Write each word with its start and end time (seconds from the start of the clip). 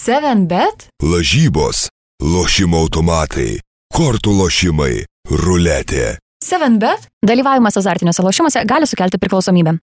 7bet? 0.00 0.86
Lažybos, 1.04 1.90
lošimo 2.24 2.78
automatai, 2.80 3.58
kortų 3.92 4.32
lošimai, 4.32 5.02
ruletė. 5.28 6.14
7bet? 6.40 7.04
Dalyvavimas 7.20 7.76
azartiniuose 7.76 8.24
lošimuose 8.24 8.62
gali 8.64 8.88
sukelti 8.88 9.20
priklausomybę. 9.20 9.74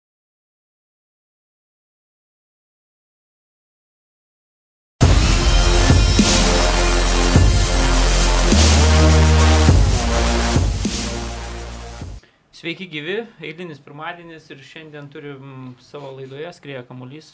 Sveiki 12.57 12.89
gyvi, 12.89 13.19
eilinis 13.45 13.77
pirmadienis 13.85 14.49
ir 14.49 14.65
šiandien 14.65 15.13
turim 15.13 15.77
savo 15.91 16.09
laidoje 16.17 16.49
skrieja 16.57 16.81
kamuolys 16.89 17.29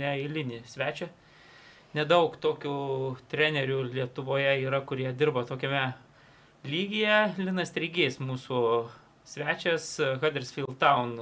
neeilinį 0.00 0.64
svečią. 0.72 1.12
Nedaug 1.94 2.34
tokių 2.42 2.76
trenerių 3.30 3.84
Lietuvoje 3.92 4.56
yra, 4.64 4.80
kurie 4.82 5.12
dirba 5.14 5.44
tokiame 5.46 5.92
lygyje. 6.66 7.18
Linas 7.38 7.70
Treigės 7.74 8.18
mūsų 8.18 8.60
svečias, 9.30 9.86
Huddersfield 10.22 10.74
Town 10.80 11.14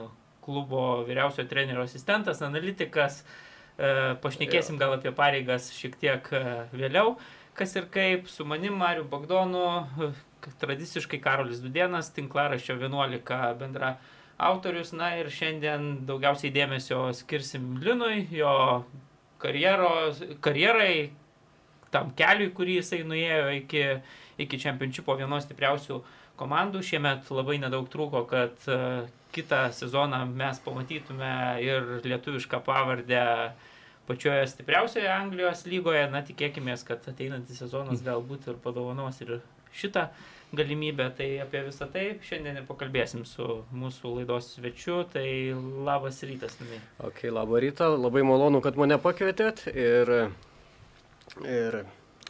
klubo 0.42 1.04
vyriausiojo 1.06 1.48
trenerio 1.50 1.84
asistentas, 1.84 2.42
analitikas. 2.42 3.20
E, 3.76 4.16
Pašnekėsim 4.22 4.80
gal 4.80 4.96
apie 4.96 5.12
pareigas 5.16 5.70
šiek 5.76 6.00
tiek 6.00 6.32
e, 6.32 6.42
vėliau. 6.72 7.16
Kas 7.58 7.76
ir 7.76 7.86
kaip, 7.92 8.32
su 8.32 8.48
manim 8.48 8.80
Mariu 8.80 9.04
Bagdonu, 9.08 10.10
tradiciškai 10.62 11.20
Karolis 11.22 11.60
Dudienas, 11.62 12.10
tinklaraščio 12.16 12.78
11 12.80 13.54
bendra 13.60 13.94
autorius. 14.40 14.92
Na 14.96 15.12
ir 15.20 15.30
šiandien 15.30 16.06
daugiausiai 16.08 16.52
dėmesio 16.54 17.10
skirsim 17.16 17.76
Linui, 17.84 18.24
jo 18.32 18.52
karjeros, 19.42 20.22
karjerai, 20.44 21.10
tam 21.92 22.12
keliui, 22.16 22.52
kurį 22.56 22.78
jisai 22.80 23.02
nuėjo 23.06 23.48
iki, 23.58 23.82
iki 24.40 24.60
čempionšipo 24.62 25.16
vienos 25.18 25.44
stipriausių 25.46 25.98
komandų. 26.40 26.82
Šiemet 26.86 27.28
labai 27.34 27.58
nedaug 27.62 27.90
trūko, 27.92 28.24
kad 28.30 28.70
uh, 28.70 29.02
kitą 29.32 29.66
sezoną 29.72 30.24
mes 30.26 30.60
pamatytume 30.64 31.34
ir 31.64 31.88
lietuvišką 32.04 32.60
pavardę 32.64 33.24
pačioje 34.06 34.46
stipriausioje 34.46 35.08
Anglijos 35.12 35.64
lygoje. 35.66 36.04
Na, 36.12 36.22
tikėkime, 36.26 36.76
kad 36.86 37.04
ateinantis 37.08 37.62
sezonas 37.62 38.04
galbūt 38.04 38.50
ir 38.52 38.60
padovanos 38.62 39.20
ir 39.24 39.38
šitą 39.76 40.08
galimybę. 40.52 41.08
Tai 41.16 41.28
apie 41.44 41.64
visą 41.68 41.88
tai 41.92 42.04
šiandien 42.24 42.60
ir 42.60 42.68
pakalbėsim 42.68 43.24
su 43.28 43.62
mūsų 43.72 44.16
laidos 44.18 44.52
svečiu. 44.56 45.02
Tai 45.12 45.26
labas 45.88 46.22
rytas, 46.28 46.58
Minai. 46.60 46.82
Ok, 47.08 47.24
labą 47.32 47.62
rytą, 47.64 47.92
labai 47.96 48.24
malonu, 48.26 48.62
kad 48.64 48.78
mane 48.80 49.00
pakvietėt 49.02 49.66
ir, 49.72 50.14
ir 51.46 51.82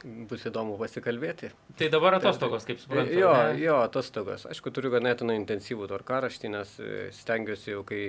bus 0.03 0.45
įdomu 0.49 0.77
pasikalbėti. 0.81 1.53
Tai 1.79 1.89
dabar 1.93 2.19
atostogos, 2.19 2.67
kaip 2.67 2.81
suprantu. 2.83 3.15
Jo, 3.17 3.33
ne? 3.53 3.61
jo, 3.63 3.79
atostogos. 3.85 4.47
Aišku, 4.51 4.73
turiu 4.75 4.93
ganėtinai 4.95 5.37
intensyvų 5.41 5.89
tvarkaraštį, 5.91 6.53
nes 6.57 6.75
e, 6.83 6.91
stengiuosi 7.15 7.75
jau, 7.75 7.85
kai, 7.87 8.03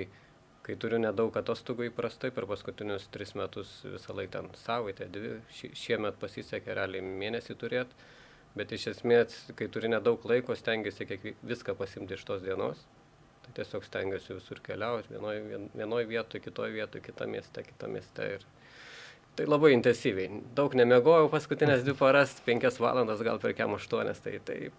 kai 0.66 0.76
turiu 0.80 0.98
nedaug 1.02 1.36
atostogų 1.38 1.88
įprastai, 1.90 2.32
per 2.34 2.48
paskutinius 2.50 3.06
tris 3.14 3.34
metus 3.38 3.76
visą 3.86 4.16
laiką 4.16 4.34
ten 4.34 4.50
savaitę, 4.64 5.08
dvi, 5.14 5.36
šie, 5.54 5.70
šiemet 5.78 6.18
pasisekė 6.22 6.74
realiai 6.80 7.04
mėnesį 7.04 7.58
turėti, 7.60 8.10
bet 8.58 8.72
iš 8.74 8.88
esmės, 8.94 9.36
kai 9.58 9.68
turi 9.72 9.90
nedaug 9.90 10.22
laiko, 10.30 10.56
stengiuosi 10.58 11.06
kiek 11.10 11.32
viską 11.46 11.74
pasimti 11.78 12.16
iš 12.18 12.24
tos 12.28 12.44
dienos. 12.44 12.84
Tai 13.44 13.52
tiesiog 13.58 13.84
stengiuosi 13.84 14.38
visur 14.38 14.60
keliauti, 14.64 15.10
vienoje 15.12 15.42
vien, 15.44 15.66
vienoj 15.76 16.06
vietoje, 16.08 16.46
kitoje 16.46 16.72
vietoje, 16.72 17.02
kitame 17.04 17.38
mieste, 17.38 17.64
kitame 17.66 17.98
mieste. 17.98 18.28
Ir 18.38 18.46
tai 19.36 19.46
labai 19.50 19.74
intensyviai. 19.74 20.40
Daug 20.56 20.76
nemiegojau 20.78 21.28
paskutinės 21.32 21.84
dvi 21.84 21.96
paras, 21.98 22.38
penkias 22.46 22.80
valandas, 22.80 23.22
gal 23.26 23.42
per 23.42 23.52
kem 23.58 23.74
aštuonias, 23.76 24.22
tai, 24.24 24.38
tai, 24.46 24.70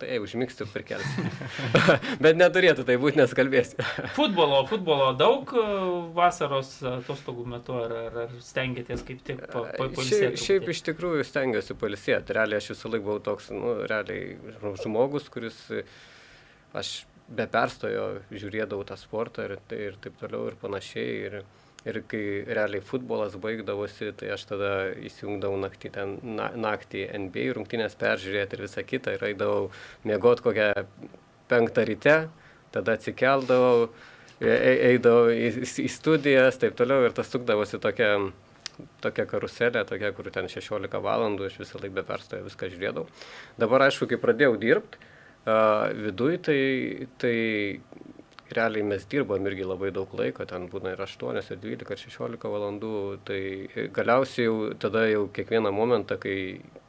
tai 0.00 0.18
užmigsiu 0.22 0.66
per 0.72 0.84
kelias. 0.86 1.16
Bet 2.24 2.38
neturėtų 2.38 2.84
tai 2.88 2.96
būti, 3.00 3.18
nes 3.20 3.34
kalbėsiu. 3.36 3.82
Futbolo, 4.18 4.62
futbolo 4.70 5.10
daug 5.18 5.52
e, 5.52 5.64
vasaros 6.16 6.72
atostogų 6.92 7.46
metu, 7.54 7.76
ar, 7.82 7.94
ar, 8.24 8.34
stengiatės 8.44 9.04
kaip 9.08 9.22
tik 9.26 9.42
pa, 9.44 9.64
pa, 9.66 9.88
Šiaip, 9.88 9.98
pailsėti? 9.98 10.42
šiaip 10.44 10.72
iš 10.74 10.82
tikrųjų 10.90 11.26
stengiuosi 11.28 11.78
palisėti. 11.78 12.36
Realiai 12.38 12.62
aš 12.62 12.72
visą 12.74 12.92
laiką 12.92 13.06
buvau 13.08 13.24
toks, 13.30 13.52
nu, 13.54 13.76
realiai 13.90 14.36
žmogus, 14.82 15.28
kuris 15.32 15.60
e, 15.74 15.84
aš 16.78 17.00
be 17.28 17.44
perstojo 17.50 18.08
žiūrėdavau 18.32 18.86
tą 18.88 18.96
sportą 18.98 19.48
ir, 19.48 19.58
tai, 19.68 19.82
ir 19.90 19.98
taip 20.02 20.16
toliau 20.20 20.48
ir 20.50 20.58
panašiai. 20.60 21.16
Ir, 21.28 21.40
ir 21.86 22.00
kai 22.10 22.22
realiai 22.48 22.82
futbolas 22.84 23.36
baigdavosi, 23.40 24.10
tai 24.18 24.32
aš 24.34 24.48
tada 24.50 24.72
įsijungdavau 25.08 25.60
naktį, 25.62 25.92
ten, 25.94 26.16
na, 26.38 26.50
naktį 26.58 27.06
NBA 27.26 27.52
rungtynės 27.58 27.96
peržiūrėti 28.00 28.58
ir 28.58 28.64
visą 28.66 28.84
kitą. 28.86 29.14
Ir 29.14 29.24
eidavau 29.30 29.70
mėgoti 30.08 30.44
kokią 30.48 30.68
penktą 31.48 31.86
ryte, 31.88 32.16
tada 32.74 32.98
atsikeldavau, 32.98 33.88
e- 34.40 34.50
e- 34.50 34.78
eidavau 34.92 35.30
į, 35.32 35.54
į 35.62 35.88
studijas, 35.92 36.60
taip 36.60 36.76
toliau 36.78 37.06
ir 37.06 37.16
tas 37.16 37.30
sukdavosi 37.32 37.80
tokia 37.82 38.12
tokia 39.02 39.24
karuselė, 39.26 39.82
tokia, 39.86 40.12
kur 40.14 40.28
ten 40.30 40.46
16 40.50 41.00
valandų, 41.02 41.48
aš 41.48 41.56
visą 41.58 41.80
laiką 41.82 41.96
be 41.96 42.04
perstojo 42.06 42.44
viską 42.46 42.68
žiūrėdavau. 42.70 43.08
Dabar, 43.58 43.88
aišku, 43.88 44.06
kai 44.10 44.18
pradėjau 44.22 44.54
dirbti, 44.60 45.00
uh, 45.48 45.88
viduj, 45.98 46.38
tai, 46.46 46.60
tai 47.18 47.34
realiai 48.56 48.84
mes 48.86 49.04
dirbam 49.10 49.46
irgi 49.48 49.66
labai 49.66 49.90
daug 49.94 50.12
laiko, 50.16 50.44
ten 50.48 50.68
būna 50.72 50.94
ir 50.94 51.02
8, 51.04 51.40
ir 51.40 51.60
12, 51.64 51.92
ir 51.94 52.02
16 52.04 52.52
valandų, 52.52 52.92
tai 53.28 53.40
galiausiai 53.94 54.46
jau 54.46 54.56
tada 54.80 55.04
jau 55.08 55.26
kiekvieną 55.34 55.72
momentą, 55.74 56.18
kai, 56.22 56.38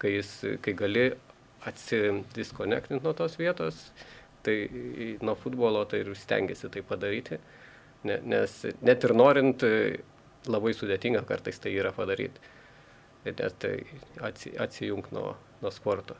kai, 0.01 0.13
jis, 0.19 0.31
kai 0.63 0.75
gali 0.79 1.09
atsidiskonektinti 1.69 3.03
nuo 3.03 3.13
tos 3.17 3.35
vietos, 3.39 3.81
tai 4.43 4.55
nuo 5.21 5.35
futbolo, 5.35 5.83
tai 5.89 6.03
ir 6.05 6.13
stengiasi 6.15 6.71
tai 6.71 6.83
padaryti, 6.87 7.39
ne, 8.07 8.21
nes 8.23 8.55
net 8.85 9.03
ir 9.03 9.15
norint, 9.17 9.65
labai 10.49 10.71
sudėtinga 10.75 11.25
kartais 11.27 11.59
tai 11.59 11.75
yra 11.75 11.91
padaryti, 11.95 12.39
nes 13.27 13.59
tai 13.59 13.75
atsi, 14.23 14.55
atsijung 14.55 15.11
nuo, 15.11 15.33
nuo 15.59 15.73
sporto. 15.75 16.15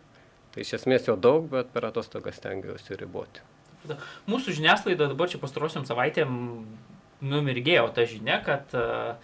Tai 0.50 0.66
iš 0.66 0.76
esmės 0.80 1.08
jo 1.08 1.16
daug, 1.16 1.48
bet 1.52 1.70
per 1.72 1.88
atostogas 1.88 2.42
stengiuosi 2.42 2.98
riboti. 3.00 3.46
Mūsų 4.30 4.56
žiniasklaida 4.58 5.10
dabar 5.12 5.30
čia 5.32 5.40
pastarosiam 5.42 5.86
savaitėm 5.88 6.34
numirgėjo 7.20 7.88
ta 7.96 8.06
žinia, 8.08 8.40
kad 8.44 8.74
uh, 8.78 9.16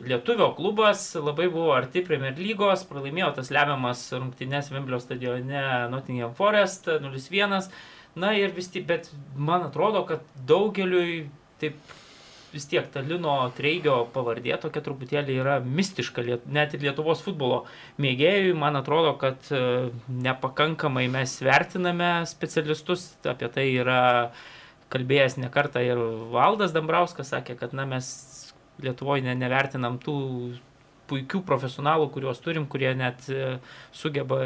Lietuvio 0.00 0.48
klubas 0.56 1.14
labai 1.14 1.48
buvo 1.52 1.74
arti 1.76 2.02
Premier 2.06 2.34
lygos, 2.38 2.86
pralaimėjo 2.88 3.34
tas 3.36 3.50
lemiamas 3.52 4.06
rungtynes 4.14 4.70
Vimblio 4.72 4.98
stadione 5.02 5.64
Nottingham 5.92 6.32
Forest 6.38 6.88
0-1. 6.88 7.68
Na 8.18 8.30
ir 8.38 8.54
vis 8.56 8.70
tik, 8.72 8.86
bet 8.88 9.10
man 9.36 9.66
atrodo, 9.66 10.04
kad 10.08 10.24
daugeliui 10.48 11.26
taip 11.60 11.76
vis 12.54 12.66
tiek 12.70 12.86
ta 12.94 13.02
Lino 13.04 13.34
Treigio 13.56 14.04
pavardė 14.14 14.56
tokia 14.62 14.82
truputėlį 14.86 15.38
yra 15.42 15.58
mistiška, 15.64 16.24
net 16.46 16.76
ir 16.76 16.84
Lietuvos 16.86 17.22
futbolo 17.24 17.64
mėgėjui. 18.02 18.54
Man 18.58 18.78
atrodo, 18.78 19.14
kad 19.20 19.50
e, 19.50 19.62
nepakankamai 20.24 21.06
mes 21.12 21.36
vertiname 21.44 22.12
specialistus, 22.30 23.10
apie 23.26 23.50
tai 23.52 23.66
yra 23.74 24.02
kalbėjęs 24.94 25.38
ne 25.42 25.50
kartą 25.50 25.82
ir 25.82 26.00
Valdas 26.32 26.74
Dambrauskas 26.74 27.34
sakė, 27.34 27.58
kad 27.58 27.74
na, 27.74 27.88
mes 27.90 28.14
Lietuvoje 28.82 29.22
ne, 29.22 29.36
nevertinam 29.38 30.00
tų 30.02 30.16
puikių 31.10 31.44
profesionalų, 31.46 32.08
kuriuos 32.14 32.40
turim, 32.42 32.66
kurie 32.70 32.90
net 32.98 33.26
e, 33.30 33.56
sugeba 33.94 34.40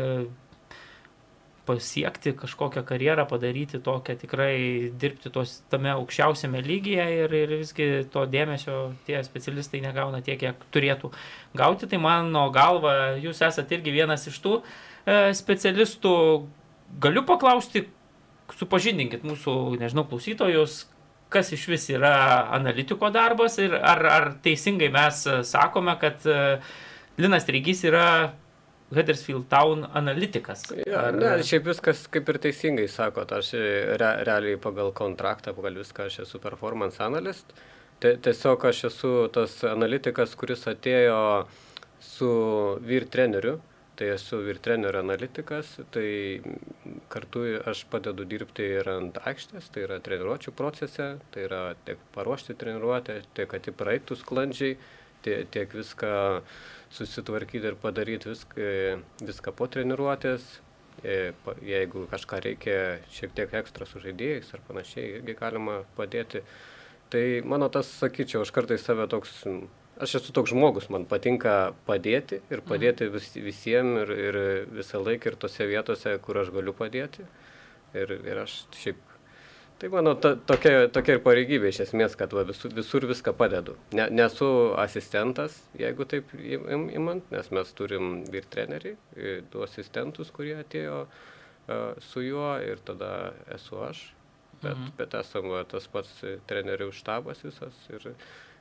pasiekti 1.69 2.33
kažkokią 2.39 2.83
karjerą, 2.89 3.27
padaryti 3.29 3.81
tokią 3.85 4.17
tikrai 4.23 4.57
dirbti 5.01 5.33
tos, 5.35 5.59
tame 5.73 5.93
aukščiausiame 5.93 6.63
lygyje 6.65 7.07
ir, 7.19 7.35
ir 7.43 7.55
visgi 7.61 7.89
to 8.13 8.25
dėmesio 8.31 8.79
tie 9.07 9.21
specialistai 9.27 9.83
negauna 9.85 10.23
tiek, 10.25 10.41
kiek 10.41 10.65
turėtų 10.75 11.13
gauti. 11.59 11.89
Tai 11.91 12.01
mano 12.03 12.47
galva, 12.55 12.95
jūs 13.21 13.43
esate 13.45 13.77
irgi 13.79 13.95
vienas 13.99 14.27
iš 14.31 14.41
tų 14.45 14.59
e, 14.59 15.21
specialistų. 15.37 16.15
Galiu 17.05 17.21
paklausti, 17.29 17.85
supažindinkit 18.57 19.27
mūsų, 19.29 19.55
nežinau, 19.81 20.07
klausytojus, 20.09 20.87
kas 21.29 21.53
iš 21.53 21.67
vis 21.69 21.85
yra 21.93 22.49
analitiko 22.57 23.11
darbas 23.13 23.59
ir 23.61 23.77
ar, 23.77 24.05
ar 24.09 24.29
teisingai 24.45 24.89
mes 24.95 25.25
sakome, 25.45 25.93
kad 26.01 26.25
e, 26.25 26.39
Linas 27.21 27.45
Treigys 27.45 27.85
yra 27.85 28.09
Huddersfield 28.95 29.49
Town 29.53 29.85
analitikas. 29.93 30.65
Ja, 30.87 31.09
Ar- 31.09 31.17
ne, 31.17 31.33
šiaip 31.45 31.67
viskas 31.69 32.07
kaip 32.13 32.29
ir 32.33 32.41
teisingai 32.49 32.89
sakot, 32.89 33.33
aš 33.37 33.53
re, 34.01 34.13
realiai 34.25 34.61
pagal 34.61 34.95
kontraktą, 34.97 35.53
pagal 35.57 35.77
viską 35.83 36.09
aš 36.09 36.23
esu 36.25 36.41
performance 36.41 37.03
analyst. 37.05 37.53
Te, 38.01 38.15
tiesiog 38.23 38.65
aš 38.71 38.85
esu 38.93 39.11
tas 39.35 39.59
analitikas, 39.67 40.37
kuris 40.39 40.65
atėjo 40.71 41.19
su 42.01 42.31
vyr 42.87 43.09
treneriu, 43.11 43.59
tai 43.99 44.13
esu 44.15 44.39
vyr 44.47 44.61
trenerio 44.63 45.03
analitikas, 45.03 45.73
tai 45.91 46.39
kartu 47.11 47.43
aš 47.67 47.83
padedu 47.91 48.25
dirbti 48.31 48.69
ir 48.79 48.89
ant 48.93 49.19
aikštės, 49.27 49.73
tai 49.75 49.83
yra 49.89 49.99
treniruočio 50.05 50.55
procese, 50.55 51.17
tai 51.35 51.49
yra 51.49 51.63
tiek 51.85 52.01
paruošti 52.15 52.55
treniruotę, 52.61 53.19
tiek 53.35 53.51
kad 53.51 53.67
ji 53.67 53.75
praeitų 53.75 54.17
sklandžiai, 54.23 54.79
tiek, 55.27 55.51
tiek 55.51 55.75
viską 55.75 56.13
susitvarkyti 56.95 57.71
ir 57.71 57.77
padaryti 57.81 58.33
viską, 58.33 58.71
viską 59.25 59.55
po 59.57 59.69
treniruotės. 59.71 60.47
E, 61.05 61.33
Jeigu 61.63 62.09
kažką 62.11 62.41
reikia 62.43 62.79
šiek 63.15 63.35
tiek 63.37 63.53
ekstra 63.61 63.87
su 63.87 64.01
žaidėjais 64.03 64.51
ar 64.55 64.63
panašiai, 64.67 65.19
irgi 65.21 65.37
galima 65.39 65.83
padėti. 65.99 66.43
Tai 67.13 67.25
mano 67.49 67.69
tas, 67.73 67.91
sakyčiau, 68.03 68.43
aš 68.45 68.51
kartais 68.53 68.83
save 68.85 69.07
toks, 69.09 69.45
aš 70.03 70.17
esu 70.19 70.35
toks 70.35 70.53
žmogus, 70.53 70.91
man 70.93 71.07
patinka 71.09 71.73
padėti 71.87 72.43
ir 72.51 72.65
padėti 72.67 73.09
vis, 73.15 73.31
visiems 73.39 74.03
ir, 74.03 74.13
ir 74.27 74.41
visą 74.81 75.01
laiką 75.05 75.33
ir 75.33 75.39
tose 75.41 75.69
vietose, 75.71 76.19
kur 76.25 76.43
aš 76.43 76.53
galiu 76.57 76.75
padėti. 76.77 77.25
Ir, 77.97 78.19
ir 78.19 78.43
aš 78.43 78.59
šiaip 78.77 79.08
Tai 79.79 79.89
mano 79.95 80.15
ta, 80.19 80.33
tokia, 80.35 80.89
tokia 80.91 81.15
ir 81.15 81.21
pareigybė 81.23 81.69
iš 81.71 81.85
esmės, 81.85 82.17
kad 82.19 82.33
va, 82.35 82.43
visur, 82.49 82.73
visur 82.75 83.05
viską 83.07 83.31
padedu. 83.39 83.77
Ne, 83.95 84.09
nesu 84.11 84.49
asistentas, 84.83 85.61
jeigu 85.79 86.03
taip 86.11 86.33
im- 86.35 86.65
im- 86.75 86.89
imant, 86.99 87.29
nes 87.31 87.51
mes 87.55 87.71
turim 87.79 88.25
vyr 88.27 88.49
trenerį, 88.51 88.97
i, 89.15 89.37
du 89.53 89.63
asistentus, 89.63 90.33
kurie 90.35 90.57
atėjo 90.65 91.05
a, 91.07 91.79
su 92.11 92.25
juo 92.27 92.57
ir 92.65 92.83
tada 92.89 93.13
esu 93.55 93.79
aš. 93.87 94.01
Bet, 94.63 94.75
Mhm. 94.75 94.91
bet 94.99 95.15
esam 95.15 95.47
va, 95.53 95.63
tas 95.65 95.87
pats 95.87 96.11
trenerių 96.51 96.91
štabas 96.91 97.45
visas 97.47 97.77
ir 97.95 98.09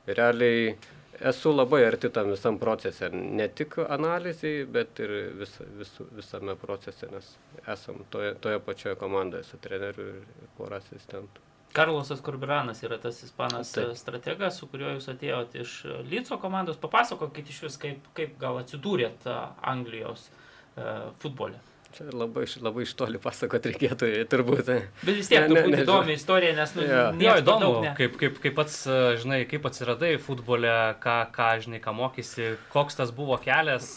realiai 0.06 0.76
esu 1.20 1.52
labai 1.52 1.84
arti 1.84 2.08
tam 2.12 2.30
visam 2.30 2.58
procese. 2.58 3.10
Ne 3.12 3.48
tik 3.48 3.78
analizai, 3.88 4.64
bet 4.64 5.00
ir 5.02 5.14
vis, 5.38 5.58
vis, 5.78 5.92
visame 6.16 6.56
procese, 6.56 7.08
nes 7.12 7.34
esam 7.66 8.04
toje, 8.10 8.34
toje 8.40 8.60
pačioje 8.60 8.96
komandoje 8.96 9.44
su 9.44 9.58
treneriu 9.62 10.08
ir 10.20 10.48
pora 10.56 10.80
asistentų. 10.82 11.44
Karlosas 11.72 12.20
Kurbiranas 12.24 12.80
yra 12.82 12.96
tas 12.98 13.22
ispanas 13.22 13.72
Taip. 13.76 13.92
Strategas, 13.96 14.56
su 14.58 14.66
kuriuo 14.70 14.94
jūs 14.96 15.10
atėjote 15.12 15.60
iš 15.62 15.74
e, 15.84 15.96
Lyco 16.08 16.38
komandos. 16.40 16.78
Papasakokit 16.80 17.50
iš 17.52 17.60
vis, 17.66 17.76
kaip, 17.80 18.08
kaip 18.16 18.38
gal 18.40 18.56
atsidūrėt 18.62 19.28
Anglijos 19.68 20.30
uh, 20.30 21.10
futbole. 21.20 21.60
Čia 21.96 22.04
labai, 22.12 22.44
labai 22.60 22.84
iš 22.84 22.92
toli 22.98 23.18
pasakot 23.22 23.64
reikėtų, 23.70 24.10
turbūt. 24.28 24.68
Bet 24.68 25.16
vis 25.16 25.30
tiek, 25.30 25.46
Ne, 25.48 25.62
ne, 25.72 25.80
įdomi 25.86 26.14
istorija, 26.18 26.52
nes, 26.58 26.74
nu, 26.76 26.84
Jo. 26.84 27.06
Jo, 27.16 27.36
įdomu, 27.40 27.62
daug 27.64 27.78
ne. 27.86 27.94
kaip, 27.96 28.18
kaip, 28.20 28.36
kaip 28.44 28.54
pats, 28.58 28.82
e, 28.84 28.98
žinai, 29.22 29.40
kaip 29.48 29.64
atsiradai 29.70 30.12
futbole, 30.20 30.74
ką, 31.02 31.16
ką, 31.32 31.48
žinai, 31.64 31.80
ką 31.84 31.96
mokysi, 31.96 32.52
koks 32.74 33.00
tas 33.00 33.12
buvo 33.16 33.40
kelias, 33.40 33.88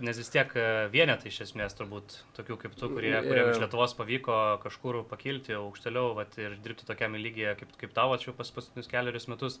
nes 0.00 0.18
vis 0.18 0.32
tiek 0.32 0.56
e, 0.56 0.66
vienetai 0.90 1.28
iš 1.30 1.42
esmės 1.50 1.76
turbūt, 1.78 2.16
tokių 2.38 2.56
kaip 2.64 2.80
tu, 2.80 2.88
kurie, 2.96 3.12
kuriem 3.28 3.52
iš. 3.52 3.60
Lietuvos 3.62 3.94
pavyko 4.00 4.40
kažkur 4.64 5.02
pakilti 5.12 5.54
aukštėliau 5.60 6.14
vat, 6.16 6.34
ir 6.40 6.56
dirbti 6.64 6.88
tokiame 6.88 7.20
lygyje 7.20 7.58
kaip, 7.60 7.76
kaip 7.84 7.92
tavo 7.94 8.16
čia 8.18 8.32
pas 8.34 8.50
paskutinius 8.56 8.88
keliarius 8.90 9.28
metus. 9.30 9.60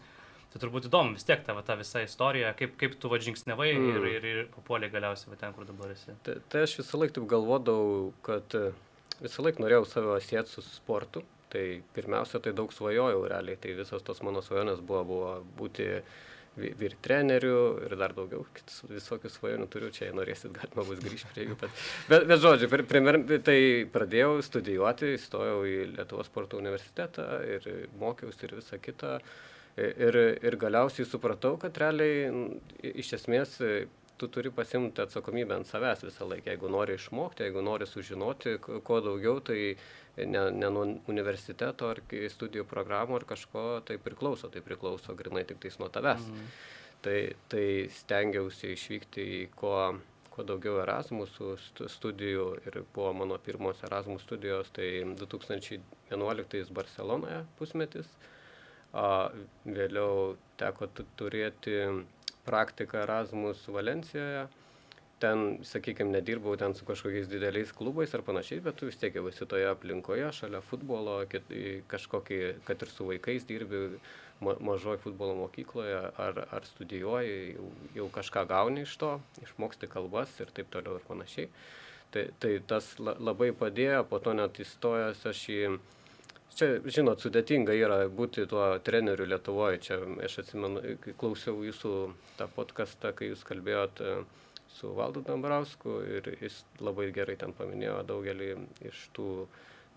Tai 0.54 0.60
turbūt 0.62 0.84
įdomu 0.86 1.16
vis 1.16 1.26
tiek 1.26 1.40
ta, 1.42 1.50
va, 1.56 1.64
ta 1.66 1.74
visa 1.74 2.04
istorija, 2.04 2.52
kaip, 2.54 2.76
kaip 2.78 2.92
tu 3.02 3.08
va 3.10 3.18
žingsnevai 3.18 3.72
mm. 3.74 3.86
ir, 3.90 4.04
ir, 4.06 4.26
ir 4.30 4.42
papuoliai 4.54 4.92
galiausiai 4.92 5.32
va, 5.32 5.38
ten, 5.40 5.54
kur 5.56 5.66
dabar 5.66 5.90
esi. 5.90 6.12
Tai, 6.22 6.36
tai 6.52 6.60
aš 6.62 6.76
visą 6.78 7.00
laiką 7.00 7.16
taip 7.16 7.24
galvodavau, 7.32 8.12
kad 8.22 8.54
e, 8.54 8.68
visą 9.18 9.42
laiką 9.42 9.64
norėjau 9.64 9.88
save 9.90 10.18
sieti 10.22 10.54
su 10.54 10.62
sportu. 10.68 11.24
Tai 11.50 11.64
pirmiausia, 11.96 12.38
tai 12.42 12.52
daug 12.54 12.70
svajojau 12.74 13.24
realiai. 13.32 13.58
Tai 13.58 13.72
visos 13.80 14.06
tos 14.06 14.22
mano 14.26 14.42
svajonės 14.46 14.78
buvo, 14.86 15.00
buvo 15.08 15.32
būti 15.58 15.88
vyr 16.54 16.94
treneriu 17.02 17.58
ir 17.82 17.96
dar 17.98 18.14
daugiau 18.14 18.44
visokių 18.92 19.30
svajonių 19.34 19.66
turiu. 19.72 19.90
Čia, 19.94 20.04
jei 20.06 20.14
norėsit, 20.14 20.54
galima 20.54 20.84
bus 20.86 21.00
grįžti 21.02 21.32
prie 21.32 21.48
jų. 21.48 21.56
Bet, 21.64 21.80
bet, 22.12 22.28
bet 22.30 22.44
žodžiu, 22.44 22.68
pir- 22.70 22.84
primer- 22.90 23.18
tai 23.42 23.58
pradėjau 23.90 24.38
studijuoti, 24.46 25.16
įstojau 25.18 25.58
į 25.66 25.74
Lietuvos 25.96 26.30
sporto 26.30 26.62
universitetą 26.62 27.26
ir 27.56 27.66
mokiausi 27.98 28.46
ir 28.46 28.54
visą 28.60 28.78
kitą. 28.82 29.16
Ir, 29.76 30.16
ir 30.38 30.54
galiausiai 30.56 31.06
supratau, 31.08 31.56
kad 31.58 31.74
realiai 31.82 32.28
iš 32.94 33.08
esmės 33.16 33.56
e, 33.58 33.86
tu 34.16 34.28
turi 34.30 34.52
pasimti 34.54 35.02
atsakomybę 35.02 35.56
ant 35.56 35.66
savęs 35.66 36.04
visą 36.06 36.28
laiką. 36.30 36.52
Jeigu 36.52 36.68
nori 36.70 36.94
išmokti, 36.94 37.42
jeigu 37.48 37.62
nori 37.66 37.88
sužinoti 37.90 38.52
ko 38.62 39.00
daugiau, 39.02 39.40
tai 39.42 39.74
ne, 40.16 40.44
ne 40.54 40.70
nuo 40.70 40.84
universiteto 41.10 41.88
ar 41.90 41.98
studijų 42.06 42.68
programų 42.70 43.18
ar 43.18 43.26
kažko 43.32 43.64
tai 43.88 43.98
priklauso. 43.98 44.46
Tai 44.54 44.62
priklauso 44.62 45.16
grinai 45.18 45.42
tik 45.48 45.58
tais 45.64 45.80
nuo 45.82 45.88
tavęs. 45.90 46.22
Mhm. 46.30 46.52
Tai, 47.04 47.18
tai 47.50 47.64
stengiausi 47.92 48.70
išvykti 48.76 49.24
į 49.40 49.40
kuo, 49.58 49.80
kuo 50.32 50.44
daugiau 50.46 50.78
Erasmusų 50.84 51.50
stu- 51.60 51.90
studijų 51.90 52.46
ir 52.70 52.78
buvo 52.94 53.10
mano 53.12 53.36
pirmos 53.42 53.82
Erasmus 53.84 54.22
studijos, 54.24 54.70
tai 54.72 55.02
2011 55.18 56.70
Barcelonoje 56.72 57.42
pusmetis. 57.58 58.06
Vėliau 58.94 60.36
teko 60.60 60.86
tu- 60.94 61.06
turėti 61.18 61.78
praktiką 62.46 63.02
Erasmus 63.02 63.64
Valencijoje. 63.68 64.46
Ten, 65.22 65.58
sakykime, 65.64 66.10
nedirbau 66.10 66.56
ten 66.58 66.74
su 66.74 66.84
kažkokiais 66.84 67.28
dideliais 67.30 67.72
klubais 67.72 68.12
ar 68.14 68.22
panašiai, 68.26 68.60
bet 68.60 68.76
tu 68.76 68.86
vis 68.86 68.98
tiek 69.00 69.14
jau 69.14 69.24
esi 69.30 69.46
toje 69.46 69.66
aplinkoje, 69.70 70.26
šalia 70.36 70.60
futbolo, 70.60 71.22
kažkokį, 71.88 72.40
kad 72.66 72.82
ir 72.82 72.90
su 72.92 73.06
vaikais 73.08 73.46
dirbi 73.48 73.98
ma, 74.42 74.54
mažoji 74.60 75.00
futbolo 75.00 75.34
mokykloje 75.38 75.96
ar, 76.18 76.42
ar 76.52 76.66
studijuoji, 76.74 77.54
jau, 77.54 77.70
jau 77.94 78.08
kažką 78.18 78.44
gauni 78.50 78.84
iš 78.84 78.96
to, 79.00 79.14
išmoksti 79.46 79.88
kalbas 79.88 80.34
ir 80.40 80.52
taip 80.54 80.70
toliau 80.74 80.98
ir 80.98 81.08
panašiai. 81.08 81.48
Tai, 82.10 82.28
tai 82.38 82.52
tas 82.66 82.92
la- 82.98 83.16
labai 83.18 83.50
padėjo, 83.56 84.04
po 84.10 84.20
to 84.22 84.34
net 84.36 84.60
įstojęs 84.62 85.24
aš 85.30 85.44
į... 85.50 85.60
Čia, 86.54 86.68
žinot, 86.86 87.22
sudėtinga 87.24 87.74
yra 87.74 87.96
būti 88.06 88.44
tuo 88.50 88.66
treneriu 88.86 89.26
Lietuvoje. 89.26 89.80
Čia 89.88 89.98
aš 90.26 90.38
atsimenu, 90.44 90.82
klausiau 91.18 91.64
jūsų 91.66 91.92
tą 92.38 92.46
podcastą, 92.54 93.10
kai 93.16 93.32
jūs 93.32 93.42
kalbėjot 93.48 94.02
e, 94.04 94.12
su 94.76 94.92
Valdu 94.94 95.24
Dambrausku 95.26 95.96
ir 96.18 96.28
jis 96.36 96.60
labai 96.78 97.08
gerai 97.16 97.34
ten 97.40 97.54
paminėjo 97.56 98.02
daugelį 98.06 98.50
iš 98.86 99.08
tų 99.16 99.28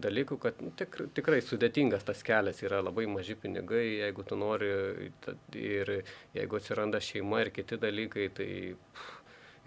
dalykų, 0.01 0.38
kad 0.41 0.59
nu, 0.61 0.71
tik, 0.77 0.97
tikrai 1.17 1.44
sudėtingas 1.45 2.05
tas 2.05 2.23
kelias 2.25 2.63
yra 2.65 2.81
labai 2.85 3.05
maži 3.09 3.38
pinigai, 3.38 3.85
jeigu 4.03 4.25
tu 4.25 4.38
nori 4.38 4.71
ir 5.57 5.93
jeigu 6.38 6.59
atsiranda 6.59 7.01
šeima 7.01 7.41
ir 7.43 7.53
kiti 7.53 7.79
dalykai, 7.81 8.27
tai 8.38 8.50
pff, 8.77 9.17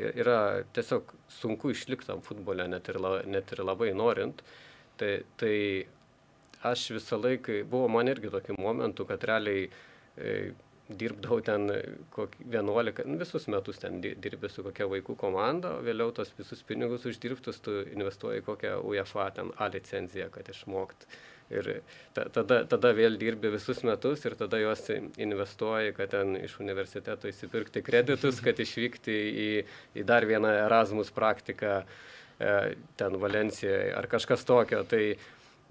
yra 0.09 0.65
tiesiog 0.75 1.15
sunku 1.41 1.73
išlikti 1.75 2.11
tam 2.11 2.23
futbole, 2.25 2.67
net 2.71 2.89
ir, 2.93 3.01
la, 3.03 3.17
net 3.27 3.53
ir 3.55 3.65
labai 3.67 3.93
norint. 3.97 4.43
Tai, 5.01 5.13
tai 5.41 5.57
aš 6.67 6.91
visą 6.97 7.21
laiką, 7.21 7.63
buvo 7.71 7.89
man 7.89 8.11
irgi 8.13 8.33
tokių 8.33 8.59
momentų, 8.61 9.07
kad 9.09 9.25
realiai 9.29 9.69
e, 9.69 10.53
dirbdavau 10.91 11.41
ten 11.45 11.71
kokį 12.15 12.47
11, 12.51 13.05
nu, 13.07 13.19
visus 13.21 13.47
metus 13.53 13.79
ten 13.83 14.01
di- 14.03 14.15
dirbi 14.19 14.51
su 14.51 14.65
kokia 14.67 14.89
vaikų 14.91 15.17
komanda, 15.21 15.77
vėliau 15.87 16.13
tos 16.15 16.33
visus 16.39 16.63
pinigus 16.67 17.07
uždirbtus 17.07 17.61
tu 17.65 17.81
investuoji 17.87 18.45
kokią 18.47 18.81
UEFA 18.87 19.31
ten 19.37 19.53
A 19.59 19.69
licenciją, 19.71 20.31
kad 20.35 20.49
išmokt. 20.51 21.07
Ir 21.51 21.83
ta, 22.15 22.29
tada, 22.31 22.61
tada 22.71 22.93
vėl 22.95 23.17
dirbi 23.19 23.51
visus 23.51 23.83
metus 23.83 24.23
ir 24.23 24.37
tada 24.39 24.61
juos 24.63 24.85
investuoji, 25.19 25.95
kad 25.97 26.13
ten 26.13 26.37
iš 26.39 26.61
universiteto 26.63 27.27
įsipirkti 27.27 27.83
kreditus, 27.83 28.39
kad 28.45 28.59
išvykti 28.63 29.17
į, 29.47 29.51
į 29.99 30.07
dar 30.07 30.27
vieną 30.31 30.53
Erasmus 30.69 31.11
praktiką 31.11 31.81
e, 31.83 32.55
ten 32.97 33.19
Valencijoje 33.19 33.91
ar 33.99 34.07
kažkas 34.11 34.47
tokio. 34.47 34.85
Tai, 34.87 35.03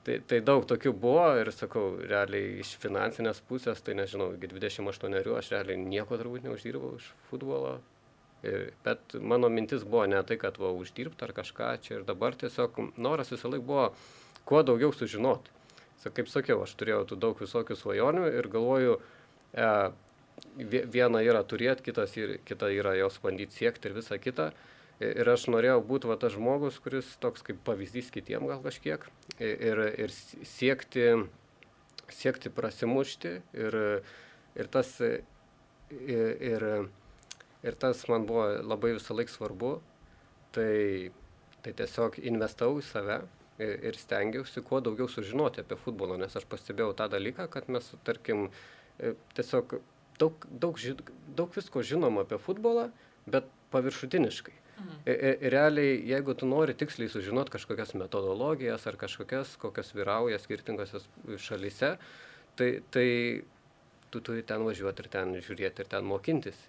Tai, 0.10 0.16
tai 0.25 0.39
daug 0.42 0.63
tokių 0.66 0.89
buvo 0.98 1.25
ir 1.38 1.51
sakau, 1.54 1.92
realiai 2.10 2.56
iš 2.63 2.72
finansinės 2.82 3.44
pusės, 3.46 3.78
tai 3.86 3.94
nežinau, 3.94 4.32
iki 4.34 4.48
28 4.50 5.36
aš 5.38 5.51
realiai 5.54 5.78
nieko 5.78 6.18
turbūt 6.18 6.48
neuždirbau 6.48 6.96
iš 6.98 7.12
futbolo. 7.30 7.75
Ir, 8.42 8.72
bet 8.82 9.13
mano 9.22 9.51
mintis 9.54 9.84
buvo 9.86 10.08
ne 10.10 10.24
tai, 10.25 10.39
kad 10.42 10.58
va 10.58 10.72
uždirbti 10.74 11.28
ar 11.28 11.34
kažką 11.38 11.68
čia 11.84 12.00
ir 12.00 12.08
dabar 12.08 12.34
tiesiog 12.39 12.80
noras 12.98 13.30
visą 13.30 13.51
laiką 13.54 13.68
buvo 13.68 13.86
kuo 14.50 14.63
daugiau 14.66 14.89
sužinoti. 14.96 15.54
Sa- 16.01 16.10
Kaip 16.10 16.32
sakiau, 16.32 16.63
aš 16.66 16.74
turėjau 16.80 17.04
tų 17.06 17.20
daug 17.20 17.38
visokių 17.44 17.78
svajonių 17.78 18.25
ir 18.34 18.48
galvoju, 18.50 18.98
e, 19.54 19.70
vie- 20.58 20.86
viena 20.89 21.22
yra 21.22 21.44
turėti, 21.44 21.84
kita 22.50 22.72
yra 22.74 22.96
jos 22.98 23.20
bandyti 23.22 23.60
siekti 23.62 23.92
ir 23.92 23.94
visa 24.01 24.18
kita. 24.18 24.54
Ir 25.00 25.29
aš 25.32 25.46
norėjau 25.48 25.79
būti 25.88 26.10
va 26.10 26.18
tas 26.20 26.34
žmogus, 26.36 26.79
kuris 26.84 27.08
toks 27.24 27.44
kaip 27.48 27.62
pavyzdys 27.68 28.10
kitiem 28.12 28.50
gal 28.50 28.60
kažkiek 28.63 29.06
ir, 29.39 29.79
ir 29.96 30.12
siekti, 30.12 31.06
siekti 32.12 32.51
prasimušti 32.51 33.32
ir, 33.56 33.77
ir, 34.60 34.70
tas, 34.74 34.91
ir, 35.00 35.24
ir, 36.51 36.68
ir 37.63 37.79
tas 37.79 38.03
man 38.12 38.27
buvo 38.27 38.50
labai 38.60 38.91
visą 38.98 39.15
laiką 39.15 39.38
svarbu. 39.38 39.77
Tai, 40.51 40.75
tai 41.63 41.75
tiesiog 41.77 42.18
investavau 42.25 42.82
į 42.82 42.86
save 42.88 43.22
ir, 43.62 43.75
ir 43.91 44.00
stengiausi 44.00 44.63
kuo 44.65 44.79
daugiau 44.84 45.08
sužinoti 45.12 45.63
apie 45.63 45.77
futbolą, 45.79 46.18
nes 46.20 46.36
aš 46.36 46.48
pastebėjau 46.50 46.96
tą 46.98 47.08
dalyką, 47.13 47.46
kad 47.53 47.70
mes, 47.72 47.88
tarkim, 48.08 48.48
tiesiog 49.38 49.77
daug, 50.20 50.48
daug, 50.50 50.79
daug 51.38 51.53
visko 51.56 51.84
žinom 51.86 52.20
apie 52.24 52.39
futbolą, 52.41 52.89
bet 53.29 53.48
paviršutiniškai. 53.74 54.56
Ir 55.09 55.51
realiai, 55.53 56.00
jeigu 56.09 56.36
tu 56.38 56.48
nori 56.50 56.75
tiksliai 56.77 57.12
sužinoti 57.12 57.53
kažkokias 57.55 57.95
metodologijas 58.00 58.86
ar 58.89 58.98
kažkokias, 59.00 59.55
kokios 59.62 59.93
vyrauja 59.95 60.39
skirtingose 60.41 61.01
šalyse, 61.41 61.95
tai, 62.59 62.69
tai 62.93 63.07
tu 64.12 64.21
turi 64.25 64.43
ten 64.43 64.65
važiuoti 64.65 65.05
ir 65.05 65.09
ten 65.13 65.33
žiūrėti 65.38 65.86
ir 65.86 65.91
ten 65.91 66.07
mokintis. 66.07 66.59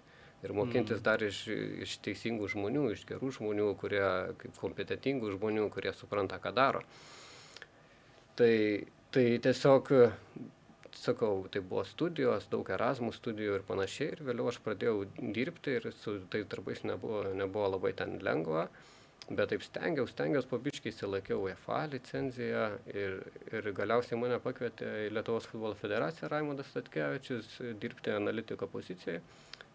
Ir 0.41 0.55
mokintis 0.57 1.03
dar 1.05 1.21
iš, 1.21 1.43
iš 1.85 1.99
teisingų 2.01 2.47
žmonių, 2.55 2.87
iš 2.95 3.03
gerų 3.09 3.29
žmonių, 3.35 3.67
kurie, 3.77 4.01
kaip 4.41 4.55
kompetitingų 4.57 5.35
žmonių, 5.35 5.67
kurie 5.73 5.93
supranta, 5.93 6.39
ką 6.41 6.53
daro. 6.57 6.81
Tai, 8.39 8.55
tai 9.13 9.25
tiesiog, 9.43 9.91
sakau, 10.97 11.47
tai 11.51 11.61
buvo 11.61 11.83
studijos, 11.87 12.47
daug 12.51 12.69
Erasmus 12.73 13.19
studijų 13.21 13.59
ir 13.59 13.67
panašiai. 13.67 14.15
Ir 14.15 14.23
vėliau 14.27 14.49
aš 14.51 14.59
pradėjau 14.65 15.05
dirbti 15.35 15.77
ir 15.79 15.91
su 15.95 16.17
tais 16.31 16.47
darbais 16.51 16.83
nebuvo, 16.87 17.23
nebuvo 17.37 17.69
labai 17.75 17.93
ten 17.97 18.17
lengva. 18.25 18.67
Bet 19.31 19.51
taip 19.53 19.63
stengiausi, 19.63 20.11
stengiausi 20.11 20.49
pabiškiai 20.51 20.91
įsilaikiau 20.91 21.43
UEFA 21.45 21.83
licenciją 21.91 22.63
ir, 22.91 23.19
ir 23.53 23.69
galiausiai 23.77 24.19
mane 24.19 24.39
pakvietė 24.43 24.89
į 25.05 25.11
Lietuvos 25.15 25.47
futbolo 25.47 25.77
federaciją 25.79 26.27
Raimondas 26.31 26.71
Statkevičius 26.73 27.53
dirbti 27.79 28.11
analitiko 28.11 28.67
pozicijoje. 28.67 29.21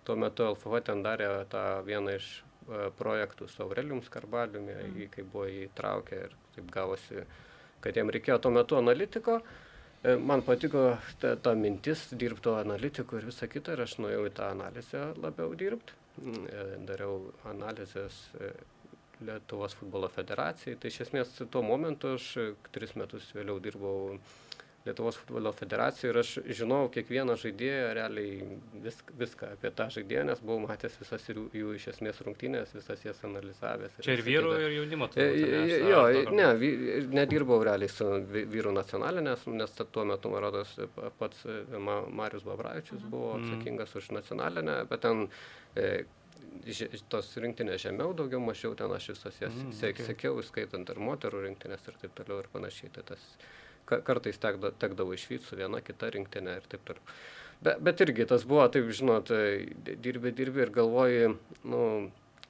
Tuo 0.04 0.18
metu 0.20 0.44
LFV 0.50 0.82
ten 0.90 1.00
darė 1.06 1.30
tą 1.50 1.62
vieną 1.86 2.18
iš 2.18 2.28
e, 2.36 2.88
projektų 2.98 3.48
su 3.48 3.62
Aurelium 3.64 4.02
Skarbaliumi, 4.04 4.74
mm. 4.82 5.06
kai 5.14 5.24
buvo 5.24 5.46
įtraukę 5.64 6.20
ir 6.26 6.36
taip 6.56 6.68
gavosi, 6.74 7.24
kad 7.80 7.96
jiem 7.96 8.12
reikėjo 8.12 8.42
tuo 8.42 8.52
metu 8.54 8.78
analitiko. 8.78 9.40
E, 9.40 9.65
man 10.22 10.42
patiko 10.46 10.86
ta, 11.20 11.34
ta 11.36 11.54
mintis 11.58 12.06
dirbti 12.12 12.54
analitiku 12.54 13.18
ir 13.18 13.28
visa 13.30 13.48
kita 13.50 13.74
ir 13.74 13.84
aš 13.86 13.98
nuėjau 14.02 14.24
į 14.28 14.32
tą 14.38 14.50
analizę 14.54 15.04
labiau 15.22 15.54
dirbti. 15.58 15.98
Mm, 16.22 16.48
e, 16.48 16.66
dariau 16.88 17.20
analizės 17.50 18.22
Lietuvos 19.24 19.72
futbolo 19.72 20.08
federacijai. 20.12 20.76
Tai 20.76 20.90
iš 20.92 20.98
esmės 21.06 21.30
tuo 21.48 21.62
momentu 21.64 22.14
aš 22.18 22.26
tris 22.74 22.92
metus 23.00 23.30
vėliau 23.32 23.56
dirbau 23.64 24.18
Lietuvos 24.86 25.18
futbolo 25.18 25.50
federacijoje 25.56 26.12
ir 26.12 26.18
aš 26.20 26.32
žinau 26.60 26.86
kiekvieną 26.94 27.34
žaidėją, 27.42 27.88
realiai 27.98 28.58
visk, 28.84 29.10
viską 29.18 29.52
apie 29.56 29.72
tą 29.74 29.88
žaidėją, 29.96 30.24
nes 30.30 30.42
buvau 30.44 30.60
matęs 30.62 30.98
visas 31.00 31.26
jų, 31.30 31.46
jų 31.60 31.74
iš 31.78 31.88
esmės 31.94 32.20
rungtynės, 32.26 32.74
visas 32.76 33.02
jas 33.04 33.22
analizavęs. 33.26 33.98
Čia 34.06 34.16
ir 34.16 34.24
vyrų, 34.26 34.52
ir 34.62 34.76
jaunimo 34.78 35.10
tai. 35.12 35.28
Jo, 35.90 36.02
ne, 36.30 36.48
vy, 36.60 36.72
nedirbau 37.16 37.60
realiai 37.66 37.90
su 37.90 38.08
vyrų 38.32 38.74
nacionalinė, 38.76 39.36
nes, 39.58 39.78
tuo 39.90 40.06
metu, 40.08 40.32
man 40.32 40.46
rodos, 40.46 40.76
pats 41.18 41.42
Marius 41.76 42.46
Babravičius 42.46 43.02
buvo 43.10 43.34
mhm. 43.36 43.48
atsakingas 43.48 43.98
už 43.98 44.12
nacionalinę, 44.20 44.84
bet 44.90 45.02
ten 45.02 45.26
e, 45.74 46.04
tos 47.10 47.28
rinktinės 47.42 47.82
žemiau, 47.84 48.14
daugiau 48.16 48.40
mažiau 48.42 48.74
ten 48.78 48.92
aš 48.92 49.10
visas 49.14 49.38
jas 49.40 49.54
mm, 49.54 49.74
okay. 49.76 50.06
sekiau, 50.08 50.40
skaitant 50.44 50.88
ir 50.90 51.00
moterų 51.02 51.44
rinktinės 51.46 51.86
ir 51.88 51.98
taip 52.00 52.14
toliau 52.18 52.42
ir 52.42 52.48
panašiai. 52.52 52.90
Tai 52.94 53.04
tas 53.12 53.22
kartais 53.86 54.38
tekdavo, 54.42 54.74
tekdavo 54.82 55.16
išvykti 55.16 55.48
su 55.48 55.58
viena 55.58 55.80
kita 55.84 56.10
rinktinė 56.14 56.60
ir 56.60 56.70
taip 56.70 56.84
toliau. 56.88 57.16
Be, 57.64 57.72
bet 57.80 58.02
irgi 58.04 58.26
tas 58.28 58.44
buvo, 58.44 58.66
taip 58.68 58.90
žinot, 58.92 59.32
dirbi, 60.04 60.32
dirbi 60.36 60.64
ir 60.66 60.72
galvoji, 60.74 61.32
nu, 61.64 61.82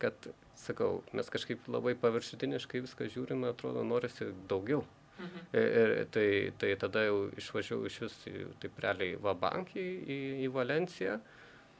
kad, 0.02 0.28
sakau, 0.58 1.00
mes 1.14 1.30
kažkaip 1.30 1.68
labai 1.70 1.94
paviršutiniškai 2.00 2.82
viską 2.84 3.10
žiūrime, 3.14 3.52
atrodo, 3.52 3.84
norisi 3.86 4.32
daugiau. 4.50 4.82
Mhm. 5.16 5.44
Ir, 5.56 5.66
ir 5.80 6.08
tai, 6.12 6.28
tai 6.60 6.74
tada 6.80 7.06
jau 7.06 7.20
išvažiavau 7.40 7.88
iš 7.88 8.00
vis, 8.04 8.16
taip 8.60 8.82
realiai, 8.84 9.16
Vabankį 9.22 9.84
į, 9.84 10.18
į 10.44 10.52
Valenciją. 10.52 11.20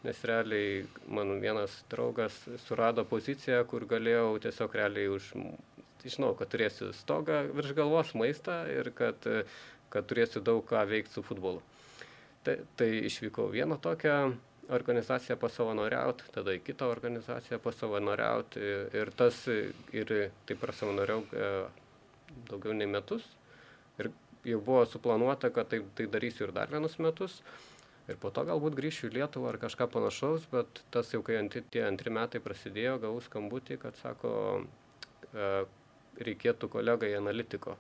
Nes 0.07 0.21
realiai 0.29 0.85
mano 1.11 1.35
vienas 1.43 1.73
draugas 1.91 2.37
surado 2.67 3.03
poziciją, 3.09 3.65
kur 3.69 3.89
galėjau 3.91 4.37
tiesiog 4.45 4.77
realiai 4.79 5.11
už, 5.11 5.33
žinau, 6.13 6.35
kad 6.39 6.51
turėsiu 6.53 6.93
stogą 6.97 7.43
virš 7.57 7.75
galvos, 7.79 8.13
maistą 8.19 8.63
ir 8.73 8.91
kad, 8.97 9.27
kad 9.93 10.11
turėsiu 10.11 10.43
daug 10.45 10.65
ką 10.69 10.85
veikti 10.89 11.17
su 11.17 11.25
futbolu. 11.27 11.63
Tai, 12.47 12.61
tai 12.79 12.91
išvykau 13.09 13.49
vieną 13.51 13.81
tokią 13.83 14.19
organizaciją 14.77 15.37
pasavanoriauti, 15.39 16.27
tada 16.35 16.55
į 16.57 16.63
kitą 16.67 16.89
organizaciją 16.91 17.59
pasavanoriauti 17.63 18.63
ir 18.99 19.11
tas, 19.19 19.39
ir 19.95 20.13
taip 20.47 20.63
prasavanoriau 20.63 21.23
e, 21.31 21.51
daugiau 22.51 22.75
nei 22.75 22.89
metus 22.91 23.27
ir 24.01 24.11
jau 24.47 24.61
buvo 24.63 24.85
suplanuota, 24.87 25.51
kad 25.55 25.71
tai, 25.71 25.83
tai 25.99 26.09
darysiu 26.11 26.49
ir 26.49 26.55
dar 26.57 26.71
vienus 26.73 26.99
metus 27.03 27.39
ir 28.11 28.19
po 28.23 28.31
to 28.35 28.45
galbūt 28.47 28.77
grįšiu 28.79 29.11
į 29.11 29.17
Lietuvą 29.19 29.53
ar 29.53 29.61
kažką 29.63 29.89
panašaus, 29.93 30.47
bet 30.53 30.83
tas 30.95 31.11
jau 31.15 31.23
kai 31.27 31.41
antri, 31.41 31.63
tie 31.71 31.83
antri 31.87 32.13
metai 32.15 32.43
prasidėjo, 32.43 32.99
gavau 33.03 33.23
skambutį, 33.25 33.81
kad 33.83 33.99
sako, 34.03 34.33
e, 35.33 35.51
reikėtų 36.21 36.71
kolegai 36.73 37.15
analitiko. 37.19 37.77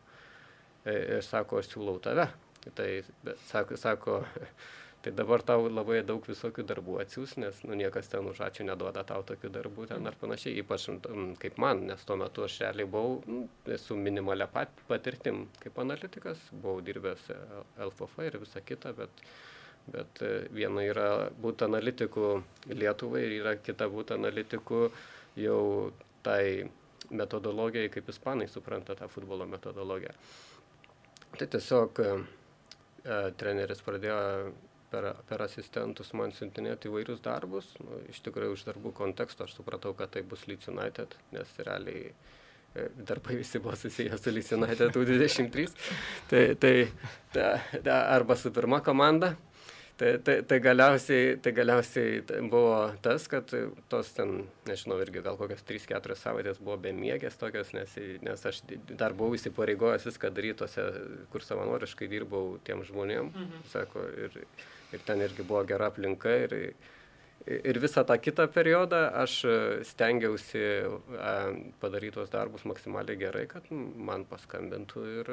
E, 0.85 0.97
ir 1.19 1.23
sako, 1.27 1.61
aš 1.63 1.73
siūlau 1.73 2.01
tave. 2.03 2.29
Tai 2.75 2.89
sako, 3.47 3.79
sako 3.79 4.19
tai 5.03 5.13
dabar 5.15 5.45
tau 5.47 5.69
labai 5.71 6.01
daug 6.07 6.25
visokių 6.27 6.65
darbų 6.67 6.99
atsiūs, 7.05 7.37
nes 7.43 7.63
nu, 7.69 7.77
niekas 7.79 8.11
ten 8.11 8.27
už 8.27 8.43
ačiū 8.49 8.67
neduoda 8.67 9.05
tau 9.07 9.23
tokių 9.27 9.53
darbų 9.55 9.87
ten 9.93 10.11
ar 10.11 10.17
panašiai, 10.19 10.57
ypač 10.65 10.89
kaip 11.43 11.61
man, 11.63 11.85
nes 11.91 12.03
tuo 12.09 12.17
metu 12.19 12.47
aš 12.47 12.59
realiai 12.65 12.91
buvau 12.91 13.21
nu, 13.31 13.45
su 13.79 13.99
minimalia 13.99 14.49
pat, 14.51 14.73
patirtim 14.91 15.45
kaip 15.63 15.79
analitikas, 15.85 16.43
buvau 16.51 16.83
dirbęs 16.83 17.29
LFF 17.87 18.27
ir 18.27 18.41
visa 18.43 18.65
kita, 18.67 18.97
bet 18.99 19.27
Bet 19.87 20.23
e, 20.25 20.31
viena 20.51 20.83
yra 20.83 21.11
būti 21.43 21.67
analitiku 21.67 22.41
Lietuvai 22.73 23.23
ir 23.27 23.37
yra 23.41 23.55
kita 23.63 23.87
būti 23.91 24.17
analitiku 24.17 24.89
jau 25.39 25.61
tai 26.27 26.67
metodologijai, 27.11 27.91
kaip 27.93 28.09
ispanai 28.13 28.49
supranta 28.49 28.97
tą 28.99 29.09
futbolo 29.09 29.47
metodologiją. 29.49 30.15
Tai 31.37 31.49
tiesiog 31.53 32.01
e, 32.01 32.15
e, 33.05 33.19
treneris 33.41 33.83
pradėjo 33.85 34.17
per, 34.91 35.11
per 35.29 35.45
asistentus 35.45 36.13
man 36.17 36.33
siuntinėti 36.35 36.91
įvairius 36.91 37.21
darbus. 37.25 37.73
Nu, 37.83 38.01
iš 38.13 38.23
tikrųjų, 38.27 38.57
už 38.57 38.65
darbų 38.71 38.95
konteksto 38.97 39.47
aš 39.47 39.57
supratau, 39.59 39.95
kad 39.99 40.15
tai 40.15 40.25
bus 40.27 40.47
Leeds 40.49 40.71
United, 40.73 41.17
nes 41.35 41.53
realiai 41.67 42.07
e, 42.11 42.87
darbai 42.97 43.39
visi 43.41 43.61
buvo 43.63 43.77
susiję 43.77 44.19
su 44.19 44.33
Leeds 44.33 44.55
United 44.57 44.97
U23. 44.97 45.67
tai, 46.31 46.45
tai 46.63 46.75
ta, 47.35 47.51
ta, 47.77 48.01
arba 48.15 48.39
su 48.39 48.53
pirma 48.55 48.81
komanda, 48.85 49.35
Tai, 49.97 50.19
tai, 50.19 50.43
tai, 50.43 50.59
galiausiai, 50.61 51.37
tai 51.41 51.53
galiausiai 51.57 52.19
buvo 52.53 52.73
tas, 53.01 53.25
kad 53.33 53.49
tos 53.89 54.11
ten, 54.13 54.43
nežinau, 54.69 54.99
irgi 55.01 55.23
gal 55.25 55.39
kokios 55.41 55.63
3-4 55.65 56.17
savaitės 56.21 56.59
buvo 56.61 56.75
bemiegės 56.85 57.39
tokios, 57.41 57.71
nes, 57.73 57.95
nes 58.21 58.43
aš 58.51 58.59
dar 58.91 59.15
buvau 59.17 59.39
įsipareigojęs 59.39 60.05
viską 60.05 60.29
daryti 60.37 60.59
tose, 60.61 60.85
kur 61.33 61.45
savanoriškai 61.47 62.11
dirbau 62.13 62.59
tiem 62.67 62.83
žmonėm, 62.85 63.31
mhm. 63.33 63.63
sako, 63.73 64.03
ir, 64.27 64.37
ir 64.93 65.07
ten 65.07 65.25
irgi 65.25 65.47
buvo 65.49 65.63
gera 65.71 65.89
aplinka. 65.89 66.35
Ir, 66.45 66.57
ir 67.57 67.81
visą 67.81 68.05
tą 68.05 68.19
kitą 68.21 68.47
periodą 68.53 69.01
aš 69.23 69.39
stengiausi 69.95 70.67
padaryti 71.81 72.19
tos 72.19 72.35
darbus 72.35 72.67
maksimaliai 72.69 73.17
gerai, 73.23 73.47
kad 73.49 73.73
man 73.73 74.27
paskambintų 74.29 75.07
ir, 75.23 75.33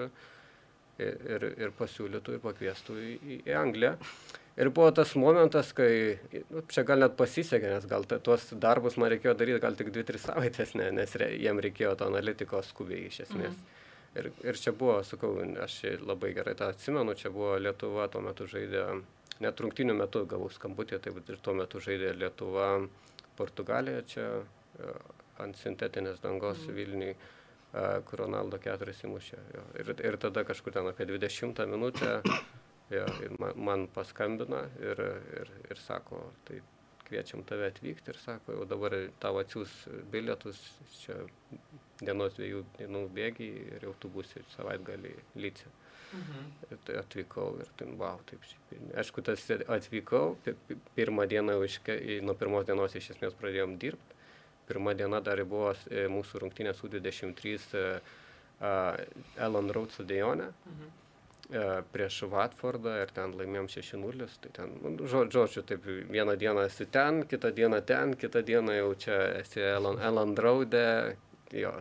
ir, 1.03 1.49
ir 1.51 1.75
pasiūlytų 1.81 2.37
ir 2.37 2.41
pakviestų 2.47 2.97
į, 3.09 3.17
į 3.41 3.57
Angliją. 3.59 3.97
Ir 4.53 4.69
buvo 4.69 4.91
tas 4.93 5.15
momentas, 5.17 5.71
kai, 5.73 6.19
nu, 6.53 6.61
čia 6.69 6.83
gal 6.85 7.01
net 7.01 7.15
pasisekė, 7.17 7.71
nes 7.73 7.87
gal 7.89 8.03
tuos 8.05 8.51
darbus 8.61 8.99
man 9.01 9.09
reikėjo 9.09 9.33
daryti 9.39 9.61
gal 9.63 9.77
tik 9.79 9.89
2-3 9.95 10.21
savaitės, 10.21 10.75
ne, 10.77 10.91
nes 10.93 11.15
re, 11.17 11.31
jiem 11.41 11.61
reikėjo 11.65 11.95
to 11.97 12.09
analitiko 12.11 12.61
skubiai 12.61 13.07
iš 13.07 13.23
esmės. 13.25 13.55
Mhm. 13.57 13.81
Ir, 14.21 14.29
ir 14.45 14.59
čia 14.61 14.75
buvo, 14.77 14.99
sakau, 15.01 15.31
aš 15.63 15.79
labai 16.05 16.35
gerai 16.37 16.53
tą 16.53 16.69
atsimenu, 16.69 17.15
čia 17.17 17.33
buvo 17.33 17.55
Lietuva, 17.57 18.05
tuo 18.13 18.21
metu 18.21 18.45
žaidė, 18.45 18.85
net 19.41 19.63
rungtinių 19.65 19.97
metų 20.03 20.27
gavau 20.29 20.51
skambutį, 20.53 21.01
taip 21.01 21.17
ir 21.23 21.41
tuo 21.41 21.57
metu 21.57 21.81
žaidė 21.81 22.13
Lietuva, 22.21 22.75
Portugalija, 23.33 24.03
čia 24.05 24.27
e, 24.37 24.91
ant 25.41 25.57
sintetinės 25.57 26.21
dangos 26.21 26.61
mhm. 26.61 26.75
Vilniui, 26.77 27.15
e, 27.17 27.87
kur 28.05 28.27
Ronaldo 28.27 28.61
keturis 28.61 29.01
įmušė. 29.01 29.41
Ir, 29.81 29.95
ir 29.97 30.19
tada 30.21 30.45
kažkur 30.45 30.77
ten 30.77 30.93
apie 30.93 31.09
20 31.09 31.65
minutę 31.73 32.19
Jo, 32.93 33.05
ir 33.25 33.33
man, 33.39 33.57
man 33.57 33.87
paskambina 33.93 34.65
ir, 34.81 34.99
ir, 35.39 35.51
ir 35.71 35.79
sako, 35.81 36.19
tai 36.47 36.59
kviečiam 37.07 37.43
tave 37.47 37.67
atvykti 37.71 38.13
ir 38.13 38.19
sako, 38.21 38.57
jau 38.57 38.65
dabar 38.69 38.95
tavo 39.21 39.41
atsiūs 39.43 39.73
bilietus, 40.11 40.59
čia 41.01 41.17
dienos 42.01 42.35
dviejų 42.37 42.63
dienų 42.77 43.05
bėgiai 43.15 43.65
ir 43.77 43.87
jau 43.87 43.93
tu 44.01 44.11
būsi 44.13 44.43
savaitgalį 44.55 45.13
lyci. 45.39 45.69
Mhm. 46.13 46.49
Ir 46.69 46.81
tai 46.85 46.97
atvykau 47.01 47.47
ir 47.63 47.69
tai, 47.77 47.87
wow, 47.97 48.19
taip. 48.29 48.43
Aišku, 49.01 49.23
tas 49.25 49.45
atvykau, 49.49 50.35
pirmą 50.97 51.25
dieną, 51.29 51.57
nuo 52.27 52.35
pirmos 52.37 52.67
dienos 52.69 52.97
iš 52.99 53.13
esmės 53.15 53.37
pradėjom 53.39 53.77
dirbti. 53.81 54.19
Pirma 54.67 54.93
diena 54.95 55.19
dar 55.19 55.41
buvo 55.43 55.73
e, 55.91 56.05
mūsų 56.07 56.39
rungtynės 56.45 56.83
U23 56.85 57.57
Ellen 59.43 59.73
Road 59.75 59.91
stadione. 59.91 60.53
Mhm 60.69 60.91
E, 60.91 61.02
prieš 61.91 62.21
Watfordą 62.31 62.93
ir 63.01 63.11
ten 63.11 63.33
laimėjom 63.35 63.67
6-0, 63.71 64.29
tai 64.45 64.51
ten, 64.55 64.77
nu, 64.83 65.07
žodžiu, 65.09 65.63
taip 65.67 65.83
vieną 65.85 66.37
dieną 66.39 66.63
esi 66.69 66.87
ten, 66.87 67.23
kitą 67.27 67.51
dieną 67.51 67.81
ten, 67.85 68.15
kitą 68.15 68.41
dieną 68.47 68.77
jau 68.77 68.93
čia 68.95 69.17
esi 69.41 69.59
Elan, 69.59 69.99
Elan 69.99 70.33
Draudė, 70.37 71.17
jo, 71.51 71.73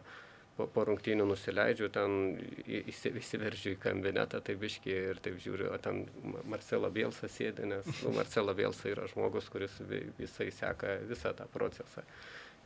po, 0.57 0.67
po 0.67 0.85
rungtynių 0.89 1.29
nusileidžiu, 1.31 1.89
ten 1.95 2.19
įsi, 2.67 3.15
įsiveržiu 3.23 3.77
į 3.77 3.81
kabinetą, 3.87 4.43
tai 4.45 4.59
biški 4.59 4.93
ir 5.13 5.23
taip 5.23 5.39
žiūriu, 5.43 5.71
o 5.73 5.79
ten 5.83 6.05
Marcelo 6.51 6.91
Bielsa 6.91 7.31
sėdi, 7.31 7.69
nes 7.71 7.87
nu, 8.03 8.13
Marcelo 8.19 8.55
Bielsa 8.59 8.91
yra 8.91 9.07
žmogus, 9.15 9.49
kuris 9.53 9.79
visai 10.19 10.51
seka 10.51 10.99
visą 11.09 11.37
tą 11.39 11.47
procesą. 11.55 12.05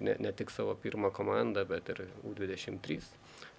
Ne, 0.00 0.16
ne 0.20 0.32
tik 0.36 0.50
savo 0.52 0.74
pirmą 0.76 1.08
komandą, 1.14 1.62
bet 1.68 1.88
ir 1.92 2.02
U23, 2.28 2.98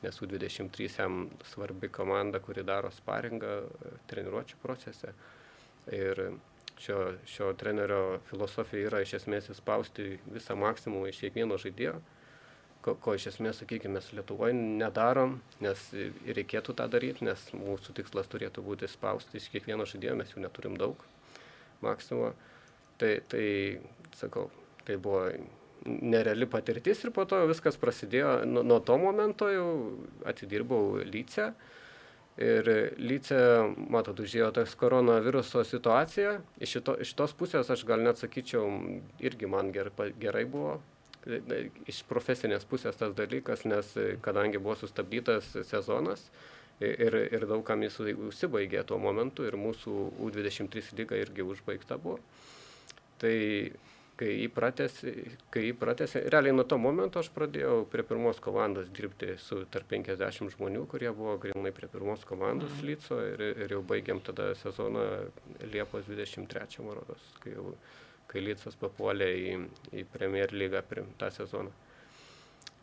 nes 0.04 0.22
U23 0.22 1.00
jam 1.00 1.26
svarbi 1.52 1.90
komanda, 1.90 2.40
kuri 2.40 2.64
daro 2.64 2.92
sparingą 2.94 3.54
e, 3.64 3.96
treniruočio 4.08 4.60
procese. 4.62 5.14
Ir 5.92 6.22
šio, 6.78 7.00
šio 7.26 7.54
trenerio 7.58 8.20
filosofija 8.30 8.92
yra 8.92 9.02
iš 9.02 9.18
esmės 9.22 9.50
įspausti 9.54 10.18
visą 10.30 10.58
maksimumą 10.60 11.10
iš 11.10 11.24
kiekvieno 11.26 11.58
žaidėjo 11.62 11.98
ko, 12.88 12.96
ko 13.04 13.16
iš 13.18 13.28
esmės, 13.34 13.60
sakykime, 13.62 13.98
mes 13.98 14.08
Lietuvoje 14.16 14.56
nedarom, 14.56 15.38
nes 15.64 15.82
reikėtų 16.38 16.76
tą 16.78 16.88
daryti, 16.92 17.26
nes 17.28 17.44
mūsų 17.56 17.96
tikslas 17.98 18.30
turėtų 18.32 18.64
būti 18.64 18.88
spausti 18.92 19.42
iš 19.42 19.50
kiekvieno 19.52 19.88
žaidėjo, 19.90 20.16
mes 20.20 20.32
jų 20.34 20.44
neturim 20.46 20.78
daug, 20.80 21.02
maksimumo. 21.84 22.32
Tai, 22.98 23.12
tai, 23.30 23.48
sakau, 24.18 24.48
tai 24.88 24.96
buvo 24.98 25.28
nereali 25.88 26.48
patirtis 26.50 27.04
ir 27.06 27.14
po 27.16 27.26
to 27.30 27.40
viskas 27.50 27.80
prasidėjo, 27.80 28.42
nuo, 28.50 28.64
nuo 28.68 28.80
to 28.84 28.98
momento 29.02 29.50
jau 29.52 29.70
atidirbau 30.28 31.02
Lyce. 31.08 31.52
Ir 32.38 32.68
Lyce, 33.02 33.40
matot, 33.90 34.20
užėjo 34.22 34.52
tas 34.60 34.76
koronaviruso 34.78 35.64
situacija. 35.66 36.36
Iš, 36.62 36.76
šito, 36.76 36.94
iš 37.02 37.16
tos 37.18 37.34
pusės 37.38 37.72
aš 37.74 37.82
gal 37.90 38.04
net 38.06 38.22
sakyčiau, 38.22 38.68
irgi 39.26 39.50
man 39.50 39.72
ger, 39.74 39.90
gerai 40.22 40.46
buvo, 40.46 40.76
iš 41.90 42.04
profesinės 42.08 42.68
pusės 42.70 43.00
tas 43.00 43.16
dalykas, 43.18 43.66
nes 43.66 43.90
kadangi 44.24 44.62
buvo 44.62 44.78
sustabdytas 44.80 45.50
sezonas 45.68 46.28
ir, 46.80 47.18
ir 47.34 47.48
daugam 47.50 47.84
jis 47.84 48.00
užsibaigė 48.14 48.84
tuo 48.88 49.00
momentu 49.02 49.48
ir 49.48 49.58
mūsų 49.60 49.96
U23 50.28 50.94
lyga 51.00 51.20
irgi 51.20 51.46
užbaigta 51.46 51.98
buvo. 52.02 52.20
Tai 53.18 53.34
kai 54.18 54.32
įpratėsi, 54.48 55.14
kai 55.54 55.68
įpratėsi, 55.72 56.24
realiai 56.34 56.56
nuo 56.56 56.66
to 56.70 56.80
momento 56.82 57.22
aš 57.22 57.30
pradėjau 57.36 57.84
prie 57.92 58.06
pirmos 58.08 58.42
komandos 58.44 58.90
dirbti 58.96 59.36
su 59.42 59.62
tarp 59.74 59.92
50 59.94 60.56
žmonių, 60.56 60.84
kurie 60.90 61.12
buvo 61.14 61.38
grinai 61.42 61.74
prie 61.76 61.90
pirmos 61.92 62.26
komandos 62.28 62.74
mhm. 62.80 62.88
lyco 62.90 63.22
ir, 63.22 63.46
ir 63.66 63.78
jau 63.78 63.84
baigiam 63.86 64.22
tada 64.26 64.50
sezoną 64.58 65.06
Liepos 65.70 66.10
23, 66.10 66.82
man 66.86 67.00
rodos, 67.00 67.32
kai 67.44 67.56
jau 67.56 67.76
kai 68.28 68.44
Lycas 68.44 68.76
papuolė 68.80 69.28
į, 69.40 69.52
į 70.02 70.06
Premier 70.12 70.52
lygą 70.52 70.84
tą 71.20 71.30
sezoną. 71.34 71.72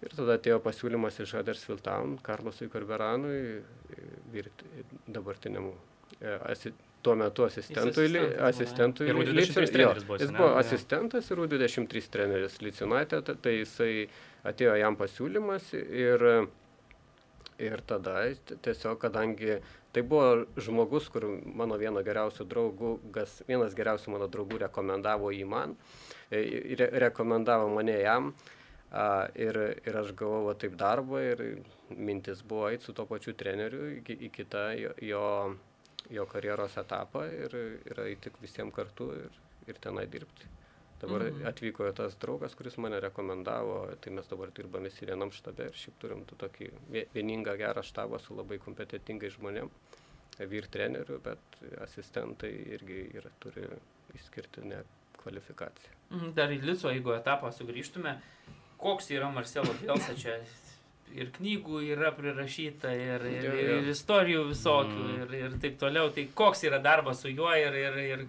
Ir 0.04 0.12
tada 0.16 0.36
atėjo 0.38 0.58
pasiūlymas 0.64 1.20
iš 1.22 1.34
Huddersfield 1.38 1.84
Town, 1.84 2.16
Karlosui 2.24 2.68
Karberanui, 2.72 3.62
dabartiniam, 5.06 5.70
e, 6.18 6.34
tuo 7.04 7.14
metu 7.20 7.46
asistentui, 7.46 8.08
asistentui 8.48 9.08
ir 9.10 9.20
U23 9.20 9.70
treneris 9.76 10.08
buvo. 10.08 10.18
Jis 10.22 10.34
buvo 10.34 10.50
ne? 10.50 10.58
asistentas 10.64 11.30
ir 11.30 11.44
U23 11.44 12.10
treneris 12.16 12.60
Licinatė, 12.64 13.22
tai 13.28 13.58
jisai 13.60 13.94
atėjo 14.48 14.76
jam 14.80 14.96
pasiūlymas 15.00 15.72
ir 15.78 16.28
Ir 17.58 17.78
tada 17.86 18.16
tiesiog, 18.66 18.98
kadangi 18.98 19.60
tai 19.94 20.02
buvo 20.02 20.42
žmogus, 20.58 21.06
kur 21.06 21.26
mano 21.54 21.76
vieno 21.78 22.02
geriausių 22.02 22.46
draugų, 22.50 22.90
vienas 23.46 23.76
geriausių 23.78 24.10
mano 24.16 24.26
draugų 24.26 24.58
rekomendavo 24.64 25.30
jį 25.30 25.44
man, 25.46 25.76
e, 26.34 26.40
re, 26.80 26.88
rekomendavo 27.06 27.68
mane 27.70 27.94
jam. 28.00 28.32
A, 28.90 29.28
ir, 29.38 29.56
ir 29.86 29.96
aš 29.98 30.12
gavau 30.18 30.44
va, 30.48 30.54
taip 30.58 30.74
darbą 30.78 31.22
ir 31.22 31.40
mintis 31.90 32.42
buvo 32.46 32.68
eiti 32.70 32.86
su 32.86 32.94
to 32.94 33.06
pačiu 33.10 33.34
treneriu 33.34 33.88
į, 33.90 34.02
į 34.02 34.28
kitą 34.34 34.68
jo, 34.78 34.92
jo 35.02 35.22
karjeros 36.30 36.76
etapą 36.80 37.24
ir, 37.32 37.54
ir 37.90 38.02
eiti 38.08 38.32
visiems 38.40 38.74
kartu 38.74 39.10
ir, 39.16 39.40
ir 39.66 39.80
tenai 39.80 40.06
dirbti. 40.10 40.50
Dabar 41.00 41.26
mhm. 41.26 41.46
atvyko 41.48 41.90
tas 41.96 42.16
draugas, 42.20 42.54
kuris 42.56 42.76
mane 42.80 43.00
rekomendavo, 43.02 43.78
tai 44.00 44.12
mes 44.14 44.28
dabar 44.30 44.52
dirbame 44.56 44.88
visi 44.88 45.08
vienam 45.08 45.32
štabe 45.34 45.68
ir 45.68 45.76
šiaip 45.76 45.98
turim 46.00 46.22
tokį 46.30 46.70
vieningą 47.12 47.56
gerą 47.60 47.82
štabą 47.84 48.20
su 48.22 48.36
labai 48.38 48.60
kompetitingai 48.62 49.32
žmonėm, 49.34 49.72
vyr 50.50 50.68
trenerių, 50.76 51.18
bet 51.24 51.58
asistentai 51.84 52.52
irgi 52.76 53.02
yra, 53.18 53.32
turi 53.42 53.66
išskirtinę 54.14 54.80
kvalifikaciją. 55.20 55.92
Mhm, 56.14 56.32
dar 56.36 56.54
į 56.54 56.60
Lico, 56.64 56.90
jeigu 56.92 57.14
etapą 57.16 57.50
sugrįžtume, 57.54 58.16
koks 58.80 59.10
yra 59.14 59.30
Marcelo 59.32 59.74
Bielsa 59.80 60.16
čia 60.18 60.38
ir 61.14 61.30
knygų 61.34 61.80
yra 61.94 62.10
prirašyta, 62.14 62.92
ir, 62.94 63.26
ir, 63.30 63.44
ir, 63.48 63.70
ir 63.78 63.90
istorijų 63.92 64.48
visokių, 64.50 65.02
mm. 65.04 65.20
ir, 65.22 65.36
ir 65.40 65.58
taip 65.62 65.76
toliau. 65.80 66.10
Tai 66.14 66.26
koks 66.36 66.64
yra 66.68 66.80
darbas 66.82 67.22
su 67.22 67.32
juo 67.32 67.52
ir, 67.58 67.76
ir, 67.78 68.00
ir 68.02 68.24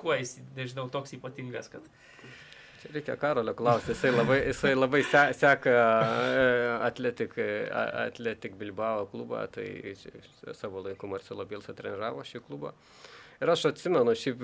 kuo 0.00 0.16
jis, 0.18 0.38
nežinau, 0.56 0.88
toks 0.92 1.14
ypatingas, 1.18 1.70
kad... 1.72 1.86
Čia 2.82 2.90
reikia 2.92 3.16
Karolio 3.16 3.54
klausti, 3.56 3.94
jisai 3.94 4.10
labai, 4.12 4.38
jisai 4.50 4.74
labai 4.76 5.00
se, 5.08 5.22
seka 5.38 5.72
e, 5.72 6.48
Atletik, 6.84 7.38
Atletik 7.72 8.58
Bilbao 8.60 9.06
klubą, 9.08 9.46
tai 9.54 9.94
savo 10.52 10.82
laiku 10.84 11.08
Marcelo 11.08 11.46
Bilsa 11.48 11.72
treniravo 11.76 12.26
šį 12.28 12.42
klubą. 12.44 12.74
Ir 13.40 13.50
aš 13.50 13.70
atsimenu, 13.70 14.12
šiaip, 14.18 14.42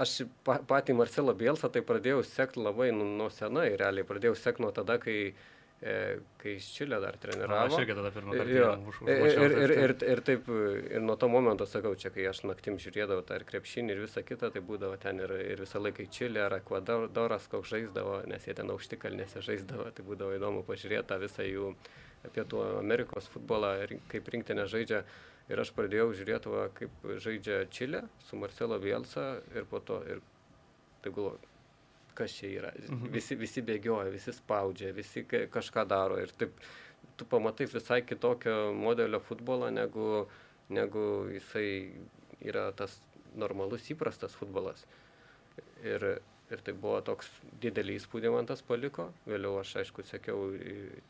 aš 0.00 0.20
patį 0.46 0.94
Marcelo 1.00 1.34
Bielsą 1.36 1.68
tai 1.72 1.82
pradėjau 1.86 2.22
sekti 2.24 2.62
labai 2.62 2.92
nu, 2.94 3.08
nuo 3.18 3.26
senai, 3.34 3.72
realiai 3.80 4.06
pradėjau 4.06 4.38
sekti 4.38 4.64
nuo 4.64 4.70
tada, 4.74 4.96
kai 5.02 5.18
E, 5.30 5.59
kai 5.80 6.52
iš 6.58 6.66
Čilė 6.76 6.98
dar 7.00 7.16
treniravo. 7.16 7.70
Aš 7.70 7.80
irgi 7.80 7.94
tada 7.96 8.10
pirmą 8.12 8.34
kartą 8.36 8.50
ir, 9.08 9.38
ir, 9.40 9.54
ir, 9.64 9.72
ir, 9.72 9.94
ir 10.12 10.20
taip, 10.26 10.50
ir 10.92 11.00
nuo 11.00 11.16
to 11.16 11.28
momento 11.32 11.64
sakau, 11.68 11.94
čia 11.96 12.12
kai 12.12 12.26
aš 12.28 12.42
naktim 12.44 12.76
žiūrėdavau 12.82 13.24
tą 13.24 13.38
ir 13.40 13.46
krepšinį 13.48 13.94
ir 13.94 14.02
visą 14.04 14.20
kitą, 14.28 14.50
tai 14.52 14.60
būdavo 14.66 14.98
ten 15.00 15.22
ir, 15.24 15.32
ir 15.54 15.64
visą 15.64 15.80
laiką 15.80 16.04
į 16.04 16.10
Čilę 16.12 16.44
ar 16.44 16.58
Ekvadoras 16.58 17.48
koks 17.48 17.72
žaisdavo, 17.72 18.18
nes 18.28 18.44
jie 18.44 18.56
ten 18.58 18.72
aukštikalnėse 18.74 19.40
žaisdavo, 19.46 19.88
tai 19.96 20.04
būdavo 20.04 20.36
įdomu 20.36 20.66
pažiūrėti 20.68 21.08
tą 21.08 21.20
visą 21.24 21.48
jų 21.48 21.72
Pietų 22.34 22.60
Amerikos 22.76 23.30
futbolą, 23.32 23.72
kaip 24.12 24.28
rinktinė 24.34 24.68
žaidžia. 24.68 25.06
Ir 25.50 25.64
aš 25.64 25.72
pradėjau 25.74 26.10
žiūrėti, 26.14 26.52
kaip 26.76 27.06
žaidžia 27.24 27.62
Čilė 27.72 28.04
su 28.28 28.36
Marcelo 28.38 28.76
Bielsa 28.78 29.40
ir 29.56 29.64
po 29.66 29.80
to, 29.80 29.96
ir 30.06 30.20
tai 31.00 31.10
galvoju, 31.16 31.49
kas 32.20 32.36
čia 32.36 32.52
yra. 32.60 32.70
Mhm. 32.76 33.10
Visi, 33.16 33.38
visi 33.40 33.64
bėgioja, 33.66 34.12
visi 34.12 34.36
spaudžia, 34.36 34.92
visi 34.96 35.24
kažką 35.26 35.88
daro 35.88 36.20
ir 36.20 36.32
taip 36.38 36.60
tu 37.20 37.26
pamatai 37.28 37.66
visai 37.66 38.00
kitokio 38.02 38.72
modelio 38.72 39.20
futbolą, 39.20 39.68
negu, 39.70 40.26
negu 40.72 41.04
jisai 41.34 41.68
yra 42.40 42.70
tas 42.72 42.94
normalus 43.36 43.90
įprastas 43.92 44.32
futbolas. 44.40 44.86
Ir, 45.84 46.06
ir 46.50 46.62
tai 46.64 46.72
buvo 46.72 47.02
toks 47.04 47.28
didelį 47.62 47.98
įspūdį 48.00 48.32
man 48.32 48.48
tas 48.48 48.62
paliko. 48.64 49.10
Vėliau 49.28 49.58
aš 49.60 49.74
aišku 49.82 50.04
sekiau 50.08 50.48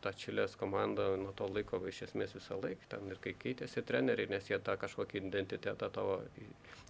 tą 0.03 0.13
Čilės 0.19 0.57
komandą 0.59 1.13
nuo 1.21 1.31
to 1.39 1.47
laiko 1.47 1.79
iš 1.93 2.03
esmės 2.09 2.35
visą 2.35 2.59
laiką, 2.59 2.91
ten 2.91 3.07
ir 3.15 3.23
kai 3.23 3.37
keitėsi 3.45 3.87
treneriai, 3.87 4.33
nes 4.35 4.51
jie 4.51 4.59
tą 4.59 4.75
kažkokį 4.83 5.23
identitetą 5.23 5.93
tavo 5.95 6.21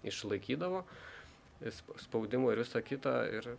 išlaikydavo, 0.09 0.87
spaudimo 2.07 2.55
ir 2.55 2.65
visą 2.65 2.81
kitą. 2.85 3.19
Ir 3.37 3.53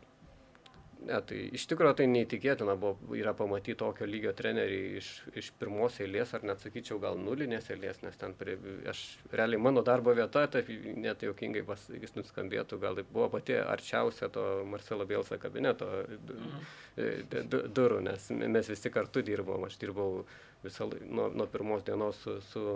Ne, 1.02 1.18
tai 1.26 1.38
iš 1.58 1.64
tikrųjų 1.72 1.96
tai 1.98 2.06
neįtikėtina 2.12 2.76
buvo, 2.78 3.16
yra 3.18 3.32
pamatyti 3.34 3.74
tokio 3.80 4.06
lygio 4.06 4.36
trenerį 4.38 4.82
iš, 5.00 5.08
iš 5.42 5.48
pirmos 5.58 5.96
eilės, 6.04 6.36
ar 6.38 6.44
net 6.46 6.62
sakyčiau 6.62 7.00
gal 7.02 7.18
nulinės 7.18 7.72
eilės, 7.74 8.04
nes 8.04 8.20
ten 8.22 8.36
prie, 8.38 8.54
aš 8.92 9.02
realiai 9.34 9.62
mano 9.66 9.82
darbo 9.88 10.14
vieta, 10.18 10.44
tai 10.54 10.62
net 11.02 11.26
jaukingai 11.26 11.64
jis 12.04 12.14
nuskambėtų, 12.20 12.78
gal 12.84 13.00
tai 13.00 13.06
buvo 13.10 13.32
pati 13.34 13.58
arčiausia 13.58 14.30
to 14.30 14.46
Marcelo 14.70 15.10
Bielsa 15.10 15.40
kabineto 15.42 15.90
mhm. 16.20 17.50
durų, 17.50 18.04
nes 18.06 18.30
mes 18.38 18.70
visi 18.70 18.94
kartu 18.94 19.26
dirbom, 19.26 19.66
aš 19.66 19.82
dirbau 19.82 20.22
visą, 20.62 20.86
nuo, 21.10 21.32
nuo 21.34 21.50
pirmos 21.50 21.82
dienos 21.88 22.22
su, 22.22 22.38
su 22.52 22.68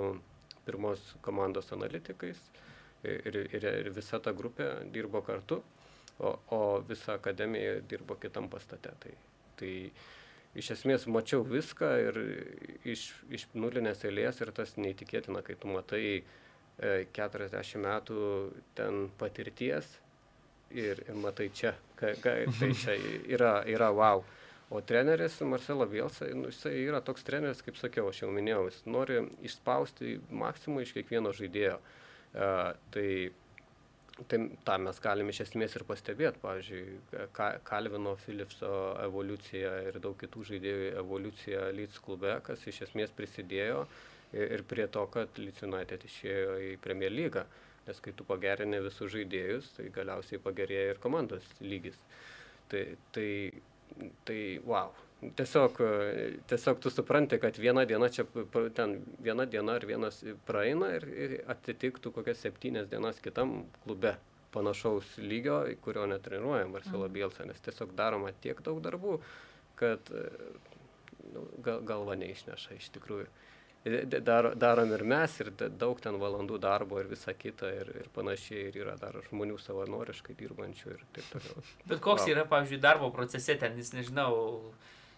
pirmos 0.65 1.11
komandos 1.21 1.69
analitikais 1.77 2.41
ir, 3.05 3.38
ir, 3.53 3.71
ir 3.85 3.93
visa 3.93 4.17
ta 4.17 4.33
grupė 4.33 4.71
dirbo 4.89 5.21
kartu 5.21 5.61
o, 6.19 6.36
o 6.56 6.62
visa 6.88 7.17
akademija 7.19 7.80
dirbo 7.89 8.15
kitam 8.21 8.49
pastate. 8.49 8.93
Tai, 9.04 9.13
tai 9.60 9.73
iš 10.56 10.71
esmės 10.78 11.08
mačiau 11.12 11.43
viską 11.47 11.91
ir 12.08 12.21
iš, 12.88 13.10
iš 13.34 13.47
nulinės 13.58 14.06
eilės 14.08 14.41
ir 14.41 14.54
tas 14.56 14.75
neįtikėtina, 14.80 15.43
kai 15.45 15.58
tu 15.60 15.71
matai 15.71 16.06
e, 16.15 16.23
40 17.17 17.84
metų 17.84 18.23
ten 18.78 19.06
patirties 19.19 19.89
ir, 20.71 21.04
ir 21.08 21.19
matai 21.19 21.49
čia, 21.54 21.75
ka, 21.99 22.15
ka, 22.23 22.38
tai 22.60 22.71
čia 22.78 22.97
yra, 23.28 23.60
yra 23.67 23.91
wow. 23.95 24.23
O 24.73 24.80
treneris 24.82 25.38
Marcelo 25.45 25.86
Bielsa, 25.86 26.25
nu, 26.34 26.49
jisai 26.49 26.80
yra 26.88 26.97
toks 27.06 27.23
treneris, 27.28 27.62
kaip 27.62 27.78
sakiau, 27.78 28.08
aš 28.10 28.23
jau 28.23 28.32
minėjau, 28.34 28.63
jis 28.71 28.80
nori 28.89 29.19
išspausti 29.45 30.15
maksimumą 30.34 30.82
iš 30.82 30.95
kiekvieno 30.95 31.36
žaidėjo. 31.38 31.75
Uh, 32.36 32.71
tai 32.91 33.10
Tai 34.15 34.38
tą 34.63 34.75
mes 34.80 34.99
galime 35.04 35.34
iš 35.34 35.41
esmės 35.43 35.73
ir 35.75 35.84
pastebėti, 35.84 36.39
pavyzdžiui, 36.39 36.84
Kalvino 37.67 38.13
Philipso 38.23 38.69
evoliucija 39.04 39.73
ir 39.89 39.97
daug 40.04 40.15
kitų 40.21 40.43
žaidėjų 40.54 40.86
evoliucija 41.01 41.65
Leeds 41.75 41.99
klube, 42.06 42.38
kas 42.47 42.63
iš 42.71 42.86
esmės 42.88 43.12
prisidėjo 43.17 43.82
ir 44.32 44.63
prie 44.69 44.88
to, 44.88 45.04
kad 45.12 45.36
Leeds 45.41 45.65
United 45.67 46.08
išėjo 46.08 46.56
į 46.69 46.71
Premier 46.86 47.12
lygą. 47.12 47.43
Nes 47.86 47.99
kai 48.01 48.15
tu 48.17 48.23
pagerini 48.25 48.80
visus 48.82 49.12
žaidėjus, 49.13 49.73
tai 49.75 49.91
galiausiai 49.93 50.39
pagerėja 50.41 50.95
ir 50.95 51.01
komandos 51.04 51.51
lygis. 51.60 51.99
Tai, 52.71 52.86
tai, 53.13 53.30
tai 54.25 54.39
wow, 54.65 54.95
Tiesiog, 55.35 55.79
tiesiog 56.49 56.79
tu 56.83 56.91
supranti, 56.93 57.39
kad 57.41 57.57
viena 57.57 57.85
diena 57.89 58.09
čia, 58.13 58.25
ten 58.77 58.99
viena 59.23 59.45
diena 59.49 59.77
ar 59.79 59.85
vienas 59.88 60.21
praeina 60.45 60.91
ir, 60.97 61.07
ir 61.09 61.35
atitiktų 61.51 62.11
kokias 62.15 62.43
septynias 62.45 62.89
dienas 62.91 63.21
kitam 63.23 63.63
klube 63.83 64.15
panašaus 64.55 65.17
lygio, 65.17 65.63
kurio 65.83 66.05
netreniruoja 66.11 66.67
Marcelo 66.71 67.07
mhm. 67.07 67.13
Bielsa, 67.13 67.47
nes 67.49 67.59
tiesiog 67.65 67.95
daroma 67.97 68.31
tiek 68.43 68.61
daug 68.63 68.79
darbų, 68.83 69.17
kad 69.79 70.13
nu, 71.33 71.47
gal, 71.63 71.81
galva 71.88 72.15
neišneša 72.19 72.79
iš 72.79 72.89
tikrųjų. 72.95 73.27
Dar, 74.25 74.47
darom 74.57 74.89
ir 74.95 75.03
mes, 75.05 75.33
ir 75.43 75.51
daug 75.77 75.99
ten 76.01 76.15
valandų 76.17 76.57
darbo 76.57 76.97
ir 76.97 77.09
visa 77.11 77.35
kita 77.38 77.69
ir, 77.69 77.91
ir 78.01 78.07
panašiai, 78.15 78.63
ir 78.71 78.79
yra 78.81 78.95
dar 78.97 79.19
žmonių 79.27 79.59
savanoriškai 79.61 80.33
dirbančių 80.39 80.88
ir 80.95 81.03
taip 81.13 81.27
toliau. 81.35 81.65
Bet 81.91 82.01
koks 82.01 82.23
wow. 82.23 82.31
yra, 82.33 82.47
pavyzdžiui, 82.49 82.79
darbo 82.81 83.11
procese 83.13 83.53
ten, 83.61 83.77
jis 83.77 83.93
nežinau, 83.93 84.31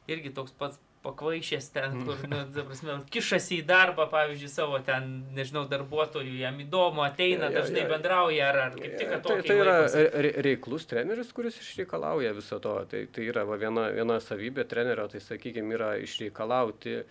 irgi 0.08 0.34
toks 0.36 0.54
pats 0.58 0.80
pakvaišęs 1.08 1.70
ten, 1.72 1.94
mm. 1.94 2.06
kur, 2.06 2.24
nu, 2.32 2.40
prasme, 2.68 2.96
kišasi 3.14 3.62
į 3.62 3.66
darbą, 3.70 4.08
pavyzdžiui, 4.12 4.50
savo 4.52 4.80
ten, 4.86 5.08
nežinau, 5.38 5.64
darbuotojų, 5.70 6.34
jam 6.42 6.58
įdomu, 6.64 7.04
ateina, 7.06 7.48
ja, 7.52 7.62
dažnai 7.62 7.84
ja, 7.84 7.92
bendrauja, 7.92 8.50
ar, 8.50 8.60
ar 8.66 8.76
kaip 8.78 8.98
tik 9.00 9.14
ja, 9.14 9.22
tai, 9.24 9.38
tai 9.46 9.58
yra 9.62 9.78
re, 10.26 10.34
reiklus 10.48 10.88
treneris, 10.90 11.32
kuris 11.38 11.60
išreikalauja 11.62 12.34
viso 12.38 12.60
to. 12.64 12.76
Tai, 12.92 13.06
tai 13.14 13.30
yra 13.30 13.46
va, 13.48 13.60
viena, 13.62 13.88
viena 13.96 14.20
savybė 14.24 14.68
trenerio, 14.70 15.08
tai 15.12 15.24
sakykime, 15.24 15.78
yra 15.78 15.94
išreikalauti 16.04 16.98
e, 16.98 17.04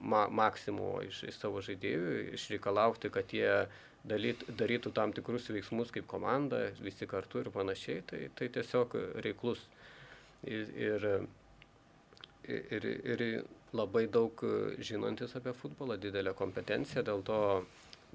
ma, 0.00 0.26
maksimumo 0.42 1.04
iš, 1.06 1.22
iš 1.30 1.40
savo 1.44 1.62
žaidėjų, 1.64 2.18
išreikalauti, 2.40 3.12
kad 3.14 3.34
jie 3.36 3.50
dalyt, 4.06 4.46
darytų 4.58 4.94
tam 4.96 5.14
tikrus 5.14 5.50
veiksmus 5.52 5.94
kaip 5.94 6.08
komanda, 6.10 6.68
visi 6.82 7.08
kartu 7.10 7.44
ir 7.44 7.54
panašiai, 7.54 8.02
tai, 8.08 8.26
tai 8.38 8.50
tiesiog 8.58 8.98
reiklus. 9.22 9.62
Ir, 10.46 10.68
ir 10.78 11.04
ir, 12.48 12.86
ir 13.14 13.24
labai 13.76 14.06
daug 14.12 14.40
žinantis 14.78 15.36
apie 15.38 15.52
futbolą, 15.56 15.98
didelę 16.00 16.32
kompetenciją, 16.38 17.04
dėl 17.06 17.22
to, 17.26 17.40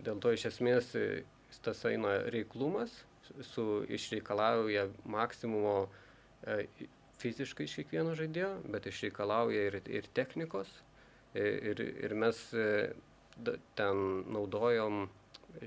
dėl 0.01 0.21
to 0.23 0.33
iš 0.33 0.47
esmės 0.53 0.91
tas 1.61 1.83
eina 1.85 2.15
reiklumas, 2.31 2.93
su 3.41 3.85
išreikalauja 3.89 4.87
maksimumo 5.05 5.75
e, 6.47 6.65
fiziškai 7.21 7.67
iš 7.67 7.77
kiekvieno 7.79 8.15
žaidėjo, 8.17 8.51
bet 8.73 8.87
išreikalauja 8.89 9.67
ir, 9.69 9.79
ir 9.87 10.09
technikos. 10.15 10.71
Ir, 11.37 11.79
ir 11.79 12.13
mes 12.19 12.39
e, 12.57 12.91
ten 13.77 13.99
naudojom 14.35 15.05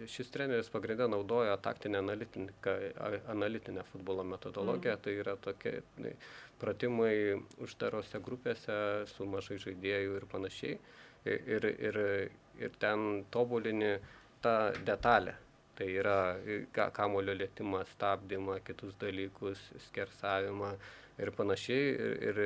šis 0.09 0.31
treneris 0.33 0.71
pagrindė 0.73 1.07
naudoja 1.13 1.57
taktinę 1.61 2.01
analitinę 2.01 3.85
futbolo 3.91 4.25
metodologiją, 4.25 4.97
mm. 4.97 5.03
tai 5.05 5.15
yra 5.21 5.35
tokie 5.41 5.75
tai, 5.97 6.15
pratimai 6.61 7.15
uždarose 7.63 8.21
grupėse 8.25 8.77
su 9.11 9.27
mažai 9.29 9.59
žaidėjų 9.63 10.19
ir 10.19 10.27
panašiai. 10.31 10.77
Ir, 11.25 11.65
ir, 11.65 11.99
ir 12.61 12.77
ten 12.81 13.25
tobulini 13.33 13.95
tą 14.45 14.57
detalę. 14.85 15.39
Tai 15.75 15.87
yra 15.91 16.19
kamulio 16.95 17.35
lėtimą, 17.35 17.81
stabdymą, 17.95 18.61
kitus 18.67 18.95
dalykus, 19.01 19.63
skersavimą 19.89 20.75
ir 21.19 21.33
panašiai. 21.35 21.89
Ir, 21.95 22.15
ir, 22.29 22.43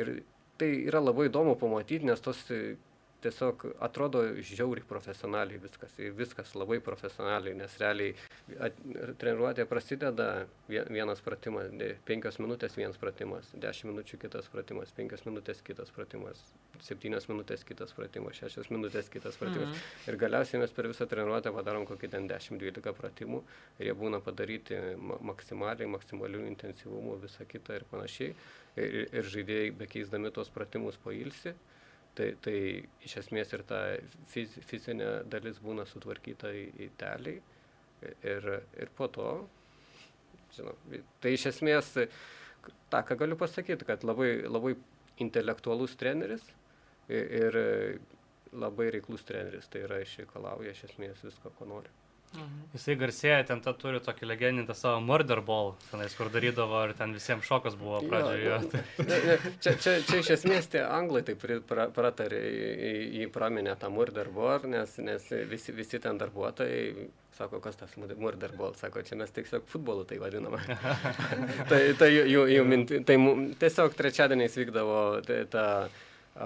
ir 0.00 0.12
tai 0.58 0.72
yra 0.88 1.02
labai 1.04 1.28
įdomu 1.28 1.54
pamatyti, 1.60 2.08
nes 2.08 2.22
tos 2.24 2.40
tiesiog 3.22 3.64
atrodo 3.82 4.22
žiauriai 4.46 4.86
profesionaliai 4.86 5.58
viskas, 5.62 5.94
viskas 6.16 6.54
labai 6.54 6.78
profesionaliai, 6.84 7.56
nes 7.58 7.74
realiai 7.80 8.12
treniruotė 9.18 9.66
prasideda 9.70 10.46
vienas 10.68 11.22
pratimas, 11.24 11.72
penkios 12.06 12.38
minutės 12.42 12.76
vienas 12.78 13.00
pratimas, 13.00 13.50
dešimt 13.58 13.90
minučių 13.92 14.20
kitas 14.24 14.50
pratimas, 14.52 14.92
penkios 14.94 15.24
minutės 15.26 15.62
kitas 15.66 15.90
pratimas, 15.94 16.42
septynios 16.84 17.26
minutės 17.30 17.64
kitas 17.66 17.94
pratimas, 17.96 18.38
šešios 18.38 18.70
minutės 18.70 19.10
kitas 19.10 19.40
pratimas. 19.40 19.72
Mhm. 19.72 20.12
Ir 20.12 20.20
galiausiai 20.20 20.62
mes 20.62 20.74
per 20.74 20.90
visą 20.90 21.08
treniruotę 21.10 21.52
padarom 21.56 21.88
kokį 21.88 22.12
ten 22.12 22.28
10-12 22.30 22.94
pratimų 23.00 23.42
ir 23.80 23.90
jie 23.90 23.96
būna 23.98 24.22
padaryti 24.22 24.78
maksimaliai, 25.26 25.90
maksimalių 25.90 26.44
intensyvumų, 26.52 27.18
visą 27.26 27.48
kitą 27.50 27.80
ir 27.80 27.88
panašiai. 27.90 28.30
Ir, 28.78 29.08
ir 29.10 29.26
žaidėjai 29.26 29.72
bekeisdami 29.74 30.30
tuos 30.30 30.52
pratimus 30.54 31.00
pailsi 31.02 31.56
Tai, 32.16 32.32
tai 32.42 32.56
iš 33.06 33.16
esmės 33.20 33.52
ir 33.54 33.62
ta 33.68 33.78
fiz, 34.32 34.56
fizinė 34.66 35.10
dalis 35.30 35.60
būna 35.62 35.84
sutvarkyta 35.86 36.50
į, 36.50 36.64
į 36.82 36.88
telį 36.98 37.34
ir, 38.26 38.48
ir 38.74 38.90
po 38.98 39.06
to, 39.14 39.28
žinau, 40.56 40.74
tai 41.22 41.34
iš 41.36 41.48
esmės, 41.52 41.92
tą 42.90 43.02
ką 43.06 43.18
galiu 43.22 43.38
pasakyti, 43.38 43.86
kad 43.86 44.06
labai, 44.06 44.32
labai 44.50 44.74
intelektualus 45.22 45.94
treneris 46.00 46.44
ir, 47.08 47.30
ir 47.42 47.60
labai 48.58 48.90
reiklus 48.94 49.26
treneris, 49.28 49.68
tai 49.70 49.84
yra 49.86 50.02
išreikalauja 50.02 50.74
iš 50.74 50.86
esmės 50.90 51.22
viską, 51.26 51.52
ko 51.58 51.68
nori. 51.68 51.97
Mhm. 52.36 52.64
Jisai 52.74 52.94
garsėja, 53.00 53.38
ten 53.48 53.62
ta 53.64 53.72
turi 53.72 54.00
tokį 54.04 54.26
legendintą 54.28 54.74
savo 54.76 55.00
murder 55.00 55.40
ball, 55.44 55.72
tenais, 55.88 56.12
kur 56.16 56.28
darydavo 56.32 56.82
ir 56.84 56.92
ten 56.98 57.14
visiems 57.16 57.46
šokas 57.48 57.78
buvo 57.80 58.02
pradžioje. 58.04 58.58
Ne, 59.08 59.38
čia, 59.64 59.72
čia, 59.80 59.94
čia 60.04 60.18
iš 60.20 60.28
esmės 60.36 60.68
tie 60.68 60.82
anglai 60.84 61.22
taip 61.24 61.40
pra, 61.68 61.86
pratarė, 61.94 62.40
jį 63.16 63.28
praminė 63.32 63.78
tą 63.80 63.88
murder 63.92 64.28
ball, 64.34 64.66
nes, 64.68 64.98
nes 65.00 65.24
visi, 65.48 65.72
visi 65.72 66.00
ten 66.02 66.20
darbuotojai 66.20 67.08
sako, 67.38 67.62
kas 67.64 67.80
tas 67.80 67.94
murder 67.96 68.52
ball, 68.58 68.76
sako, 68.76 69.02
čia 69.06 69.16
mes 69.16 69.32
tiesiog 69.32 69.64
futbolu 69.70 70.04
tai 70.08 70.20
vadiname. 70.20 70.60
tai 71.70 71.80
tai, 71.98 72.10
jų, 72.12 72.44
jų 72.52 72.68
minti, 72.68 73.00
tai 73.08 73.16
tiesiog 73.62 73.96
trečiadieniais 73.96 74.60
vykdavo 74.60 75.00
tai, 75.24 75.40
ta 75.48 75.64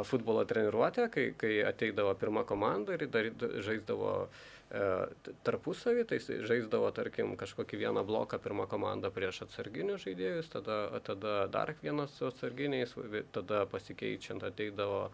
futbolo 0.09 0.47
treniruotė, 0.49 1.11
kai, 1.13 1.29
kai 1.37 1.59
ateidavo 1.69 2.15
pirma 2.21 2.47
komanda 2.49 2.95
ir 2.97 3.09
dar, 3.13 3.29
žaisdavo 3.65 4.13
uh, 4.23 4.49
tarpusavį, 5.45 6.07
tai 6.09 6.19
žaisdavo, 6.23 6.89
tarkim, 6.97 7.35
kažkokį 7.37 7.83
vieną 7.83 8.07
bloką 8.09 8.39
pirmą 8.41 8.65
komandą 8.71 9.11
prieš 9.13 9.43
atsarginius 9.47 10.07
žaidėjus, 10.07 10.49
tada, 10.55 10.79
tada 11.05 11.35
dar 11.53 11.75
vienas 11.83 12.15
su 12.17 12.31
atsarginiais, 12.31 12.95
tada 13.37 13.67
pasikeičiant 13.69 14.47
ateidavo 14.49 15.11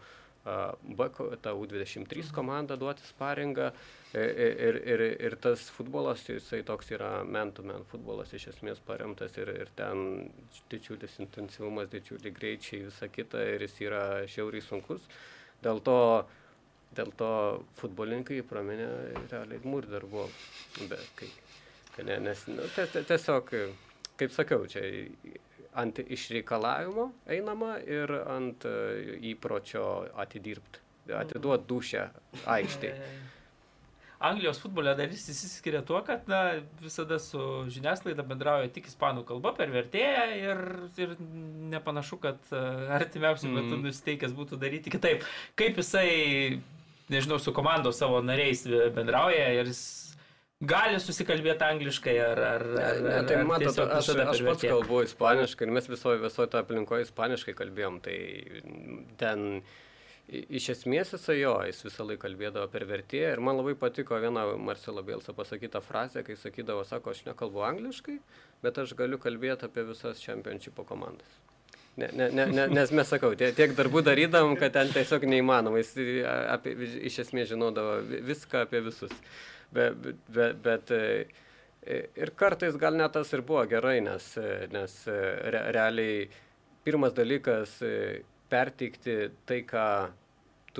B, 0.83 1.09
ta 1.41 1.51
U23 1.51 2.31
komanda 2.31 2.77
duoti 2.79 3.03
sparingą 3.03 3.67
ir, 4.13 4.21
e, 4.21 4.47
ir, 4.69 4.77
ir, 4.87 5.01
ir 5.27 5.35
tas 5.43 5.65
futbolas, 5.75 6.23
jisai 6.29 6.61
toks 6.65 6.93
yra 6.95 7.09
man-to-man 7.27 7.83
futbolas 7.91 8.31
iš 8.33 8.47
esmės 8.53 8.79
paremtas 8.87 9.35
ir, 9.37 9.51
ir 9.51 9.69
ten 9.75 10.31
didžiulis 10.71 11.19
intensyvumas, 11.19 11.91
didžiuliai 11.91 12.33
greičiai, 12.33 12.85
visa 12.87 13.11
kita 13.11 13.43
ir 13.51 13.67
jis 13.67 13.75
yra 13.89 14.03
šiauriai 14.31 14.63
sunkus. 14.63 15.03
Dėl 15.59 15.83
to 15.83 15.99
Dėl 16.97 17.11
to 17.19 17.31
futbolininkai 17.77 18.39
praminė 18.49 18.87
realiai 19.29 19.61
murder 19.63 20.07
buvo. 20.09 20.25
Bet 20.89 21.05
kai, 21.19 21.29
kai 21.95 22.07
ne, 22.07 22.17
nes 22.25 22.45
nu, 22.49 22.65
tiesiog, 22.75 23.53
kaip 24.19 24.33
sakiau, 24.35 24.65
čia 24.71 24.83
ant 25.79 26.01
išreikalavimo 26.01 27.11
einama 27.29 27.77
ir 27.85 28.11
ant 28.25 28.65
įpročio 29.31 29.85
atidirbti, 30.25 30.81
atiduoti 31.21 31.69
dušę 31.69 32.07
aikštėje. 32.57 32.95
Anglijos 34.19 34.57
futbole 34.59 34.91
dar 34.99 35.07
jis 35.13 35.29
įsiskiria 35.31 35.79
tuo, 35.87 36.01
kad 36.03 36.25
na, 36.27 36.59
visada 36.83 37.15
su 37.23 37.39
žiniasklaida 37.71 38.25
bendrauja 38.27 38.67
tik 38.75 38.89
ispanų 38.91 39.23
kalba 39.29 39.53
per 39.55 39.71
vertėją 39.71 40.25
ir, 40.35 40.59
ir 40.99 41.13
nepanašu, 41.71 42.19
kad 42.25 42.51
e, 42.51 42.63
artimiausių 42.97 43.53
metų 43.53 43.77
mm. 43.77 43.85
nusteikęs 43.87 44.35
būtų 44.35 44.59
daryti 44.59 44.91
kitaip. 44.91 45.23
Kaip 45.59 45.79
jisai 45.79 46.09
nežinau, 47.13 47.39
su 47.41 47.53
komandos 47.55 47.99
savo 48.01 48.21
nariais 48.25 48.65
bendrauja 48.95 49.49
ir 49.57 49.71
jis 49.71 49.83
gali 50.59 50.99
susikalbėti 50.99 51.63
angliškai 51.65 52.15
ar... 52.19 52.41
ar, 52.53 52.65
ar, 52.83 53.03
ne, 53.05 53.19
tai 53.27 53.43
matot, 53.47 53.77
aš, 53.79 54.09
aš 54.11 54.41
pats 54.47 54.65
kalbu 54.67 55.03
ispaniškai 55.07 55.67
ir 55.67 55.75
mes 55.77 55.87
visoje 55.87 56.19
viso 56.23 56.47
to 56.51 56.59
aplinkoje 56.59 57.07
ispaniškai 57.07 57.55
kalbėjom, 57.55 58.01
tai 58.03 58.17
ten 59.21 59.63
iš 60.29 60.69
esmės 60.75 61.15
jisai 61.15 61.39
jo, 61.39 61.55
jis 61.65 61.79
visą 61.87 62.05
laiką 62.05 62.27
kalbėdavo 62.27 62.67
per 62.73 62.85
vertėją 62.89 63.31
ir 63.33 63.43
man 63.43 63.57
labai 63.57 63.73
patiko 63.79 64.19
viena 64.21 64.45
Marcelo 64.61 65.03
Bielsa 65.05 65.33
pasakyta 65.33 65.81
frazė, 65.81 66.25
kai 66.27 66.35
sakydavo, 66.37 66.83
sako, 66.85 67.15
aš 67.15 67.23
nekalbu 67.31 67.63
angliškai, 67.71 68.19
bet 68.65 68.83
aš 68.83 68.93
galiu 68.99 69.17
kalbėti 69.21 69.65
apie 69.65 69.87
visas 69.87 70.21
čempionšypo 70.21 70.85
komandas. 70.91 71.39
Ne, 71.99 72.09
ne, 72.15 72.29
ne, 72.31 72.45
ne, 72.55 72.65
nes 72.71 72.91
mes 72.95 73.11
sakau, 73.11 73.33
tiek, 73.39 73.51
tiek 73.57 73.75
darbų 73.77 74.03
darydavom, 74.07 74.55
kad 74.59 74.73
ten 74.77 74.91
tiesiog 74.93 75.25
neįmanoma. 75.27 75.81
Jis 75.81 75.93
apie, 76.55 76.75
iš 77.09 77.21
esmės 77.25 77.51
žinodavo 77.51 77.99
viską 78.27 78.65
apie 78.67 78.83
visus. 78.85 79.13
Bet, 79.75 79.99
bet, 80.33 80.63
bet 80.65 80.93
Ir 81.89 82.33
kartais 82.35 82.75
gal 82.77 82.97
net 82.99 83.13
tas 83.15 83.29
ir 83.33 83.41
buvo 83.47 83.63
gerai, 83.71 84.01
nes, 84.03 84.25
nes 84.69 84.95
re, 85.07 85.61
realiai 85.73 86.25
pirmas 86.83 87.15
dalykas 87.15 87.77
perteikti 88.51 89.15
tai, 89.47 89.61
ką 89.63 89.85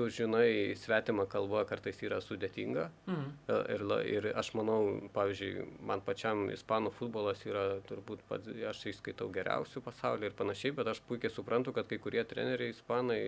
tu 0.00 0.08
žinai 0.08 0.72
svetimą 0.80 1.26
kalbą 1.28 1.66
kartais 1.68 1.98
yra 2.06 2.20
sudėtinga. 2.24 2.86
Mhm. 3.10 3.26
Ir, 3.74 3.82
ir 4.08 4.28
aš 4.40 4.52
manau, 4.56 4.78
pavyzdžiui, 5.12 5.66
man 5.90 6.00
pačiam 6.06 6.46
ispanų 6.54 6.92
futbolas 6.96 7.42
yra 7.44 7.64
turbūt 7.88 8.24
pats, 8.30 8.48
aš 8.70 8.86
įskaitau 8.94 9.28
geriausių 9.34 9.82
pasaulyje 9.84 10.30
ir 10.30 10.36
panašiai, 10.38 10.74
bet 10.78 10.88
aš 10.94 11.02
puikiai 11.08 11.32
suprantu, 11.34 11.74
kad 11.76 11.90
kai 11.90 12.00
kurie 12.00 12.24
treneriai 12.24 12.72
ispanai 12.72 13.20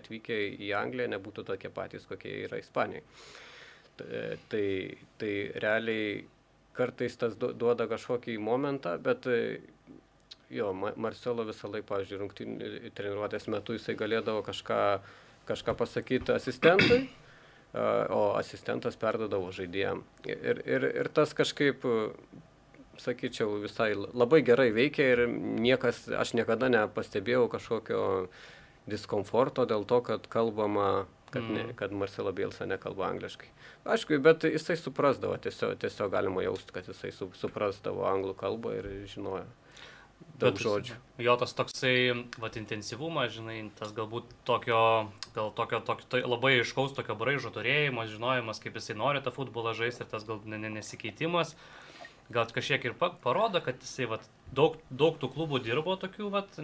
atvykę 0.00 0.38
į 0.66 0.72
Angliją 0.78 1.12
nebūtų 1.14 1.46
tokie 1.52 1.70
patys, 1.70 2.08
kokie 2.10 2.32
yra 2.48 2.58
Ispanijai. 2.58 3.04
Tai, 3.96 4.66
tai 5.20 5.32
realiai 5.62 6.24
kartais 6.76 7.14
tas 7.16 7.38
duoda 7.38 7.86
kažkokį 7.88 8.34
momentą, 8.42 8.96
bet 9.00 9.24
jo, 10.52 10.72
Marcelo 10.74 11.46
visą 11.46 11.70
laiką, 11.70 11.86
pavyzdžiui, 11.92 12.18
rungtynių 12.24 12.90
treniruotės 12.98 13.46
metu 13.54 13.78
jisai 13.78 13.96
galėdavo 13.98 14.42
kažką 14.46 14.80
kažką 15.46 15.76
pasakyti 15.78 16.34
asistentui, 16.34 17.06
o 18.10 18.20
asistentas 18.38 18.96
perdodavo 18.96 19.50
žaidėjam. 19.52 20.02
Ir, 20.26 20.62
ir, 20.64 20.86
ir 21.02 21.10
tas 21.12 21.34
kažkaip, 21.36 21.84
sakyčiau, 23.02 23.58
visai 23.60 23.92
labai 23.96 24.40
gerai 24.46 24.70
veikia 24.72 25.10
ir 25.12 25.26
niekas, 25.28 26.06
aš 26.08 26.32
niekada 26.38 26.70
nepastebėjau 26.72 27.46
kažkokio 27.52 28.00
diskomforto 28.88 29.66
dėl 29.68 29.84
to, 29.84 30.00
kad 30.06 30.28
kalbama, 30.32 31.06
kad, 31.30 31.42
ne, 31.42 31.66
mm. 31.66 31.76
kad 31.76 31.92
Marcelo 31.92 32.32
Bielsa 32.32 32.68
nekalba 32.70 33.10
angliškai. 33.10 33.50
Aišku, 33.92 34.16
bet 34.22 34.46
jisai 34.48 34.78
suprasdavo, 34.80 35.36
tiesiog, 35.42 35.76
tiesiog 35.82 36.10
galima 36.14 36.46
jausti, 36.46 36.72
kad 36.74 36.88
jisai 36.88 37.12
suprasdavo 37.12 38.06
anglų 38.08 38.36
kalbą 38.38 38.76
ir 38.78 38.88
žinojo 39.10 39.44
daug 40.40 40.60
žodžių. 40.60 40.96
Jo 41.22 41.36
tas 41.40 41.54
toksai, 41.56 41.94
vat, 42.42 42.58
intensyvumas, 42.60 43.32
žinai, 43.36 43.58
tas 43.78 43.94
galbūt 43.96 44.28
tokio, 44.48 44.80
gal 45.36 45.50
tokio, 45.56 45.80
tokio 45.86 46.08
to, 46.12 46.20
labai 46.26 46.56
iškaus 46.60 46.94
tokio 46.96 47.16
braižo 47.18 47.52
turėjimas, 47.54 48.12
žinojimas, 48.12 48.60
kaip 48.62 48.76
jisai 48.78 48.98
nori 49.00 49.24
tą 49.24 49.32
futbolą 49.34 49.74
žaisti 49.78 50.04
ir 50.04 50.12
tas 50.12 50.26
gal 50.28 50.42
nesikeitimas, 50.44 51.54
gal 52.32 52.48
kažkiek 52.52 52.84
ir 52.88 52.96
parodo, 53.00 53.62
kad 53.64 53.80
jisai 53.84 54.10
vat, 54.12 54.24
daug, 54.54 54.80
daug 54.90 55.18
tų 55.20 55.32
klubų 55.34 55.62
dirbo 55.64 55.96
tokių, 56.00 56.30
vat, 56.34 56.58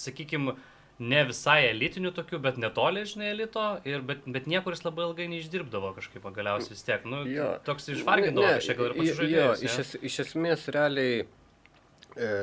sakykime, 0.00 0.56
ne 1.00 1.20
visai 1.24 1.58
elitinių 1.70 2.12
tokių, 2.16 2.38
bet 2.44 2.60
netoli, 2.60 3.06
žinai, 3.08 3.30
elito, 3.34 3.66
ir, 3.88 4.04
bet, 4.06 4.24
bet 4.28 4.48
niekur 4.50 4.76
jis 4.76 4.84
labai 4.84 5.06
ilgai 5.08 5.28
neišdirbdavo 5.32 5.94
kažkaip, 5.96 6.26
galiausiai 6.36 6.76
vis 6.76 6.84
tiek, 6.84 7.04
nu, 7.08 7.22
jo. 7.28 7.52
toks 7.68 7.88
išvargindavo 7.96 8.56
kažkiek 8.58 8.80
gal 8.80 8.90
ir 8.90 8.96
pasižiūrėjau. 8.98 9.46
Jo, 9.46 9.54
iš, 9.64 9.78
es, 9.84 9.94
iš 10.10 10.18
esmės 10.26 10.66
realiai 10.76 11.22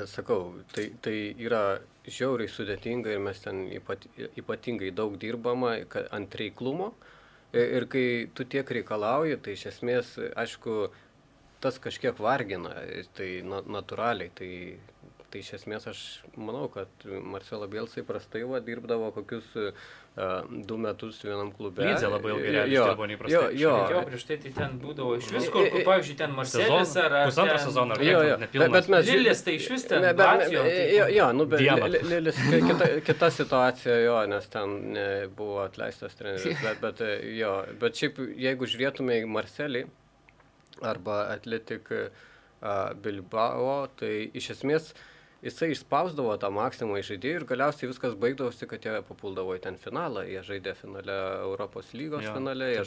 sakau, 0.07 0.53
tai, 0.73 0.89
tai 1.03 1.15
yra 1.43 1.79
žiauriai 2.07 2.51
sudėtinga 2.51 3.11
ir 3.11 3.23
mes 3.23 3.39
ten 3.43 3.65
ypat, 3.79 4.07
ypatingai 4.39 4.93
daug 4.95 5.17
dirbama 5.19 5.75
ant 6.15 6.37
reiklumo. 6.39 6.93
E, 7.53 7.63
ir 7.79 7.87
kai 7.91 8.05
tu 8.35 8.45
tiek 8.45 8.69
reikalauji, 8.79 9.39
tai 9.43 9.55
iš 9.57 9.67
esmės, 9.73 10.13
aišku, 10.35 10.77
tas 11.63 11.79
kažkiek 11.83 12.19
vargina, 12.21 12.75
tai 13.17 13.41
na, 13.47 13.63
natūraliai, 13.77 14.31
tai 14.35 14.51
tai 15.31 15.41
iš 15.43 15.53
esmės 15.57 15.87
aš 15.91 16.01
manau, 16.39 16.67
kad 16.71 16.87
Marcelo 17.05 17.67
Bielsai 17.67 18.03
prastai 18.07 18.45
va, 18.47 18.61
dirbdavo 18.63 19.09
kokius 19.15 19.49
du 20.49 20.77
metus 20.77 21.19
vienam 21.23 21.51
klube. 21.53 21.83
Lydze 21.85 22.09
labai 22.09 22.31
ilgai 22.33 22.63
dirbo 22.71 23.05
neįprastai. 23.09 23.37
Jo, 23.37 23.49
jo. 23.53 23.73
jo, 23.93 23.99
prieš 24.07 24.23
tai, 24.25 24.37
tai 24.41 24.51
ten 24.55 24.77
būdavo 24.81 25.17
iš 25.19 25.27
visko, 25.35 25.65
pavyzdžiui, 25.85 26.15
ten 26.17 26.31
Marcelis 26.33 26.93
ar... 27.03 27.17
Pusantro 27.27 27.57
sezono, 27.61 27.93
ar 27.93 28.01
jo, 28.01 28.23
jo. 28.25 28.37
Bet, 28.41 28.55
bet 28.73 28.89
mes... 28.93 29.11
Lilis 29.11 29.43
tai 29.45 29.57
iš 29.59 29.67
vis 29.75 29.85
ten. 29.89 30.07
Bet, 30.07 30.17
bet, 30.17 30.55
jo, 30.55 31.05
jo, 31.13 31.27
nu, 31.37 31.45
bet 31.51 31.61
Lilis, 32.09 32.39
kita, 32.49 32.87
kita 33.05 33.29
situacija, 33.35 33.99
jo, 34.07 34.15
nes 34.31 34.49
ten 34.53 34.73
ne, 34.95 35.07
buvo 35.37 35.59
atleistas 35.67 36.17
treneris, 36.17 36.57
bet, 36.65 36.81
bet, 36.81 37.03
jo, 37.37 37.51
bet 37.83 38.01
šiaip, 38.01 38.17
jeigu 38.47 38.71
žiūrėtume 38.73 39.19
į 39.21 39.27
Marcelį 39.35 39.83
arba 40.85 41.27
Atletik 41.35 41.93
uh, 41.93 42.09
Bilbao, 43.05 43.83
tai 44.01 44.31
iš 44.37 44.55
esmės 44.57 44.89
uh, 44.95 45.05
jisai 45.47 45.71
išspausdavo 45.73 46.35
tą 46.41 46.49
maksimumą 46.53 46.99
iš 47.01 47.11
žaidėjų 47.13 47.39
ir 47.39 47.45
galiausiai 47.49 47.89
viskas 47.89 48.15
baigdavosi, 48.19 48.67
kad 48.69 48.85
jie 48.85 48.95
papuldavo 49.07 49.55
į 49.57 49.61
ten 49.63 49.77
finalą, 49.81 50.23
jie 50.27 50.41
žaidė 50.45 50.73
finale 50.77 51.17
Europos 51.43 51.93
lygos 51.97 52.25
jo, 52.25 52.33
finale, 52.35 52.71
jie 52.75 52.83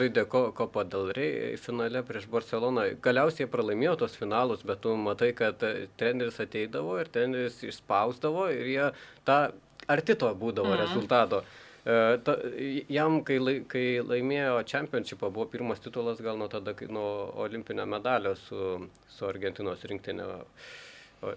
žaidė 0.00 0.26
Copa 0.30 0.86
del 0.88 1.12
Rey 1.16 1.58
finale 1.60 2.04
prieš 2.06 2.28
Barceloną. 2.32 2.86
Galiausiai 3.04 3.50
pralaimėjo 3.50 3.98
tos 4.04 4.16
finalus, 4.20 4.64
bet 4.66 4.82
tu 4.84 4.94
matai, 5.00 5.32
kad 5.36 5.60
treneris 6.00 6.40
ateidavo 6.42 6.96
ir 7.02 7.12
treneris 7.12 7.60
išspausdavo 7.68 8.48
ir 8.54 8.72
jie 8.72 8.88
tą 9.28 9.38
arti 9.90 10.16
to 10.16 10.32
būdavo 10.40 10.72
mhm. 10.72 10.80
rezultato. 10.80 11.44
E, 11.44 11.63
ta, 11.84 12.36
jam, 12.88 13.18
kai, 13.28 13.36
kai 13.68 13.84
laimėjo 14.00 14.62
čempionšipą, 14.70 15.28
buvo 15.28 15.44
pirmas 15.52 15.82
titulas 15.84 16.22
gal 16.24 16.38
nuo 16.40 16.48
tada, 16.48 16.72
kai, 16.76 16.88
nuo 16.88 17.28
olimpinio 17.44 17.84
medalio 17.84 18.32
su, 18.40 18.88
su 19.12 19.26
Argentinos 19.28 19.84
rinktinė 19.90 20.28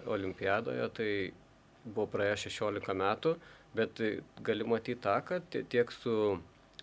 olimpiadoje, 0.08 0.86
tai 0.96 1.10
buvo 1.84 2.06
praėję 2.14 2.38
16 2.48 2.96
metų, 2.96 3.34
bet 3.76 4.00
gali 4.44 4.64
matyti 4.68 4.96
tą, 5.04 5.18
kad 5.28 5.58
tiek 5.72 5.92
su 5.92 6.14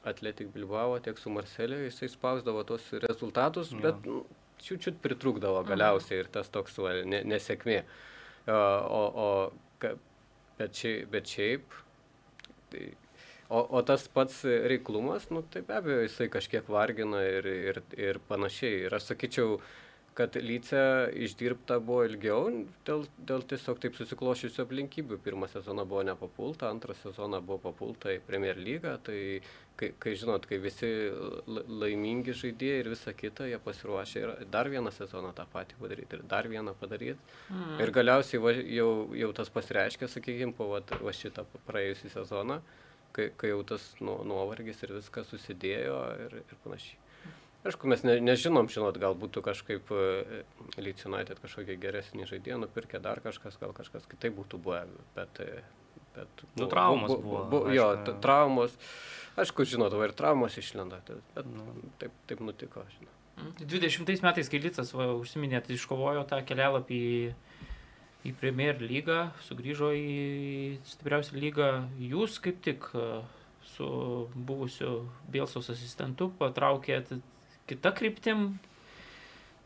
Atletik 0.06 0.52
Bilbao, 0.54 1.00
tiek 1.02 1.18
su 1.18 1.32
Marselė 1.34 1.88
jisai 1.88 2.12
spausdavo 2.14 2.62
tos 2.70 2.92
rezultatus, 3.02 3.72
ja. 3.74 3.82
bet 3.88 4.06
nu, 4.06 4.20
čiut-čiut 4.62 5.00
pritrūkdavo 5.02 5.64
galiausiai 5.66 6.22
ir 6.22 6.30
tas 6.34 6.52
toks 6.54 6.78
ne, 7.10 7.24
nesėkmė. 7.26 7.80
O, 8.46 9.02
o, 9.26 9.28
bet, 10.60 10.78
šiaip, 10.78 11.10
bet 11.18 11.34
šiaip, 11.34 11.74
tai 12.70 12.92
O, 13.50 13.62
o 13.78 13.82
tas 13.86 14.08
pats 14.10 14.42
reiklumas, 14.44 15.30
nu, 15.30 15.44
tai 15.54 15.62
be 15.62 15.76
abejo, 15.78 16.06
jisai 16.08 16.30
kažkiek 16.34 16.70
vargina 16.70 17.22
ir, 17.30 17.46
ir, 17.46 17.82
ir 17.94 18.22
panašiai. 18.30 18.88
Ir 18.88 18.96
aš 18.98 19.12
sakyčiau, 19.12 19.60
kad 20.16 20.38
Lyce 20.40 21.12
išdirbta 21.28 21.78
buvo 21.84 22.06
ilgiau 22.08 22.48
dėl, 22.88 23.04
dėl 23.20 23.44
tiesiog 23.46 23.82
taip 23.84 23.98
susiklošiusių 24.00 24.64
aplinkybių. 24.64 25.20
Pirmą 25.22 25.50
sezoną 25.52 25.84
buvo 25.86 26.06
nepapulta, 26.08 26.72
antrą 26.72 26.96
sezoną 27.02 27.42
buvo 27.46 27.60
papulta 27.68 28.14
į 28.16 28.22
Premier 28.26 28.58
lygą. 28.58 28.96
Tai 29.06 29.18
kai, 29.78 29.92
kai 30.00 30.14
žinot, 30.18 30.48
kai 30.50 30.58
visi 30.64 30.90
laimingi 31.52 32.34
žaidėjai 32.40 32.80
ir 32.82 32.90
visa 32.96 33.14
kita, 33.14 33.50
jie 33.52 33.60
pasiruošė 33.62 34.24
ir 34.24 34.34
dar 34.56 34.72
vieną 34.72 34.94
sezoną 34.96 35.36
tą 35.38 35.46
patį 35.52 35.78
padaryti 35.84 36.18
ir 36.18 36.26
dar 36.32 36.50
vieną 36.50 36.74
padaryti. 36.80 37.20
Mm. 37.52 37.78
Ir 37.84 37.94
galiausiai 38.00 38.42
va, 38.42 38.56
jau, 38.56 38.90
jau 39.20 39.32
tas 39.38 39.54
pasireiškia, 39.54 40.10
sakykime, 40.16 40.56
po 40.56 40.72
va, 40.72 40.82
va 40.82 41.14
šitą 41.14 41.46
praėjusią 41.68 42.16
sezoną 42.16 42.64
kai, 43.16 43.30
kai 43.40 43.52
jau 43.54 43.64
tas 43.68 43.88
nu, 44.04 44.20
nuovargis 44.28 44.84
ir 44.86 44.94
viskas 44.98 45.32
susidėjo 45.32 45.98
ir, 46.28 46.38
ir 46.44 46.62
panašiai. 46.66 47.02
Aišku, 47.66 47.90
mes 47.90 48.04
ne, 48.06 48.20
nežinom, 48.22 48.68
žinot, 48.70 49.00
gal 49.02 49.16
būtų 49.18 49.42
kažkaip 49.46 49.90
uh, 49.94 50.44
Leeds 50.78 51.08
United 51.10 51.40
kažkokie 51.42 51.80
geresni 51.82 52.28
žaidėjai, 52.30 52.60
nupirkę 52.62 53.02
dar 53.02 53.24
kažkas, 53.26 53.58
gal 53.62 53.74
kažkas 53.74 54.06
kitaip 54.12 54.38
būtų 54.38 54.62
buvę, 54.62 54.84
bet... 55.18 55.42
E, 55.42 55.64
bet 56.14 56.46
nu, 56.54 56.62
bu, 56.62 56.70
traumos 56.70 57.10
bu, 57.10 57.18
buvo. 57.24 57.42
Bu, 57.50 57.62
jo, 57.74 57.88
traumos. 58.22 58.76
Aišku, 59.42 59.66
žinot, 59.68 59.98
ir 60.06 60.14
traumos 60.16 60.60
išlenda, 60.62 61.02
bet 61.10 61.50
nu. 61.50 61.66
taip, 62.00 62.14
taip 62.30 62.46
nutiko, 62.46 62.86
žinot. 63.00 63.16
20 63.66 64.24
metais, 64.24 64.48
kai 64.48 64.62
Lycas 64.64 64.94
užsiminėt, 64.96 65.68
iškovojo 65.74 66.22
tą 66.30 66.40
kelialapį 66.48 67.00
į 67.02 67.18
į 68.26 68.34
Premier 68.40 68.80
lygą, 68.82 69.30
sugrįžo 69.46 69.92
į 69.96 70.14
stipriausią 70.88 71.40
lygą. 71.40 71.72
Jūs 72.02 72.40
kaip 72.44 72.62
tik 72.66 72.88
e, 72.98 73.08
su 73.76 73.90
buvusiu 74.36 75.06
Bielsos 75.32 75.70
asistentu 75.74 76.32
patraukėt 76.40 77.14
kitą 77.70 77.92
kryptim 77.98 78.48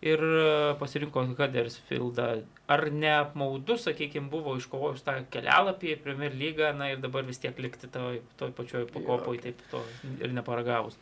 ir 0.02 0.24
e, 0.24 0.76
pasirinko 0.80 1.26
Huddersfieldą. 1.32 2.28
Ar 2.72 2.86
neapmaudu, 2.91 3.78
sakykime, 3.82 4.30
buvo 4.32 4.56
iškovojus 4.60 5.04
tą 5.06 5.19
kelialapį 5.34 5.93
į 5.95 6.02
Premier 6.04 6.36
lygą, 6.36 6.74
na 6.78 6.91
ir 6.93 7.04
dabar 7.04 7.28
vis 7.28 7.41
tiek 7.41 7.58
likti 7.60 7.91
toj, 7.91 8.22
toj 8.39 8.54
pačioj 8.58 8.88
pakopoje, 8.93 9.50
taip 9.50 9.63
to 9.72 9.84
ir 10.19 10.36
neparagavus? 10.36 11.00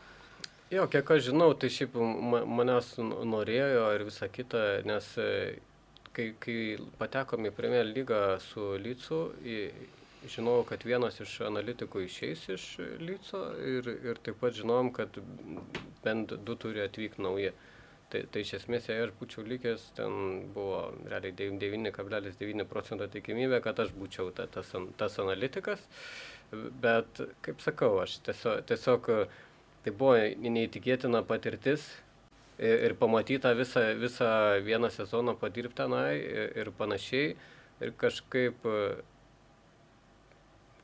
Jo, 0.74 0.84
kiek 0.92 1.08
aš 1.14 1.30
žinau, 1.30 1.54
tai 1.56 1.70
šiaip 1.72 1.94
manęs 1.96 2.98
norėjo 3.00 3.86
ir 3.96 4.04
visa 4.10 4.28
kita, 4.28 4.64
nes 4.88 5.14
e, 5.22 5.30
kai, 6.18 6.32
kai 6.42 6.58
patekom 7.00 7.48
į 7.48 7.54
Premier 7.56 7.86
lygą 7.88 8.22
su 8.42 8.74
Lycu, 8.82 9.22
žinojau, 10.28 10.66
kad 10.68 10.84
vienas 10.88 11.20
iš 11.24 11.40
analitikų 11.48 12.04
išeis 12.08 12.48
iš 12.54 12.68
Lyco 13.02 13.42
ir, 13.62 13.90
ir 14.10 14.22
taip 14.26 14.40
pat 14.42 14.56
žinojom, 14.58 14.92
kad 14.96 15.20
bent 16.04 16.34
du 16.34 16.56
turi 16.60 16.84
atvykti 16.86 17.24
nauji. 17.24 17.54
Tai, 18.08 18.22
tai 18.32 18.40
iš 18.46 18.54
esmės, 18.62 18.86
jei 18.88 19.02
aš 19.04 19.10
būčiau 19.20 19.44
likęs, 19.44 19.90
ten 19.98 20.14
buvo 20.56 20.94
realiai 21.12 21.34
9,9 21.36 22.64
procento 22.72 23.08
tikimybė, 23.12 23.60
kad 23.66 23.82
aš 23.84 23.92
būčiau 23.98 24.32
ta, 24.36 24.46
tas, 24.48 24.70
tas 25.00 25.18
analitikas. 25.20 25.84
Bet, 26.54 27.20
kaip 27.44 27.60
sakau, 27.60 27.98
aš 28.06 28.22
tiesiog, 28.24 28.62
tiesiog 28.70 29.10
tai 29.84 29.92
buvo 29.92 30.16
neįtikėtina 30.40 31.20
patirtis, 31.28 31.90
ir, 32.60 32.80
ir 32.90 32.96
pamatytą 32.98 33.54
visą, 33.56 33.84
visą 34.00 34.32
vieną 34.66 34.90
sezoną 34.90 35.36
padirbti 35.38 35.84
tenai 35.84 36.18
ir, 36.18 36.58
ir 36.58 36.72
panašiai. 36.72 37.36
Ir 37.78 37.94
kažkaip 37.94 38.66
e, 38.66 38.80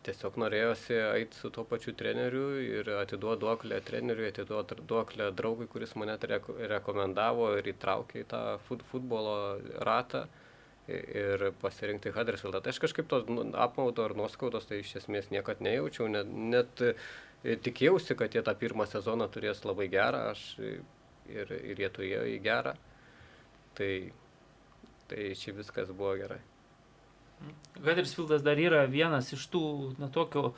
tiesiog 0.05 0.37
norėjosi 0.43 0.97
eiti 1.15 1.39
su 1.39 1.49
tuo 1.53 1.63
pačiu 1.65 1.95
treneriu 1.97 2.45
ir 2.61 2.91
atiduoti 2.99 3.41
duoklę 3.41 3.81
treneriui, 3.87 4.29
atiduoti 4.29 4.77
duoklę 4.89 5.31
draugui, 5.33 5.67
kuris 5.71 5.95
mane 5.97 6.17
reko, 6.21 6.57
rekomendavo 6.75 7.49
ir 7.57 7.73
įtraukė 7.73 8.21
į 8.21 8.29
tą 8.29 8.43
fut, 8.67 8.85
futbolo 8.91 9.35
ratą 9.81 10.27
ir 10.87 11.49
pasirinkti 11.61 12.11
Huddersfieldą. 12.13 12.59
Tai 12.61 12.73
aš 12.73 12.81
kažkaip 12.83 13.07
to 13.09 13.23
nu, 13.31 13.45
apmaudo 13.55 14.03
ar 14.03 14.17
nuoskaudos 14.19 14.67
tai 14.67 14.81
iš 14.83 14.97
esmės 14.99 15.29
niekad 15.31 15.63
nejaučiau, 15.63 16.09
net, 16.11 16.27
net 16.27 16.83
tikėjausi, 17.65 18.17
kad 18.19 18.35
jie 18.35 18.43
tą 18.43 18.53
pirmą 18.59 18.85
sezoną 18.91 19.29
turės 19.31 19.63
labai 19.65 19.87
gerą, 19.91 20.27
aš 20.35 20.43
ir, 21.31 21.53
ir 21.73 21.83
jie 21.83 21.91
turėjo 21.93 22.23
į 22.33 22.39
gerą. 22.43 22.73
Tai, 23.77 23.91
tai 25.09 25.29
čia 25.37 25.55
viskas 25.57 25.91
buvo 25.93 26.15
gerai. 26.19 26.41
Huddersfieldas 27.83 28.43
dar 28.45 28.59
yra 28.61 28.85
vienas 28.87 29.31
iš 29.35 29.45
tų, 29.51 29.63
na, 29.99 30.07
tokio, 30.13 30.53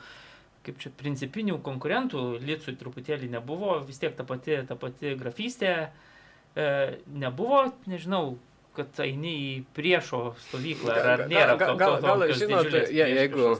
kaip 0.66 0.78
čia, 0.82 0.92
principinių 0.98 1.58
konkurentų, 1.64 2.26
Lietsui 2.42 2.76
truputėlį 2.78 3.30
nebuvo, 3.32 3.78
vis 3.86 3.98
tiek 4.02 4.14
ta 4.18 4.26
pati, 4.28 4.60
ta 4.68 4.76
pati 4.78 5.16
grafystė 5.18 5.72
e, 5.80 6.66
nebuvo, 7.10 7.64
nežinau, 7.90 8.36
kad 8.76 9.00
eini 9.02 9.32
į 9.40 9.52
priešo 9.76 10.20
stovyklą, 10.48 10.92
ar, 10.92 11.08
ar 11.14 11.24
nėra 11.30 11.56
gal, 11.56 11.78
gal, 11.80 11.96
gal, 12.04 12.26
gal 12.26 12.34
žinot, 12.36 12.68
je, 12.92 13.08
jeigu, 13.16 13.54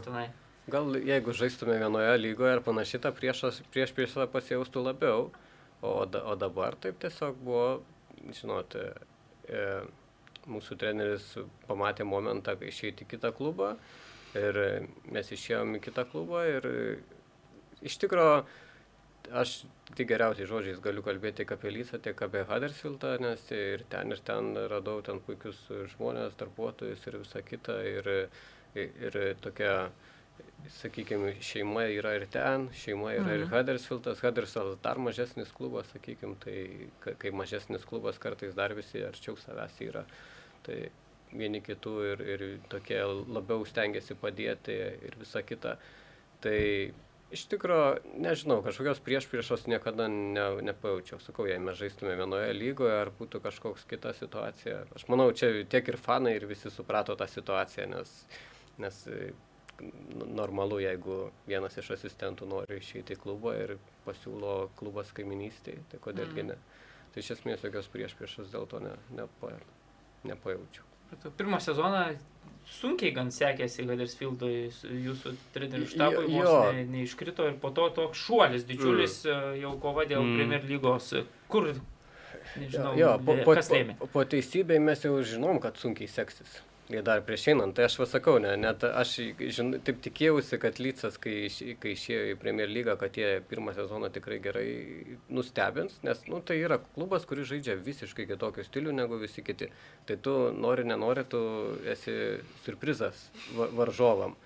gal 0.71 0.99
jeigu 1.01 1.35
žaistume 1.37 1.79
vienoje 1.81 2.19
lygoje 2.21 2.59
ir 2.59 2.63
panašiai, 2.67 3.03
tą 3.07 3.15
priešas, 3.17 3.63
prieš 3.73 3.95
priešą 3.97 4.29
pasijaustų 4.33 4.85
labiau, 4.91 5.31
O, 5.83 6.07
da, 6.09 6.23
o 6.25 6.37
dabar 6.41 6.77
taip 6.81 6.99
tiesiog 7.03 7.37
buvo, 7.45 7.67
žinot, 8.33 8.77
e, 9.53 9.67
mūsų 10.49 10.79
treneris 10.81 11.33
pamatė 11.67 12.07
momentą 12.09 12.55
išeiti 12.65 13.05
į 13.05 13.11
kitą 13.15 13.33
klubą 13.37 13.75
ir 14.39 14.59
mes 15.13 15.33
išėjom 15.33 15.77
į 15.79 15.83
kitą 15.89 16.07
klubą 16.11 16.45
ir 16.49 16.69
iš 17.87 17.99
tikrųjų 18.03 18.39
aš 19.43 19.57
tik 19.99 20.09
geriausiai 20.11 20.47
žodžiais 20.49 20.81
galiu 20.83 21.03
kalbėti 21.03 21.43
tiek 21.43 21.53
apie 21.57 21.73
Lysą, 21.75 21.99
tiek 22.03 22.21
apie 22.23 22.45
Huddersfieldą, 22.47 23.17
nes 23.23 23.43
ir 23.55 23.83
ten 23.91 24.15
ir 24.15 24.21
ten 24.27 24.53
radau 24.71 25.01
ten 25.03 25.21
puikius 25.25 25.59
žmonės, 25.95 26.37
darbuotojus 26.39 27.07
ir 27.07 27.19
visą 27.23 27.43
kitą 27.47 27.79
ir, 27.91 28.11
ir, 28.75 28.93
ir 29.09 29.19
tokia 29.43 29.73
sakykime, 30.73 31.35
šeima 31.45 31.87
yra 31.95 32.17
ir 32.19 32.27
ten, 32.33 32.69
šeima 32.75 33.13
yra 33.15 33.27
mhm. 33.27 33.43
ir 33.43 33.51
Huddersfieldas, 33.53 34.21
Huddersfieldas 34.25 34.83
dar 34.83 35.01
mažesnis 35.03 35.53
klubas, 35.55 35.91
sakykime, 35.95 36.37
tai 36.43 37.17
kai 37.23 37.33
mažesnis 37.35 37.87
klubas 37.87 38.21
kartais 38.23 38.55
dar 38.57 38.75
visi 38.77 39.05
arčiau 39.07 39.39
savęs 39.41 39.81
yra, 39.87 40.05
tai 40.67 40.87
vieni 41.37 41.61
kitų 41.65 41.95
ir, 42.13 42.23
ir 42.35 42.45
tokie 42.73 43.01
labiau 43.07 43.67
stengiasi 43.67 44.17
padėti 44.19 44.77
ir 45.09 45.19
visa 45.21 45.43
kita. 45.47 45.77
Tai 46.45 46.59
iš 47.35 47.43
tikrųjų, 47.51 48.19
nežinau, 48.23 48.61
kažkokios 48.65 49.01
prieš 49.05 49.27
priešos 49.31 49.67
niekada 49.71 50.07
ne, 50.11 50.47
nepajaučiau. 50.69 51.19
Sakau, 51.25 51.49
jei 51.51 51.59
mes 51.63 51.79
žaistume 51.79 52.15
vienoje 52.19 52.55
lygoje, 52.57 52.95
ar 53.03 53.11
būtų 53.19 53.43
kažkoks 53.45 53.87
kita 53.91 54.15
situacija. 54.17 54.85
Aš 54.97 55.09
manau, 55.13 55.29
čia 55.37 55.51
tiek 55.71 55.91
ir 55.91 55.99
fanai, 56.01 56.37
ir 56.39 56.47
visi 56.49 56.73
suprato 56.73 57.17
tą 57.19 57.29
situaciją, 57.31 57.89
nes, 57.97 58.15
nes 58.83 59.03
normalu, 60.37 60.81
jeigu 60.81 61.19
vienas 61.49 61.77
iš 61.79 61.93
asistentų 61.97 62.49
nori 62.49 62.79
išeiti 62.81 63.17
į 63.17 63.21
klubą 63.21 63.55
ir 63.59 63.77
pasiūlo 64.07 64.71
klubas 64.79 65.13
kaiminystėje, 65.17 65.83
tai 65.91 66.01
kodėlgi 66.03 66.43
mm. 66.43 66.53
ne. 66.53 66.57
Tai 67.13 67.25
iš 67.25 67.33
esmės 67.37 67.65
jokios 67.65 67.89
prieš 67.93 68.17
priešas 68.19 68.53
dėl 68.53 68.67
to 68.71 68.81
ne, 68.85 68.95
nepa, 69.17 69.53
nepajaučiau. 70.29 70.85
Pirmą 71.39 71.61
sezoną 71.63 72.03
sunkiai 72.67 73.13
gan 73.15 73.31
sekėsi 73.31 73.87
Huddersfieldui 73.87 74.55
jūsų 75.07 75.35
trenerių 75.55 75.91
štabui, 75.93 76.25
vos 76.35 76.75
ne, 76.75 76.87
neiškrito 76.97 77.47
ir 77.47 77.59
po 77.63 77.71
to 77.75 77.89
toks 77.95 78.25
šuolis 78.27 78.67
didžiulis 78.69 79.21
mm. 79.25 79.61
jau 79.63 79.75
kova 79.83 80.07
dėl 80.09 80.25
mm. 80.25 80.41
Premier 80.41 80.67
lygos. 80.67 81.13
Kur, 81.53 81.71
nežinau, 82.59 82.97
jo, 82.99 83.13
po, 83.23 83.39
po, 83.47 83.55
po, 83.61 84.11
po 84.17 84.27
teisybei 84.27 84.83
mes 84.83 85.07
jau 85.07 85.15
žinom, 85.23 85.63
kad 85.63 85.79
sunkiai 85.79 86.11
seksis. 86.11 86.59
Ir 86.87 87.03
dar 87.03 87.19
prieš 87.27 87.49
einant, 87.51 87.75
tai 87.75 87.89
aš 87.89 87.97
vasakau, 87.99 88.37
ne, 88.39 88.53
net 88.63 88.85
aš 88.87 89.17
žin, 89.57 89.73
taip 89.83 89.97
tikėjausi, 90.05 90.55
kad 90.63 90.77
Lycas, 90.79 91.17
kai, 91.19 91.49
kai 91.83 91.95
išėjo 91.97 92.29
į 92.31 92.37
Premier 92.39 92.71
lygą, 92.71 92.95
kad 93.01 93.17
jie 93.19 93.41
pirmą 93.51 93.75
sezoną 93.75 94.13
tikrai 94.15 94.39
gerai 94.45 94.69
nustebins, 95.27 95.97
nes 96.07 96.21
nu, 96.31 96.39
tai 96.47 96.61
yra 96.63 96.79
klubas, 96.95 97.27
kuris 97.27 97.51
žaidžia 97.51 97.75
visiškai 97.83 98.29
kitokiu 98.31 98.63
stiliu 98.69 98.95
negu 98.95 99.19
visi 99.19 99.43
kiti. 99.43 99.67
Tai 100.07 100.19
tu 100.23 100.37
nori, 100.55 100.87
nenori, 100.87 101.27
tu 101.27 101.41
esi 101.91 102.15
surprizas 102.63 103.27
varžovam. 103.57 104.39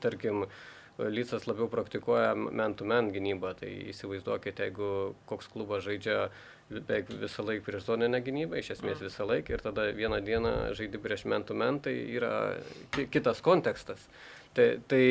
Tarkim, 0.00 0.46
Lycas 0.94 1.44
labiau 1.50 1.66
praktikuoja 1.68 2.32
man-to-man 2.38 3.12
gynybą, 3.12 3.56
tai 3.60 3.72
įsivaizduokite, 3.90 4.70
jeigu 4.70 4.90
koks 5.28 5.52
klubas 5.52 5.84
žaidžia 5.84 6.30
beveik 6.72 7.10
visą 7.20 7.44
laiką 7.44 7.64
prieš 7.66 7.86
zoninę 7.88 8.20
gynybą, 8.24 8.58
iš 8.58 8.74
esmės 8.78 8.98
mm. 8.98 9.08
visą 9.08 9.26
laiką 9.28 9.54
ir 9.54 9.64
tada 9.64 9.86
vieną 9.96 10.20
dieną 10.24 10.54
žaidži 10.76 11.00
prieš 11.02 11.26
mentumen, 11.28 11.80
tai 11.84 11.94
yra 12.16 12.32
kitas 13.12 13.42
kontekstas. 13.44 14.06
Tai, 14.56 14.68
tai, 14.88 15.04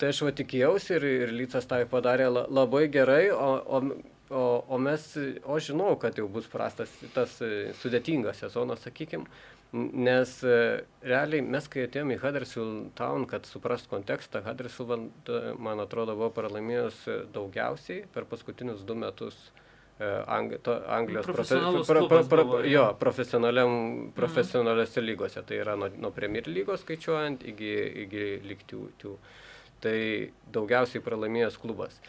tai 0.00 0.10
aš 0.12 0.24
va 0.26 0.32
tikėjausi 0.36 0.96
ir, 0.98 1.06
ir 1.24 1.36
Lycas 1.36 1.68
tai 1.70 1.84
padarė 1.88 2.28
labai 2.32 2.88
gerai, 2.92 3.30
o, 3.32 3.52
o, 3.78 3.80
o, 4.28 4.42
o 4.68 4.80
mes, 4.82 5.06
o 5.44 5.60
žinau, 5.62 5.94
kad 6.02 6.18
jau 6.20 6.28
bus 6.28 6.50
prastas 6.50 6.92
tas 7.14 7.38
sudėtingas 7.80 8.42
sezonas, 8.44 8.82
sakykime, 8.84 9.24
nes 9.72 10.34
realiai 11.06 11.46
mes, 11.46 11.70
kai 11.70 11.86
atėjome 11.86 12.16
į 12.16 12.20
Huddersfield 12.24 12.90
Town, 12.98 13.24
kad 13.30 13.46
suprast 13.46 13.88
kontekstą, 13.88 14.42
Huddersfield, 14.44 15.30
man 15.62 15.80
atrodo, 15.86 16.18
buvo 16.18 16.32
pralaimėjus 16.36 17.06
daugiausiai 17.32 18.02
per 18.12 18.26
paskutinius 18.28 18.82
du 18.84 18.98
metus 18.98 19.38
E, 19.50 19.59
Ang, 20.00 20.54
to, 20.64 20.74
Anglijos 20.88 21.26
profe, 21.28 21.58
pro, 21.84 22.06
pro, 22.08 22.22
pro, 22.24 22.60
jo, 22.64 22.86
profesionaliam, 23.00 23.68
mhm. 23.68 24.12
profesionaliuose 24.16 25.02
lygose. 25.04 25.42
Tai 25.44 25.58
yra 25.60 25.76
nuo, 25.76 25.90
nuo 26.00 26.10
Premier 26.16 26.48
lygos 26.48 26.86
skaičiuojant 26.86 27.44
iki, 27.52 27.74
iki 28.06 28.24
lygtių. 28.48 29.12
Tai 29.84 29.98
daugiausiai 30.56 31.04
pralaimėjęs 31.04 31.60
klubas. 31.60 32.00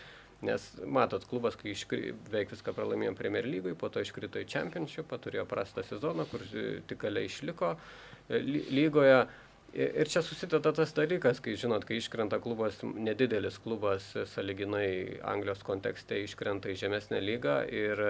Nes 0.42 0.64
matot, 0.90 1.24
klubas, 1.30 1.58
kai 1.60 1.76
iškri, 1.76 2.16
veik 2.32 2.56
viską 2.56 2.74
pralaimėjo 2.74 3.14
Premier 3.20 3.46
lygui, 3.46 3.76
po 3.78 3.92
to 3.94 4.02
iškrito 4.02 4.40
į 4.42 4.48
Championship, 4.50 5.12
turėjo 5.22 5.44
prastą 5.50 5.84
sezoną, 5.86 6.26
kur 6.32 6.42
tik 6.90 7.04
galiai 7.04 7.28
išliko 7.30 7.76
e, 7.76 8.40
lygoje. 8.72 9.20
Ir 9.72 10.10
čia 10.12 10.20
susideda 10.20 10.74
tas 10.76 10.92
dalykas, 10.92 11.40
kai 11.40 11.54
žinot, 11.56 11.86
kai 11.88 12.02
iškrenta 12.02 12.42
klubas, 12.44 12.82
nedidelis 12.84 13.56
klubas, 13.64 14.10
saliginai 14.34 15.22
Anglijos 15.24 15.64
kontekste 15.64 16.20
iškrenta 16.26 16.74
į 16.74 16.76
žemesnę 16.82 17.22
lygą 17.24 17.56
ir 17.72 18.04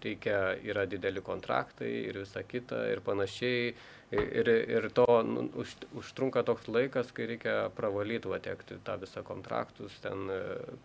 reikia, 0.00 0.56
yra 0.64 0.86
dideli 0.88 1.20
kontraktai 1.20 1.90
ir 2.08 2.22
visa 2.22 2.42
kita 2.42 2.86
ir 2.88 3.04
panašiai. 3.04 3.74
Ir, 4.10 4.48
ir 4.48 4.88
to 4.90 5.04
nu, 5.22 5.44
už, 5.60 5.76
užtrunka 6.00 6.42
toks 6.42 6.66
laikas, 6.66 7.12
kai 7.14 7.28
reikia 7.30 7.68
pravalyti, 7.76 8.32
atekti 8.34 8.80
tą 8.82 8.96
visą 8.98 9.22
kontraktus, 9.22 10.00
ten 10.02 10.24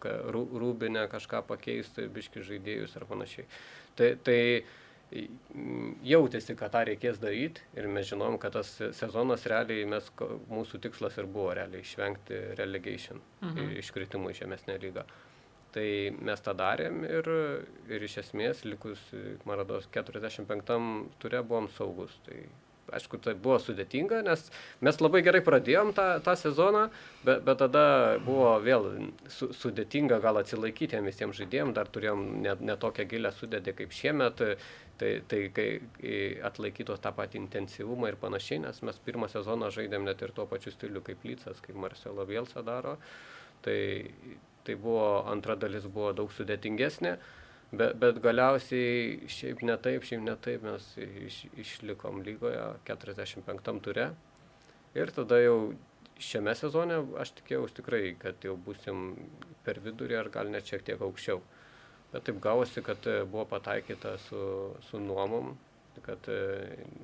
rūbinę 0.04 1.08
kažką 1.10 1.42
pakeisti, 1.48 2.06
biški 2.06 2.44
žaidėjus 2.46 2.94
ar 3.00 3.08
panašiai. 3.10 3.48
Tai, 3.98 4.12
tai 4.28 4.42
jautėsi, 6.06 6.56
kad 6.58 6.74
tą 6.74 6.82
reikės 6.90 7.20
daryti 7.22 7.64
ir 7.78 7.88
mes 7.92 8.08
žinom, 8.10 8.40
kad 8.42 8.56
tas 8.58 8.72
sezonas 8.98 9.46
realiai, 9.50 9.86
mes, 9.90 10.10
mūsų 10.52 10.82
tikslas 10.84 11.20
ir 11.22 11.30
buvo 11.30 11.54
realiai 11.58 11.86
išvengti 11.86 12.42
relegation, 12.60 13.22
mhm. 13.42 13.78
iškritimų 13.84 14.34
į 14.34 14.42
žemesnę 14.42 14.78
lygą. 14.82 15.06
Tai 15.76 15.88
mes 16.24 16.40
tą 16.40 16.54
darėm 16.56 17.02
ir, 17.04 17.28
ir 17.92 18.04
iš 18.08 18.22
esmės 18.22 18.64
likus, 18.64 19.02
man 19.44 19.60
rodos, 19.60 19.90
45 19.92 20.78
turė 21.20 21.42
buvom 21.44 21.68
saugus. 21.76 22.16
Tai 22.24 22.38
aišku, 22.94 23.20
tai 23.24 23.34
buvo 23.40 23.58
sudėtinga, 23.62 24.22
nes 24.26 24.44
mes 24.86 25.00
labai 25.02 25.22
gerai 25.26 25.42
pradėjom 25.46 25.92
tą, 25.98 26.06
tą 26.26 26.36
sezoną, 26.40 26.86
bet, 27.26 27.42
bet 27.48 27.60
tada 27.62 27.86
buvo 28.26 28.54
vėl 28.64 28.88
su, 29.32 29.50
sudėtinga 29.58 30.20
gal 30.24 30.40
atsilaikyti 30.42 31.02
visiems 31.06 31.40
žaidėjams, 31.40 31.76
dar 31.78 31.90
turėjom 31.92 32.26
net 32.46 32.62
ne 32.66 32.78
tokią 32.80 33.08
gilę 33.10 33.34
sudėtį 33.36 33.76
kaip 33.82 33.96
šiemet, 33.96 34.46
tai, 35.00 35.12
tai 35.28 35.42
kai 35.56 35.70
atlaikytos 36.48 37.02
tą 37.04 37.12
patį 37.16 37.42
intensyvumą 37.44 38.12
ir 38.12 38.20
panašiai, 38.22 38.62
nes 38.66 38.82
mes 38.88 39.00
pirmą 39.06 39.30
sezoną 39.32 39.72
žaidėm 39.76 40.06
net 40.08 40.22
ir 40.24 40.34
tuo 40.36 40.48
pačiu 40.50 40.74
stiliu 40.74 41.04
kaip 41.06 41.24
Lycas, 41.28 41.62
kaip 41.64 41.80
Marcelo 41.80 42.26
Bielsa 42.28 42.64
daro, 42.66 42.98
tai, 43.66 43.80
tai 44.68 44.76
buvo, 44.76 45.26
antra 45.32 45.58
dalis 45.60 45.88
buvo 45.88 46.14
daug 46.18 46.32
sudėtingesnė. 46.36 47.18
Bet, 47.76 47.96
bet 48.00 48.22
galiausiai 48.22 49.26
šiaip 49.32 49.64
ne 49.66 49.76
taip, 49.82 50.06
šiaip 50.06 50.22
ne 50.24 50.36
taip 50.40 50.64
mes 50.64 50.86
iš, 51.02 51.42
išlikom 51.60 52.22
lygoje 52.24 52.62
45 52.88 53.82
ture. 53.84 54.06
Ir 54.96 55.12
tada 55.12 55.42
jau 55.42 55.58
šiame 56.22 56.54
sezone 56.56 57.02
aš 57.20 57.34
tikėjausi 57.40 57.80
tikrai, 57.82 58.04
kad 58.22 58.46
jau 58.46 58.56
busim 58.56 59.16
per 59.66 59.82
vidurį 59.84 60.20
ar 60.22 60.30
gal 60.32 60.52
net 60.54 60.70
šiek 60.70 60.86
tiek 60.88 61.02
aukščiau. 61.02 61.42
Bet 62.16 62.26
taip 62.30 62.40
gavosi, 62.44 62.82
kad 62.86 63.06
e, 63.12 63.20
buvo 63.28 63.46
pataikyta 63.52 64.16
su, 64.26 64.42
su 64.90 65.00
nuomom, 65.04 65.54
kad 66.06 66.28
e, 66.32 66.40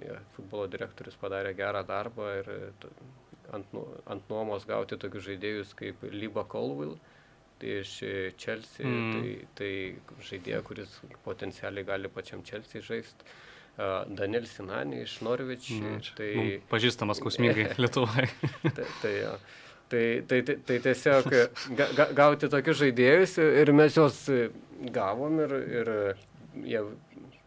ja, 0.08 0.18
futbolo 0.36 0.66
direktorius 0.72 1.16
padarė 1.22 1.54
gerą 1.60 1.84
darbą 1.88 2.28
ir 2.42 2.50
t- 2.82 2.92
ant, 3.56 3.72
nu- 3.76 3.88
ant 4.12 4.28
nuomos 4.32 4.66
gauti 4.70 4.98
tokius 5.00 5.28
žaidėjus 5.30 5.76
kaip 5.80 6.04
Liba 6.16 6.44
Colville. 6.52 6.98
Tai 7.62 7.76
iš 7.84 7.92
e, 8.08 8.12
Chelsea, 8.42 8.88
Mm. 8.88 9.12
tai, 9.14 9.32
tai 9.60 9.72
žaidėja, 10.32 10.64
kuris 10.66 10.96
potencialiai 11.28 11.86
gali 11.86 12.10
pačiam 12.10 12.42
Chelsea 12.48 12.82
žaisti. 12.82 13.28
Daniel 14.12 14.44
Sinani 14.46 14.98
iš 15.06 15.14
Norwich. 15.24 15.70
Mm, 15.78 16.00
tai, 16.18 16.26
Mum 16.36 16.50
Pažįstamas 16.70 17.18
skausmingai 17.22 17.70
Lietuvoje. 17.80 18.26
Tai, 18.76 18.88
tai, 19.02 19.14
jo. 19.24 19.32
Tai, 19.92 20.04
tai, 20.28 20.42
tai, 20.48 20.58
tai 20.68 20.80
tiesiog 20.88 21.30
ga, 21.78 21.88
ga, 21.98 22.10
gauti 22.18 22.50
tokius 22.52 22.82
žaidėjus 22.82 23.38
ir 23.44 23.74
mes 23.76 23.98
juos 23.98 24.24
gavom 24.96 25.40
ir, 25.44 25.56
ir 25.80 25.94
jie 26.66 26.84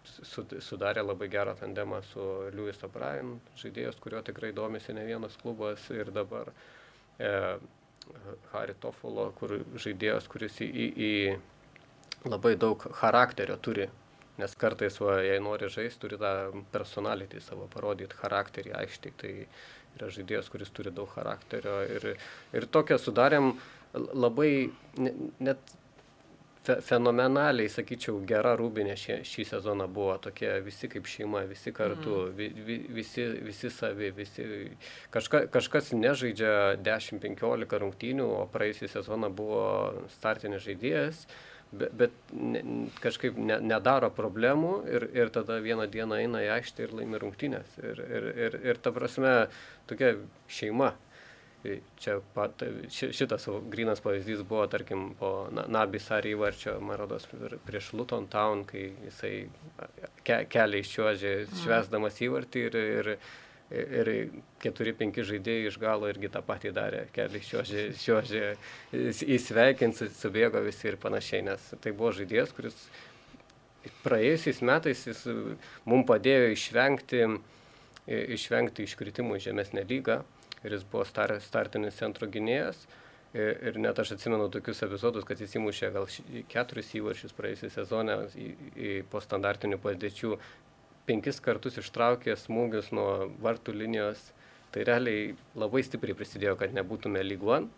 su, 0.05 0.45
sudarė 0.64 1.05
labai 1.05 1.28
gerą 1.32 1.55
tandemą 1.59 2.01
su 2.11 2.26
Lewis 2.55 2.82
O'Brien, 2.86 3.38
žaidėjas, 3.61 3.99
kurio 4.03 4.22
tikrai 4.26 4.53
domisi 4.57 4.95
ne 4.97 5.05
vienas 5.07 5.36
klubas 5.40 5.84
ir 5.95 6.11
dabar 6.14 6.51
e, 7.18 7.32
Harry 8.53 8.76
Tofulo, 8.80 9.30
kur 9.38 9.59
žaidėjas, 9.80 10.28
kuris 10.30 10.61
į, 10.64 10.70
į, 10.70 10.88
į 11.09 12.30
labai 12.30 12.55
daug 12.61 12.88
charakterio 13.01 13.57
turi. 13.61 13.88
Nes 14.34 14.57
kartais, 14.59 14.97
va, 14.99 15.20
jei 15.22 15.38
nori 15.38 15.68
žaisti, 15.70 16.01
turi 16.03 16.16
tą 16.18 16.64
personalitį 16.74 17.38
savo 17.45 17.68
parodyti, 17.70 18.18
charakterį 18.18 18.72
aikštį. 18.80 19.12
Tai 19.20 19.32
yra 19.99 20.11
žaidėjas, 20.14 20.51
kuris 20.53 20.72
turi 20.74 20.92
daug 20.95 21.09
charakterio. 21.14 21.78
Ir, 21.97 22.11
ir 22.57 22.66
tokią 22.74 22.99
sudarėm 23.01 23.55
labai, 23.95 24.70
ne- 24.99 25.14
net 25.45 25.74
fe, 26.64 26.78
fenomenaliai, 26.84 27.68
sakyčiau, 27.70 28.18
gera 28.28 28.55
rūbinė 28.59 28.97
šį, 28.99 29.18
šį 29.28 29.47
sezoną 29.53 29.86
buvo. 29.92 30.16
Tokie 30.26 30.51
visi 30.64 30.88
kaip 30.92 31.09
šeima, 31.11 31.45
visi 31.51 31.72
kartu, 31.76 32.24
vi, 32.36 32.49
vi, 32.66 32.78
visi, 32.99 33.26
visi 33.45 33.70
savi, 33.70 34.11
visi. 34.16 34.47
Kažka, 35.14 35.45
kažkas 35.55 35.92
nežaidžia 35.97 36.76
10-15 36.84 37.80
rungtynių, 37.84 38.28
o 38.42 38.47
praėjusią 38.53 38.90
sezoną 38.99 39.32
buvo 39.34 39.64
startinis 40.16 40.64
žaidėjas 40.66 41.26
bet, 41.80 41.94
bet 42.00 42.34
ne, 42.34 42.62
kažkaip 43.02 43.38
ne, 43.38 43.58
nedaro 43.62 44.10
problemų 44.14 44.74
ir, 44.90 45.08
ir 45.16 45.32
tada 45.34 45.60
vieną 45.64 45.86
dieną 45.92 46.20
eina 46.24 46.42
į 46.44 46.52
aikštę 46.58 46.86
ir 46.86 46.94
laimi 47.00 47.20
rungtynės. 47.22 47.78
Ir, 47.82 48.04
ir, 48.04 48.28
ir, 48.46 48.58
ir 48.72 48.80
ta 48.84 48.92
prasme, 48.94 49.34
tokia 49.90 50.14
šeima. 50.48 50.94
Čia 51.96 52.18
pat, 52.34 52.60
ši, 52.92 53.08
šitas 53.16 53.46
grinas 53.72 54.02
pavyzdys 54.04 54.42
buvo, 54.44 54.66
tarkim, 54.68 55.14
po 55.16 55.46
Na- 55.56 55.64
Nabis 55.78 56.10
ar 56.12 56.26
įvarčio 56.28 56.74
Marodos 56.84 57.24
pr- 57.30 57.56
prieš 57.64 57.94
Luton 57.96 58.26
Town, 58.28 58.66
kai 58.68 58.90
jisai 59.06 59.30
ke, 60.26 60.42
kelią 60.52 60.82
iščiuožė, 60.84 61.32
švesdamas 61.62 62.20
įvartį 62.26 62.66
ir, 62.68 62.76
ir, 62.98 63.10
ir 63.72 64.10
keturi, 64.62 64.92
penki 64.96 65.24
žaidėjai 65.26 65.70
iš 65.70 65.78
galo 65.80 66.08
irgi 66.10 66.30
tą 66.32 66.42
patį 66.44 66.72
darė, 66.76 67.04
kelią 67.14 67.40
iščiuožė, 67.40 67.84
iščiuožė 67.94 68.42
įsveikinti, 69.36 70.10
subėgo 70.18 70.62
visi 70.64 70.90
ir 70.90 70.98
panašiai, 71.00 71.44
nes 71.48 71.70
tai 71.80 71.94
buvo 71.96 72.12
žaidėjas, 72.16 72.52
kuris 72.56 72.76
praėjusiais 74.04 74.60
metais 74.64 75.06
jis 75.08 75.22
mums 75.88 76.08
padėjo 76.08 76.52
išvengti, 76.54 77.24
išvengti 78.36 78.88
iškritimų 78.88 79.38
į 79.38 79.46
žemesnę 79.48 79.86
lygą 79.88 80.20
ir 80.64 80.76
jis 80.76 80.84
buvo 80.90 81.06
star, 81.08 81.34
startinis 81.44 81.98
centro 82.00 82.28
gynėjas. 82.28 82.86
Ir, 83.34 83.56
ir 83.66 83.78
net 83.82 83.98
aš 83.98 84.12
atsimenu 84.14 84.46
tokius 84.54 84.84
epizodus, 84.86 85.24
kad 85.26 85.40
jis 85.42 85.56
įmušė 85.58 85.88
gal 85.96 86.04
keturis 86.52 86.92
įvarčius 86.94 87.34
praėjusią 87.34 87.72
sezoną 87.74 88.14
į, 88.38 88.44
į 88.78 88.92
po 89.10 89.18
standartinių 89.24 89.80
padėčių, 89.82 90.36
penkis 91.09 91.40
kartus 91.44 91.78
ištraukė 91.82 92.36
smūgius 92.38 92.92
nuo 92.96 93.30
vartų 93.44 93.76
linijos. 93.76 94.30
Tai 94.74 94.82
realiai 94.88 95.34
labai 95.55 95.84
stipriai 95.86 96.16
prisidėjo, 96.18 96.57
kad 96.59 96.74
nebūtume 96.74 97.22
lyguon. 97.22 97.68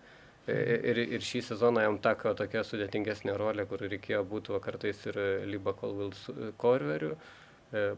Ir, 0.47 1.01
ir 1.03 1.25
šį 1.27 1.43
sezoną 1.43 1.83
jam 1.83 1.97
teko 1.99 2.33
tokia 2.39 2.63
sudėtingesnė 2.65 3.35
rolė, 3.37 3.65
kur 3.67 3.83
reikėjo 3.83 4.23
būti 4.31 4.61
kartais 4.63 5.01
ir 5.11 5.19
Liba 5.51 5.75
Colville 5.75 6.53
korveriu. 6.57 7.17
E, 7.17 7.97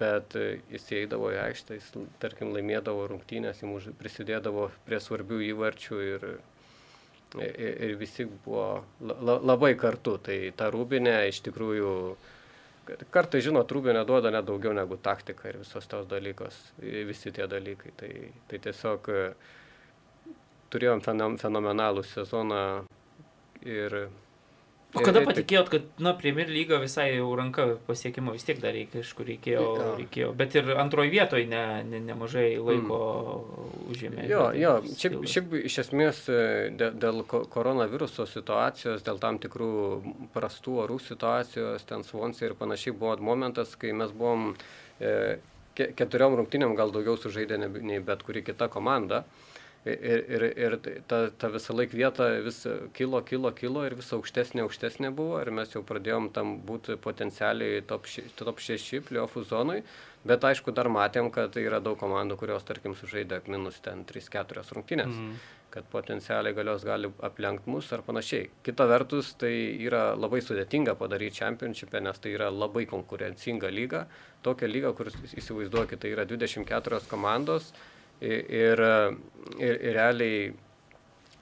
Bet 0.00 0.34
e, 0.34 0.58
jis 0.72 0.88
įeidavo 0.96 1.30
į 1.30 1.38
aikštę, 1.44 1.76
jis, 1.78 1.90
tarkim, 2.22 2.50
laimėdavo 2.56 3.06
rungtynės, 3.12 3.62
jis 3.62 3.92
prisidėdavo 4.00 4.68
prie 4.88 4.98
svarbių 5.02 5.38
įvarčių 5.52 6.00
ir, 6.06 6.26
ir, 7.38 7.52
ir 7.86 7.94
visi 8.00 8.26
buvo 8.26 8.82
la, 8.98 9.38
labai 9.38 9.76
kartu. 9.78 10.16
Tai 10.18 10.38
ta 10.58 10.72
rūbinė 10.74 11.14
iš 11.30 11.44
tikrųjų, 11.46 11.92
kartai, 13.14 13.40
žinot, 13.44 13.70
rūbinė 13.74 14.04
duoda 14.08 14.30
net 14.34 14.46
daugiau 14.48 14.72
negu 14.76 14.96
taktika 15.02 15.48
ir 15.50 15.60
visos 15.62 15.86
tos 15.90 16.06
dalykos, 16.10 16.58
visi 16.80 17.32
tie 17.34 17.46
dalykai. 17.50 17.92
Tai, 17.98 18.12
tai 18.48 18.60
tiesiog 18.64 19.10
e, 19.12 19.26
turėjom 20.72 21.04
fenom- 21.04 21.38
fenomenalų 21.40 22.06
sezoną 22.14 22.62
ir... 23.66 24.00
O 24.94 25.02
kada 25.04 25.20
ir- 25.20 25.22
ir- 25.22 25.28
patikėjot, 25.28 25.68
kad, 25.68 25.82
na, 26.00 26.14
Premier 26.16 26.48
lyga 26.48 26.78
visai 26.80 27.10
jau 27.18 27.26
ranka 27.36 27.76
pasiekimo 27.86 28.32
vis 28.32 28.44
tiek 28.48 28.58
dar 28.62 28.72
reikia, 28.72 29.02
kažkur 29.02 29.26
reikėjo, 29.28 29.60
Jo. 29.76 29.88
reikėjo. 29.98 30.30
Bet 30.36 30.54
ir 30.56 30.70
antroji 30.80 31.10
vietoje 31.12 31.46
ne, 31.46 31.82
ne, 31.84 32.00
nemažai 32.00 32.56
laiko 32.56 33.00
užėmė. 33.92 34.24
Jo, 34.30 34.46
Bet 34.48 34.60
jo, 34.62 34.72
tai 34.80 34.94
šiaip, 35.02 35.18
šiaip 35.34 35.52
iš 35.68 35.76
esmės 35.84 36.22
e, 36.32 36.70
dėl, 36.80 36.96
dėl 37.04 37.20
ko- 37.28 37.44
koronaviruso 37.52 38.24
situacijos, 38.26 39.04
dėl 39.04 39.20
tam 39.20 39.38
tikrų 39.38 39.68
prastų 40.32 40.78
orų 40.86 40.98
situacijos, 41.04 41.84
ten 41.84 42.02
Svonsi 42.02 42.46
ir 42.48 42.54
panašiai 42.54 42.96
buvo 42.96 43.16
momentas, 43.20 43.76
kai 43.76 43.92
mes 43.92 44.10
buvom 44.10 44.54
e, 45.00 45.36
ke- 45.76 45.92
keturiom 45.92 46.34
rungtynėm 46.40 46.74
gal 46.76 46.90
daugiau 46.90 47.16
sužaidę 47.20 47.60
nei 47.60 48.00
bet 48.00 48.22
kuri 48.24 48.40
kita 48.42 48.68
komanda. 48.72 49.24
Ir, 49.86 50.24
ir, 50.26 50.42
ir 50.58 50.74
ta, 51.08 51.28
ta 51.30 51.48
visą 51.52 51.72
laiką 51.78 51.96
vieta 51.96 52.26
vis 52.42 52.64
kilo, 52.96 53.20
kilo, 53.24 53.52
kilo 53.56 53.84
ir 53.86 53.94
vis 53.96 54.10
aukštesnė, 54.12 54.64
aukštesnė 54.66 55.12
buvo 55.14 55.38
ir 55.40 55.52
mes 55.54 55.70
jau 55.72 55.84
pradėjom 55.86 56.28
tam 56.34 56.56
būti 56.66 56.96
potencialiai 57.00 57.84
top, 57.86 58.08
ši- 58.10 58.26
top 58.36 58.58
6 58.60 58.98
pliofų 59.06 59.44
zonui, 59.48 59.78
bet 60.26 60.44
aišku 60.44 60.74
dar 60.74 60.90
matėm, 60.92 61.30
kad 61.32 61.54
yra 61.62 61.78
daug 61.80 61.96
komandų, 62.00 62.36
kurios 62.40 62.66
tarkim 62.66 62.96
sužaidė 62.98 63.38
minus 63.46 63.78
ten 63.84 64.02
3-4 64.08 64.64
rungtynės, 64.74 65.14
mm. 65.14 65.36
kad 65.72 65.86
potencialiai 65.92 66.56
galios 66.58 66.82
gali 66.84 67.12
aplenkti 67.30 67.70
mus 67.70 67.92
ar 67.94 68.02
panašiai. 68.02 68.48
Kita 68.66 68.88
vertus, 68.90 69.30
tai 69.40 69.52
yra 69.86 70.08
labai 70.18 70.42
sudėtinga 70.42 70.96
padaryti 70.98 71.38
čempionšipę, 71.38 72.02
nes 72.02 72.18
tai 72.18 72.34
yra 72.34 72.50
labai 72.50 72.82
konkurencinga 72.90 73.70
lyga, 73.70 74.08
tokia 74.42 74.68
lyga, 74.68 74.92
kur 74.98 75.12
įsivaizduokite, 75.14 76.02
tai 76.02 76.12
yra 76.16 76.26
24 76.26 77.06
komandos 77.08 77.70
ir, 78.20 78.44
ir, 78.50 78.82
ir, 79.58 79.78
realiai 79.96 80.48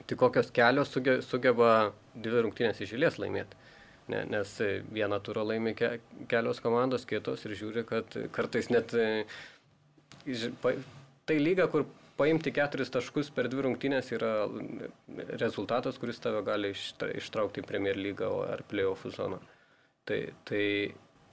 tik 0.07 0.19
kokios 0.21 0.53
kelios 0.55 0.93
suge, 0.95 1.21
sugeba 1.27 1.93
dvi 2.15 2.45
rungtynės 2.47 2.83
išėlės 2.85 3.19
laimėti. 3.23 3.65
Ne, 4.07 4.21
nes 4.31 4.53
vieną 4.95 5.19
turą 5.27 5.43
laimė 5.49 5.73
ke, 5.75 5.89
kelios 6.31 6.61
komandos, 6.63 7.07
kitos 7.11 7.43
ir 7.49 7.57
žiūri, 7.59 7.83
kad 7.89 8.15
kartais 8.35 8.69
net 8.71 8.95
e, 8.95 9.25
tai 11.27 11.39
lyga, 11.43 11.67
kur 11.73 11.89
paimti 12.17 12.53
keturis 12.55 12.93
taškus 12.95 13.33
per 13.35 13.51
dvi 13.51 13.67
rungtynės 13.67 14.13
yra 14.15 14.33
rezultatas, 15.41 15.99
kuris 16.01 16.23
tave 16.23 16.45
gali 16.47 16.71
ištra- 16.77 17.11
ištraukti 17.19 17.65
į 17.65 17.67
Premier 17.67 17.99
lygą 17.99 18.31
ar 18.47 18.63
playoffų 18.71 19.13
zoną. 19.17 19.41
Tai, 20.07 20.21
tai 20.47 20.63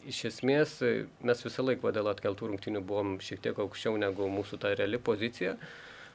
iš 0.10 0.26
esmės 0.30 0.76
mes 1.24 1.46
visą 1.46 1.66
laiką 1.66 1.94
dėl 1.96 2.10
atkeltų 2.12 2.52
rungtynių 2.52 2.82
buvom 2.88 3.18
šiek 3.24 3.42
tiek 3.44 3.60
aukščiau 3.60 3.98
negu 4.02 4.28
mūsų 4.32 4.60
ta 4.62 4.74
reali 4.76 5.00
pozicija. 5.00 5.56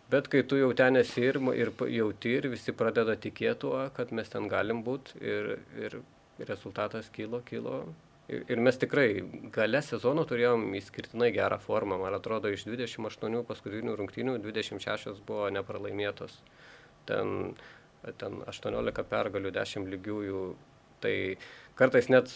Bet 0.09 0.29
kai 0.33 0.41
tu 0.49 0.57
jau 0.57 0.71
ten 0.73 0.97
esi 0.97 1.27
ir, 1.29 1.37
ir 1.53 1.71
jauti 1.93 2.31
ir 2.39 2.49
visi 2.49 2.73
pradeda 2.73 3.17
tikėti 3.21 3.61
tuo, 3.67 3.77
kad 3.97 4.13
mes 4.17 4.31
ten 4.33 4.49
galim 4.49 4.81
būti 4.85 5.21
ir, 5.21 5.59
ir 5.77 5.99
rezultatas 6.49 7.11
kilo, 7.13 7.43
kilo. 7.45 7.83
Ir, 8.29 8.45
ir 8.49 8.61
mes 8.61 8.77
tikrai 8.81 9.09
gale 9.53 9.81
sezono 9.85 10.25
turėjom 10.29 10.65
įskirtinai 10.81 11.29
gerą 11.37 11.59
formą. 11.61 11.99
Man 12.01 12.17
atrodo, 12.17 12.49
iš 12.53 12.65
28 12.69 13.45
paskutinių 13.49 13.97
rungtynių 14.01 14.39
26 14.45 15.21
buvo 15.29 15.49
nepralaimėtos. 15.53 16.39
Ten, 17.09 17.55
ten 18.21 18.43
18 18.49 19.05
pergalių, 19.13 19.53
10 19.61 19.93
lygiųjų. 19.93 20.43
Tai 21.05 21.15
kartais 21.79 22.09
net 22.11 22.33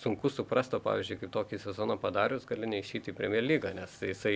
sunku 0.00 0.30
suprasti, 0.32 0.80
pavyzdžiui, 0.82 1.18
kaip 1.20 1.32
tokį 1.34 1.60
sezoną 1.60 1.96
padarius, 2.00 2.46
gali 2.48 2.68
neišyti 2.70 3.12
į 3.12 3.16
Premier 3.16 3.44
lygą, 3.44 3.74
nes 3.76 3.94
jisai 4.02 4.34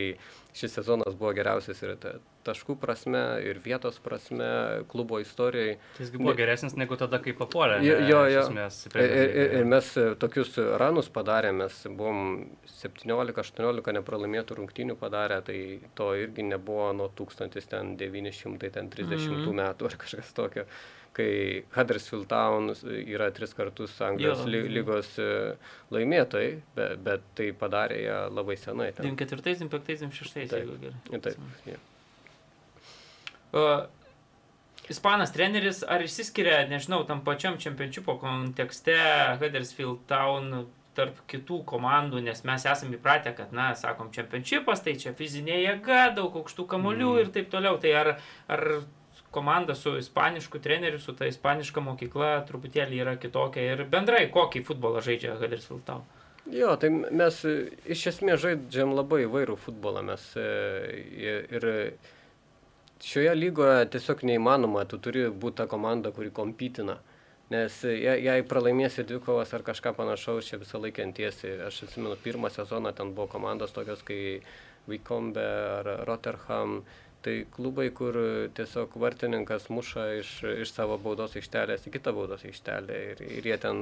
šis 0.56 0.78
sezonas 0.78 1.16
buvo 1.18 1.32
geriausias 1.36 1.80
ir 1.84 1.94
ta, 2.00 2.16
taškų 2.44 2.76
prasme, 2.80 3.22
ir 3.44 3.60
vietos 3.64 3.98
prasme, 4.04 4.48
klubo 4.92 5.20
istorijai. 5.22 5.78
Tai 5.96 6.04
jis 6.04 6.12
buvo 6.14 6.34
geresnis 6.36 6.76
negu 6.76 6.98
tada, 7.00 7.20
kai 7.24 7.32
papuolė. 7.36 7.80
Jo, 7.86 7.98
jo. 8.04 8.22
jo. 8.32 8.42
Esmės, 8.44 8.80
ir, 8.90 8.98
ir, 9.04 9.54
ir 9.60 9.68
mes 9.68 9.90
e, 10.00 10.06
tokius 10.20 10.58
ranus 10.80 11.08
padarėme, 11.14 11.64
mes 11.64 11.78
buvom 11.88 12.18
17-18 12.82 13.96
nepralaimėtų 13.98 14.58
rungtynių 14.60 14.98
padarę, 15.00 15.40
tai 15.46 15.58
to 15.96 16.10
irgi 16.18 16.44
nebuvo 16.48 16.90
nuo 16.96 17.08
1930 17.16 18.52
mm. 18.52 19.48
metų 19.62 19.88
ar 19.88 19.98
kažkas 20.04 20.34
tokio 20.36 20.68
kai 21.14 21.64
Huddersfield 21.76 22.28
Town 22.30 22.72
yra 22.90 23.30
tris 23.34 23.54
kartus 23.56 23.96
Anglijos 24.04 24.44
jo, 24.44 24.62
lygos 24.74 25.10
e, 25.22 25.30
laimėtojai, 25.94 26.52
bet, 26.76 26.94
bet 27.06 27.26
tai 27.38 27.50
padarė 27.58 28.00
jie 28.02 28.20
labai 28.34 28.56
senai. 28.60 28.90
94, 28.98 29.44
95, 29.54 30.00
96, 30.04 30.56
jeigu 30.58 30.78
gerai. 30.82 31.20
Taip. 31.28 31.44
Ja. 31.70 31.82
Uh, 33.54 33.84
Ispanas 34.90 35.30
treneris, 35.32 35.80
ar 35.88 36.02
išsiskiria, 36.04 36.64
nežinau, 36.68 37.04
tam 37.08 37.22
pačiam 37.24 37.54
čempiončiupo 37.60 38.18
kontekste 38.20 38.96
Huddersfield 39.40 40.02
Town 40.10 40.66
tarp 40.94 41.22
kitų 41.30 41.62
komandų, 41.68 42.20
nes 42.26 42.44
mes 42.46 42.66
esame 42.70 42.98
įpratę, 42.98 43.32
kad, 43.36 43.54
na, 43.56 43.72
sakom, 43.78 44.12
čempiončiupas, 44.14 44.84
tai 44.84 44.94
čia 45.00 45.14
fizinė 45.16 45.56
jėga, 45.62 46.02
daug 46.18 46.36
aukštų 46.42 46.68
kamolių 46.74 47.08
mm. 47.08 47.22
ir 47.22 47.32
taip 47.34 47.48
toliau. 47.54 47.78
Tai 47.82 47.94
ar, 48.02 48.12
ar 48.52 48.64
komanda 49.34 49.74
su 49.74 49.96
ispanišku 49.98 50.60
treneriu, 50.62 51.00
su 51.02 51.14
ta 51.18 51.26
ispaniška 51.26 51.82
mokykla 51.84 52.34
truputėlį 52.48 53.00
yra 53.04 53.16
kitokia 53.20 53.64
ir 53.74 53.84
bendrai 53.90 54.28
kokį 54.34 54.64
futbolą 54.68 55.02
žaidžia 55.04 55.34
Huddersfield 55.40 55.84
Town? 55.88 56.04
Jo, 56.52 56.74
tai 56.76 56.90
mes 56.92 57.38
e, 57.48 57.54
iš 57.88 58.06
esmės 58.10 58.42
žaidžiam 58.42 58.92
labai 58.92 59.22
įvairų 59.24 59.56
futbolą. 59.60 60.02
Mes 60.04 60.26
e, 60.36 60.44
ir 61.56 61.66
šioje 63.04 63.32
lygoje 63.38 63.88
tiesiog 63.94 64.26
neįmanoma, 64.28 64.84
tu 64.88 65.00
turi 65.00 65.26
būti 65.30 65.62
ta 65.62 65.68
komanda, 65.70 66.12
kuri 66.12 66.32
kompitina. 66.34 66.98
Nes 67.52 67.76
jei, 67.84 68.20
jei 68.24 68.44
pralaimėsi 68.48 69.04
dvikovas 69.08 69.52
ar 69.56 69.64
kažką 69.64 69.92
panašaus, 69.96 70.46
čia 70.48 70.60
visą 70.60 70.80
laiką 70.80 71.04
antiesi. 71.04 71.50
Aš 71.66 71.84
atsimenu, 71.88 72.16
pirmą 72.20 72.52
sezoną 72.52 72.92
ten 72.96 73.12
buvo 73.16 73.28
komandos 73.36 73.72
tokios 73.76 74.04
kaip 74.04 74.44
Vykombe 74.84 75.40
ar 75.80 75.86
Rotterdam, 76.04 76.82
tai 77.24 77.34
klubai, 77.50 77.88
kur 77.96 78.16
tiesiog 78.56 78.94
vartininkas 79.00 79.70
muša 79.72 80.04
iš, 80.18 80.30
iš 80.64 80.72
savo 80.74 80.98
baudos 81.00 81.34
aikštelės 81.38 81.86
į 81.88 81.94
kitą 81.96 82.12
baudos 82.16 82.44
aikštelę 82.44 82.98
ir, 83.10 83.22
ir 83.38 83.48
jie 83.48 83.56
ten 83.62 83.80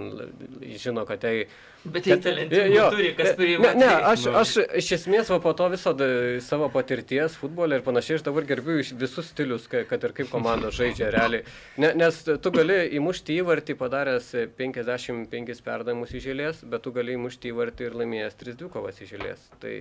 žino, 0.79 1.05
kad 1.09 1.23
tai... 1.25 1.35
Bet 1.83 2.07
tai 2.07 2.19
talentingų 2.23 2.87
turi, 2.95 3.11
kas 3.19 3.33
priima. 3.39 3.73
Ne, 3.75 3.83
ne 3.83 3.91
aš, 4.13 4.29
aš 4.43 4.55
iš 4.79 4.93
esmės 4.99 5.33
va, 5.35 5.41
po 5.43 5.55
to 5.59 5.67
viso 5.73 5.95
da, 5.99 6.09
savo 6.45 6.71
patirties 6.73 7.35
futbolė 7.41 7.81
ir 7.81 7.87
panašiai, 7.87 8.21
aš 8.21 8.27
dabar 8.29 8.47
gerbiu 8.47 8.79
visus 9.03 9.33
stilius, 9.33 9.67
kad 9.71 10.07
ir 10.07 10.17
kaip 10.17 10.31
komanda 10.31 10.71
žaidžia 10.79 11.11
realiai. 11.15 11.43
Ne, 11.83 11.93
nes 11.99 12.23
tu 12.23 12.55
gali 12.55 12.79
įmušti 13.01 13.41
įvartį 13.43 13.79
padaręs 13.83 14.33
55 14.59 15.63
perdavimus 15.67 16.15
išėlės, 16.19 16.63
bet 16.71 16.87
tu 16.87 16.95
gali 16.95 17.19
įmušti 17.19 17.51
įvartį 17.51 17.91
ir 17.91 18.03
laimėjęs 18.03 18.43
3 18.47 18.73
kovas 18.73 19.03
išėlės. 19.03 19.51
Tai 19.63 19.77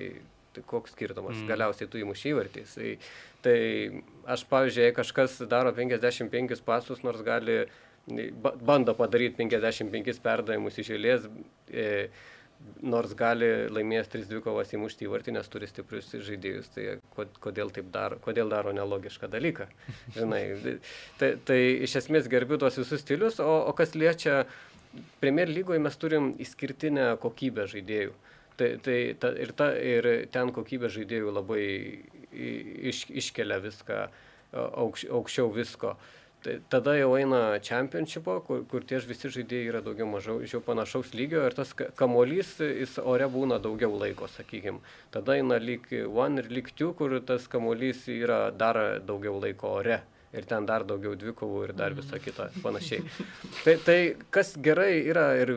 tai 0.55 0.63
koks 0.67 0.95
skirtumas, 0.95 1.37
mm. 1.37 1.47
galiausiai 1.51 1.89
tu 1.91 2.01
įmuši 2.01 2.33
įvartį. 2.33 2.65
Tai, 2.73 2.89
tai 3.45 3.55
aš, 4.35 4.43
pavyzdžiui, 4.51 4.87
jei 4.87 4.97
kažkas 4.97 5.39
daro 5.51 5.73
55 5.77 6.61
pasus, 6.67 7.03
nors 7.05 7.23
gali, 7.25 7.63
bando 8.65 8.95
padaryti 8.97 9.39
55 9.43 10.21
perdavimus 10.23 10.79
iš 10.81 10.93
eilės, 10.97 11.27
e, 11.71 11.87
nors 12.81 13.13
gali 13.17 13.47
laimėjęs 13.73 14.09
3-2 14.13 14.41
kovas 14.45 14.73
įmušti 14.75 15.07
įvartį, 15.07 15.35
nes 15.37 15.47
turi 15.49 15.69
stiprius 15.69 16.11
žaidėjus, 16.13 16.69
tai 16.75 16.85
kodėl 17.41 17.71
taip 17.73 17.87
daro, 17.93 18.19
kodėl 18.21 18.51
daro 18.53 18.73
nelogišką 18.75 19.29
dalyką. 19.31 19.67
Žinai, 20.17 20.43
tai, 21.21 21.31
tai 21.47 21.59
iš 21.87 21.97
esmės 22.03 22.29
gerbiu 22.31 22.59
tuos 22.61 22.77
visus 22.81 23.01
stilius, 23.01 23.39
o, 23.41 23.55
o 23.69 23.73
kas 23.77 23.95
liečia 23.97 24.43
Premier 25.21 25.47
lygoje 25.47 25.79
mes 25.79 25.95
turim 25.95 26.33
išskirtinę 26.43 27.13
kokybę 27.23 27.63
žaidėjų. 27.71 28.11
Tai, 28.61 28.71
tai 28.85 28.97
ta, 29.17 29.31
ir, 29.41 29.51
ta, 29.57 29.71
ir 29.73 30.07
ten 30.29 30.51
kokybė 30.53 30.91
žaidėjų 30.93 31.31
labai 31.33 31.63
iš, 32.91 33.07
iškelia 33.09 33.57
viską 33.63 34.03
aukš, 34.53 35.07
aukščiau 35.09 35.49
visko. 35.55 35.95
Tai 36.45 36.55
tada 36.73 36.93
jau 36.97 37.11
eina 37.17 37.57
čempionšipo, 37.61 38.35
kur, 38.45 38.61
kur 38.69 38.85
tie 38.85 38.99
visi 39.05 39.29
žaidėjai 39.33 39.71
yra 39.71 39.81
daugiau 39.85 40.09
mažiau 40.09 40.61
panašaus 40.65 41.15
lygio 41.17 41.41
ir 41.45 41.57
tas 41.57 41.73
kamolys, 41.97 42.55
jis 42.61 42.99
ore 43.01 43.25
būna 43.33 43.57
daugiau 43.61 43.97
laiko, 43.97 44.29
sakykime. 44.29 44.81
Tada 45.13 45.39
eina 45.41 45.57
lyg 45.61 45.89
one 46.05 46.41
ir 46.41 46.53
lyg 46.53 46.69
two, 46.77 46.93
kur 46.97 47.17
tas 47.25 47.49
kamolys 47.49 48.05
yra 48.13 48.43
dar 48.53 49.01
daugiau 49.05 49.41
laiko 49.41 49.77
ore 49.81 50.01
ir 50.33 50.47
ten 50.47 50.65
dar 50.67 50.85
daugiau 50.87 51.15
dvikovų 51.19 51.63
ir 51.67 51.73
dar 51.77 51.95
visą 51.97 52.19
kitą 52.23 52.49
panašiai. 52.63 53.03
Tai, 53.63 53.75
tai 53.85 53.99
kas 54.33 54.55
gerai 54.63 55.03
yra 55.11 55.31
ir 55.41 55.53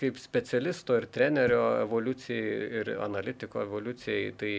kaip 0.00 0.18
specialisto 0.18 0.96
ir 0.98 1.06
trenerio 1.14 1.62
evoliucijai 1.84 2.70
ir 2.80 2.94
analitiko 3.04 3.62
evoliucijai, 3.62 4.32
tai 4.38 4.54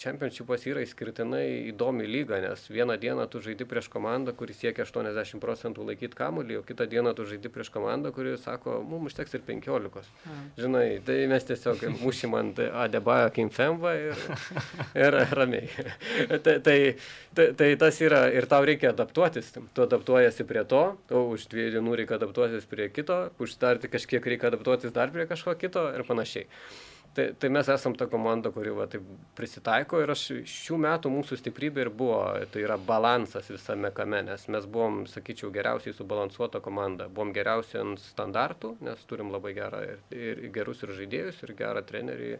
čempionšipas 0.00 0.64
yra 0.70 0.80
išskirtinai 0.84 1.68
įdomi 1.70 2.06
lyga, 2.08 2.38
nes 2.40 2.62
vieną 2.72 2.96
dieną 3.00 3.26
tu 3.30 3.42
žaidi 3.44 3.66
prieš 3.68 3.90
komandą, 3.92 4.32
kuris 4.36 4.60
siekia 4.62 4.86
80 4.86 5.42
procentų 5.42 5.84
laikyti 5.90 6.16
kamuolį, 6.16 6.60
o 6.60 6.64
kitą 6.66 6.86
dieną 6.90 7.12
tu 7.16 7.26
žaidi 7.28 7.52
prieš 7.52 7.68
komandą, 7.74 8.12
kuri 8.16 8.36
sako, 8.40 8.78
mums 8.86 9.10
užteks 9.10 9.36
ir 9.36 9.44
15. 9.48 10.10
Žinai, 10.60 10.86
tai 11.04 11.18
mes 11.30 11.48
tiesiog 11.50 11.84
mušim 12.04 12.36
ant 12.38 12.62
Adebayo 12.70 13.28
Kimfemba 13.36 13.94
ir, 13.98 14.24
ir 14.96 15.18
ramiai. 15.36 15.68
tai, 16.44 16.56
tai, 16.64 16.78
tai, 17.36 17.50
tai 17.60 17.70
tas 17.84 18.00
yra 18.04 18.24
ir 18.32 18.48
tau 18.50 18.64
reikia 18.64 18.94
adaptuotis, 18.94 19.52
tu 19.52 19.84
adaptuojasi 19.84 20.48
prie 20.48 20.64
to, 20.70 20.84
o 21.12 21.26
už 21.34 21.50
dviejų 21.52 21.76
dienų 21.76 21.98
reikia 22.02 22.16
adaptuotis 22.16 22.68
prie 22.70 22.88
kito, 22.94 23.26
užtarti 23.42 23.92
kažkiek 23.92 24.32
reikia 24.32 24.48
adaptuotis 24.48 24.96
dar 24.96 25.12
prie 25.12 25.28
kažko 25.28 25.58
kito 25.60 25.90
ir 25.92 26.08
panašiai. 26.08 26.48
Tai, 27.14 27.34
tai 27.38 27.48
mes 27.50 27.66
esam 27.66 27.94
ta 27.98 28.06
komanda, 28.06 28.52
kuri 28.54 28.70
va, 28.70 28.84
taip 28.86 29.02
prisitaiko 29.34 29.98
ir 29.98 30.12
aš 30.14 30.20
šių 30.46 30.76
metų 30.84 31.10
mūsų 31.10 31.40
stiprybė 31.40 31.82
ir 31.82 31.90
buvo, 31.90 32.20
tai 32.54 32.62
yra 32.62 32.76
balansas 32.78 33.48
visame 33.50 33.90
kame, 33.94 34.20
nes 34.28 34.44
mes 34.46 34.68
buvom, 34.70 35.00
sakyčiau, 35.10 35.50
geriausiai 35.50 35.96
subalansuota 35.96 36.60
komanda. 36.62 37.08
Buvom 37.10 37.32
geriausiai 37.34 37.82
ant 37.82 38.02
standartų, 38.04 38.76
nes 38.86 39.02
turim 39.10 39.32
labai 39.34 39.56
gerą 39.58 39.80
ir, 39.88 40.04
ir 40.14 40.44
gerus 40.54 40.84
ir 40.86 40.94
žaidėjus, 41.00 41.40
ir 41.42 41.54
gerą 41.58 41.82
trenerį, 41.88 42.36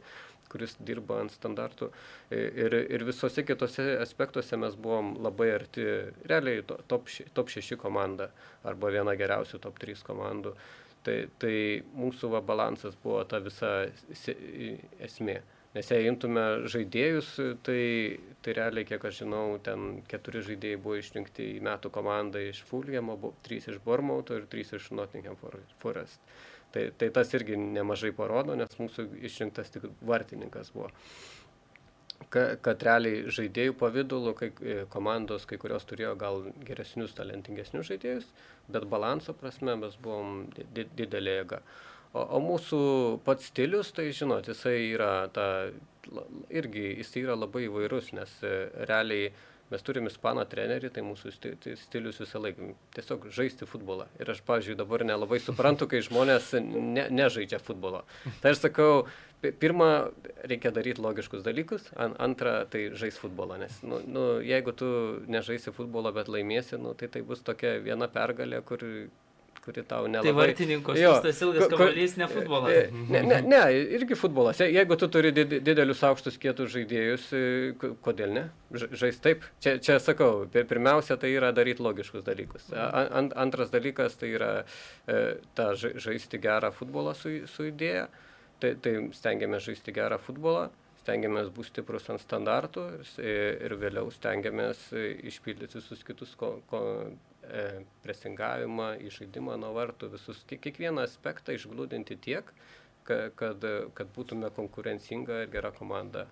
kuris 0.50 0.76
dirba 0.86 1.18
ant 1.24 1.34
standartų. 1.34 1.90
Ir, 2.30 2.76
ir 2.94 3.06
visose 3.08 3.42
kitose 3.46 3.96
aspektuose 3.98 4.58
mes 4.58 4.76
buvom 4.78 5.16
labai 5.24 5.50
arti, 5.56 5.88
realiai 6.30 6.62
top, 6.62 7.10
top 7.34 7.50
6 7.50 7.74
komanda 7.80 8.30
arba 8.62 8.94
viena 8.94 9.18
geriausių 9.18 9.58
top 9.66 9.82
3 9.82 10.06
komandų. 10.06 10.54
Tai, 11.07 11.16
tai 11.40 11.55
mūsų 11.96 12.28
va, 12.34 12.42
balansas 12.44 12.96
buvo 13.01 13.22
ta 13.24 13.40
visa 13.40 13.70
esmė. 15.01 15.38
Nes 15.70 15.86
jei 15.86 16.09
imtume 16.11 16.42
žaidėjus, 16.68 17.28
tai, 17.64 17.82
tai 18.42 18.55
realiai, 18.59 18.84
kiek 18.88 19.05
aš 19.07 19.20
žinau, 19.22 19.44
ten 19.62 20.01
keturi 20.11 20.42
žaidėjai 20.44 20.80
buvo 20.82 20.98
išrinkti 20.98 21.46
į 21.55 21.61
metų 21.64 21.92
komandą 21.94 22.42
iš 22.42 22.64
Fulhamo, 22.66 23.16
trys 23.46 23.70
iš 23.70 23.78
Bormauto 23.84 24.36
ir 24.36 24.48
trys 24.51 24.74
iš 24.76 24.90
Nottingham 24.98 25.38
Forest. 25.80 26.18
Tai, 26.74 26.88
tai 26.98 27.09
tas 27.14 27.30
irgi 27.34 27.57
nemažai 27.59 28.11
parodo, 28.14 28.55
nes 28.59 28.76
mūsų 28.78 29.07
išrinktas 29.26 29.72
tik 29.74 29.88
vartininkas 30.07 30.74
buvo 30.74 30.90
kad 32.28 32.82
realiai 32.86 33.24
žaidėjų 33.32 33.74
pavydalu 33.80 34.34
kai 34.38 34.50
e, 34.60 34.80
komandos 34.92 35.46
kai 35.48 35.58
kurios 35.58 35.86
turėjo 35.88 36.14
gal 36.20 36.42
geresnius, 36.66 37.14
talentingesnius 37.16 37.88
žaidėjus, 37.90 38.26
bet 38.70 38.86
balanso 38.90 39.34
prasme 39.34 39.76
mes 39.80 39.96
buvom 40.02 40.44
di 40.54 40.86
didelė 40.98 41.40
jėga. 41.40 41.62
O, 42.12 42.22
o 42.22 42.40
mūsų 42.42 42.80
pats 43.26 43.50
stilius, 43.50 43.92
tai 43.94 44.10
žinot, 44.14 44.50
jisai 44.50 44.76
yra 44.92 45.28
ta, 45.34 45.46
irgi 46.50 46.88
jis 46.98 47.14
yra 47.22 47.38
labai 47.38 47.68
įvairus, 47.68 48.12
nes 48.18 48.36
e, 48.46 48.54
realiai 48.90 49.30
mes 49.70 49.84
turim 49.86 50.08
ispaną 50.10 50.42
trenerį, 50.50 50.90
tai 50.90 51.04
mūsų 51.06 51.32
tai 51.62 51.76
stilius 51.78 52.18
visą 52.18 52.40
laiką 52.42 52.72
tiesiog 52.96 53.28
žaisti 53.34 53.68
futbolą. 53.70 54.08
Ir 54.18 54.32
aš, 54.32 54.42
pavyzdžiui, 54.48 54.78
dabar 54.80 55.04
nelabai 55.06 55.38
suprantu, 55.42 55.86
kai 55.90 56.02
žmonės 56.02 56.52
ne, 56.58 57.06
nežaidžia 57.14 57.60
futbolo. 57.62 58.02
Tai 58.42 58.54
aš 58.54 58.64
sakau, 58.64 59.04
pirmą, 59.41 59.88
reikia 60.51 60.72
daryti 60.74 61.03
logiškus 61.03 61.45
dalykus, 61.47 61.88
an, 61.97 62.14
antrą, 62.20 62.59
tai 62.70 62.88
žais 62.99 63.18
futbolą. 63.20 63.59
Nes 63.62 63.80
nu, 63.86 64.03
nu, 64.07 64.26
jeigu 64.45 64.74
tu 64.76 64.91
nežaisi 65.30 65.72
futbolo, 65.76 66.12
bet 66.16 66.28
laimėsi, 66.32 66.78
nu, 66.80 66.95
tai 66.99 67.11
tai 67.12 67.24
bus 67.26 67.45
tokia 67.47 67.78
viena 67.84 68.11
pergalė, 68.12 68.62
kur 68.66 68.84
kuri 69.64 69.82
tau 69.84 70.07
nelabai... 70.09 70.30
Tai 70.30 70.36
vartininko 70.38 70.95
tas 71.24 71.41
ilgas 71.45 71.68
kamuolys, 71.70 72.14
ne 72.20 72.28
futbolas. 72.30 72.72
E, 72.72 73.03
ne, 73.12 73.20
ne, 73.26 73.41
ne, 73.45 73.61
irgi 73.99 74.16
futbolas. 74.18 74.61
Jeigu 74.64 74.97
tu 75.01 75.09
turi 75.12 75.32
didelius 75.34 76.03
aukštus 76.09 76.38
kietus 76.41 76.72
žaidėjus, 76.74 77.26
e, 77.36 77.91
kodėl 78.05 78.32
ne? 78.36 78.47
Žais 78.72 79.20
taip. 79.22 79.45
Čia, 79.62 79.76
čia 79.84 79.99
sakau, 80.03 80.47
pirmiausia, 80.55 81.18
tai 81.20 81.34
yra 81.36 81.53
daryti 81.57 81.84
logiškus 81.84 82.24
dalykus. 82.26 82.70
Ant, 82.72 83.36
antras 83.36 83.72
dalykas 83.74 84.16
tai 84.20 84.32
yra 84.38 84.51
e, 84.61 85.20
ta 85.59 85.72
žaisti 85.76 86.41
gerą 86.41 86.72
futbolą 86.76 87.14
su, 87.18 87.36
su 87.51 87.68
idėja. 87.68 88.09
Tai, 88.61 88.74
tai 88.84 88.94
stengiamės 89.16 89.64
žaisti 89.64 89.94
gerą 89.96 90.18
futbolą 90.20 90.68
stengiamės 91.00 91.50
būti 91.54 91.72
stiprus 91.72 92.08
ant 92.12 92.22
standartų 92.22 92.86
ir, 92.98 93.12
ir 93.66 93.76
vėliau 93.80 94.11
stengiamės 94.14 94.90
išpildyti 95.30 95.78
visus 95.78 96.02
kitus 96.06 96.34
ko, 96.38 96.58
ko, 96.70 96.82
e, 97.46 97.64
presingavimą, 98.04 98.92
išžaidimą 99.08 99.56
nuo 99.61 99.72
vartų, 99.78 100.12
visus, 100.16 100.42
kiekvieną 100.50 101.06
aspektą 101.08 101.56
išglūdinti 101.56 102.18
tiek, 102.26 102.52
kad, 103.08 103.32
kad, 103.40 103.64
kad 103.96 104.12
būtume 104.16 104.52
konkurencinga 104.56 105.44
ir 105.44 105.54
gera 105.54 105.72
komanda. 105.74 106.26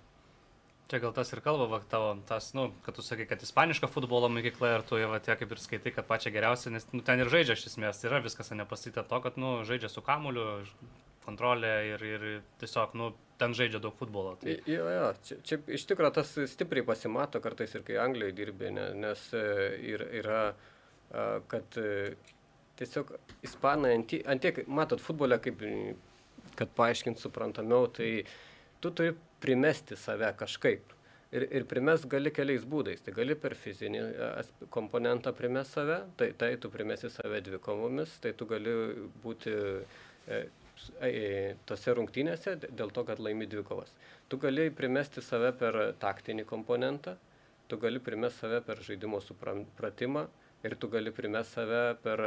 Čia 0.89 1.03
gal 1.03 1.13
tas 1.13 1.29
ir 1.35 1.43
kalba, 1.45 1.67
va, 1.69 1.79
tavo, 1.85 2.15
tas, 2.29 2.55
nu, 2.57 2.71
kad 2.85 2.97
tu 2.97 3.03
sakai, 3.05 3.27
kad 3.29 3.43
ispaniška 3.45 3.91
futbolo 3.93 4.31
mokykla 4.33 4.71
ir 4.79 4.85
tu 4.89 4.97
jau 4.97 5.11
tie 5.21 5.35
kaip 5.37 5.51
ir 5.53 5.61
skaitai, 5.61 5.93
kad 5.93 6.07
pačia 6.09 6.33
geriausia, 6.33 6.73
nes 6.73 6.87
nu, 6.95 7.03
ten 7.05 7.21
ir 7.21 7.29
žaidžia 7.29 7.59
šis 7.59 7.75
esmės, 7.75 8.01
yra 8.09 8.23
viskas 8.25 8.55
nepasakyta 8.57 9.05
to, 9.11 9.21
kad, 9.27 9.37
nu, 9.41 9.59
žaidžia 9.69 9.91
su 9.93 10.05
kamuliu, 10.07 10.47
kontrolė 11.29 11.75
ir, 11.93 12.05
ir 12.17 12.27
tiesiog, 12.63 12.97
nu, 12.99 13.13
ten 13.39 13.55
žaidžia 13.55 13.83
daug 13.85 13.95
futbolo. 14.01 14.35
Tai... 14.41 14.57
Jo, 14.67 14.89
jo, 14.91 15.13
čia, 15.29 15.39
čia 15.47 15.61
iš 15.79 15.85
tikrųjų 15.91 16.15
tas 16.17 16.33
stipriai 16.55 16.87
pasimato 16.89 17.43
kartais 17.45 17.77
ir 17.79 17.85
kai 17.87 18.01
Anglijoje 18.03 18.35
dirbi, 18.41 18.73
ne, 18.75 18.89
nes 18.99 19.29
e, 19.37 19.45
ir, 19.93 20.03
yra, 20.23 20.43
kad 21.49 21.79
e, 21.81 22.17
tiesiog 22.79 23.15
ispanai 23.47 23.95
antiek, 23.97 24.27
ant 24.29 24.47
matot, 24.67 25.03
futbolę 25.03 25.39
kaip, 25.43 25.63
kad 26.59 26.71
paaiškint 26.79 27.21
suprantamiau, 27.23 27.89
tai 27.95 28.11
tu 28.83 28.91
turi 28.91 29.15
primesti 29.43 29.99
save 29.99 30.31
kažkaip. 30.39 30.95
Ir, 31.29 31.45
ir 31.53 31.67
primest 31.69 32.07
gali 32.09 32.31
keliais 32.33 32.63
būdais. 32.65 33.03
Tai 33.05 33.13
gali 33.13 33.35
per 33.37 33.53
fizinį 33.59 34.01
komponentą 34.73 35.35
primesti 35.37 35.77
save, 35.77 35.99
tai, 36.17 36.31
tai 36.41 36.55
tu 36.61 36.71
primesi 36.73 37.11
save 37.13 37.43
dvikovomis, 37.45 38.15
tai 38.23 38.33
tu 38.39 38.47
gali 38.49 38.73
būti 39.23 39.53
e, 39.53 39.75
e, 40.25 40.41
tose 41.69 41.95
rungtynėse 41.97 42.57
dėl 42.67 42.93
to, 42.95 43.05
kad 43.09 43.21
laimi 43.23 43.49
dvikovas. 43.51 43.93
Tu 44.29 44.39
gali 44.43 44.69
primesti 44.75 45.23
save 45.25 45.53
per 45.59 45.79
taktinį 46.03 46.45
komponentą, 46.49 47.17
tu 47.69 47.79
gali 47.81 48.01
primesti 48.01 48.47
save 48.47 48.61
per 48.67 48.83
žaidimo 48.85 49.21
supratimą 49.25 50.27
ir 50.67 50.75
tu 50.75 50.91
gali 50.91 51.13
primesti 51.15 51.61
save 51.61 51.83
per 52.03 52.25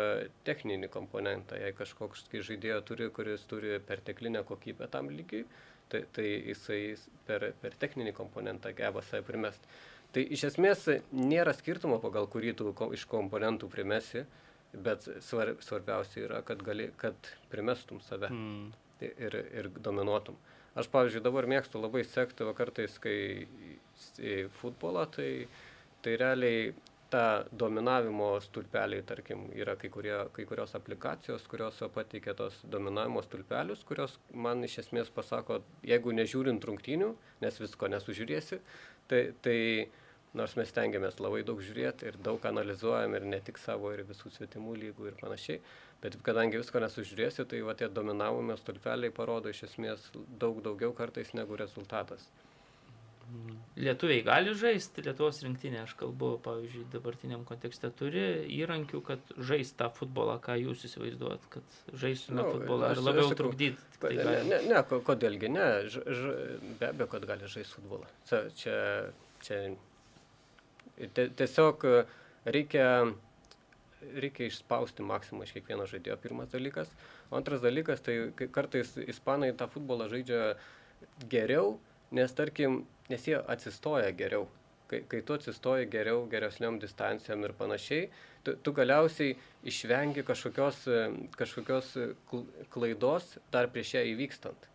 techninį 0.47 0.91
komponentą. 0.93 1.59
Jei 1.59 1.75
kažkoks 1.75 2.27
žaidėjas 2.31 2.85
turi, 2.87 3.09
kuris 3.13 3.47
turi 3.49 3.79
perteklinę 3.87 4.43
kokybę 4.47 4.87
tam 4.91 5.11
lygiai, 5.11 5.45
tai, 5.91 6.05
tai 6.15 6.27
jisai 6.51 6.81
per, 7.27 7.51
per 7.61 7.75
techninį 7.79 8.15
komponentą 8.15 8.71
geba 8.77 9.03
save 9.03 9.25
primesti. 9.27 9.67
Tai 10.11 10.23
iš 10.35 10.49
esmės 10.49 10.87
nėra 11.15 11.53
skirtumo, 11.55 12.01
pagal 12.03 12.27
kurį 12.31 12.55
tu 12.59 12.71
iš 12.91 13.05
komponentų 13.07 13.69
primesi, 13.71 14.25
bet 14.73 15.07
svar, 15.23 15.55
svarbiausia 15.63 16.25
yra, 16.27 16.41
kad, 16.47 16.63
gali, 16.63 16.89
kad 16.97 17.15
primestum 17.51 17.99
save 18.05 18.29
mm. 18.31 18.71
ir, 19.09 19.37
ir 19.51 19.69
dominuotum. 19.77 20.37
Aš, 20.75 20.87
pavyzdžiui, 20.93 21.23
dabar 21.25 21.47
mėgstu 21.51 21.81
labai 21.81 22.05
sekti, 22.07 22.45
va 22.47 22.53
kartais, 22.55 22.95
kai 23.03 23.17
į 24.23 24.37
futbolą, 24.61 25.03
tai, 25.11 25.31
tai 26.05 26.15
realiai 26.21 26.71
tą 27.11 27.43
dominavimo 27.51 28.29
stulpeliai, 28.39 29.03
tarkim, 29.03 29.49
yra 29.57 29.75
kai, 29.79 29.89
kurie, 29.91 30.13
kai 30.31 30.45
kurios 30.47 30.71
aplikacijos, 30.79 31.43
kurios 31.51 31.81
pateikia 31.91 32.35
tos 32.39 32.61
dominavimo 32.71 33.23
stulpelius, 33.25 33.83
kurios 33.87 34.15
man 34.31 34.63
iš 34.63 34.77
esmės 34.85 35.11
pasako, 35.11 35.59
jeigu 35.83 36.15
nežiūrint 36.15 36.63
rungtynių, 36.69 37.11
nes 37.43 37.59
visko 37.59 37.91
nesužiūrėsi, 37.91 38.61
tai, 39.11 39.21
tai 39.43 39.57
nors 40.37 40.55
mes 40.59 40.71
tengiamės 40.75 41.19
labai 41.19 41.41
daug 41.47 41.61
žiūrėti 41.63 42.07
ir 42.07 42.19
daug 42.23 42.45
analizuojam 42.47 43.17
ir 43.17 43.25
ne 43.33 43.39
tik 43.43 43.59
savo 43.61 43.91
ir 43.95 44.05
visų 44.07 44.31
svetimų 44.37 44.77
lygų 44.85 45.09
ir 45.09 45.17
panašiai, 45.19 45.59
bet 46.03 46.15
kadangi 46.25 46.61
visko 46.61 46.83
nesužiūrėsi, 46.83 47.47
tai 47.51 47.59
va 47.67 47.75
tie 47.77 47.89
dominavimo 47.91 48.55
stulpeliai 48.59 49.11
parodo 49.15 49.51
iš 49.51 49.65
esmės 49.67 50.07
daug 50.15 50.63
daugiau 50.63 50.95
kartais 50.95 51.35
negu 51.37 51.59
rezultatas. 51.59 52.29
Lietuviai 53.79 54.23
gali 54.27 54.51
žaisti, 54.59 55.03
Lietuvos 55.05 55.37
rinktinė, 55.45 55.85
aš 55.85 55.93
kalbu, 55.99 56.33
pavyzdžiui, 56.43 56.81
dabartiniam 56.91 57.45
kontekste 57.47 57.87
turi 57.95 58.23
įrankių, 58.57 58.99
kad 59.07 59.31
žaist 59.51 59.77
tą 59.79 59.87
futbolą, 59.95 60.35
ką 60.43 60.57
jūs 60.59 60.83
įsivaizduojat, 60.89 61.45
kad 61.53 61.77
žaistume 62.03 62.41
nu, 62.41 62.49
futbolą 62.57 62.89
ar 62.91 62.99
labiau 62.99 63.29
sakau, 63.29 63.37
trukdyti. 63.45 63.87
Tai 64.03 64.11
ne, 64.19 64.35
ne, 64.49 64.59
ne, 64.73 64.81
kodėlgi 65.07 65.51
ne, 65.53 65.69
ž, 65.87 66.03
ž, 66.03 66.33
be 66.81 66.91
abejo, 66.91 67.07
kad 67.15 67.29
gali 67.31 67.47
žaisti 67.55 67.79
futbolą. 67.79 68.11
Čia, 68.27 68.43
čia, 68.59 68.75
čia 69.47 69.61
tiesiog 71.09 71.85
reikia, 72.45 72.87
reikia 74.13 74.49
išspausti 74.49 75.05
maksimumą 75.05 75.47
iš 75.47 75.55
kiekvieno 75.57 75.87
žaidėjo, 75.89 76.17
pirmas 76.21 76.51
dalykas. 76.53 76.91
O 77.29 77.37
antras 77.39 77.63
dalykas, 77.63 78.03
tai 78.05 78.17
kartais 78.53 78.95
ispanai 79.07 79.51
tą 79.57 79.69
futbolą 79.71 80.09
žaidžia 80.11 80.55
geriau, 81.31 81.77
nes 82.11 82.33
tarkim, 82.37 82.83
nes 83.11 83.27
jie 83.27 83.37
atsistoja 83.39 84.11
geriau. 84.17 84.47
Kai, 84.91 85.05
kai 85.07 85.21
tu 85.23 85.37
atsistoji 85.37 85.87
geriau, 85.87 86.25
geresniam 86.27 86.75
distancijom 86.79 87.45
ir 87.47 87.53
panašiai, 87.55 88.09
tu, 88.43 88.57
tu 88.59 88.73
galiausiai 88.75 89.37
išvengi 89.71 90.25
kažkokios, 90.27 90.81
kažkokios 91.39 91.93
klaidos 92.73 93.37
dar 93.53 93.71
prieš 93.71 93.95
ją 93.95 94.03
įvykstant. 94.11 94.70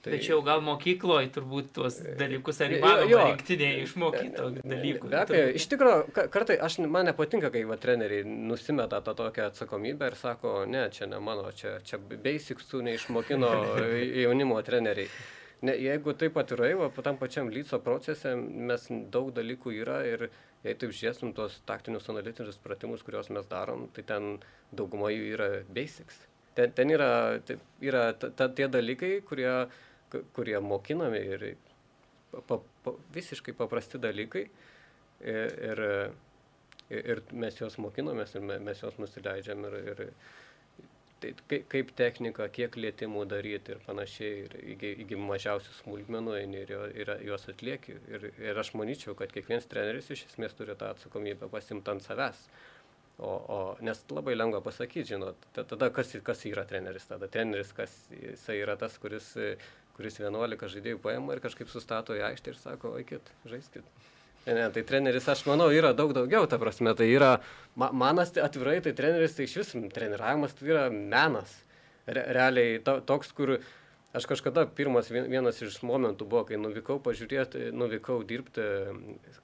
Tai... 0.00 0.14
Tačiau 0.14 0.40
gal 0.40 0.62
mokykloje 0.64 1.28
turbūt 1.34 1.66
tuos 1.76 1.98
dalykus 2.16 2.62
ar 2.64 2.72
įmanoma 2.72 3.24
rinktinėje 3.26 3.82
išmokyti 3.84 4.46
dalykų. 4.64 5.10
Be 5.12 5.18
abejo, 5.20 5.50
iš 5.58 5.66
tikrųjų, 5.74 6.28
kartai 6.32 6.56
aš, 6.64 6.78
man 6.88 7.10
nepatinka, 7.10 7.50
kai 7.52 7.66
va, 7.68 7.76
treneriai 7.80 8.24
nusimeta 8.24 9.02
tą 9.04 9.12
tokią 9.18 9.50
atsakomybę 9.50 10.08
ir 10.08 10.16
sako, 10.16 10.54
ne, 10.64 10.86
čia 10.94 11.10
ne 11.10 11.20
mano, 11.20 11.50
čia, 11.52 11.74
čia 11.84 12.00
basicsų 12.00 12.80
neišmokino 12.86 13.50
jaunimo 14.24 14.56
treneriai. 14.64 15.12
Ne, 15.68 15.74
jeigu 15.76 16.14
taip 16.16 16.38
atvirai, 16.40 16.72
va, 16.80 16.88
tam 17.04 17.20
pačiam 17.20 17.52
lyco 17.52 17.76
procese 17.84 18.32
mes 18.40 18.88
daug 19.12 19.28
dalykų 19.36 19.74
yra 19.82 20.00
ir 20.08 20.30
jei 20.64 20.76
taip 20.80 20.96
žiūrėsim 20.96 21.34
tuos 21.36 21.58
taktinius 21.68 22.08
analitinius 22.08 22.56
pratimus, 22.64 23.04
kuriuos 23.04 23.28
mes 23.36 23.44
darom, 23.52 23.84
tai 23.92 24.04
ten 24.08 24.32
dauguma 24.72 25.12
jų 25.12 25.28
yra 25.34 25.50
basics. 25.68 26.24
Ten, 26.56 26.72
ten 26.72 26.90
yra, 26.96 27.10
yra 27.84 28.10
ta, 28.16 28.32
ta, 28.32 28.48
tie 28.48 28.66
dalykai, 28.72 29.18
kurie, 29.28 29.52
kurie 30.36 30.58
mokinami 30.64 31.22
ir 31.36 31.46
pa, 32.46 32.60
pa, 32.84 32.94
visiškai 33.14 33.54
paprasti 33.58 34.00
dalykai. 34.02 34.44
Ir, 35.20 35.56
ir, 35.68 35.80
ir 36.96 37.24
mes 37.36 37.58
juos 37.60 37.76
mokinomės 37.82 38.38
ir 38.38 38.44
mes 38.48 38.78
juos 38.80 38.96
nusileidžiam 39.02 39.66
ir, 39.68 39.76
ir 39.92 40.06
tai 41.20 41.60
kaip, 41.68 41.92
technika, 41.96 42.46
kiek 42.48 42.76
lietimų 42.80 43.26
daryti 43.28 43.74
ir 43.74 43.82
panašiai, 43.84 44.46
ir 44.46 44.56
iki, 44.74 44.92
iki 45.04 45.18
mažiausių 45.20 45.76
smulkmenų 45.82 46.36
eini 46.38 46.62
ir, 46.64 46.72
ir 46.96 47.12
juos 47.26 47.46
atlieki. 47.52 47.98
Ir, 48.08 48.26
ir 48.40 48.60
aš 48.62 48.72
manyčiau, 48.78 49.14
kad 49.18 49.32
kiekvienas 49.34 49.68
treneris 49.70 50.10
iš 50.14 50.24
esmės 50.30 50.56
turi 50.56 50.76
tą 50.80 50.94
atsakomybę 50.94 51.50
pasimti 51.52 51.92
ant 51.92 52.06
savęs. 52.06 52.40
O, 53.20 53.28
o, 53.28 53.58
nes 53.84 53.98
labai 54.08 54.32
lengva 54.32 54.62
pasakyti, 54.64 55.10
žinot, 55.12 55.42
tada 55.52 55.90
kas, 55.92 56.14
kas 56.24 56.46
yra 56.48 56.64
treneris, 56.64 57.04
tada 57.10 57.28
treneris, 57.28 57.74
kas 57.76 57.92
jisai 58.14 58.62
yra 58.62 58.78
tas, 58.80 58.96
kuris, 59.02 59.34
kuris 59.96 60.20
11 60.20 60.70
žaidėjų 60.74 61.00
paima 61.02 61.36
ir 61.36 61.42
kažkaip 61.44 61.70
sustato 61.72 62.16
į 62.16 62.24
aikštę 62.30 62.54
ir 62.54 62.60
sako, 62.60 62.94
eikit, 63.00 63.32
žaiskit. 63.48 63.86
Ne, 64.46 64.54
ne, 64.56 64.68
tai 64.72 64.82
treneris, 64.88 65.26
aš 65.28 65.42
manau, 65.44 65.68
yra 65.74 65.90
daug 65.96 66.14
daugiau, 66.16 66.46
ta 66.48 66.56
prasme, 66.60 66.94
tai 66.96 67.10
yra, 67.12 67.34
ma, 67.76 67.90
manas 67.92 68.32
atvirai, 68.40 68.78
tai 68.80 68.94
treneris, 68.96 69.36
tai 69.36 69.44
iš 69.44 69.58
vis 69.60 69.74
treniravimas 69.92 70.56
tai 70.56 70.70
yra 70.72 70.86
menas. 70.94 71.52
Re, 72.08 72.24
realiai 72.32 72.78
to, 72.84 72.96
toks, 73.04 73.34
kur 73.36 73.58
aš 74.16 74.26
kažkada 74.26 74.64
pirmas 74.74 75.10
vienas 75.12 75.60
iš 75.62 75.76
momentų 75.86 76.24
buvo, 76.24 76.46
kai 76.48 76.58
nuvykau 76.58 76.98
pažiūrėti, 77.04 77.68
nuvykau 77.76 78.22
dirbti 78.26 78.64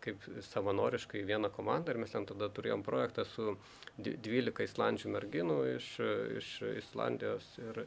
kaip 0.02 0.24
savanoriškai 0.48 1.22
vieną 1.28 1.52
komandą 1.54 1.92
ir 1.92 2.00
mes 2.02 2.16
ten 2.16 2.26
tada 2.26 2.48
turėjom 2.50 2.82
projektą 2.86 3.26
su 3.28 3.54
12 4.00 4.64
islandžių 4.66 5.12
merginų 5.12 5.60
iš, 5.76 5.92
iš 6.40 6.50
Islandijos. 6.80 7.52
Ir, 7.62 7.84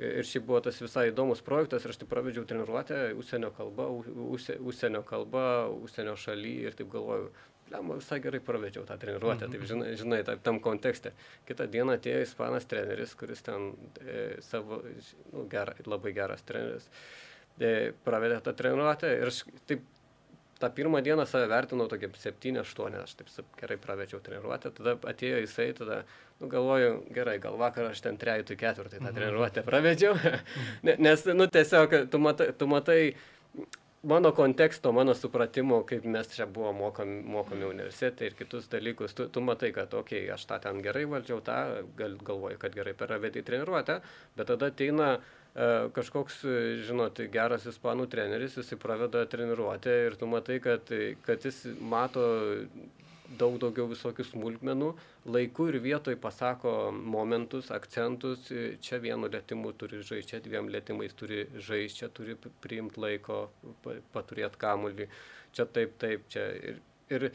Ir 0.00 0.24
šiaip 0.24 0.46
buvo 0.48 0.58
tas 0.64 0.78
visai 0.80 1.10
įdomus 1.10 1.42
projektas 1.44 1.84
ir 1.84 1.92
aš 1.92 1.98
taip 2.00 2.08
pravedžiau 2.10 2.46
treniruotę, 2.48 3.00
užsienio 3.20 3.50
kalba, 3.54 3.90
užsienio 3.92 5.02
kalba, 5.06 5.44
užsienio 5.84 6.14
šaly 6.18 6.54
ir 6.66 6.76
taip 6.78 6.88
galvoju, 6.94 7.28
lemma 7.72 7.98
visai 8.00 8.18
gerai 8.24 8.40
pravedžiau 8.44 8.86
tą 8.88 8.96
treniruotę, 9.00 9.50
taip 9.52 9.66
žinai, 9.68 9.92
žinai 10.00 10.22
taip, 10.26 10.40
tam 10.46 10.60
kontekste. 10.64 11.12
Kitą 11.48 11.68
dieną 11.72 11.98
atėjo 11.98 12.24
ispanas 12.24 12.68
treneris, 12.70 13.12
kuris 13.20 13.44
ten 13.44 13.72
e, 14.00 14.24
savo, 14.44 14.80
nu, 15.34 15.44
gera, 15.52 15.76
labai 15.86 16.14
geras 16.16 16.44
treneris, 16.48 16.88
e, 17.60 17.92
pravedė 18.06 18.40
tą 18.44 18.56
treniruotę 18.58 19.12
ir 19.20 19.32
aš 19.32 19.44
taip 19.68 19.84
tą 20.62 20.70
pirmą 20.76 21.02
dieną 21.04 21.26
save 21.26 21.50
vertinau 21.50 21.88
tokia 21.90 22.08
7-8, 22.14 22.96
aš 23.02 23.16
taip 23.18 23.52
gerai 23.58 23.78
pravečiau 23.82 24.22
treniruotę, 24.24 24.72
tada 24.78 24.96
atėjo 25.12 25.42
jisai, 25.42 25.68
tada, 25.78 26.02
nu, 26.40 26.48
galvoju, 26.52 26.94
gerai, 27.14 27.36
gal 27.42 27.58
vakar 27.60 27.90
aš 27.90 28.04
ten 28.06 28.18
trejutų 28.22 28.58
ketvirtai 28.62 29.00
tą 29.00 29.10
mhm. 29.10 29.18
treniruotę 29.20 29.66
pravedžiau, 29.66 30.16
nes, 31.06 31.28
nu, 31.34 31.50
tiesiog, 31.58 32.02
tu 32.12 32.22
matai, 32.22 32.50
tu 32.58 32.70
matai 32.70 33.00
mano 34.02 34.32
konteksto, 34.32 34.92
mano 34.92 35.14
supratimo, 35.14 35.82
kaip 35.86 36.04
mes 36.04 36.30
čia 36.34 36.46
buvom 36.46 36.80
mokomi, 36.82 37.20
mokomi 37.22 37.68
universitete 37.68 38.26
ir 38.26 38.34
kitus 38.38 38.66
dalykus, 38.70 39.14
tu, 39.14 39.28
tu 39.30 39.40
matai, 39.40 39.70
kad, 39.74 39.94
okei, 39.94 40.24
okay, 40.24 40.32
aš 40.34 40.46
tą 40.50 40.58
ten 40.64 40.82
gerai 40.82 41.04
valdžiau, 41.10 41.38
tą 41.46 41.58
gal, 41.98 42.18
galvoju, 42.26 42.58
kad 42.62 42.74
gerai 42.74 42.96
pravedai 42.98 43.44
treniruotę, 43.46 44.00
bet 44.36 44.50
tada 44.50 44.72
ateina 44.74 45.12
kažkoks, 45.52 46.40
žinot, 46.86 47.20
geras 47.32 47.66
ispanų 47.68 48.06
treneris, 48.12 48.56
jisai 48.56 48.78
praveda 48.80 49.26
treniruotę 49.28 49.96
ir 50.06 50.16
tu 50.16 50.28
matai, 50.30 50.58
kad, 50.64 50.88
kad 51.26 51.44
jis 51.44 51.66
mato 51.80 52.24
daug 53.38 53.56
daugiau 53.60 53.86
visokių 53.90 54.24
smulkmenų, 54.28 54.88
laiku 55.32 55.68
ir 55.70 55.78
vietoj 55.84 56.16
pasako 56.20 56.72
momentus, 56.92 57.70
akcentus, 57.74 58.48
čia 58.84 58.98
vienu 59.02 59.30
lėtimu 59.32 59.72
turi 59.78 60.02
žaisti, 60.02 60.34
čia 60.34 60.42
dviem 60.44 60.68
lėtimais 60.72 61.14
turi 61.16 61.46
žaisti, 61.56 62.02
čia 62.02 62.10
turi 62.12 62.36
priimti 62.64 63.00
laiko, 63.02 63.44
paturėti 64.14 64.60
kamulį, 64.60 65.08
čia 65.56 65.66
taip, 65.68 65.96
taip, 66.02 66.26
čia. 66.32 66.48
Ir, 66.72 66.82
ir, 67.12 67.28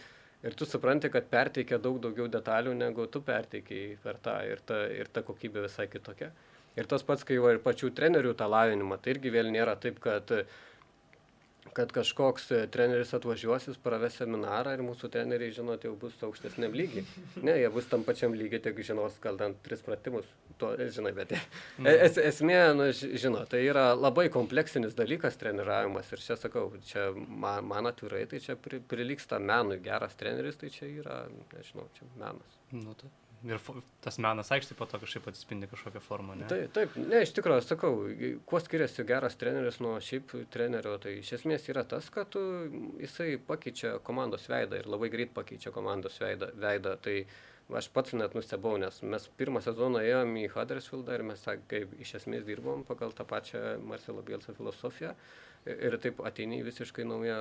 ir 0.45 0.57
tu 0.57 0.68
supranti, 0.70 1.11
kad 1.13 1.30
perteikia 1.32 1.82
daug 1.82 2.01
daugiau 2.03 2.30
detalių, 2.32 2.76
negu 2.78 3.07
tu 3.11 3.24
perteikiai 3.26 3.97
per 4.03 4.22
tą 4.24 4.38
ir 4.49 4.61
ta, 4.65 4.84
ir 4.93 5.09
ta 5.13 5.26
kokybė 5.26 5.65
visai 5.65 5.89
kitokia. 5.91 6.32
Ir 6.78 6.89
tas 6.89 7.03
pats, 7.03 7.25
kai 7.28 7.39
va 7.41 7.55
ir 7.55 7.61
pačių 7.63 7.91
trenerių 7.97 8.36
tą 8.38 8.47
lavinimą, 8.53 8.99
tai 9.01 9.15
irgi 9.15 9.34
vėl 9.34 9.51
nėra 9.53 9.75
taip, 9.82 9.99
kad 10.03 10.34
kad 11.78 11.91
kažkoks 11.93 12.47
e, 12.51 12.59
treneris 12.73 13.11
atvažiuos, 13.13 13.67
jis 13.69 13.78
praves 13.82 14.15
seminarą 14.17 14.73
ir 14.73 14.82
mūsų 14.86 15.11
treneriai, 15.13 15.53
žinot, 15.53 15.84
jau 15.86 15.93
bus 15.99 16.15
aukštesniam 16.25 16.73
lygiai. 16.73 17.03
Ne, 17.45 17.53
jie 17.61 17.69
bus 17.73 17.86
tam 17.91 18.05
pačiam 18.07 18.34
lygiai, 18.38 18.61
tik 18.65 18.82
žinos, 18.88 19.19
gal 19.21 19.38
ten 19.38 19.53
tris 19.65 19.84
pratimus. 19.86 20.25
To, 20.57 20.71
e, 20.73 20.88
žinai, 20.93 21.13
bet 21.17 21.36
e, 21.38 21.41
mm. 21.78 21.91
es, 22.07 22.17
esmė, 22.32 22.57
nu, 22.78 22.89
žinot, 22.95 23.51
tai 23.53 23.61
yra 23.67 23.91
labai 23.93 24.25
kompleksinis 24.34 24.97
dalykas 24.97 25.38
treniravimas. 25.38 26.09
Ir 26.15 26.25
čia 26.25 26.39
sakau, 26.41 26.71
čia 26.89 27.11
man, 27.13 27.61
man 27.69 27.91
atvirai, 27.91 28.25
tai 28.32 28.41
čia 28.41 28.57
pri, 28.57 28.82
prilyksta 28.82 29.38
menui. 29.38 29.78
Geras 29.86 30.17
treneris, 30.17 30.57
tai 30.57 30.73
čia 30.73 30.89
yra, 30.89 31.21
nežinau, 31.53 31.86
čia 31.99 32.09
menas. 32.17 32.61
Nu, 32.73 32.97
tai. 32.97 33.13
Ir 33.45 33.59
tas 34.01 34.17
menas 34.17 34.49
aikštė 34.53 34.73
po 34.79 34.88
to 34.89 34.97
kažkaip 34.97 35.27
atsispindi 35.29 35.67
kažkokią 35.69 36.01
formą, 36.01 36.33
ne? 36.39 36.47
Taip, 36.49 36.71
taip, 36.73 36.95
ne, 36.97 37.19
iš 37.21 37.35
tikrųjų, 37.38 37.63
sakau, 37.67 37.91
kuo 38.49 38.61
skiriasi 38.63 39.05
geras 39.05 39.38
treneris 39.38 39.77
nuo 39.83 39.93
šiaip 40.01 40.33
trenerio, 40.53 40.95
tai 41.01 41.19
iš 41.19 41.35
esmės 41.38 41.67
yra 41.69 41.83
tas, 41.85 42.09
kad 42.13 42.31
tu, 42.33 42.41
jisai 42.97 43.35
pakeičia 43.38 43.99
komandos 44.07 44.47
veidą 44.49 44.81
ir 44.81 44.89
labai 44.89 45.11
greit 45.13 45.35
pakeičia 45.38 45.73
komandos 45.75 46.17
veidą. 46.23 46.49
veidą 46.57 46.95
tai 46.97 47.19
aš 47.77 47.89
pats 47.93 48.15
net 48.17 48.33
nustebau, 48.33 48.77
nes 48.81 49.01
mes 49.03 49.27
pirmą 49.38 49.61
sezoną 49.61 50.01
ėjom 50.07 50.33
į 50.41 50.47
Huddersfieldą 50.55 51.19
ir 51.19 51.25
mes, 51.29 51.43
kaip 51.69 51.93
iš 52.01 52.15
esmės 52.21 52.47
dirbom 52.47 52.85
pagal 52.88 53.13
tą 53.13 53.27
pačią 53.27 53.77
Marcelo 53.85 54.23
Bielso 54.25 54.55
filosofiją. 54.57 55.13
Ir 55.67 55.97
taip 55.99 56.21
ateini 56.23 56.61
visiškai 56.63 57.03
naują 57.03 57.38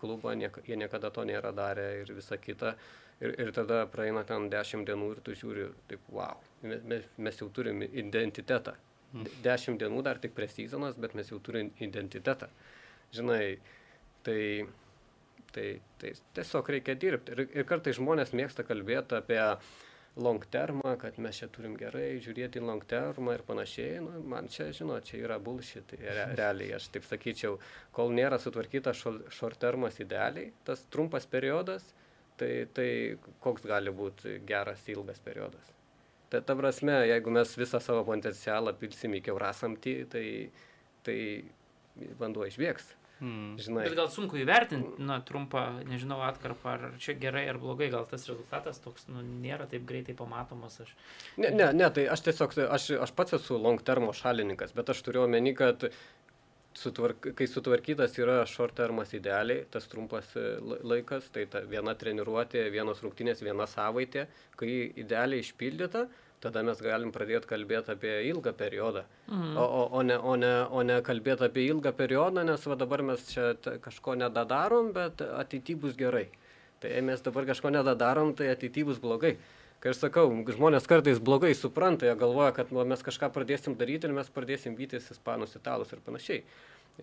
klubą, 0.00 0.34
niek, 0.34 0.58
jie 0.66 0.76
niekada 0.76 1.10
to 1.14 1.22
nėra 1.24 1.52
darę 1.54 1.86
ir 2.02 2.10
visa 2.12 2.36
kita. 2.36 2.74
Ir, 3.22 3.34
ir 3.40 3.52
tada 3.54 3.84
praeina 3.90 4.24
ten 4.26 4.48
dešimt 4.50 4.88
dienų 4.88 5.12
ir 5.14 5.20
tu 5.24 5.36
žiūri, 5.38 5.68
taip, 5.90 6.02
wow, 6.12 6.40
mes, 6.66 7.06
mes 7.16 7.38
jau 7.40 7.48
turim 7.54 7.84
identitetą. 7.86 8.74
Mm. 9.14 9.28
Dešimt 9.44 9.82
dienų 9.82 10.02
dar 10.02 10.18
tik 10.22 10.34
preseasonas, 10.34 10.98
bet 10.98 11.14
mes 11.14 11.30
jau 11.30 11.38
turim 11.42 11.70
identitetą. 11.84 12.48
Žinai, 13.14 13.56
tai, 14.26 14.66
tai, 15.54 15.66
tai 16.02 16.12
tiesiog 16.34 16.70
reikia 16.74 16.96
dirbti. 16.98 17.36
Ir, 17.36 17.44
ir 17.60 17.68
kartai 17.68 17.94
žmonės 17.94 18.34
mėgsta 18.34 18.66
kalbėti 18.66 19.20
apie 19.20 19.40
long 20.16 20.42
termą, 20.50 20.94
kad 20.98 21.18
mes 21.18 21.38
čia 21.40 21.48
turim 21.50 21.74
gerai 21.78 22.20
žiūrėti 22.22 22.62
long 22.62 22.82
termą 22.90 23.34
ir 23.34 23.42
panašiai. 23.46 23.98
Nu, 24.02 24.22
man 24.30 24.50
čia, 24.50 24.68
žinot, 24.74 25.06
čia 25.08 25.20
yra 25.24 25.38
bullshit. 25.42 25.94
Re, 26.00 26.28
realiai, 26.40 26.74
aš 26.78 26.90
taip 26.94 27.06
sakyčiau, 27.08 27.58
kol 27.94 28.14
nėra 28.14 28.38
sutvarkytas 28.42 29.02
short 29.34 29.60
termas 29.62 29.98
idealiai, 30.02 30.52
tas 30.66 30.86
trumpas 30.90 31.26
periodas, 31.30 31.86
tai, 32.40 32.52
tai 32.74 32.88
koks 33.44 33.66
gali 33.68 33.92
būti 33.94 34.40
geras 34.48 34.82
ilgas 34.92 35.22
periodas. 35.24 35.70
Tai 36.32 36.40
ta 36.42 36.56
prasme, 36.58 36.96
jeigu 37.06 37.30
mes 37.34 37.54
visą 37.60 37.80
savo 37.82 38.02
potencialą 38.08 38.74
pilsim 38.78 39.14
į 39.14 39.22
keurasamtį, 39.28 39.94
tai, 40.10 40.26
tai 41.06 41.18
vanduo 42.18 42.46
išbėgs. 42.48 42.94
Hmm. 43.20 43.54
Žinai. 43.62 43.84
Bet 43.86 43.94
gal 43.96 44.08
sunku 44.10 44.36
įvertinti, 44.40 44.98
na, 45.06 45.20
trumpą, 45.24 45.62
nežinau, 45.86 46.18
atkarpą, 46.26 46.72
ar 46.74 46.96
čia 47.00 47.14
gerai 47.16 47.44
ar 47.48 47.60
blogai, 47.62 47.86
gal 47.92 48.08
tas 48.10 48.26
rezultatas 48.26 48.82
toks, 48.82 49.06
nu, 49.08 49.22
nėra 49.22 49.68
taip 49.70 49.86
greitai 49.86 50.16
pamatomas. 50.18 50.80
Aš... 50.82 50.90
Ne, 51.38 51.52
ne, 51.54 51.70
ne, 51.76 51.86
tai 51.94 52.08
aš 52.10 52.24
tiesiog, 52.26 52.58
aš, 52.74 52.88
aš 53.06 53.14
pats 53.14 53.38
esu 53.38 53.60
long 53.60 53.78
termo 53.86 54.10
šalininkas, 54.16 54.74
bet 54.74 54.90
aš 54.90 55.04
turiu 55.06 55.22
omeny, 55.28 55.54
kad 55.56 55.86
sutvark, 56.78 57.30
kai 57.38 57.46
sutvarkytas 57.48 58.18
yra 58.18 58.40
short 58.50 58.74
termas 58.78 59.14
idealiai, 59.16 59.64
tas 59.70 59.86
trumpas 59.90 60.34
e, 60.36 60.44
laikas, 60.82 61.30
tai 61.34 61.46
ta 61.50 61.62
viena 61.68 61.94
treniruotė, 61.98 62.66
vienos 62.74 63.02
rungtynės, 63.04 63.42
viena 63.44 63.66
savaitė, 63.70 64.26
kai 64.58 64.70
idealiai 65.00 65.44
išpildyta, 65.44 66.06
tada 66.44 66.62
mes 66.66 66.80
galim 66.84 67.12
pradėti 67.14 67.48
kalbėti 67.48 67.94
apie 67.94 68.14
ilgą 68.28 68.52
periodą, 68.58 69.04
mhm. 69.30 69.56
o, 69.56 69.64
o, 69.64 69.82
o, 70.00 70.04
ne, 70.06 70.18
o, 70.18 70.36
ne, 70.40 70.54
o 70.68 70.84
ne 70.86 71.00
kalbėti 71.06 71.48
apie 71.48 71.66
ilgą 71.70 71.94
periodą, 71.96 72.44
nes 72.46 72.68
va 72.68 72.78
dabar 72.80 73.04
mes 73.12 73.26
čia 73.30 73.52
kažko 73.84 74.18
nedadarom, 74.20 74.92
bet 74.96 75.24
ateityje 75.24 75.84
bus 75.86 75.98
gerai. 75.98 76.28
Tai 76.82 76.90
mes 77.06 77.22
dabar 77.24 77.46
kažko 77.48 77.70
nedadarom, 77.72 78.34
tai 78.36 78.50
ateityje 78.52 78.90
bus 78.90 78.98
blogai 79.00 79.38
kai 79.84 79.92
aš 79.92 79.98
sakau, 80.00 80.30
žmonės 80.48 80.86
kartais 80.88 81.18
blogai 81.20 81.50
supranta, 81.52 82.06
jie 82.08 82.14
galvoja, 82.16 82.54
kad 82.56 82.70
nu, 82.72 82.80
mes 82.88 83.02
kažką 83.04 83.28
pradėsim 83.34 83.74
daryti 83.76 84.08
ir 84.08 84.14
mes 84.16 84.30
pradėsim 84.32 84.78
vytis 84.78 85.10
ispanus, 85.12 85.52
italus 85.58 85.92
ir 85.92 86.00
panašiai. 86.06 86.40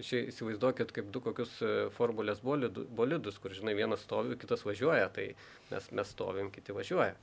Čia 0.01 0.23
įsivaizduokit 0.31 0.89
kaip 0.95 1.11
du 1.13 1.21
kokius 1.21 1.51
e, 1.61 1.69
formulės 1.93 2.39
bolidus, 2.41 3.37
kur, 3.43 3.53
žinai, 3.53 3.75
vienas 3.77 4.01
stovi, 4.07 4.39
kitas 4.39 4.63
važiuoja, 4.65 5.11
tai 5.13 5.27
mes, 5.69 5.91
mes 5.93 6.13
stovim, 6.15 6.49
kiti 6.49 6.73
važiuoja. 6.73 7.13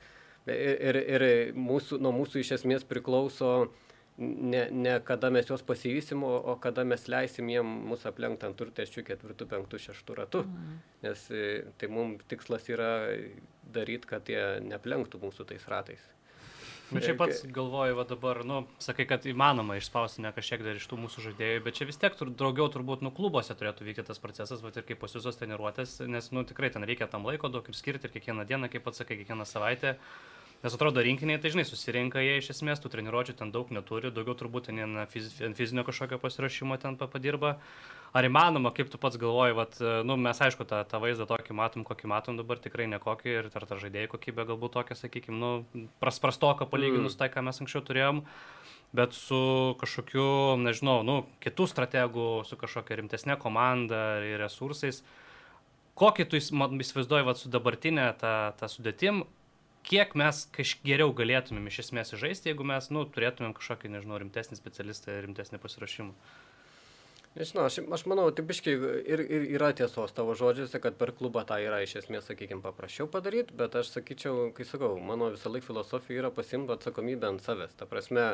Ir, 0.47 0.79
ir, 0.79 0.99
ir 1.17 1.25
mūsų, 1.59 1.99
nuo 1.99 2.13
mūsų 2.15 2.39
iš 2.45 2.53
esmės 2.59 2.87
priklauso 2.87 3.51
ne, 4.19 4.67
ne 4.71 4.95
kada 5.03 5.33
mes 5.33 5.49
juos 5.49 5.65
pasivysim, 5.65 6.23
o, 6.23 6.31
o 6.53 6.55
kada 6.61 6.85
mes 6.87 7.03
leisim 7.11 7.51
jiem 7.51 7.67
mūsų 7.89 8.13
aplenkti 8.13 8.47
ant 8.47 8.57
turtešių 8.61 9.03
ketvirtų, 9.11 9.49
penktų, 9.49 9.81
šeštų 9.89 10.17
ratų. 10.21 10.45
Mm. 10.47 10.79
Nes 11.03 11.25
e, 11.33 11.45
tai 11.81 11.91
mums 11.91 12.23
tikslas 12.31 12.69
yra 12.71 12.91
daryti, 13.73 14.09
kad 14.09 14.29
jie 14.29 14.45
neplenktų 14.65 15.21
mūsų 15.21 15.47
tais 15.51 15.67
ratais. 15.71 16.01
Bet 16.89 17.05
čia 17.05 17.13
pats 17.13 17.43
galvoju, 17.53 17.93
va 17.99 18.03
dabar, 18.09 18.39
nu, 18.47 18.63
sakai, 18.81 19.05
kad 19.09 19.25
įmanoma 19.29 19.75
išspausti 19.77 20.23
ne 20.25 20.31
kažkiek 20.33 20.63
dar 20.65 20.79
iš 20.79 20.87
tų 20.89 20.97
mūsų 21.03 21.27
žaidėjų, 21.27 21.61
bet 21.67 21.77
čia 21.77 21.85
vis 21.85 22.01
tiek 22.01 22.15
tur, 22.17 22.31
daugiau 22.33 22.65
turbūt, 22.73 23.03
nu, 23.05 23.11
klubuose 23.13 23.53
turėtų 23.53 23.85
vykti 23.85 24.07
tas 24.07 24.21
procesas, 24.21 24.63
va 24.65 24.73
ir 24.73 24.87
kaip 24.87 24.97
pas 25.01 25.13
jūsos 25.13 25.37
treniruotės, 25.37 25.99
nes, 26.09 26.31
nu, 26.33 26.41
tikrai 26.49 26.71
ten 26.73 26.85
reikia 26.89 27.05
tam 27.11 27.29
laiko 27.29 27.51
daug 27.53 27.69
ir 27.69 27.77
skirti 27.77 28.09
ir 28.09 28.15
kiekvieną 28.15 28.47
dieną, 28.49 28.71
kaip 28.73 28.87
pats 28.87 29.03
sakai, 29.03 29.19
kiekvieną 29.21 29.45
savaitę. 29.45 29.99
Nes 30.63 30.73
atrodo, 30.75 30.99
rinkiniai, 31.05 31.39
tai 31.39 31.53
žinai, 31.53 31.63
susirinka 31.69 32.19
jie 32.25 32.39
iš 32.41 32.49
esmės, 32.55 32.81
tų 32.81 32.89
treniruočių 32.95 33.37
ten 33.39 33.53
daug 33.53 33.69
neturi, 33.71 34.09
daugiau 34.11 34.35
turbūt 34.41 34.71
ten 34.71 35.05
fiz, 35.13 35.29
fizinio 35.55 35.85
kažkokio 35.87 36.19
pasirašymo 36.19 36.75
ten 36.81 36.97
padirba. 36.99 37.59
Ar 38.09 38.25
įmanoma, 38.25 38.71
kaip 38.73 38.89
tu 38.89 38.97
pats 39.01 39.19
galvoji, 39.21 39.53
vat, 39.57 39.75
nu, 40.07 40.15
mes 40.17 40.39
aišku, 40.41 40.65
tą, 40.69 40.81
tą 40.89 41.01
vaizdą 41.03 41.27
tokį 41.29 41.53
matom, 41.57 41.85
kokį 41.85 42.09
matom 42.09 42.39
dabar, 42.39 42.57
tikrai 42.61 42.87
nekokį 42.89 43.35
ir 43.35 43.49
ar 43.53 43.67
ta 43.69 43.77
žaidėjų 43.77 44.09
kokybė 44.15 44.47
galbūt 44.49 44.73
tokia, 44.79 44.97
sakykime, 44.97 45.37
nu, 45.37 45.85
pras, 46.01 46.17
prastoka 46.23 46.65
palyginus 46.69 47.13
mm. 47.13 47.19
tai, 47.21 47.29
ką 47.29 47.45
mes 47.45 47.61
anksčiau 47.61 47.85
turėjom, 47.85 48.23
bet 48.97 49.13
su 49.13 49.41
kažkokiu, 49.81 50.25
nežinau, 50.65 51.03
nu, 51.05 51.21
kitų 51.45 51.69
strategų, 51.69 52.29
su 52.49 52.57
kažkokia 52.57 52.97
rimtesnė 53.03 53.37
komanda 53.41 54.23
ir 54.25 54.41
resursais. 54.41 55.03
Kokį 55.99 56.25
tu 56.31 56.39
įsivaizduoji 56.39 57.37
su 57.37 57.51
dabartinė 57.53 58.09
ta, 58.17 58.55
ta 58.57 58.71
sudėtim, 58.71 59.27
kiek 59.85 60.13
mes 60.17 60.45
kažkiek 60.55 60.85
geriau 60.95 61.13
galėtumėm 61.15 61.69
iš 61.69 61.83
esmės 61.85 62.13
žaisti, 62.17 62.49
jeigu 62.49 62.65
mes, 62.67 62.89
nu, 62.93 63.05
turėtumėm 63.05 63.53
kažkokį, 63.57 63.93
nežinau, 63.95 64.17
rimtesnį 64.21 64.57
specialistą, 64.57 65.19
rimtesnį 65.25 65.61
pasirašymą. 65.61 66.15
Nežinau, 67.37 67.67
aš, 67.69 67.77
aš 67.93 68.03
manau, 68.09 68.25
tipiškai 68.33 68.73
ir, 69.05 69.21
ir 69.21 69.43
yra 69.53 69.69
tiesos 69.77 70.15
tavo 70.17 70.33
žodžiuose, 70.37 70.79
kad 70.81 70.97
per 70.97 71.11
klubą 71.17 71.43
tą 71.47 71.59
yra 71.61 71.83
iš 71.85 71.99
esmės, 72.01 72.25
sakykime, 72.25 72.63
paprasčiau 72.63 73.05
padaryti, 73.11 73.53
bet 73.59 73.77
aš 73.77 73.91
sakyčiau, 73.93 74.49
kai 74.57 74.65
sakau, 74.65 74.95
mano 74.97 75.29
visą 75.35 75.51
laiką 75.53 75.69
filosofija 75.69 76.23
yra 76.23 76.31
pasimti 76.33 76.73
atsakomybę 76.73 77.29
ant 77.29 77.45
savęs. 77.45 77.75
Ta 77.77 77.85
prasme, 77.89 78.25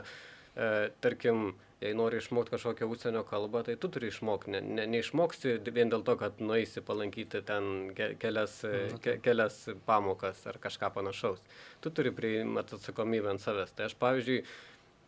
e, 0.55 0.69
tarkim, 1.03 1.49
jei 1.83 1.91
nori 1.97 2.21
išmokti 2.21 2.55
kažkokią 2.55 2.87
užsienio 2.87 3.25
kalbą, 3.27 3.65
tai 3.67 3.75
tu 3.75 3.89
turi 3.91 4.07
išmokti. 4.13 4.53
Ne, 4.55 4.61
ne, 4.77 4.85
neišmoksi 4.93 5.57
vien 5.75 5.91
dėl 5.91 6.05
to, 6.07 6.15
kad 6.21 6.39
nueisi 6.39 6.83
palankyti 6.85 7.43
ten 7.45 7.91
kelias, 7.95 8.61
mhm. 8.63 9.01
ke, 9.03 9.17
kelias 9.25 9.59
pamokas 9.89 10.39
ar 10.47 10.61
kažką 10.63 10.93
panašaus. 10.95 11.43
Tu 11.83 11.91
turi 11.91 12.15
priimti 12.15 12.79
atsakomybę 12.79 13.35
ant 13.35 13.43
savęs. 13.43 13.75
Tai 13.75 13.89
aš, 13.89 13.99
pavyzdžiui, 13.99 14.39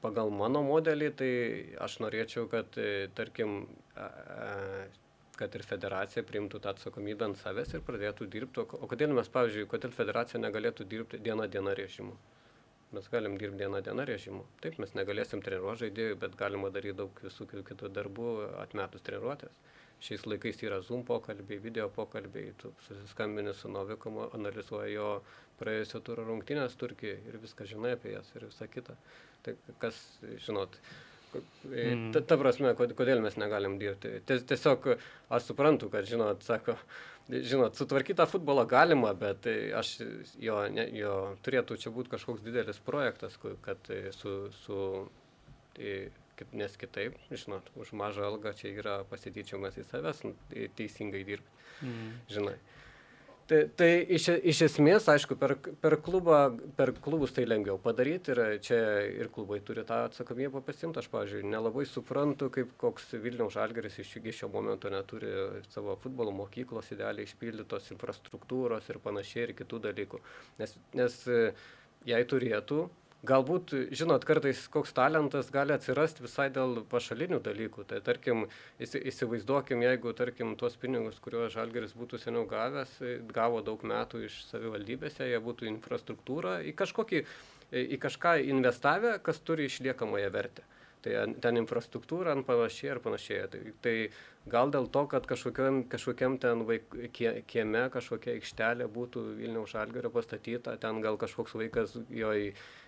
pagal 0.01 0.31
mano 0.33 0.63
modelį, 0.65 1.09
tai 1.19 1.31
aš 1.83 1.99
norėčiau, 2.05 2.47
kad, 2.51 2.77
e, 2.77 3.07
tarkim, 3.17 3.59
kad 5.37 5.53
ir 5.57 5.63
federacija 5.65 6.23
priimtų 6.25 6.61
tą 6.63 6.73
atsakomybę 6.73 7.29
ant 7.29 7.37
savęs 7.41 7.75
ir 7.75 7.85
pradėtų 7.85 8.29
dirbti. 8.33 8.65
O 8.77 8.89
kodėl 8.89 9.13
mes, 9.17 9.29
pavyzdžiui, 9.29 9.69
kodėl 9.69 9.93
federacija 9.93 10.41
negalėtų 10.41 10.87
dirbti 10.89 11.21
dieną 11.21 11.49
dieną 11.53 11.77
režimu? 11.77 12.17
mes 12.91 13.09
galim 13.09 13.37
dirbti 13.37 13.57
dieną 13.57 13.81
dieną 13.81 14.05
režimu. 14.07 14.43
Taip, 14.63 14.77
mes 14.79 14.93
negalėsim 14.95 15.41
treniruoti 15.43 15.83
žaidėjų, 15.85 16.19
bet 16.21 16.37
galima 16.39 16.69
daryti 16.71 16.95
daug 17.01 17.19
visų 17.23 17.47
kitų 17.51 17.89
darbų 17.97 18.29
atmetus 18.63 19.03
treniruotės. 19.07 19.57
Šiais 20.07 20.23
laikais 20.29 20.61
yra 20.63 20.77
Zoom 20.85 21.03
pokalbiai, 21.03 21.57
video 21.59 21.89
pokalbiai, 21.89 22.53
tu 22.61 22.71
susiskambini 22.85 23.53
su 23.57 23.69
Novikomu, 23.73 24.27
analizuoji 24.37 24.93
jo 24.93 25.09
praėjusio 25.59 26.03
turo 26.05 26.23
rungtynės 26.27 26.77
Turkijoje 26.77 27.17
ir 27.27 27.39
viską 27.41 27.65
žinai 27.67 27.95
apie 27.97 28.13
jas 28.13 28.29
ir 28.35 28.45
visą 28.45 28.69
kitą. 28.71 28.95
Tai 29.47 29.75
kas, 29.79 29.99
žinot, 30.43 30.75
Mm. 31.67 32.11
Ta, 32.15 32.21
ta 32.23 32.37
prasme, 32.39 32.71
kodėl 32.77 33.21
mes 33.21 33.35
negalim 33.39 33.75
dirbti. 33.81 34.21
Tiesiog 34.25 34.87
aš 35.33 35.49
suprantu, 35.49 35.89
kad, 35.93 36.07
žinot, 36.07 36.43
sako, 36.45 36.77
žinot, 37.27 37.75
sutvarkytą 37.77 38.25
futbolą 38.31 38.63
galima, 38.69 39.11
bet 39.17 39.47
aš 39.77 39.97
jo, 40.41 40.61
ne, 40.73 40.87
jo 40.97 41.13
turėtų 41.45 41.77
čia 41.83 41.91
būti 41.93 42.13
kažkoks 42.15 42.45
didelis 42.45 42.79
projektas, 42.83 43.37
kad 43.65 43.91
su, 44.15 44.37
su 44.63 44.79
nes 46.53 46.79
kitaip, 46.79 47.19
žinot, 47.33 47.69
už 47.75 47.93
mažą 47.97 48.29
algą 48.31 48.55
čia 48.57 48.71
yra 48.71 48.97
pasityčiamas 49.11 49.77
į 49.81 49.85
savęs 49.91 50.23
teisingai 50.79 51.25
dirbti. 51.27 51.63
Mm. 51.83 52.11
Žinai. 52.33 52.57
Tai, 53.47 53.61
tai 53.79 53.91
iš, 54.11 54.25
iš 54.51 54.59
esmės, 54.65 55.05
aišku, 55.07 55.37
per, 55.39 55.53
per, 55.79 55.93
klubą, 56.03 56.39
per 56.75 56.89
klubus 56.99 57.31
tai 57.31 57.45
lengviau 57.47 57.77
padaryti 57.79 58.33
ir 58.33 58.41
čia 58.63 58.79
ir 59.07 59.29
klubai 59.31 59.61
turi 59.63 59.85
tą 59.87 60.01
atsakomybę 60.09 60.59
pasimti. 60.67 60.99
Aš, 60.99 61.07
pavyzdžiui, 61.13 61.45
nelabai 61.53 61.85
suprantu, 61.87 62.49
kaip 62.51 62.73
koks 62.81 63.13
Vilniaus 63.23 63.55
žalgeris 63.55 63.95
iš 64.03 64.11
iki 64.19 64.35
šio 64.35 64.51
momento 64.51 64.91
neturi 64.91 65.31
savo 65.71 65.95
futbolo 66.03 66.35
mokyklos 66.35 66.91
idealiai 66.91 67.23
išpildytos 67.29 67.87
infrastruktūros 67.95 68.91
ir 68.91 68.99
panašiai 69.07 69.47
ir 69.47 69.55
kitų 69.61 69.79
dalykų. 69.87 70.19
Nes, 70.59 70.75
nes 70.99 71.19
jei 72.11 72.27
turėtų, 72.27 72.83
galbūt, 73.25 73.73
žinot, 73.97 74.25
kartais 74.27 74.59
koks 74.71 74.93
talentas 74.93 75.49
gali 75.53 75.73
atsirasti 75.73 76.25
visai 76.25 76.47
dėl 76.53 76.83
pašalinių 76.89 77.39
dalykų. 77.43 77.87
Tai 77.89 77.99
tarkim, 78.05 78.45
įsivaizduokim, 78.79 79.81
jeigu, 79.87 80.13
tarkim, 80.17 80.53
tuos 80.59 80.77
pinigus, 80.77 81.19
kuriuos 81.23 81.53
Žalgeris 81.55 81.95
būtų 81.97 82.21
seniau 82.21 82.45
gavęs, 82.49 82.97
gavo 83.33 83.63
daug 83.65 83.83
metų 83.87 84.25
iš 84.27 84.43
savivaldybėse, 84.51 85.25
jie 85.31 85.41
būtų 85.43 85.69
infrastruktūra, 85.73 86.59
į, 86.61 86.75
kažkokį, 86.77 87.25
į 87.97 88.01
kažką 88.05 88.39
investavę, 88.53 89.17
kas 89.23 89.41
turi 89.41 89.67
išliekamąją 89.71 90.33
vertę. 90.33 90.67
Tai 91.05 91.13
ten 91.39 91.59
infrastruktūra 91.59 92.33
ant 92.33 92.43
panašiai 92.47 92.95
ar 92.95 92.99
panašiai. 92.99 93.43
Tai, 93.53 93.59
tai 93.85 93.93
gal 94.49 94.71
dėl 94.73 94.89
to, 94.91 95.03
kad 95.11 95.27
kažkokiam, 95.29 95.83
kažkokiam 95.87 96.39
ten 96.41 96.65
vaik, 96.67 96.89
kie, 97.15 97.29
kieme 97.47 97.85
kažkokia 97.93 98.33
aikštelė 98.33 98.89
būtų 98.91 99.23
Vilniaus 99.37 99.75
Žalgerio 99.75 100.11
pastatyta, 100.11 100.73
ten 100.81 100.99
gal 101.05 101.19
kažkoks 101.21 101.53
vaikas 101.61 101.95
jo 102.09 102.33
į 102.33 102.49
E, 102.49 102.86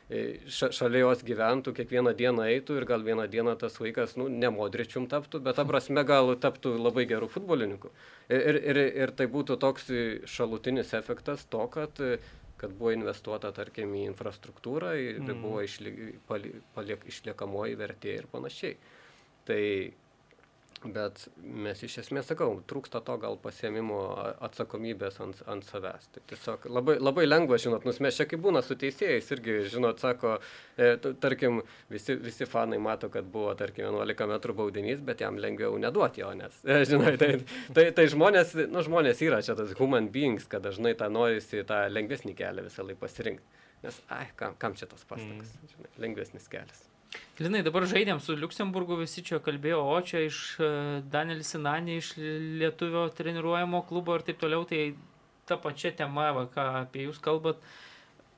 šalia 0.49 1.03
jos 1.03 1.19
gyventų, 1.25 1.73
kiekvieną 1.77 2.15
dieną 2.17 2.47
eitų 2.55 2.79
ir 2.79 2.85
gal 2.89 3.03
vieną 3.05 3.27
dieną 3.29 3.53
tas 3.61 3.77
vaikas, 3.77 4.15
nu, 4.17 4.25
ne 4.29 4.49
modričium 4.49 5.05
taptų, 5.11 5.43
bet 5.45 5.59
ta 5.59 5.65
prasme 5.69 6.01
gal 6.07 6.33
taptų 6.41 6.73
labai 6.81 7.05
gerų 7.09 7.29
futbolininkų. 7.29 7.91
Ir, 8.33 8.57
ir, 8.57 8.81
ir 9.03 9.13
tai 9.13 9.29
būtų 9.29 9.59
toks 9.61 9.91
šalutinis 10.29 10.95
efektas 10.97 11.45
to, 11.49 11.65
kad 11.73 12.01
kad 12.59 12.73
buvo 12.75 12.91
investuota, 12.91 13.53
tarkim, 13.55 13.93
į 13.95 14.01
infrastruktūrą 14.09 14.91
ir 14.99 15.21
mm. 15.21 15.43
buvo 15.43 15.61
išli, 15.63 15.93
paliek, 16.27 17.05
išliekamoji 17.07 17.77
vertė 17.79 18.17
ir 18.17 18.27
panašiai. 18.31 18.75
Tai 19.47 19.61
Bet 20.79 21.25
mes 21.43 21.81
iš 21.83 21.97
esmės 22.05 22.29
sakau, 22.31 22.53
trūksta 22.69 23.01
to 23.03 23.17
gal 23.19 23.35
pasiemimo 23.43 23.97
atsakomybės 24.47 25.17
ant, 25.19 25.41
ant 25.51 25.65
savęs. 25.67 26.05
Tai 26.15 26.21
tiesiog 26.31 26.67
labai, 26.71 26.95
labai 27.01 27.25
lengva, 27.27 27.57
žinot, 27.59 27.83
nusmės 27.87 28.15
čia 28.15 28.23
kaip 28.29 28.39
būna 28.45 28.61
su 28.63 28.77
teisėjais 28.79 29.27
irgi, 29.35 29.57
žinot, 29.73 29.99
sako, 29.99 30.37
e, 30.79 30.93
tarkim, 31.19 31.59
visi, 31.91 32.15
visi 32.23 32.47
fanai 32.47 32.79
mato, 32.79 33.09
kad 33.11 33.27
buvo, 33.27 33.51
tarkim, 33.59 33.89
11 33.89 34.31
metrų 34.31 34.55
baudinys, 34.61 35.03
bet 35.03 35.19
jam 35.25 35.41
lengviau 35.43 35.75
neduoti 35.83 36.23
jo, 36.23 36.31
nes, 36.39 36.61
e, 36.63 36.79
žinai, 36.93 37.17
tai, 37.19 37.33
tai, 37.75 37.89
tai 37.97 38.05
žmonės, 38.13 38.55
nu, 38.71 38.85
žmonės 38.85 39.23
yra 39.27 39.41
čia 39.43 39.57
tas 39.59 39.75
human 39.81 40.07
beings, 40.13 40.47
kad 40.47 40.63
dažnai 40.63 40.93
tą 40.99 41.11
norisi 41.11 41.65
tą 41.67 41.81
lengvesnį 41.91 42.37
kelią 42.39 42.69
visą 42.69 42.87
laiką 42.87 43.03
pasirinkti. 43.03 43.65
Nes, 43.83 43.99
ai, 44.15 44.29
kam, 44.39 44.55
kam 44.59 44.79
čia 44.79 44.87
tas 44.91 45.03
pastakas, 45.03 45.51
mm. 45.59 45.75
žinai, 45.75 45.91
lengvesnis 46.07 46.47
kelias. 46.51 46.87
Linai, 47.39 47.61
dabar 47.65 47.85
žaidėm 47.89 48.19
su 48.21 48.35
Luksemburgu, 48.37 48.97
visi 48.99 49.23
čia 49.25 49.39
kalbėjo, 49.41 49.79
o 49.87 49.95
čia 50.05 50.25
iš 50.27 50.39
e, 50.59 50.67
Danielis 51.13 51.53
Sinanė, 51.53 51.95
iš 52.01 52.09
lietuvio 52.59 53.05
treniruojamo 53.15 53.79
klubo 53.89 54.17
ir 54.17 54.25
taip 54.27 54.41
toliau, 54.41 54.65
tai 54.69 54.81
ta 55.49 55.57
pačia 55.57 55.93
tema, 56.01 56.27
va, 56.35 56.43
ką 56.51 56.65
apie 56.83 57.07
jūs 57.07 57.21
kalbat, 57.23 57.63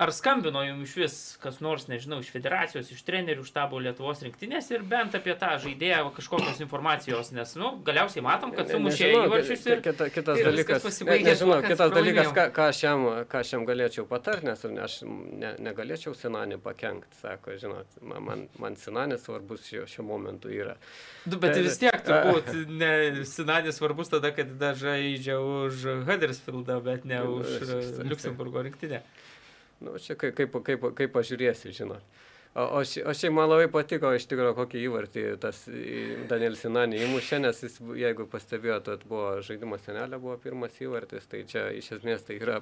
Ar 0.01 0.09
skambino 0.09 0.63
jums 0.65 0.89
iš 0.89 0.95
vis 0.97 1.15
kas 1.41 1.59
nors, 1.61 1.83
nežinau, 1.85 2.17
iš 2.23 2.31
federacijos, 2.33 2.87
iš 2.89 3.03
trenerių 3.05 3.43
štabo 3.45 3.77
Lietuvos 3.85 4.23
rinktinės 4.25 4.71
ir 4.73 4.81
bent 4.89 5.13
apie 5.13 5.35
tą 5.37 5.51
žaidėją 5.61 6.07
kažkokios 6.15 6.61
informacijos, 6.65 7.29
nes, 7.37 7.51
nu, 7.61 7.69
galiausiai 7.85 8.23
matom, 8.25 8.49
kad 8.55 8.71
sumušė 8.73 9.11
įvarčius 9.19 9.67
ir... 9.69 9.83
Kita, 9.85 10.07
kitas 10.09 10.41
ir 10.41 10.49
dalykas, 10.49 10.87
ne, 11.05 11.19
nežinau, 11.27 11.59
kitas 11.67 11.93
dalykas, 11.93 12.31
ką, 12.33 12.47
ką, 12.55 12.67
aš 12.73 12.81
jam, 12.87 13.05
ką 13.29 13.43
aš 13.43 13.53
jam 13.53 13.67
galėčiau 13.69 14.07
patarti, 14.09 14.49
nes 14.49 14.65
aš 14.87 14.97
ne, 15.05 15.53
negalėčiau 15.69 16.17
Sinanį 16.17 16.57
pakengti, 16.65 17.21
sako, 17.21 17.59
žinot, 17.61 18.01
man, 18.01 18.47
man 18.57 18.81
Sinanis 18.81 19.27
svarbus 19.29 19.69
šiuo, 19.69 19.85
šiuo 19.85 20.07
momentu 20.09 20.49
yra. 20.49 20.79
Du, 21.27 21.37
bet 21.37 21.59
tai, 21.59 21.61
vis 21.67 21.77
tiek 21.77 22.01
turbūt 22.09 22.49
ne 22.81 22.93
Sinanis 23.29 23.77
svarbus 23.77 24.09
tada, 24.09 24.33
kad 24.33 24.57
žaidžia 24.81 25.37
už 25.37 25.85
Huddersfieldą, 26.09 26.81
bet 26.89 27.05
ne 27.05 27.21
už 27.37 28.01
Luxemburgo 28.01 28.65
rinktinę. 28.65 29.05
Nu, 29.81 29.95
čia 30.01 30.17
kaip, 30.19 30.35
kaip, 30.37 30.59
kaip, 30.65 30.91
kaip 30.97 31.15
pažiūrėsi, 31.15 31.73
žinot. 31.73 32.05
O, 32.51 32.63
o, 32.63 32.79
ši, 32.83 32.99
o 33.07 33.13
šiaip 33.15 33.31
man 33.31 33.47
labai 33.47 33.69
patiko 33.71 34.09
iš 34.11 34.25
tikrųjų 34.27 34.55
kokį 34.57 34.79
įvartį 34.83 35.21
tas 35.39 35.61
Daniel 36.27 36.57
Sinani 36.59 36.99
įmušė, 37.05 37.37
nes 37.45 37.61
jis, 37.63 37.77
jeigu 37.95 38.25
pastebėjote, 38.31 38.97
buvo 39.07 39.37
žaidimas 39.47 39.85
senelė, 39.87 40.19
buvo 40.19 40.35
pirmas 40.43 40.75
įvartis, 40.83 41.29
tai 41.31 41.45
čia 41.47 41.69
iš 41.77 41.93
esmės 41.95 42.27
tai 42.27 42.35
yra 42.41 42.57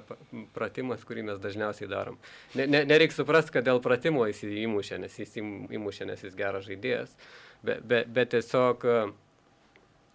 pratimas, 0.54 1.02
kurį 1.08 1.26
mes 1.32 1.42
dažniausiai 1.42 1.90
darom. 1.90 2.20
Ne, 2.54 2.68
ne, 2.70 2.84
nereikia 2.86 3.18
suprasti, 3.18 3.56
kad 3.56 3.66
dėl 3.66 3.82
pratimo 3.82 4.28
jis 4.30 4.44
įmušė, 4.46 5.00
nes 5.02 5.18
jis 5.24 5.34
įmušė, 5.42 6.06
nes 6.12 6.22
jis 6.28 6.38
geras 6.38 6.70
žaidėjas, 6.70 7.18
bet 7.66 7.82
be, 7.82 8.04
be 8.06 8.28
tiesiog 8.36 8.86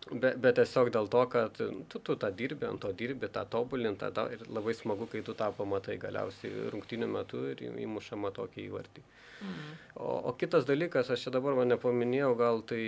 Bet, 0.06 0.36
bet 0.38 0.60
tiesiog 0.60 0.92
dėl 0.94 1.08
to, 1.10 1.22
kad 1.34 1.56
tu, 1.58 2.00
tu 2.00 2.16
tą 2.22 2.30
dirbi, 2.38 2.68
ant 2.68 2.84
to 2.84 2.92
dirbi, 2.94 3.26
tą 3.34 3.42
tobulintą 3.50 4.12
ir 4.36 4.44
labai 4.54 4.76
smagu, 4.78 5.08
kai 5.10 5.24
tu 5.26 5.34
tą 5.34 5.48
pamatai 5.58 5.96
galiausiai 5.98 6.70
rungtinių 6.76 7.08
metų 7.10 7.42
ir 7.54 7.64
įmušama 7.88 8.30
tokį 8.36 8.68
įvartį. 8.68 9.06
Mhm. 9.42 9.72
O, 9.96 10.12
o 10.30 10.34
kitas 10.38 10.68
dalykas, 10.70 11.10
aš 11.10 11.26
čia 11.26 11.34
dabar 11.34 11.58
man 11.58 11.74
nepaminėjau, 11.74 12.36
gal 12.38 12.62
tai 12.70 12.84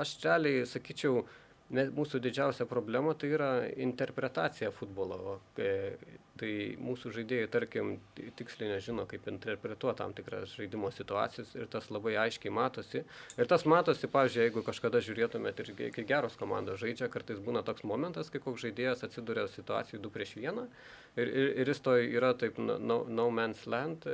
aš 0.00 0.16
realiai 0.24 0.66
sakyčiau, 0.66 1.22
mūsų 1.70 2.18
didžiausia 2.22 2.66
problema 2.66 3.14
tai 3.14 3.30
yra 3.36 3.50
interpretacija 3.78 4.72
futbolo. 4.74 5.38
E, 5.58 5.92
tai 6.40 6.52
mūsų 6.80 7.12
žaidėjai, 7.14 7.48
tarkim, 7.52 7.90
tiksliai 8.38 8.70
nežino, 8.72 9.04
kaip 9.08 9.26
interpretuoti 9.28 10.00
tam 10.00 10.14
tikras 10.16 10.54
žaidimo 10.56 10.88
situacijas 10.94 11.52
ir 11.58 11.68
tas 11.70 11.90
labai 11.92 12.14
aiškiai 12.22 12.52
matosi. 12.54 13.02
Ir 13.36 13.50
tas 13.50 13.66
matosi, 13.68 14.08
pavyzdžiui, 14.10 14.46
jeigu 14.46 14.64
kažkada 14.64 15.02
žiūrėtumėt 15.04 15.60
ir 15.60 15.72
kai 15.94 16.06
geros 16.08 16.38
komandos 16.40 16.80
žaidžia, 16.80 17.10
kartais 17.12 17.42
būna 17.44 17.62
toks 17.66 17.84
momentas, 17.84 18.32
kai 18.32 18.40
koks 18.40 18.64
žaidėjas 18.64 19.04
atsiduria 19.06 19.44
situacijai 19.52 20.00
2 20.00 20.14
prieš 20.16 20.34
1 20.40 20.64
ir, 21.20 21.28
ir, 21.28 21.52
ir 21.60 21.72
jis 21.74 21.84
to 21.84 21.98
yra 22.00 22.32
taip 22.40 22.58
no, 22.62 23.02
no 23.04 23.28
man's 23.34 23.66
land, 23.68 24.08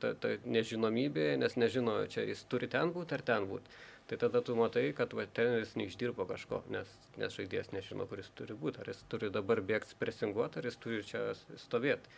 ta, 0.00 0.14
ta 0.14 0.34
nežinomybė, 0.48 1.34
nes 1.42 1.60
nežino, 1.60 2.00
čia 2.10 2.24
jis 2.30 2.46
turi 2.48 2.70
ten 2.72 2.94
būti 2.96 3.18
ar 3.18 3.26
ten 3.28 3.48
būti. 3.50 3.78
Tai 4.08 4.16
tada 4.16 4.40
tu 4.40 4.54
matai, 4.56 4.86
kad 4.96 5.12
va, 5.12 5.26
treneris 5.36 5.74
neišdirbo 5.76 6.24
kažko, 6.30 6.62
nes, 6.72 6.88
nes 7.20 7.34
žaidėjas 7.34 7.74
nežino, 7.74 8.06
kur 8.08 8.22
jis 8.22 8.30
turi 8.38 8.56
būti. 8.56 8.80
Ar 8.80 8.88
jis 8.88 9.02
turi 9.12 9.28
dabar 9.28 9.60
bėgti 9.60 9.98
presinguoti, 10.00 10.60
ar 10.60 10.68
jis 10.68 10.78
turi 10.80 11.02
čia 11.04 11.24
stovėti. 11.60 12.08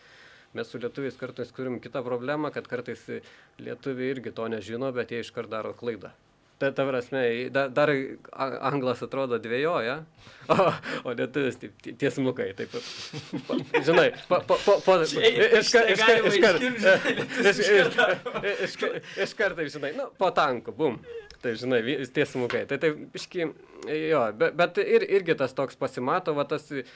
Mes 0.54 0.70
su 0.70 0.78
lietuviais 0.82 1.18
kartais 1.18 1.50
turim 1.54 1.80
kitą 1.82 2.02
problemą, 2.06 2.52
kad 2.54 2.70
kartais 2.70 3.02
lietuviai 3.58 4.14
irgi 4.14 4.30
to 4.34 4.46
nežino, 4.50 4.90
bet 4.94 5.10
jie 5.10 5.24
iškart 5.24 5.50
daro 5.50 5.74
klaidą. 5.74 6.12
Ta, 6.60 6.68
ta 6.76 6.84
prasme, 6.84 7.22
da, 7.50 7.64
dar 7.72 7.90
anglas 8.68 9.02
atrodo 9.02 9.38
dviejoja, 9.42 9.94
o, 10.52 10.56
o 11.08 11.14
lietuvis 11.16 11.56
tiesmukai. 11.88 12.50
Taip, 12.58 12.74
žinai, 13.86 14.10
po, 14.28 14.38
iš 19.24 19.34
karto, 19.38 19.66
žinai, 19.72 19.94
nu, 19.96 20.10
po 20.20 20.30
tanku, 20.36 20.76
bum. 20.76 21.00
Tai 21.40 21.54
žinai, 21.56 21.80
tiesmukai. 22.12 22.66
Tai 22.68 22.76
taip, 22.82 22.98
biški, 23.14 23.46
jo, 23.88 24.24
bet, 24.36 24.56
bet 24.58 24.80
ir, 24.82 25.06
irgi 25.16 25.36
tas 25.40 25.54
toks 25.56 25.78
pasimato, 25.80 26.34
va 26.36 26.44
tas 26.48 26.66
ir, 26.74 26.90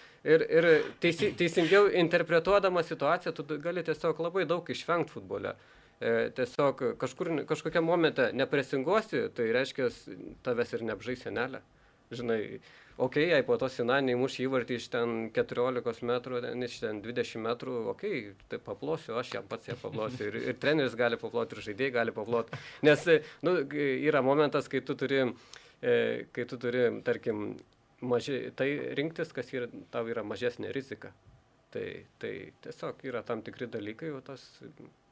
ir 0.44 0.66
teisi, 1.00 1.30
teisingiau 1.38 1.88
interpretuodama 2.02 2.82
situaciją, 2.84 3.32
tu 3.32 3.46
gali 3.64 3.84
tiesiog 3.86 4.20
labai 4.20 4.44
daug 4.50 4.68
išvengti 4.68 5.16
futbole. 5.16 5.54
E, 5.96 6.28
tiesiog 6.36 6.82
kažkur, 7.00 7.30
kažkokiam 7.48 7.88
momente 7.88 8.28
nepresinguosi, 8.36 9.30
tai 9.32 9.48
reiškia, 9.56 9.88
tavęs 10.44 10.76
ir 10.76 10.84
neapžai 10.90 11.16
senelė. 11.22 11.62
Žinai, 12.12 12.40
okay, 12.96 13.28
jei 13.28 13.42
po 13.42 13.56
to 13.58 13.68
sinaniai 13.72 14.16
muš 14.18 14.38
įvartį 14.44 14.78
iš 14.78 14.86
ten 14.92 15.14
14 15.34 16.06
metrų, 16.06 16.40
iš 16.66 16.78
ten 16.84 17.00
20 17.02 17.42
metrų, 17.42 17.76
okay, 17.94 18.32
tai 18.50 18.60
paplosiu, 18.62 19.16
aš 19.18 19.34
jam 19.36 19.46
pats 19.50 19.70
ją 19.70 19.76
paplosiu. 19.80 20.28
Ir, 20.30 20.40
ir 20.52 20.58
treneris 20.62 20.96
gali 20.98 21.18
paploti, 21.20 21.56
ir 21.56 21.68
žaidėjai 21.68 21.94
gali 21.98 22.14
paploti. 22.14 22.58
Nes 22.86 23.06
nu, 23.46 23.56
yra 23.74 24.22
momentas, 24.22 24.70
kai 24.70 24.82
tu 24.86 24.96
turi, 24.98 25.24
e, 25.82 25.94
kai 26.34 26.46
tu 26.50 26.58
turi 26.60 26.86
tarkim, 27.06 27.46
maži, 28.04 28.50
tai 28.56 28.70
rinktis, 28.98 29.32
kas 29.34 29.50
yra, 29.54 29.70
tau 29.94 30.06
yra 30.10 30.26
mažesnė 30.26 30.72
rizika. 30.74 31.12
Tai, 31.74 31.86
tai 32.22 32.34
tiesiog 32.62 33.00
yra 33.08 33.24
tam 33.26 33.42
tikri 33.42 33.66
dalykai, 33.66 34.12
o 34.14 34.20
tas 34.22 34.44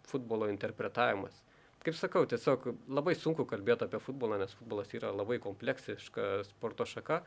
futbolo 0.07 0.47
interpretavimas. 0.51 1.35
kaip 1.83 1.97
sakau, 1.99 2.23
tiesiog 2.31 2.69
labai 2.95 3.17
sunku 3.19 3.43
kalbėti 3.43 3.89
apie 3.89 3.99
futbolą, 3.99 4.37
nes 4.39 4.53
futbolas 4.55 4.93
yra 4.95 5.11
labai 5.11 5.41
kompleksiška 5.43 6.45
sporto 6.47 6.87
šaka 6.87 7.25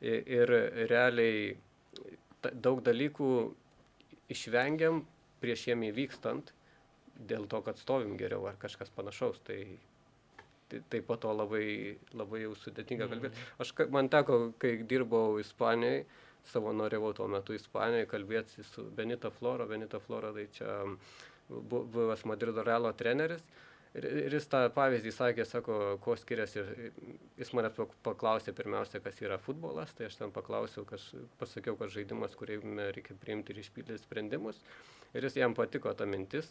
ir 0.00 0.52
realiai 0.90 1.56
daug 2.52 2.82
dalykų 2.84 3.30
išvengiam 4.32 5.02
prieš 5.40 5.68
jiem 5.70 5.84
įvykstant 5.90 6.52
dėl 7.16 7.46
to, 7.48 7.62
kad 7.64 7.78
stovim 7.80 8.16
geriau 8.20 8.46
ar 8.48 8.58
kažkas 8.60 8.90
panašaus. 8.92 9.40
Tai, 9.46 9.58
tai, 10.70 10.82
tai 10.90 11.00
po 11.04 11.16
to 11.20 11.32
labai, 11.32 11.96
labai 12.16 12.42
jau 12.44 12.54
sudėtinga 12.60 13.08
kalbėti. 13.12 13.38
Mm. 13.38 13.52
Aš, 13.64 13.72
man 13.92 14.10
teko, 14.12 14.40
kai 14.60 14.74
dirbau 14.88 15.38
Ispanijoje, 15.40 16.04
savanoriavau 16.52 17.14
tuo 17.16 17.28
metu 17.32 17.56
Ispanijoje, 17.56 18.10
kalbėti 18.10 18.66
su 18.68 18.84
Benito 18.96 19.32
Floro. 19.38 19.68
Benito 19.70 20.00
Floro 20.04 20.34
tai 20.36 20.48
čia 20.52 20.82
buvęs 21.48 22.26
Madrido 22.28 22.66
Realo 22.66 22.92
treneris. 22.92 23.44
Ir, 23.96 24.06
ir 24.26 24.34
jis 24.36 24.48
tą 24.52 24.60
pavyzdį 24.76 25.12
sakė, 25.14 25.44
sako, 25.48 25.76
kuo 26.04 26.16
skiriasi. 26.20 26.64
Jis 27.40 27.52
mane 27.56 27.70
paklausė 28.04 28.52
pirmiausia, 28.56 29.00
kas 29.04 29.20
yra 29.24 29.38
futbolas, 29.40 29.94
tai 29.96 30.10
aš 30.10 30.18
ten 30.20 30.34
paklausiau, 30.34 30.84
kas, 30.88 31.06
pasakiau, 31.40 31.78
kad 31.80 31.92
žaidimas, 31.94 32.36
kuriame 32.36 32.90
reikia 32.96 33.16
priimti 33.22 33.54
ir 33.54 33.62
išpildyti 33.62 34.04
sprendimus. 34.04 34.60
Ir 35.16 35.24
jis 35.24 35.38
jam 35.40 35.56
patiko 35.56 35.94
ta 35.96 36.08
mintis. 36.08 36.50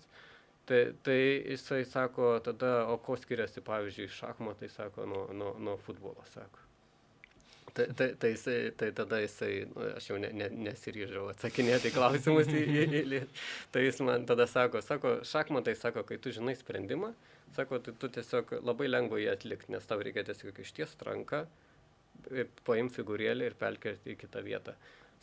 Tai, 0.66 0.96
tai 1.06 1.20
jisai 1.52 1.84
sako, 1.86 2.40
tada, 2.42 2.88
o 2.90 2.98
ko 2.98 3.14
skiriasi, 3.22 3.62
pavyzdžiui, 3.62 4.10
šachmatai, 4.16 4.70
sako, 4.74 5.06
nuo, 5.06 5.28
nuo, 5.38 5.52
nuo 5.62 5.76
futbolo, 5.86 6.26
sako. 6.34 6.64
Tai, 7.76 7.86
tai, 7.94 8.08
tai, 8.18 8.32
jisai, 8.32 8.72
tai 8.80 8.90
tada 8.96 9.20
jisai, 9.22 9.68
nu, 9.70 9.84
aš 10.00 10.10
jau 10.10 10.18
ne, 10.18 10.32
ne, 10.34 10.48
nesiryžau 10.66 11.28
atsakinėti 11.34 11.92
klausimus 11.94 12.50
į, 12.50 12.62
į, 12.64 12.84
į, 12.88 13.02
į. 13.20 13.22
Tai 13.76 13.84
jis 13.84 14.02
man 14.08 14.26
tada 14.26 14.48
sako, 14.50 14.82
sako, 14.82 15.12
šachmatai 15.28 15.76
sako, 15.78 16.06
kai 16.08 16.18
tu 16.24 16.34
žinai 16.34 16.56
sprendimą, 16.58 17.12
sako, 17.56 17.80
tai 17.80 17.94
tu 18.00 18.10
tiesiog 18.18 18.58
labai 18.66 18.90
lengva 18.90 19.22
jį 19.22 19.32
atlikti, 19.34 19.72
nes 19.76 19.88
tau 19.88 20.02
reikia 20.04 20.26
tiesiog 20.28 20.60
išties 20.64 20.98
ranką, 21.06 21.46
paimti 22.66 23.00
figūrėlį 23.00 23.50
ir 23.50 23.58
pelkėti 23.60 24.14
į 24.14 24.20
kitą 24.24 24.44
vietą. 24.46 24.76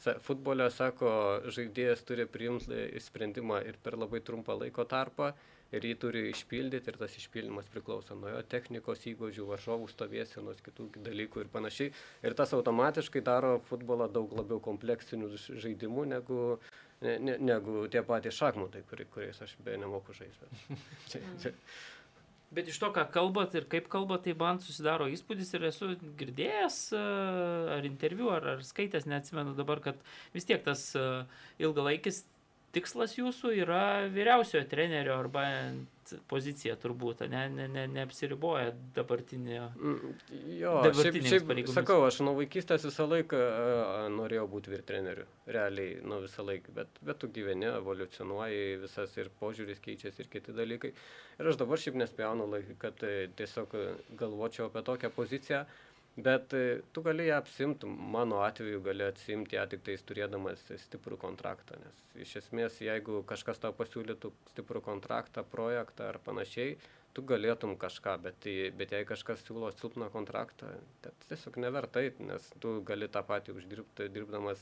Futbolio, 0.03 0.66
sako, 0.73 1.09
žaidėjas 1.55 2.03
turi 2.07 2.27
priimti 2.27 2.89
sprendimą 3.01 3.61
ir 3.68 3.77
per 3.83 3.95
labai 3.99 4.23
trumpą 4.25 4.57
laiko 4.59 4.87
tarpą 4.89 5.31
ir 5.73 5.87
jį 5.87 5.93
turi 6.03 6.23
išpildyti 6.31 6.91
ir 6.91 6.99
tas 7.01 7.14
išpildymas 7.16 7.68
priklauso 7.73 8.16
nuo 8.18 8.33
jo 8.33 8.41
technikos 8.55 9.07
įgūdžių, 9.09 9.47
varžovų 9.49 9.89
stovėsienos, 9.93 10.61
kitų 10.66 10.89
dalykų 11.07 11.45
ir 11.45 11.53
panašiai. 11.53 11.93
Ir 12.27 12.37
tas 12.39 12.53
automatiškai 12.57 13.23
daro 13.25 13.55
futbolą 13.70 14.11
daug 14.12 14.35
labiau 14.37 14.61
kompleksinių 14.64 15.31
žaidimų 15.39 16.07
negu, 16.12 16.43
ne, 17.05 17.16
ne, 17.23 17.39
negu 17.53 17.87
tie 17.93 18.05
patys 18.07 18.37
šachmatai, 18.43 18.85
kuri, 18.91 19.09
kuriais 19.14 19.41
aš 19.47 19.57
be 19.64 19.79
nemoku 19.81 20.16
žaisti. 20.18 20.51
Bet 22.53 22.68
iš 22.68 22.76
to, 22.82 22.90
ką 22.92 23.07
kalbat 23.14 23.55
ir 23.57 23.64
kaip 23.72 23.86
kalbat, 23.92 24.26
tai 24.26 24.34
man 24.36 24.61
susidaro 24.61 25.07
įspūdis 25.09 25.55
ir 25.57 25.68
esu 25.70 25.94
girdėjęs 26.20 26.78
ar 26.92 27.88
interviu, 27.88 28.28
ar, 28.34 28.48
ar 28.57 28.66
skaitęs, 28.66 29.09
neatsimenu 29.09 29.55
dabar, 29.57 29.80
kad 29.84 30.03
vis 30.34 30.44
tiek 30.48 30.61
tas 30.66 30.90
ilgalaikis 31.62 32.26
tikslas 32.73 33.16
jūsų 33.18 33.57
yra 33.62 33.83
vyriausiojo 34.12 34.64
trenerio 34.70 35.18
arba 35.20 35.45
pozicija 36.29 36.75
turbūt, 36.81 37.23
ne, 37.31 37.43
ne, 37.53 37.66
ne, 37.70 37.85
neapsiriboja 37.89 38.73
dabartinio. 38.97 39.68
Mm, 39.79 40.14
jo, 40.59 40.73
šiaip, 40.99 41.18
šiaip 41.25 41.70
sakau, 41.73 42.01
aš 42.07 42.20
nuo 42.27 42.35
vaikystės 42.37 42.85
visą 42.89 43.07
laiką 43.09 43.39
norėjau 44.16 44.49
būti 44.53 44.73
vyr 44.73 44.83
treneriu, 44.89 45.27
realiai, 45.47 46.01
nuo 46.05 46.20
visą 46.25 46.45
laiką, 46.47 46.75
bet, 46.77 47.01
bet 47.07 47.20
tu 47.23 47.31
gyveni, 47.33 47.70
evoliucionuoji, 47.70 48.81
visas 48.83 49.14
ir 49.20 49.31
požiūris 49.41 49.81
keičiasi 49.85 50.25
ir 50.25 50.33
kiti 50.33 50.57
dalykai. 50.57 50.93
Ir 51.39 51.53
aš 51.53 51.61
dabar 51.62 51.81
šiaip 51.81 51.97
nespjaunu, 52.03 52.51
kad 52.83 53.01
tiesiog 53.39 53.73
galvočiau 54.20 54.68
apie 54.68 54.85
tokią 54.89 55.12
poziciją. 55.16 55.64
Bet 56.16 56.52
e, 56.52 56.82
tu 56.92 57.00
gali 57.02 57.26
ją 57.30 57.38
apsimti, 57.40 57.88
mano 57.88 58.42
atveju 58.44 58.82
gali 58.84 59.04
atsimti 59.06 59.56
ją 59.56 59.64
tik 59.72 59.80
tais 59.86 60.02
turėdamas 60.04 60.64
stiprų 60.84 61.16
kontraktą, 61.20 61.78
nes 61.80 62.02
iš 62.20 62.34
esmės 62.42 62.80
jeigu 62.84 63.22
kažkas 63.28 63.62
tau 63.62 63.72
pasiūlytų 63.72 64.28
stiprų 64.50 64.82
kontraktą, 64.84 65.40
projektą 65.54 66.10
ar 66.10 66.18
panašiai, 66.26 66.74
tu 67.16 67.24
galėtum 67.24 67.78
kažką, 67.80 68.18
bet, 68.26 68.44
bet 68.76 68.92
jei 68.92 69.06
kažkas 69.08 69.40
siūlo 69.46 69.70
silpną 69.72 70.10
kontraktą, 70.12 70.74
tai 71.00 71.12
tiesiog 71.30 71.56
nevertai, 71.64 72.10
nes 72.28 72.50
tu 72.60 72.74
gali 72.84 73.08
tą 73.08 73.22
patį 73.28 73.56
uždirbti 73.56 74.10
dirbdamas 74.12 74.60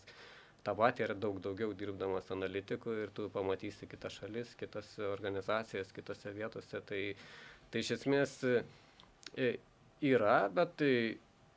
tą 0.63 0.75
patį 0.77 1.07
ir 1.07 1.15
daug 1.19 1.41
daugiau 1.43 1.73
dirbdamas 1.75 2.31
analitiku 2.31 2.95
ir 2.95 3.11
tu 3.17 3.27
pamatysi 3.33 3.89
kitas 3.91 4.21
šalis, 4.21 4.53
kitas 4.61 4.93
organizacijas, 5.03 5.91
kitose 5.97 6.31
vietose. 6.37 6.83
Tai, 6.87 7.01
tai 7.73 7.83
iš 7.83 7.95
esmės 7.97 8.37
e, 8.45 9.51
yra, 10.13 10.37
bet 10.53 10.77
tai 10.83 10.93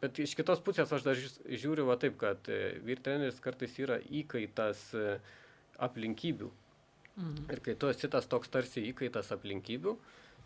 Bet 0.03 0.19
iš 0.19 0.33
kitos 0.35 0.59
pusės 0.59 0.91
aš 0.91 1.05
dar 1.05 1.15
žiūriu 1.15 1.85
va 1.87 1.95
taip, 1.99 2.17
kad 2.19 2.49
e, 2.51 2.75
vyr 2.83 2.99
treneris 2.99 3.39
kartais 3.43 3.77
yra 3.79 4.01
įkaitas 4.03 4.89
e, 4.99 5.15
aplinkybių. 5.87 6.49
Mhm. 7.13 7.45
Ir 7.53 7.61
kai 7.63 7.75
tu 7.79 7.87
esi 7.87 8.09
tas 8.11 8.27
toks 8.27 8.51
tarsi 8.51 8.83
įkaitas 8.89 9.31
aplinkybių, 9.35 9.93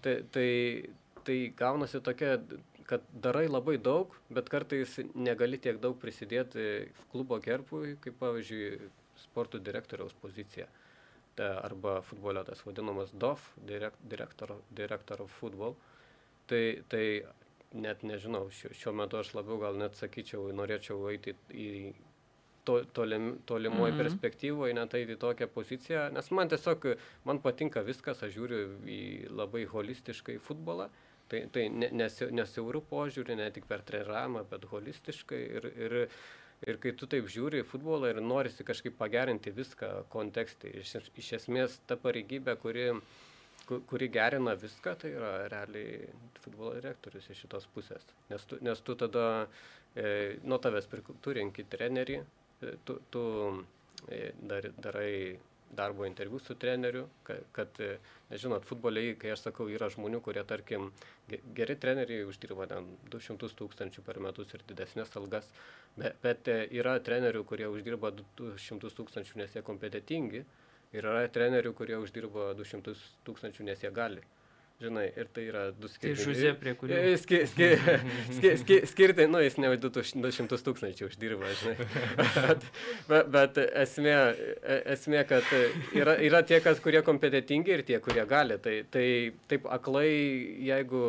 tai, 0.05 0.14
tai, 0.36 0.49
tai 1.26 1.38
gaunasi 1.58 2.03
tokia, 2.05 2.36
kad 2.88 3.08
darai 3.26 3.47
labai 3.49 3.80
daug, 3.82 4.14
bet 4.30 4.51
kartais 4.51 4.99
negali 5.16 5.58
tiek 5.64 5.80
daug 5.82 5.97
prisidėti 5.99 6.91
klubo 7.12 7.39
gerpui, 7.43 7.95
kaip 8.03 8.20
pavyzdžiui, 8.22 8.91
sporto 9.24 9.58
direktoriaus 9.58 10.14
pozicija. 10.22 10.68
Ta, 11.38 11.49
arba 11.66 11.99
futbolio 12.05 12.45
tas 12.45 12.62
vadinamas 12.66 13.10
DOF, 13.14 13.41
Director, 13.66 14.55
director 14.70 15.26
of 15.26 15.34
Football. 15.41 15.76
Tai, 16.47 16.62
tai 16.89 17.03
net 17.76 18.03
nežinau, 18.03 18.47
šiuo, 18.53 18.74
šiuo 18.78 18.93
metu 18.95 19.20
aš 19.20 19.34
labiau 19.36 19.59
gal 19.61 19.80
net 19.80 19.97
sakyčiau, 19.99 20.47
norėčiau 20.55 21.09
eiti 21.11 21.34
į 21.51 21.68
to, 22.68 22.80
tolim, 22.95 23.38
tolimoje 23.45 23.91
mm 23.91 23.97
-hmm. 23.97 24.03
perspektyvoje, 24.03 24.74
net 24.74 24.93
eiti 24.93 25.15
į 25.15 25.20
tokią 25.24 25.47
poziciją, 25.47 26.07
nes 26.13 26.32
man 26.32 26.49
tiesiog, 26.49 26.88
man 27.26 27.41
patinka 27.41 27.82
viskas, 27.82 28.24
aš 28.24 28.34
žiūriu 28.38 28.63
į 28.86 29.01
labai 29.30 29.65
holistiškai 29.65 30.39
futbolą, 30.39 30.89
tai, 31.28 31.47
tai 31.51 31.70
nesiaurų 32.32 32.82
požiūrį, 32.89 33.36
ne 33.36 33.51
tik 33.51 33.65
per 33.68 33.82
treniravimą, 33.82 34.43
bet 34.49 34.65
holistiškai 34.65 35.43
ir, 35.59 35.72
ir 35.78 36.09
Ir 36.68 36.78
kai 36.82 36.91
tu 36.91 37.05
taip 37.05 37.28
žiūri 37.30 37.59
į 37.61 37.65
futbolą 37.70 38.09
ir 38.09 38.22
norisi 38.22 38.63
kažkaip 38.63 38.95
pagerinti 38.97 39.51
viską 39.51 39.89
kontekste, 40.09 40.68
iš, 40.68 40.95
iš 41.15 41.34
esmės 41.34 41.80
ta 41.86 41.95
pareigybė, 41.95 42.55
kuri, 42.57 42.89
uh, 42.89 43.01
kuri 43.68 44.07
gerina 44.09 44.55
viską, 44.55 44.95
tai 45.01 45.11
yra 45.15 45.32
realiai 45.51 46.07
futbolo 46.43 46.74
direktorius 46.78 47.28
iš 47.32 47.43
šitos 47.43 47.68
pusės. 47.76 48.05
Nes 48.32 48.45
tu, 48.47 48.59
nes 48.63 48.82
tu 48.86 48.95
tada 48.99 49.26
e, 49.95 50.38
nuo 50.43 50.59
tavęs 50.63 50.88
tu 51.22 51.36
renki 51.36 51.68
trenerį, 51.68 52.18
e, 52.61 52.74
tu, 52.88 52.99
tu 53.11 53.24
e, 54.07 54.32
dar, 54.39 54.72
darai 54.78 55.38
darbo 55.72 56.05
interviu 56.05 56.39
su 56.39 56.55
treneriu, 56.55 57.07
kad, 57.24 57.43
kad 57.51 57.80
e, 57.84 57.97
nežinot, 58.30 58.65
futboliai, 58.65 59.15
kai 59.20 59.34
aš 59.34 59.47
sakau, 59.49 59.68
yra 59.72 59.89
žmonių, 59.91 60.22
kurie, 60.24 60.43
tarkim, 60.47 60.91
geri 61.28 61.76
treneriai 61.76 62.28
uždirba 62.28 62.70
ten 62.72 62.88
200 63.11 63.51
tūkstančių 63.59 64.03
per 64.05 64.22
metus 64.24 64.53
ir 64.55 64.63
didesnės 64.70 65.11
algas, 65.20 65.49
bet, 65.97 66.15
bet 66.24 66.47
yra 66.53 66.97
trenerių, 67.03 67.43
kurie 67.49 67.68
uždirba 67.72 68.13
200 68.39 68.93
tūkstančių, 69.01 69.41
nes 69.43 69.57
jie 69.57 69.65
kompetitingi, 69.68 70.45
Ir 70.95 71.03
yra 71.03 71.27
trenerių, 71.31 71.73
kurie 71.75 71.97
uždirba 71.99 72.53
200 72.57 72.95
tūkstančių, 73.27 73.65
nes 73.67 73.83
jie 73.83 73.91
gali. 73.93 74.23
Žinai, 74.77 75.07
ir 75.17 75.25
tai 75.33 75.47
yra 75.49 75.61
du 75.73 75.89
skirtingi. 75.89 76.19
Tai 76.19 76.25
žuzė, 76.27 76.49
prie 76.61 76.73
kurių. 76.77 76.97
Ski, 77.17 77.39
ski, 77.49 77.69
ski, 78.38 78.51
ski, 78.61 78.75
skirti, 78.85 79.25
nu, 79.25 79.39
jis 79.41 79.57
ne 79.57 79.71
200 79.73 80.59
tūkstančių 80.67 81.07
uždirba, 81.09 81.49
žinai. 81.63 81.88
bet, 82.19 82.67
bet, 83.09 83.31
bet 83.33 83.57
esmė, 83.65 84.13
esmė, 84.93 85.23
kad 85.31 85.49
yra, 85.97 86.13
yra 86.29 86.43
tie, 86.45 86.61
kas, 86.61 86.77
kurie 86.85 87.01
kompetitingi 87.07 87.73
ir 87.73 87.83
tie, 87.89 87.97
kurie 88.05 88.21
gali. 88.29 88.59
Tai, 88.61 88.75
tai 88.93 89.07
taip 89.49 89.65
aklai, 89.79 90.11
jeigu 90.69 91.01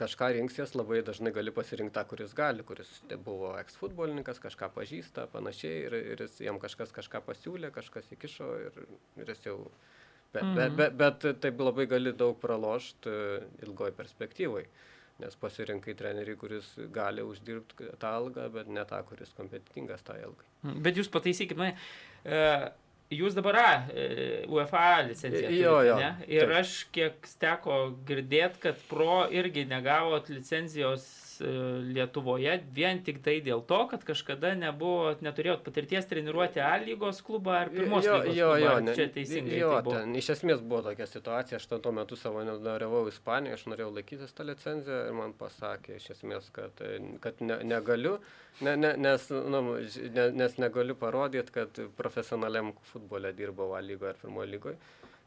kažką 0.00 0.32
rinksies, 0.36 0.74
labai 0.78 1.02
dažnai 1.06 1.32
gali 1.36 1.52
pasirinkti 1.54 1.94
tą, 1.96 2.04
kuris 2.10 2.34
gali, 2.36 2.66
kuris 2.66 2.90
buvo 3.24 3.54
eksfutbolininkas, 3.60 4.42
kažką 4.42 4.70
pažįsta, 4.76 5.28
panašiai, 5.32 5.86
ir, 5.86 5.96
ir 6.14 6.24
jis, 6.26 6.38
jam 6.46 6.60
kažkas 6.62 6.94
kažką 6.96 7.22
pasiūlė, 7.28 7.72
kažkas 7.74 8.12
įkišo 8.16 8.52
ir, 8.68 8.84
ir 9.22 9.34
jis 9.34 9.50
jau... 9.50 9.58
Bet, 10.30 10.44
mm 10.46 10.54
bet, 10.54 10.74
bet, 10.78 10.92
bet 10.94 11.40
taip 11.42 11.58
labai 11.58 11.88
gali 11.90 12.12
daug 12.14 12.36
pralošti 12.38 13.12
ilgoje 13.66 13.96
perspektyvoje 13.98 14.68
nes 15.20 15.36
pasirinkai 15.40 15.94
trenerį, 15.98 16.36
kuris 16.40 16.68
gali 16.94 17.24
uždirbti 17.26 17.90
tą 18.00 18.12
algą, 18.20 18.46
bet 18.54 18.70
ne 18.72 18.84
tą, 18.88 19.00
kuris 19.08 19.32
kompetitingas 19.36 20.04
tą 20.06 20.16
algą. 20.24 20.46
Bet 20.84 21.00
jūs 21.00 21.10
pataisykit 21.12 21.58
mane, 21.60 21.74
e, 22.24 22.40
Jūs 23.10 23.34
dabar 23.34 23.56
A, 23.58 23.70
e, 23.90 24.04
UEFA 24.46 25.00
licenciją. 25.08 25.48
Jo, 25.50 25.72
turite, 25.80 25.88
jo. 25.88 25.94
Ne? 25.98 26.10
Ir 26.30 26.44
taip. 26.46 26.52
aš 26.60 26.74
kiek 26.94 27.30
teko 27.42 27.78
girdėti, 28.06 28.60
kad 28.68 28.84
Pro 28.86 29.24
irgi 29.34 29.64
negavot 29.66 30.30
licencijos 30.30 31.08
Lietuvoje 31.40 32.56
vien 32.74 33.00
tik 33.04 33.20
tai 33.24 33.38
dėl 33.44 33.62
to, 33.66 33.78
kad 33.90 34.04
kažkada 34.06 34.52
nebuvo, 34.58 35.14
neturėjot 35.24 35.62
patirties 35.66 36.06
treniruoti 36.10 36.60
A 36.60 36.74
lygos 36.82 37.22
klubą 37.26 37.54
ar 37.62 37.70
pirmos 37.72 38.04
jo, 38.04 38.16
lygos 38.20 38.36
jo, 38.36 38.48
klubą. 38.52 38.64
jo, 38.64 38.74
ne, 38.86 38.94
čia 38.98 39.06
teisingai. 39.14 39.58
Jo, 39.60 39.70
tai 39.76 39.82
buvo? 39.86 39.94
ten 39.98 40.14
iš 40.20 40.30
esmės 40.36 40.60
buvo 40.62 40.82
tokia 40.88 41.06
situacija, 41.10 41.60
aš 41.60 41.66
tuo- 41.72 41.92
metu 41.96 42.16
savo 42.16 42.42
nedalyvau 42.46 43.06
Ispanijoje, 43.10 43.54
aš 43.58 43.64
norėjau 43.72 43.90
laikytis 43.96 44.34
tą 44.36 44.46
licenciją 44.50 45.00
ir 45.08 45.16
man 45.18 45.32
pasakė 45.38 45.96
iš 45.96 46.10
esmės, 46.16 46.50
kad, 46.52 46.70
e, 46.80 47.00
kad 47.20 47.40
ne, 47.40 47.56
negaliu, 47.64 48.18
ne, 48.60 48.76
ne, 48.76 48.94
nes, 48.96 49.30
nu, 49.30 49.62
ne, 50.14 50.30
nes 50.42 50.58
negaliu 50.58 50.94
parodyti, 50.94 51.50
kad 51.52 51.80
profesionaliam 51.96 52.72
futbole 52.92 53.32
dirbau 53.32 53.74
A 53.74 53.80
lygoje 53.80 54.10
ar 54.14 54.20
pirmoje 54.22 54.52
lygoje. 54.56 54.76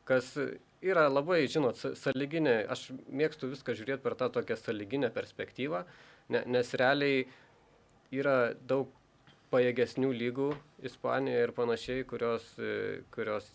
Kas 0.05 0.38
yra 0.84 1.07
labai, 1.11 1.43
žinot, 1.51 1.79
sa- 1.79 1.93
sąlyginė, 1.99 2.55
aš 2.73 2.89
mėgstu 3.09 3.49
viską 3.51 3.75
žiūrėti 3.79 4.03
per 4.03 4.17
tą 4.19 4.29
tokią 4.34 4.57
sąlyginę 4.59 5.09
perspektyvą, 5.15 5.84
ne, 6.34 6.43
nes 6.45 6.73
realiai 6.79 7.25
yra 8.13 8.53
daug 8.53 8.91
pajėgesnių 9.53 10.09
lygų 10.17 10.49
Ispanijoje 10.84 11.43
ir 11.47 11.53
panašiai, 11.55 12.05
kurios, 12.09 12.47
kurios 13.13 13.47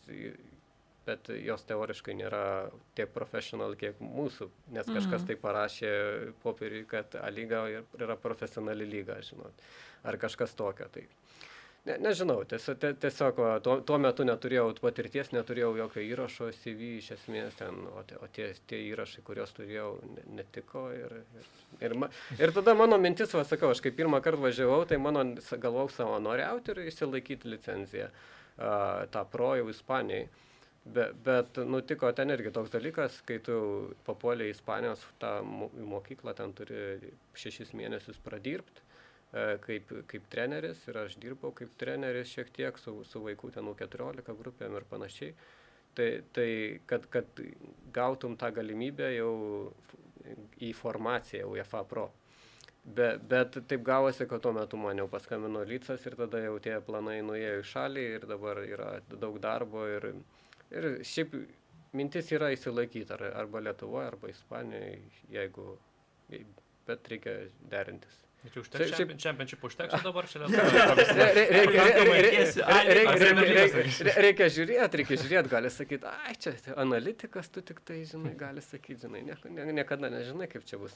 bet 1.09 1.31
jos 1.41 1.65
teoriškai 1.69 2.15
nėra 2.19 2.43
tiek 2.99 3.11
profesional, 3.15 3.75
kiek 3.81 4.01
mūsų, 4.03 4.49
nes 4.77 4.89
kažkas 4.89 5.25
tai 5.29 5.39
parašė 5.41 5.93
popieriui, 6.43 6.85
kad 6.89 7.17
A 7.21 7.31
lyga 7.33 7.63
yra 7.99 8.17
profesionali 8.21 8.87
lyga, 8.89 9.17
žinot, 9.25 9.65
ar 10.05 10.19
kažkas 10.21 10.53
tokio. 10.59 10.89
Tai. 10.93 11.07
Ne, 11.89 11.95
nežinau, 12.05 12.43
tiesiog, 12.49 12.83
tiesiog 13.01 13.39
va, 13.41 13.51
tuo, 13.65 13.79
tuo 13.87 13.97
metu 14.03 14.25
neturėjau 14.27 14.75
patirties, 14.83 15.31
neturėjau 15.33 15.71
jokio 15.79 16.03
įrašo 16.05 16.49
CV 16.59 16.89
iš 16.99 17.13
esmės 17.15 17.57
ten, 17.57 17.79
o, 17.89 18.03
tie, 18.09 18.19
o 18.21 18.29
tie, 18.35 18.49
tie 18.69 18.81
įrašai, 18.91 19.23
kuriuos 19.25 19.55
turėjau, 19.57 19.93
ne, 20.11 20.25
netiko. 20.41 20.83
Ir, 20.93 21.15
ir, 21.39 21.47
ir, 21.89 21.95
ma, 22.03 22.11
ir 22.37 22.53
tada 22.57 22.75
mano 22.77 22.99
mintis, 23.01 23.33
va, 23.33 23.47
sakau, 23.49 23.71
aš 23.73 23.81
kai 23.85 23.95
pirmą 23.97 24.21
kartą 24.25 24.43
važiavau, 24.45 24.83
tai 24.91 24.99
mano 25.01 25.23
galvojau 25.39 25.95
savanoriauti 25.95 26.75
ir 26.75 26.83
išsilaikyti 26.91 27.55
licenciją, 27.55 28.11
a, 28.59 28.75
tą 29.15 29.25
pro 29.33 29.55
jau 29.61 29.71
Ispanijai. 29.73 30.27
Be, 30.89 31.07
bet 31.25 31.57
nutiko 31.69 32.11
ten 32.17 32.33
irgi 32.33 32.53
toks 32.53 32.73
dalykas, 32.73 33.23
kai 33.29 33.41
tu 33.45 33.57
papuolė 34.07 34.51
į 34.51 34.57
Ispanijos 34.57 35.09
tą 35.23 35.39
mokyklą, 35.45 36.37
ten 36.37 36.53
turi 36.57 37.15
šešis 37.37 37.73
mėnesius 37.77 38.21
pradirbti 38.25 38.88
kaip, 39.33 39.93
kaip 40.09 40.29
treneris 40.33 40.81
ir 40.89 40.99
aš 41.03 41.19
dirbau 41.21 41.53
kaip 41.57 41.75
treneris 41.81 42.31
šiek 42.33 42.53
tiek 42.57 42.79
su, 42.81 42.95
su 43.05 43.21
vaikų 43.25 43.53
ten 43.53 43.67
nuo 43.69 43.75
14 43.77 44.37
grupėm 44.39 44.77
ir 44.79 44.87
panašiai. 44.89 45.35
Tai, 45.99 46.09
tai 46.33 46.49
kad, 46.87 47.09
kad 47.11 47.41
gautum 47.93 48.37
tą 48.39 48.53
galimybę 48.55 49.11
jau 49.17 49.33
į 50.63 50.73
formaciją 50.77 51.49
UEFA 51.51 51.83
Pro. 51.89 52.07
Be, 52.85 53.09
bet 53.31 53.59
taip 53.69 53.83
gavosi, 53.85 54.25
kad 54.31 54.41
tuo 54.41 54.53
metu 54.57 54.79
man 54.81 55.01
jau 55.01 55.09
paskambino 55.13 55.65
Lycas 55.67 56.07
ir 56.07 56.17
tada 56.17 56.41
jau 56.41 56.55
tie 56.63 56.79
planai 56.85 57.19
nuėjo 57.27 57.59
į 57.61 57.67
šalį 57.73 58.05
ir 58.15 58.29
dabar 58.31 58.63
yra 58.65 58.93
daug 59.11 59.37
darbo 59.43 59.85
ir, 59.91 60.07
ir 60.73 60.89
šiaip 61.05 61.35
mintis 61.99 62.33
yra 62.33 62.49
įsilaikyti 62.55 63.13
ar, 63.19 63.27
arba 63.43 63.61
Lietuvoje, 63.67 64.09
arba 64.15 64.33
Ispanijoje, 64.33 65.03
jeigu, 65.35 65.69
bet 66.89 67.13
reikia 67.13 67.37
derintis. 67.75 68.28
Tai 68.39 68.63
užteks, 68.63 69.01
championship 69.19 69.65
užteks 69.67 70.05
dabar 70.05 70.29
čia 70.31 70.39
re- 74.07 74.15
Reikia 74.23 74.47
žiūrėti, 74.55 75.01
reikia 75.01 75.19
žiūrėti, 75.25 75.51
gali 75.51 75.73
sakyti, 75.75 76.13
ai 76.29 76.37
čia 76.39 76.55
analitikas, 76.79 77.51
tu 77.51 77.65
tik 77.67 77.83
tai 77.89 78.05
žinai, 78.09 78.37
gali 78.39 78.63
sakyti, 78.63 79.01
žinai, 79.05 79.25
niekada 79.75 80.11
nežinai, 80.15 80.47
kaip 80.53 80.63
čia 80.71 80.79
bus. 80.81 80.95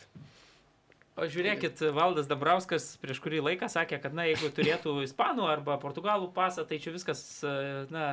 O 1.19 1.27
žiūrėkit, 1.29 1.83
Valdas 1.93 2.31
Dambrauskas 2.31 2.87
prieš 3.03 3.19
kurį 3.21 3.43
laiką 3.45 3.69
sakė, 3.69 3.99
kad, 4.01 4.15
na, 4.17 4.25
jeigu 4.31 4.49
turėtų 4.57 4.95
ispanų 5.05 5.45
arba 5.51 5.77
portugalų 5.83 6.31
pasą, 6.33 6.65
tai 6.65 6.79
čia 6.81 6.95
viskas, 6.95 7.21
e, 7.45 7.53
na, 7.93 8.07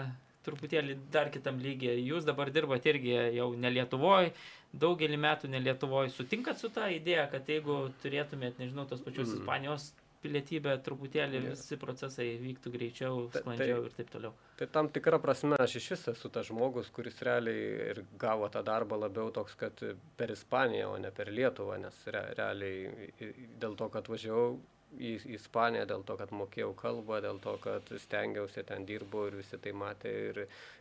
truputėlį 0.50 0.97
dar 1.14 1.30
kitam 1.34 1.62
lygiai. 1.64 2.02
Jūs 2.10 2.26
dabar 2.28 2.52
dirbate 2.52 2.89
irgi 2.93 3.16
jau 3.38 3.52
ne 3.56 3.72
Lietuvoje, 3.78 4.34
daugelį 4.74 5.18
metų 5.24 5.50
ne 5.54 5.62
Lietuvoje. 5.64 6.12
Sutinkat 6.18 6.60
su 6.62 6.70
tą 6.74 6.89
idėją, 6.97 7.30
kad 7.32 7.47
jeigu 7.50 7.80
turėtumėt, 8.04 8.60
nežinau, 8.62 8.88
tos 8.89 9.02
pačios 9.06 9.30
Mm. 9.30 9.39
Ispanijos 9.41 9.91
pilietybę, 10.20 10.74
truputėlį 10.84 11.38
Jo. 11.39 11.50
visi 11.54 11.78
procesai 11.80 12.26
vyktų 12.43 12.72
greičiau, 12.74 13.32
Ta- 13.32 13.39
sklandžiau 13.39 13.78
tai- 13.80 13.86
ir 13.88 13.93
taip 13.95 14.10
toliau. 14.12 14.34
Tai 14.60 14.68
tam 14.68 14.89
tikra 14.89 15.18
prasme 15.24 15.56
aš 15.58 15.76
iš 15.80 15.86
vis 15.93 16.08
esu 16.12 16.30
tas 16.30 16.45
žmogus, 16.50 16.89
kuris 16.91 17.22
realiai 17.24 17.91
ir 17.93 18.04
gavo 18.20 18.50
tą 18.52 18.62
darbą 18.62 19.00
labiau 19.00 19.32
toks, 19.32 19.56
kad 19.56 19.80
per 20.18 20.28
Ispaniją, 20.36 20.89
o 20.93 20.97
ne 20.97 21.12
per 21.12 21.28
Lietuvą, 21.32 21.80
nes 21.80 21.95
re, 22.08 22.34
realiai 22.36 23.14
dėl 23.62 23.78
to, 23.80 23.88
kad 23.89 24.08
važiavau 24.12 24.60
į 24.98 25.12
Ispaniją, 25.36 25.86
dėl 25.90 26.04
to, 26.08 26.16
kad 26.18 26.32
mokėjau 26.34 26.72
kalbą, 26.80 27.20
dėl 27.22 27.38
to, 27.44 27.54
kad 27.62 27.92
stengiausi 28.02 28.64
ten 28.66 28.86
dirbau 28.90 29.28
ir 29.30 29.36
visi 29.42 29.60
tai 29.62 29.72
matė 29.78 30.14
ir, 30.32 30.40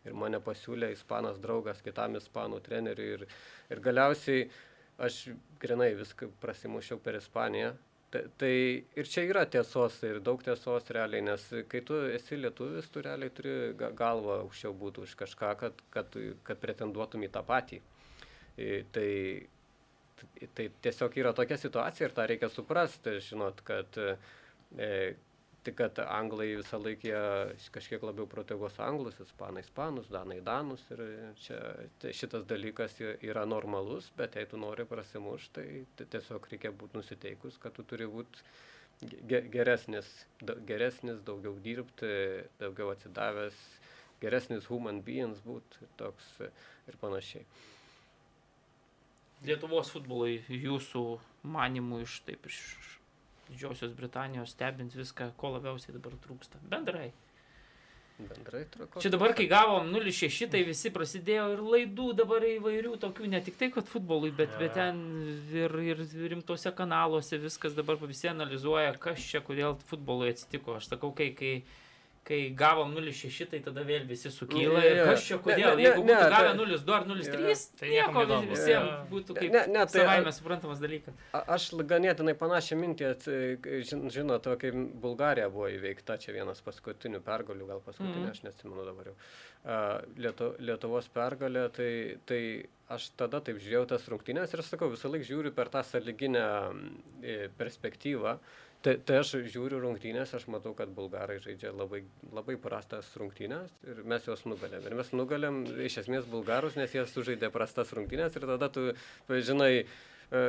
ir 0.08 0.14
mane 0.16 0.40
pasiūlė 0.40 0.92
ispanas 0.94 1.36
draugas 1.42 1.82
kitam 1.84 2.16
ispanų 2.16 2.62
treneriui 2.64 3.10
ir, 3.18 3.26
ir 3.70 3.82
galiausiai 3.84 4.46
aš 4.98 5.28
grinai 5.60 5.92
viską 5.98 6.30
prasimušiau 6.40 6.98
per 7.04 7.20
Ispaniją. 7.20 7.74
Ta- 8.10 8.24
Tai 8.40 8.50
ir 8.96 9.04
čia 9.04 9.26
yra 9.28 9.42
tiesos 9.44 9.98
ir 10.08 10.22
daug 10.24 10.40
tiesos 10.42 10.88
realiai, 10.96 11.20
nes 11.26 11.42
kai 11.68 11.82
tu 11.84 11.98
esi 12.08 12.38
lietuvis, 12.40 12.88
tu 12.88 13.02
realiai 13.04 13.28
turi 13.36 13.52
ga- 13.76 13.92
galvą 13.92 14.38
aukščiau 14.46 14.72
būti 14.72 15.04
už 15.04 15.12
kažką, 15.20 15.52
kad, 15.60 15.82
kad, 15.92 16.16
kad 16.48 16.58
pretenduotum 16.62 17.26
į 17.28 17.30
tą 17.36 17.42
patį. 17.44 17.82
Tai, 18.94 19.10
tai 20.54 20.68
tiesiog 20.84 21.16
yra 21.20 21.32
tokia 21.36 21.58
situacija 21.60 22.08
ir 22.08 22.14
tą 22.16 22.26
reikia 22.30 22.50
suprasti, 22.52 23.16
žinot, 23.24 23.62
kad, 23.66 23.98
e, 24.78 24.92
tik 25.66 25.76
kad 25.80 26.00
anglai 26.04 26.48
visą 26.58 26.80
laiką 26.82 27.22
kažkiek 27.74 28.06
labiau 28.06 28.28
proteguos 28.30 28.78
anglus, 28.84 29.18
ispanai 29.24 29.64
ispanus, 29.66 30.08
danai 30.12 30.38
danus 30.44 30.84
ir 30.94 31.02
čia 31.42 31.60
šitas 32.20 32.46
dalykas 32.48 33.00
yra 33.02 33.44
normalus, 33.48 34.12
bet 34.16 34.38
jei 34.38 34.48
tu 34.48 34.60
nori 34.60 34.86
prasimušti, 34.88 35.68
tai, 35.98 36.08
tiesiog 36.16 36.48
reikia 36.52 36.72
būti 36.72 37.00
nusiteikus, 37.00 37.60
kad 37.62 37.76
tu 37.76 37.86
turi 37.86 38.08
būti 38.10 38.46
ge- 39.02 39.46
geresnis, 39.52 40.08
geresnis, 40.66 41.20
daugiau 41.26 41.56
dirbti, 41.62 42.10
daugiau 42.60 42.92
atsidavęs, 42.94 43.58
geresnis 44.22 44.66
human 44.70 45.02
beings 45.02 45.42
būti 45.44 45.88
toks 46.00 46.30
e, 46.42 46.50
ir 46.90 46.98
panašiai. 47.00 47.44
Lietuvos 49.46 49.92
futbolui 49.94 50.40
jūsų 50.50 51.04
manimų 51.46 52.02
iš 52.06 52.20
taip 52.26 52.48
iš 52.50 52.58
Didžiosios 53.48 53.94
Britanijos 53.96 54.52
stebint 54.52 54.92
viską, 54.96 55.30
ko 55.40 55.54
labiausiai 55.54 55.94
dabar 55.94 56.16
trūksta. 56.24 56.60
Bendrai. 56.68 57.12
Bendrai 58.18 58.64
truko. 58.66 59.00
Čia 59.00 59.12
dabar, 59.14 59.32
kai 59.38 59.46
gavom 59.48 59.92
0,6, 59.94 60.48
tai 60.50 60.64
visi 60.66 60.90
prasidėjo 60.90 61.44
ir 61.54 61.60
laidų 61.62 62.08
dabar 62.18 62.44
įvairių 62.44 62.96
tokių, 63.04 63.28
ne 63.30 63.40
tik 63.46 63.56
tai, 63.60 63.70
kad 63.74 63.86
futbolui, 63.88 64.32
bet, 64.34 64.50
bet 64.58 64.74
ten 64.74 64.98
ir, 65.54 65.76
ir 65.94 66.02
rimtose 66.34 66.72
kanaluose 66.74 67.38
viskas 67.38 67.78
dabar 67.78 68.00
visi 68.02 68.28
analizuoja, 68.28 68.96
kas 69.00 69.22
čia, 69.22 69.40
kodėl 69.46 69.78
futbolui 69.88 70.32
atsitiko. 70.34 70.76
Aš 70.80 70.90
sakau, 70.90 71.12
kai, 71.14 71.30
kai, 71.38 71.52
kai 72.28 72.38
gavom 72.52 72.90
0,6, 72.92 73.46
tai 73.48 73.60
tada 73.64 73.80
vėl 73.88 74.02
visi 74.08 74.28
sukyla. 74.28 74.82
Ne, 74.82 74.88
Ir 74.90 74.96
ne, 74.98 75.04
kas 75.08 75.22
čia, 75.24 75.36
ne, 75.38 75.42
kodėl? 75.46 75.70
ne, 75.78 75.82
Jeigu 75.86 76.02
ne, 76.04 76.12
būtų 76.12 76.28
gavę 76.34 76.50
tai- 76.50 76.58
0,2 76.58 76.94
ar 76.98 77.06
0,3, 77.08 77.62
Tai 77.70 77.78
tai 77.80 77.88
nieko 77.94 78.12
neįdomu. 78.20 78.50
visiems 78.52 78.90
Ne, 78.90 78.98
būtų 79.12 79.28
ne, 79.34 79.40
kaip 79.40 79.52
ne, 79.56 79.62
ne, 79.72 79.84
tai- 79.86 80.02
savaime 80.02 80.32
suprantamas 80.36 80.78
dalykas. 80.84 81.14
A- 81.32 81.44
Aš 81.56 81.70
ganėtinai 81.88 82.34
panašią 82.36 82.76
mintį, 82.82 83.08
žin- 83.88 84.10
žinot, 84.12 84.44
kai 84.60 84.70
Bulgarija 84.76 85.48
buvo 85.50 85.68
įveikta, 85.72 86.18
čia 86.20 86.32
vienas 86.36 86.60
paskutinių 86.60 87.20
pergalių, 87.24 87.66
gal 87.66 87.80
paskutinė, 87.80 88.28
Mhm. 88.28 88.30
aš 88.30 88.42
neatsimenu 88.44 88.84
dabar 88.84 89.04
jau. 89.06 89.14
A, 89.64 90.00
Lietu, 90.16 90.54
Lietuvos 90.60 91.08
pergalė, 91.08 91.64
tai, 91.72 92.18
tai 92.26 92.68
aš 92.90 93.10
tada 93.16 93.40
taip 93.40 93.56
žiūrėjau 93.58 93.88
tas 93.88 94.06
rungtynės 94.08 94.52
ir 94.54 94.60
aš 94.60 94.68
sakau, 94.76 94.88
visą 94.92 95.10
laiką 95.10 95.26
žiūriu 95.26 95.54
per 95.54 95.66
tą 95.68 95.82
saliginę 95.82 96.44
mm, 96.72 97.48
perspektyvą. 97.58 98.38
Tai, 98.78 98.92
tai 99.02 99.16
aš 99.18 99.32
žiūriu 99.50 99.80
rungtynės, 99.82 100.30
aš 100.38 100.44
matau, 100.52 100.70
kad 100.78 100.90
bulgarai 100.94 101.40
žaidžia 101.42 101.72
labai, 101.74 102.04
labai 102.30 102.54
prastas 102.62 103.08
rungtynės 103.18 103.72
ir 103.90 104.04
mes 104.06 104.28
juos 104.28 104.44
nugalėm. 104.46 104.84
Ir 104.86 104.94
mes 105.00 105.10
nugalėm 105.18 105.58
iš 105.82 105.96
esmės 106.04 106.28
bulgarus, 106.30 106.76
nes 106.78 106.94
jie 106.94 107.02
sužaidė 107.10 107.50
prastas 107.54 107.90
rungtynės 107.96 108.38
ir 108.38 108.46
tada 108.46 108.68
tu, 108.70 108.84
žinai, 109.26 109.72
e, 109.82 110.44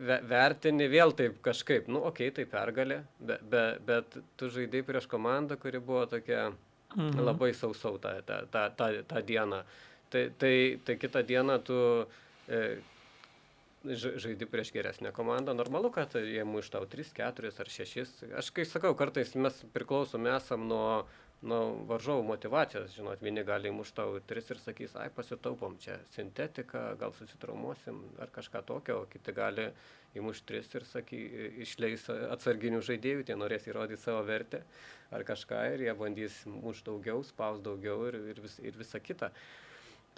ve- 0.00 0.20
vertini 0.30 0.88
vėl 0.88 1.12
taip 1.18 1.42
kažkaip, 1.44 1.92
nu, 1.92 2.00
okei, 2.08 2.30
okay, 2.32 2.38
tai 2.38 2.48
pergalė, 2.48 3.02
be, 3.20 3.36
be, 3.52 3.64
bet 3.90 4.16
tu 4.40 4.48
žaidai 4.54 4.80
prieš 4.88 5.10
komandą, 5.12 5.60
kuri 5.60 5.84
buvo 5.84 6.06
tokia 6.08 6.46
mhm. 6.48 7.20
labai 7.20 7.52
sausau 7.52 8.00
tą, 8.00 8.16
tą, 8.24 8.46
tą, 8.48 8.68
tą, 8.80 8.92
tą 9.12 9.26
dieną. 9.28 9.60
Tai, 10.08 10.30
tai, 10.40 10.54
tai 10.88 10.96
kitą 10.96 11.20
dieną 11.20 11.60
tu 11.68 11.82
e, 12.48 12.78
žaidi 13.84 14.46
prieš 14.46 14.72
geresnę 14.72 15.12
komandą. 15.12 15.54
Normalu, 15.54 15.90
kad 15.90 16.14
jie 16.14 16.44
muštau 16.44 16.86
3, 16.86 17.12
4 17.14 17.52
ar 17.58 17.68
6. 17.68 18.24
Aš 18.38 18.50
kai 18.50 18.66
sakau, 18.66 18.94
kartais 18.98 19.34
mes 19.34 19.62
priklausomi 19.74 20.30
esam 20.34 20.66
nuo, 20.68 21.04
nuo 21.42 21.60
varžovų 21.86 22.24
motivacijos, 22.26 22.96
žinot, 22.96 23.22
vieni 23.22 23.44
gali 23.46 23.70
įmušti 23.70 23.96
tau 24.00 24.18
tris 24.26 24.50
ir 24.50 24.58
sakys, 24.58 24.96
ai 24.98 25.06
pasitaupom 25.14 25.76
čia 25.78 26.00
sintetiką, 26.16 26.96
gal 26.98 27.14
susitraumuosim 27.14 28.00
ar 28.18 28.32
kažką 28.34 28.64
tokio, 28.66 29.04
o 29.04 29.06
kiti 29.10 29.34
gali 29.36 29.68
įmušti 30.18 30.48
tris 30.50 30.74
ir 30.74 30.86
saky, 30.88 31.22
išleis 31.62 32.08
atsarginių 32.10 32.82
žaidėjų, 32.82 33.28
tie 33.28 33.38
norės 33.38 33.70
įrodyti 33.70 34.02
savo 34.02 34.24
vertę 34.26 34.64
ar 35.14 35.22
kažką 35.28 35.62
ir 35.76 35.86
jie 35.86 35.94
bandys 35.94 36.42
mušti 36.50 36.90
daugiau, 36.90 37.22
spaus 37.22 37.62
daugiau 37.62 38.08
ir, 38.10 38.18
ir, 38.34 38.42
vis, 38.42 38.58
ir 38.58 38.74
visa 38.80 38.98
kita. 38.98 39.30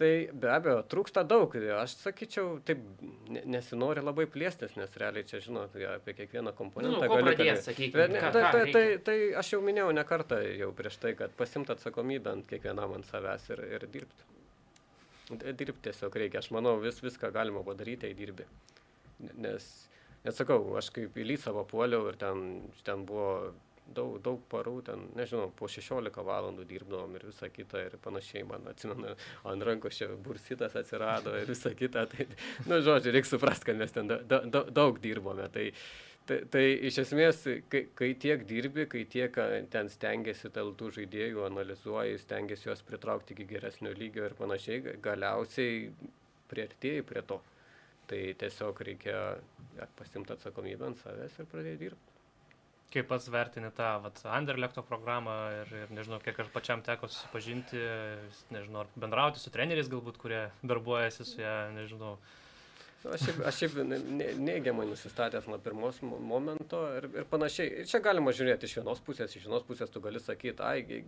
Tai 0.01 0.09
be 0.33 0.49
abejo, 0.49 0.79
trūksta 0.89 1.27
daug. 1.29 1.53
Aš 1.77 1.99
sakyčiau, 2.01 2.55
taip 2.65 2.81
nesinori 3.29 4.01
labai 4.01 4.25
plėstis, 4.33 4.73
nes 4.81 4.95
realiai 4.97 5.27
čia, 5.29 5.43
žinot, 5.45 5.75
apie 5.91 6.15
kiekvieną 6.17 6.55
komponentą. 6.57 7.03
Nu, 7.05 7.19
nu, 7.21 7.27
pradės, 7.27 7.67
sakykime, 7.67 8.07
ne, 8.15 8.23
tai, 8.33 8.45
tai, 8.55 8.63
tai, 8.73 8.85
tai 9.05 9.17
aš 9.37 9.53
jau 9.53 9.61
minėjau 9.65 9.91
ne 9.93 10.05
kartą 10.09 10.39
jau 10.47 10.71
prieš 10.79 10.97
tai, 11.03 11.13
kad 11.19 11.35
pasimti 11.37 11.75
atsakomybę 11.75 12.33
ant 12.33 12.49
kiekvienam 12.49 12.97
ant 12.97 13.11
savęs 13.11 13.45
ir, 13.53 13.61
ir 13.77 13.85
dirbti. 13.93 14.29
Dirbti 15.45 15.91
tiesiog 15.91 16.17
reikia. 16.23 16.41
Aš 16.41 16.49
manau, 16.57 16.79
vis, 16.81 17.03
viską 17.05 17.29
galima 17.37 17.61
padaryti, 17.67 18.09
jei 18.09 18.17
dirbi. 18.17 18.49
Nes, 19.37 19.69
nes 20.25 20.41
sakau, 20.41 20.63
aš 20.81 20.89
kaip 20.97 21.21
į 21.21 21.29
Lysavą 21.35 21.67
puoliau 21.69 22.09
ir 22.09 22.17
ten, 22.25 22.47
ten 22.89 23.05
buvo 23.05 23.53
daug, 23.95 24.19
daug 24.25 24.43
parų, 24.51 24.77
ten, 24.87 25.07
nežinau, 25.19 25.49
po 25.57 25.69
16 25.71 26.23
valandų 26.27 26.67
dirbdavom 26.69 27.17
ir 27.19 27.27
visą 27.31 27.51
kitą 27.53 27.83
ir 27.87 27.97
panašiai, 28.03 28.45
man 28.49 28.69
atsimenu, 28.71 29.15
ant 29.51 29.67
rankos 29.67 29.99
čia 29.99 30.11
bursitas 30.25 30.77
atsirado 30.79 31.35
ir 31.39 31.51
visą 31.51 31.73
kitą. 31.77 32.07
Tai, 32.11 32.29
nu, 32.69 32.81
žodžiu, 32.87 33.15
reikia 33.15 33.33
suprasti, 33.33 33.71
kad 33.71 33.81
mes 33.81 33.95
ten 33.97 34.11
da, 34.11 34.21
da, 34.23 34.43
da, 34.45 34.65
daug 34.81 35.01
dirbome. 35.03 35.49
Tai, 35.55 35.67
tai, 36.29 36.41
tai 36.53 36.65
iš 36.91 37.03
esmės, 37.05 37.43
kai, 37.73 37.85
kai 37.99 38.13
tiek 38.25 38.45
dirbi, 38.49 38.87
kai 38.91 39.05
tiek 39.11 39.41
ten 39.73 39.93
stengiasi 39.93 40.53
dėl 40.55 40.75
tų 40.79 40.93
žaidėjų, 41.01 41.45
analizuoji, 41.51 42.21
stengiasi 42.25 42.71
juos 42.71 42.85
pritraukti 42.87 43.37
iki 43.37 43.49
geresnio 43.55 43.95
lygio 43.97 44.29
ir 44.29 44.37
panašiai, 44.39 44.99
galiausiai 45.03 45.91
prieartėjai 46.51 47.07
prie 47.07 47.25
to. 47.27 47.41
Tai 48.11 48.23
tiesiog 48.43 48.81
reikia 48.89 49.19
pasimti 49.99 50.35
atsakomybę 50.35 50.89
ant 50.89 50.99
savęs 50.99 51.37
ir 51.39 51.47
pradėti 51.51 51.85
dirbti. 51.85 52.10
Kaip 52.91 53.07
pats 53.07 53.29
vertini 53.31 53.71
tą 53.71 53.89
vat, 54.03 54.19
Anderlekto 54.27 54.83
programą 54.83 55.35
ir, 55.61 55.69
ir 55.85 55.91
nežinau, 55.95 56.19
kiek 56.25 56.41
aš 56.43 56.49
pačiam 56.51 56.81
teko 56.83 57.07
susipažinti, 57.07 57.79
nežinau, 58.51 58.83
ar 58.83 58.91
bendrauti 58.99 59.39
su 59.39 59.53
treneriais 59.55 59.91
galbūt, 59.93 60.19
kurie 60.19 60.41
darbuojasi 60.67 61.27
su 61.29 61.39
ją, 61.39 61.53
nežinau. 61.77 62.17
Nu, 63.01 63.13
aš 63.15 63.23
šiaip, 63.29 63.39
aš 63.49 63.61
šiaip 63.63 63.77
neigiamai 64.43 64.89
nusistatęs 64.91 65.47
nuo 65.49 65.61
pirmos 65.63 66.03
momento 66.03 66.83
ir, 66.99 67.07
ir 67.23 67.31
panašiai. 67.31 67.71
Ir 67.81 67.89
čia 67.89 68.03
galima 68.05 68.35
žiūrėti 68.37 68.69
iš 68.69 68.81
vienos 68.81 69.01
pusės, 69.07 69.39
iš 69.39 69.47
vienos 69.47 69.65
pusės 69.69 69.95
tu 69.95 70.03
gali 70.05 70.21
sakyti, 70.21 70.61
ai, 70.67 71.05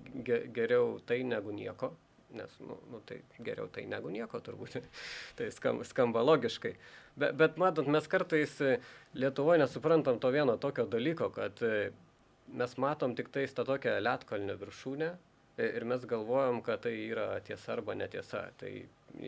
geriau 0.56 0.94
tai 1.08 1.20
negu 1.26 1.52
nieko, 1.52 1.90
nes, 2.36 2.54
nu, 2.64 2.78
nu, 2.90 3.00
tai 3.08 3.20
geriau 3.44 3.68
tai 3.72 3.86
negu 3.90 4.12
nieko 4.12 4.40
turbūt. 4.44 4.78
tai 5.38 5.50
skamba, 5.54 5.86
skamba 5.88 6.24
logiškai. 6.24 6.74
Bet, 7.16 7.36
bet 7.40 7.58
matot, 7.60 7.88
mes 7.92 8.08
kartais 8.08 8.56
Lietuvoje 9.12 9.60
nesuprantam 9.60 10.20
to 10.20 10.30
vieno 10.32 10.56
tokio 10.56 10.86
dalyko, 10.88 11.28
kad 11.34 11.60
mes 12.52 12.78
matom 12.80 13.16
tik 13.16 13.28
tais 13.32 13.52
tą 13.52 13.66
tokią 13.68 13.98
lietkalnio 14.00 14.56
viršūnę 14.60 15.12
ir 15.58 15.84
mes 15.84 16.04
galvojam, 16.08 16.62
kad 16.64 16.82
tai 16.86 16.94
yra 17.10 17.28
tiesa 17.44 17.74
arba 17.76 17.94
netiesa. 17.94 18.46
Tai 18.60 18.72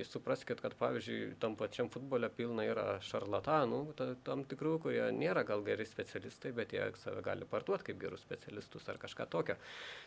supraskite, 0.08 0.62
kad 0.62 0.74
pavyzdžiui, 0.78 1.34
tam 1.40 1.56
pačiam 1.60 1.90
futbole 1.92 2.30
pilna 2.32 2.64
yra 2.64 2.84
šarlatanų, 3.04 3.80
ta, 3.98 4.06
tam 4.24 4.44
tikrų, 4.48 4.78
kurie 4.86 5.02
nėra 5.12 5.44
gal 5.44 5.64
geri 5.66 5.84
specialistai, 5.86 6.54
bet 6.56 6.72
jie 6.72 6.86
save 7.02 7.20
gali 7.24 7.44
parduoti 7.48 7.90
kaip 7.90 8.00
gerus 8.00 8.24
specialistus 8.24 8.88
ar 8.88 9.00
kažką 9.02 9.26
tokio. 9.30 9.58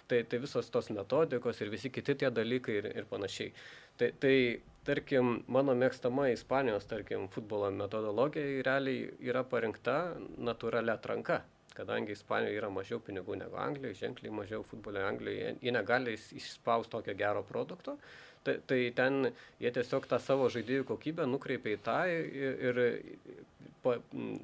Tai, 0.09 0.23
tai 0.23 0.39
visos 0.41 0.71
tos 0.73 0.89
metodikos 0.89 1.61
ir 1.61 1.69
visi 1.73 1.93
kiti 1.93 2.17
tie 2.17 2.31
dalykai 2.33 2.79
ir, 2.81 2.89
ir 3.03 3.09
panašiai. 3.09 3.53
Tai, 3.97 4.09
tai 4.21 4.35
tarkim, 4.87 5.43
mano 5.51 5.75
mėgstama 5.77 6.31
Ispanijos, 6.33 6.89
tarkim, 6.89 7.29
futbolo 7.33 7.69
metodologija 7.75 8.65
realiai 8.65 9.11
yra 9.29 9.45
parinkta 9.45 9.99
natūralia 10.37 10.97
atranka 10.97 11.43
kadangi 11.77 12.15
Ispanijoje 12.17 12.57
yra 12.57 12.69
mažiau 12.73 13.01
pinigų 13.03 13.37
negu 13.37 13.59
Anglijoje, 13.61 13.99
ženkliai 14.01 14.33
mažiau 14.33 14.63
futbolo 14.65 15.03
Anglijoje, 15.05 15.53
jie 15.61 15.73
negali 15.75 16.15
išspausti 16.17 16.95
tokio 16.95 17.15
gero 17.19 17.43
produkto, 17.45 17.97
tai, 18.47 18.57
tai 18.69 18.81
ten 18.97 19.31
jie 19.61 19.73
tiesiog 19.75 20.07
tą 20.09 20.21
savo 20.23 20.47
žaidėjų 20.53 20.87
kokybę 20.87 21.27
nukreipia 21.29 21.75
į 21.75 21.83
tą 21.85 21.99
ir, 22.13 22.65
ir 22.71 22.83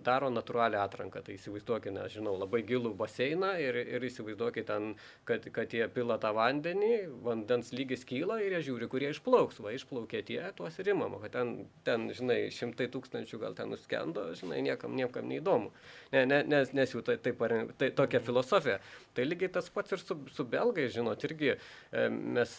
daro 0.04 0.30
natūralią 0.32 0.82
atranką. 0.84 1.22
Tai 1.26 1.36
įsivaizduokite, 1.36 1.96
aš 2.04 2.18
žinau, 2.20 2.36
labai 2.40 2.64
gilų 2.68 2.94
baseiną 2.98 3.54
ir, 3.62 3.78
ir 3.96 4.06
įsivaizduokite 4.08 4.68
ten, 4.70 4.94
kad, 5.28 5.46
kad 5.56 5.74
jie 5.74 5.86
pila 5.94 6.18
tą 6.22 6.34
vandenį, 6.36 6.92
vandens 7.26 7.74
lygis 7.76 8.06
kyla 8.08 8.40
ir 8.44 8.58
jie 8.58 8.64
žiūri, 8.70 8.90
kurie 8.92 9.10
išplauks. 9.14 9.60
Va, 9.64 9.74
išplaukė 9.76 10.24
tie, 10.28 10.40
tuos 10.58 10.78
ir 10.80 10.94
imama, 10.94 11.20
kad 11.24 11.36
ten, 11.38 11.54
ten, 11.88 12.08
žinai, 12.16 12.40
šimtai 12.54 12.90
tūkstančių 12.94 13.42
gal 13.42 13.58
ten 13.58 13.72
nuskendo, 13.74 14.30
žinai, 14.40 14.62
niekam, 14.66 14.96
niekam 15.00 15.28
neįdomu. 15.30 15.74
Ne, 16.14 16.26
ne, 16.30 16.44
nes, 16.48 16.74
nes 16.78 16.94
jų 16.94 17.04
tai, 17.06 17.18
tai, 17.24 17.34
tai 17.80 17.90
tokia 17.96 18.22
filosofija. 18.24 18.80
Tai 19.14 19.28
lygiai 19.28 19.52
tas 19.54 19.70
pats 19.74 19.94
ir 19.94 20.02
su, 20.02 20.18
su 20.34 20.46
belgai, 20.50 20.88
žinot, 20.94 21.24
irgi 21.28 21.54
e, 21.54 22.08
mes 22.10 22.56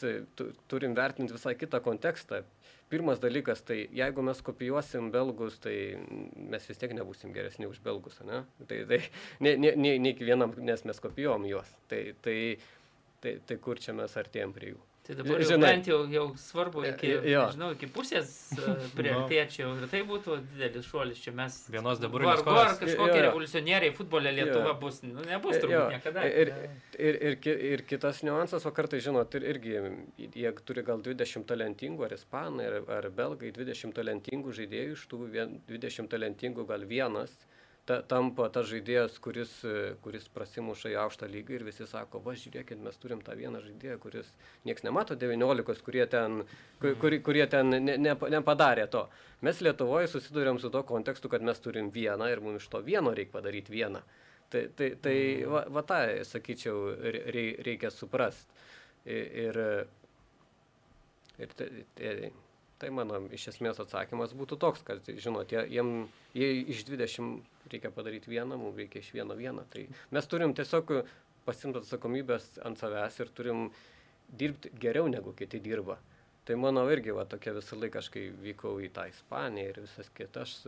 turim 0.71 0.95
vertinti 0.97 1.34
visai 1.35 1.57
kitą 1.59 1.83
kontekstą 1.85 2.45
pirmas 2.93 3.21
dalykas, 3.21 3.63
tai 3.67 3.89
jeigu 3.97 4.23
mes 4.23 4.41
kopijuosim 4.45 5.11
belgus, 5.15 5.59
tai 5.63 5.75
mes 6.37 6.69
vis 6.69 6.81
tiek 6.81 6.95
nebūsim 6.95 7.35
geresni 7.35 7.67
už 7.67 7.81
belgus, 7.85 8.21
ne? 8.29 8.45
Tai, 8.69 8.81
tai 8.91 9.01
ne, 9.41 9.57
ne, 9.57 9.75
ne, 9.75 9.95
ne 9.99 10.13
kiekvienam, 10.15 10.55
nes 10.63 10.85
mes 10.87 11.03
kopijuom 11.03 11.49
juos. 11.51 11.71
Tai, 11.91 12.03
tai, 12.23 12.39
tai, 13.25 13.39
tai 13.49 13.59
kur 13.65 13.81
čia 13.83 13.97
mes 13.97 14.15
artėjom 14.21 14.55
prie 14.55 14.75
jų? 14.75 14.83
Tai 15.05 15.15
dabar 15.19 15.43
jau 15.43 15.49
Žinai, 15.51 15.69
bent 15.69 15.89
jau, 15.91 15.99
jau 16.09 16.23
svarbu 16.41 16.83
iki, 16.89 17.11
jo. 17.29 17.43
žinau, 17.53 17.67
iki 17.75 17.91
pusės 17.93 18.31
prieartėčiau 18.97 19.75
ir 19.77 19.91
tai 19.93 20.01
būtų 20.09 20.39
didelis 20.55 20.89
šuolis. 20.89 21.21
Čia 21.21 21.35
mes 21.37 21.59
vienos 21.75 22.01
dabar 22.01 22.25
vargu 22.31 22.55
ar 22.57 22.73
kažkokie 22.81 23.19
jo. 23.19 23.25
revoliucionieriai 23.27 23.93
futbole 23.99 24.33
Lietuva 24.33 24.71
jo. 24.71 24.79
bus, 24.81 25.03
nu, 25.05 25.21
nebus 25.29 25.59
turbūt 25.61 25.77
jo. 25.77 25.85
niekada. 25.93 26.25
Ir, 26.25 26.53
ir, 26.97 27.21
ir, 27.21 27.37
ir 27.75 27.85
kitas 27.91 28.23
niuansas, 28.25 28.65
o 28.65 28.73
kartai 28.73 29.03
žinot, 29.05 29.37
ir, 29.37 29.45
irgi, 29.53 29.77
jie 30.25 30.55
turi 30.65 30.87
gal 30.89 31.05
20 31.05 31.45
talentingų, 31.53 32.09
ar 32.09 32.17
ispanai, 32.17 32.71
ar, 32.71 32.81
ar 33.03 33.11
belgai, 33.13 33.53
20 33.53 33.93
talentingų 34.01 34.57
žaidėjų, 34.57 34.97
iš 34.97 35.05
tų 35.13 35.21
20 35.69 36.15
talentingų 36.17 36.65
gal 36.73 36.89
vienas 36.89 37.37
ta, 37.89 37.99
tampa 38.09 38.47
tas 38.53 38.67
žaidėjas, 38.71 39.19
kuris, 39.23 39.53
kuris 40.05 40.27
prasimuša 40.33 40.93
į 40.93 40.97
aukštą 41.05 41.29
lygą 41.31 41.57
ir 41.59 41.65
visi 41.67 41.87
sako, 41.89 42.21
va 42.25 42.35
žiūrėkit, 42.39 42.81
mes 42.85 42.97
turim 43.01 43.21
tą 43.25 43.37
vieną 43.39 43.61
žaidėją, 43.65 43.99
kuris 44.03 44.31
nieks 44.69 44.87
nemato 44.87 45.17
19, 45.21 45.85
kurie 45.85 46.07
ten, 46.11 46.43
kur, 46.83 46.97
kur, 47.01 47.17
kurie 47.27 47.47
ten 47.51 47.75
ne, 47.77 47.97
ne, 48.01 48.15
nepadarė 48.37 48.87
to. 48.93 49.07
Mes 49.45 49.61
Lietuvoje 49.65 50.09
susidurėm 50.13 50.61
su 50.63 50.73
to 50.73 50.85
kontekstu, 50.89 51.31
kad 51.33 51.45
mes 51.45 51.61
turim 51.61 51.91
vieną 51.95 52.31
ir 52.33 52.45
mums 52.45 52.63
iš 52.63 52.71
to 52.73 52.81
vieno 52.85 53.13
reikia 53.17 53.37
padaryti 53.37 53.75
vieną. 53.75 54.05
Tai, 54.53 54.69
tai, 54.79 54.93
tai 55.03 55.17
va, 55.51 55.65
va 55.73 55.83
tą, 55.85 56.01
sakyčiau, 56.29 56.95
reikia 57.65 57.91
suprasti. 57.93 58.63
Ir, 59.05 59.59
ir, 61.37 61.51
ir 62.01 62.23
Tai 62.85 62.91
mano 62.93 63.17
iš 63.33 63.47
esmės 63.49 63.79
atsakymas 63.81 64.35
būtų 64.37 64.59
toks, 64.61 64.83
kad, 64.85 65.07
žinot, 65.09 65.49
jie, 65.55 65.63
jiem, 65.73 65.93
jie 66.37 66.49
iš 66.69 66.83
20 66.85 67.71
reikia 67.73 67.89
padaryti 67.89 68.29
vieną, 68.29 68.59
mums 68.61 68.77
reikia 68.77 69.01
iš 69.01 69.09
vieno 69.15 69.33
vieną. 69.39 69.65
Tai 69.73 69.87
mes 70.13 70.29
turim 70.29 70.53
tiesiog 70.53 70.93
pasimti 71.47 71.81
atsakomybės 71.81 72.59
ant 72.69 72.77
savęs 72.77 73.17
ir 73.25 73.33
turim 73.39 73.63
dirbti 74.29 74.75
geriau 74.85 75.09
negu 75.09 75.33
kiti 75.39 75.63
dirba. 75.65 75.97
Tai 76.45 76.59
mano 76.61 76.85
irgi 76.93 77.17
va 77.17 77.25
tokia 77.25 77.57
visą 77.57 77.81
laiką, 77.81 78.05
aš 78.05 78.13
kai 78.13 78.27
vykau 78.45 78.77
į 78.85 78.93
tą 78.93 79.09
Ispaniją 79.09 79.73
ir 79.73 79.83
visas 79.87 80.13
kitas 80.21 80.59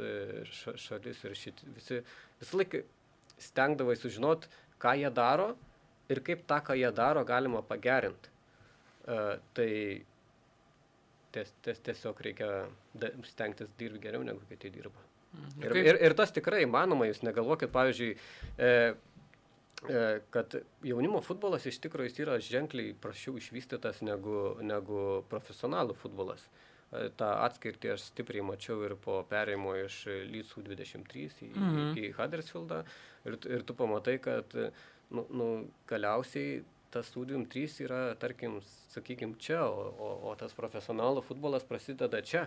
šalis 0.87 1.21
ir 1.29 1.37
šit, 1.37 1.65
visi 1.77 2.01
visą 2.41 2.63
laiką 2.63 2.85
stengdavai 3.51 4.01
sužinot, 4.01 4.49
ką 4.81 4.97
jie 5.03 5.13
daro 5.13 5.53
ir 6.09 6.25
kaip 6.25 6.49
tą, 6.49 6.65
ką 6.65 6.81
jie 6.81 6.97
daro, 6.97 7.29
galima 7.29 7.61
pagerinti. 7.61 8.33
Uh, 9.05 9.37
tai 9.53 9.73
ties, 11.37 11.53
ties, 11.65 11.83
tiesiog 11.91 12.23
reikia 12.27 12.51
stengtis 13.29 13.71
dirbti 13.79 14.03
geriau 14.09 14.25
negu 14.27 14.43
kiti 14.51 14.73
dirba. 14.75 15.05
Mhm. 15.37 15.65
Ir, 15.65 15.77
ir, 15.83 15.99
ir 16.09 16.17
tas 16.17 16.33
tikrai 16.35 16.63
įmanoma, 16.65 17.09
jūs 17.11 17.23
negalvokit, 17.27 17.73
pavyzdžiui, 17.75 18.13
e, 18.59 18.71
e, 19.89 20.05
kad 20.33 20.57
jaunimo 20.87 21.21
futbolas 21.25 21.67
iš 21.69 21.81
tikrųjų 21.85 22.15
yra 22.25 22.39
ženkliai 22.43 22.95
prašiau 23.03 23.37
išvystytas 23.41 24.01
negu, 24.07 24.57
negu 24.65 25.03
profesionalų 25.33 25.99
futbolas. 26.01 26.47
E, 26.93 27.09
tą 27.19 27.33
atskirtį 27.45 27.93
aš 27.97 28.09
stipriai 28.13 28.47
mačiau 28.47 28.81
ir 28.87 28.97
po 29.03 29.21
perėjimo 29.29 29.75
iš 29.83 30.05
Lysų 30.31 30.65
23 30.71 31.27
į, 31.49 31.51
mhm. 31.53 31.91
į 32.01 32.13
Huddersfieldą 32.17 32.85
ir, 33.27 33.41
ir 33.59 33.67
tu 33.67 33.77
pamatai, 33.77 34.17
kad 34.23 34.57
nu, 34.57 35.27
nu, 35.31 35.51
galiausiai 35.91 36.63
tas 36.95 37.11
studium 37.11 37.45
3 37.51 37.81
yra, 37.85 38.01
tarkim, 38.21 38.61
sakykim, 38.95 39.37
čia, 39.43 39.63
o, 39.67 39.91
o, 39.93 40.11
o 40.31 40.35
tas 40.39 40.55
profesionalų 40.57 41.25
futbolas 41.27 41.67
prasideda 41.69 42.23
čia. 42.23 42.47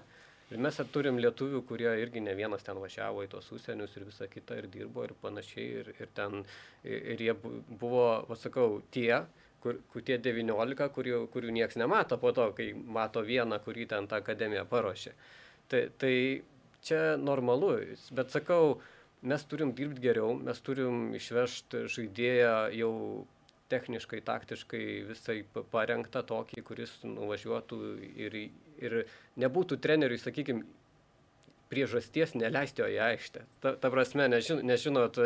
Ir 0.50 0.58
mes 0.58 0.80
turim 0.90 1.20
lietuvių, 1.22 1.62
kurie 1.70 1.90
irgi 2.02 2.24
ne 2.26 2.34
vienas 2.34 2.64
ten 2.66 2.80
važiavo 2.82 3.22
į 3.22 3.30
tos 3.30 3.52
užsienius 3.54 3.94
ir 3.98 4.08
visą 4.08 4.26
kitą 4.32 4.58
ir 4.58 4.68
dirbo 4.74 5.04
ir 5.06 5.14
panašiai. 5.22 5.68
Ir, 5.82 5.92
ir 6.02 6.10
ten, 6.18 6.42
ir 6.82 7.22
jie 7.22 7.36
buvo, 7.38 8.08
vasakau, 8.30 8.80
tie, 8.96 9.20
kur, 9.62 9.78
kur 9.94 10.06
tie 10.06 10.18
19, 10.18 10.88
kurių, 10.96 11.20
kurių 11.34 11.54
niekas 11.54 11.78
nemato 11.78 12.18
po 12.18 12.34
to, 12.34 12.50
kai 12.58 12.72
mato 12.74 13.22
vieną, 13.26 13.62
kurį 13.62 13.86
ten 13.94 14.10
tą 14.10 14.24
akademiją 14.24 14.66
paruošė. 14.72 15.14
Tai, 15.70 15.84
tai 16.02 16.16
čia 16.82 17.04
normalu, 17.22 17.76
bet 18.18 18.34
sakau, 18.34 18.80
mes 19.22 19.44
turim 19.52 19.76
dirbti 19.78 20.02
geriau, 20.08 20.34
mes 20.34 20.66
turim 20.66 21.12
išvežti 21.20 21.86
žaidėją 21.94 22.56
jau 22.80 22.94
techniškai, 23.70 24.22
taktiškai 24.26 24.84
visai 25.10 25.40
parengtą 25.72 26.24
tokį, 26.28 26.64
kuris 26.66 26.98
nuvažiuotų 27.06 27.80
ir, 28.26 28.38
ir 28.82 29.00
nebūtų 29.40 29.80
treneriui, 29.82 30.20
sakykime, 30.22 30.66
priežasties 31.70 32.34
neleisti 32.34 32.82
jo 32.82 32.88
į 32.90 32.98
aikštę. 33.12 33.44
Ta, 33.62 33.76
ta 33.78 33.92
prasme, 33.94 34.26
nežin, 34.32 34.64
nežinot, 34.66 35.20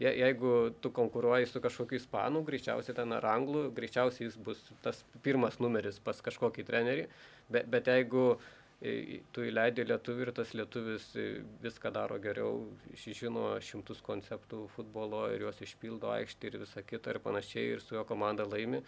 je, 0.00 0.08
jeigu 0.08 0.70
tu 0.80 0.92
konkuruoji 0.96 1.50
su 1.50 1.60
kažkokiu 1.60 1.98
ispanų, 2.00 2.40
greičiausiai 2.46 2.96
ten 2.96 3.12
ar 3.12 3.26
anglų, 3.34 3.66
greičiausiai 3.76 4.30
jis 4.30 4.38
bus 4.40 4.62
tas 4.84 5.02
pirmas 5.24 5.60
numeris 5.60 6.00
pas 6.00 6.24
kažkokį 6.24 6.64
trenerį, 6.70 7.04
bet, 7.52 7.68
bet 7.68 7.92
jeigu 7.92 8.24
uh, 8.32 8.48
tu 8.80 9.44
įleidai 9.44 9.84
lietuvį 9.84 10.24
ir 10.24 10.30
tas 10.32 10.54
lietuvis 10.56 11.10
viską 11.60 11.90
daro 11.92 12.16
geriau, 12.22 12.62
žino 12.96 13.58
šimtus 13.60 14.00
konceptų 14.00 14.62
futbolo 14.74 15.26
ir 15.34 15.44
juos 15.44 15.60
išpildo 15.60 16.08
aikštį 16.14 16.48
ir 16.48 16.58
visą 16.62 16.84
kitą 16.86 17.12
ir 17.12 17.20
panašiai 17.20 17.74
ir 17.74 17.84
su 17.84 17.98
jo 17.98 18.06
komanda 18.08 18.46
laimi, 18.48 18.80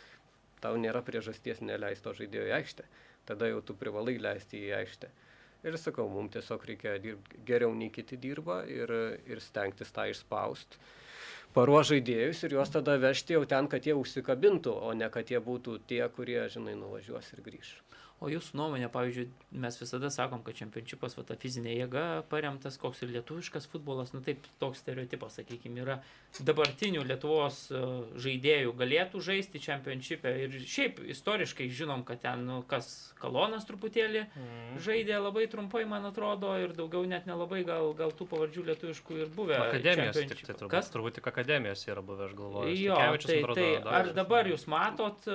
tau 0.65 0.79
nėra 0.81 1.03
priežasties 1.05 1.61
neleisto 1.61 2.15
žaidėjo 2.17 2.49
į 2.49 2.57
aikštę. 2.61 2.89
Tada 3.29 3.51
jau 3.51 3.61
tu 3.61 3.77
privalai 3.79 4.17
leisti 4.19 4.65
į 4.65 4.73
aikštę. 4.81 5.13
Ir 5.63 5.77
sakau, 5.79 6.09
mums 6.11 6.33
tiesiog 6.35 6.65
reikia 6.67 6.97
dirbti 6.99 7.45
geriau 7.47 7.75
nei 7.77 7.93
kiti 7.95 8.17
dirba 8.19 8.63
ir, 8.67 8.91
ir 9.29 9.45
stengtis 9.45 9.93
tą 9.95 10.09
išspausti. 10.11 10.81
Paruoš 11.53 11.93
žaidėjus 11.93 12.47
ir 12.47 12.57
juos 12.57 12.73
tada 12.73 12.97
vežti 12.97 13.37
jau 13.37 13.45
ten, 13.45 13.69
kad 13.69 13.85
jie 13.85 13.93
užsikabintų, 13.95 14.73
o 14.73 14.95
ne 14.97 15.11
kad 15.13 15.29
jie 15.29 15.39
būtų 15.39 15.83
tie, 15.87 16.01
kurie, 16.17 16.41
žinai, 16.51 16.73
nuvažiuos 16.81 17.29
ir 17.37 17.45
grįž. 17.45 17.75
O 18.23 18.29
jūsų 18.31 18.55
nuomonė, 18.55 18.87
pavyzdžiui, 18.93 19.25
mes 19.65 19.77
visada 19.81 20.07
sakom, 20.15 20.45
kad 20.47 20.55
čempionšipas, 20.55 21.17
va, 21.19 21.25
ta 21.27 21.35
fizinė 21.43 21.73
jėga 21.75 22.05
paremtas, 22.31 22.77
koks 22.79 23.03
ir 23.03 23.11
lietuviškas 23.17 23.67
futbolas, 23.73 24.13
nu 24.15 24.21
taip, 24.23 24.45
toks 24.63 24.79
stereotipas, 24.85 25.41
sakykime, 25.41 25.83
yra 25.83 25.97
dabartinių 26.47 27.03
Lietuvos 27.09 27.65
e, 27.75 27.81
žaidėjų 28.23 28.77
galėtų 28.79 29.23
žaisti 29.27 29.63
čempionšipę 29.65 30.35
ir 30.45 30.55
šiaip 30.63 31.01
istoriškai 31.17 31.67
žinom, 31.75 32.05
kad 32.07 32.23
ten, 32.23 32.45
nu, 32.47 32.61
kas 32.69 32.93
Kalonas 33.19 33.67
truputėlį 33.67 34.23
mm. 34.29 34.79
žaidė 34.87 35.19
labai 35.19 35.49
trumpai, 35.51 35.83
man 35.91 36.07
atrodo, 36.07 36.55
ir 36.63 36.77
daugiau 36.79 37.03
net 37.09 37.27
nelabai 37.27 37.65
gal, 37.67 37.91
gal 37.99 38.15
tų 38.15 38.29
pavardžių 38.31 38.69
lietuviškų 38.71 39.19
ir 39.19 39.35
buvę. 39.35 39.59
Akademijos, 39.67 40.23
tik, 40.23 40.47
tai 40.47 40.55
turbūt, 40.55 40.71
kas? 40.77 40.95
Turbūt 40.95 41.19
tik 41.19 41.29
akademijos 41.33 41.85
yra 41.91 42.07
buvę, 42.07 42.31
aš 42.31 42.39
galvoju. 42.39 42.79
Jo, 42.79 43.03
tai, 43.27 43.43
tai 43.59 43.69
ar 43.99 44.15
dabar 44.15 44.51
jūs 44.51 44.69
matot, 44.71 45.27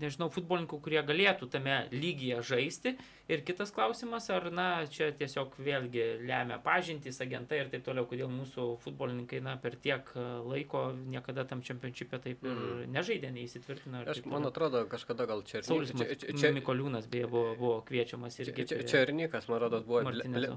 nežinau, 0.00 0.28
futbolininkų, 0.32 0.80
kurie 0.84 1.02
galėtų 1.06 1.48
tame 1.52 1.84
lygyje 1.92 2.42
žaisti. 2.50 2.96
Ir 3.26 3.40
kitas 3.42 3.72
klausimas, 3.74 4.28
ar, 4.30 4.44
na, 4.54 4.66
čia 4.86 5.08
tiesiog 5.18 5.56
vėlgi 5.58 6.02
lemia 6.28 6.60
pažintys, 6.62 7.18
agentai 7.24 7.58
ir 7.64 7.70
taip 7.72 7.82
toliau, 7.88 8.06
kodėl 8.06 8.28
mūsų 8.30 8.66
futbolininkai, 8.84 9.40
na, 9.42 9.56
per 9.58 9.74
tiek 9.82 10.12
e, 10.14 10.26
laiko 10.46 10.82
niekada 10.94 11.42
tam 11.50 11.58
čempionšipė 11.66 12.20
taip 12.22 12.44
ir 12.46 12.52
mm. 12.52 12.84
nežaidė, 12.94 13.32
neįsitvirtino. 13.34 14.04
Aš, 14.12 14.20
man 14.30 14.46
atrodo, 14.46 14.84
kažkada 14.90 15.26
gal 15.26 15.42
Černikas. 15.42 15.72
Saulis 15.72 15.90
čia, 15.90 16.06
čia, 16.22 16.36
čia, 16.38 16.52
Mikoliūnas 16.54 17.08
beje 17.10 17.26
buvo, 17.32 17.56
buvo 17.58 17.80
kviečiamas 17.88 18.38
irgi. 18.44 18.68
Čia, 18.70 18.78
Černikas, 18.92 19.50
man 19.50 19.64
rodos, 19.64 19.82
buvo 19.88 20.04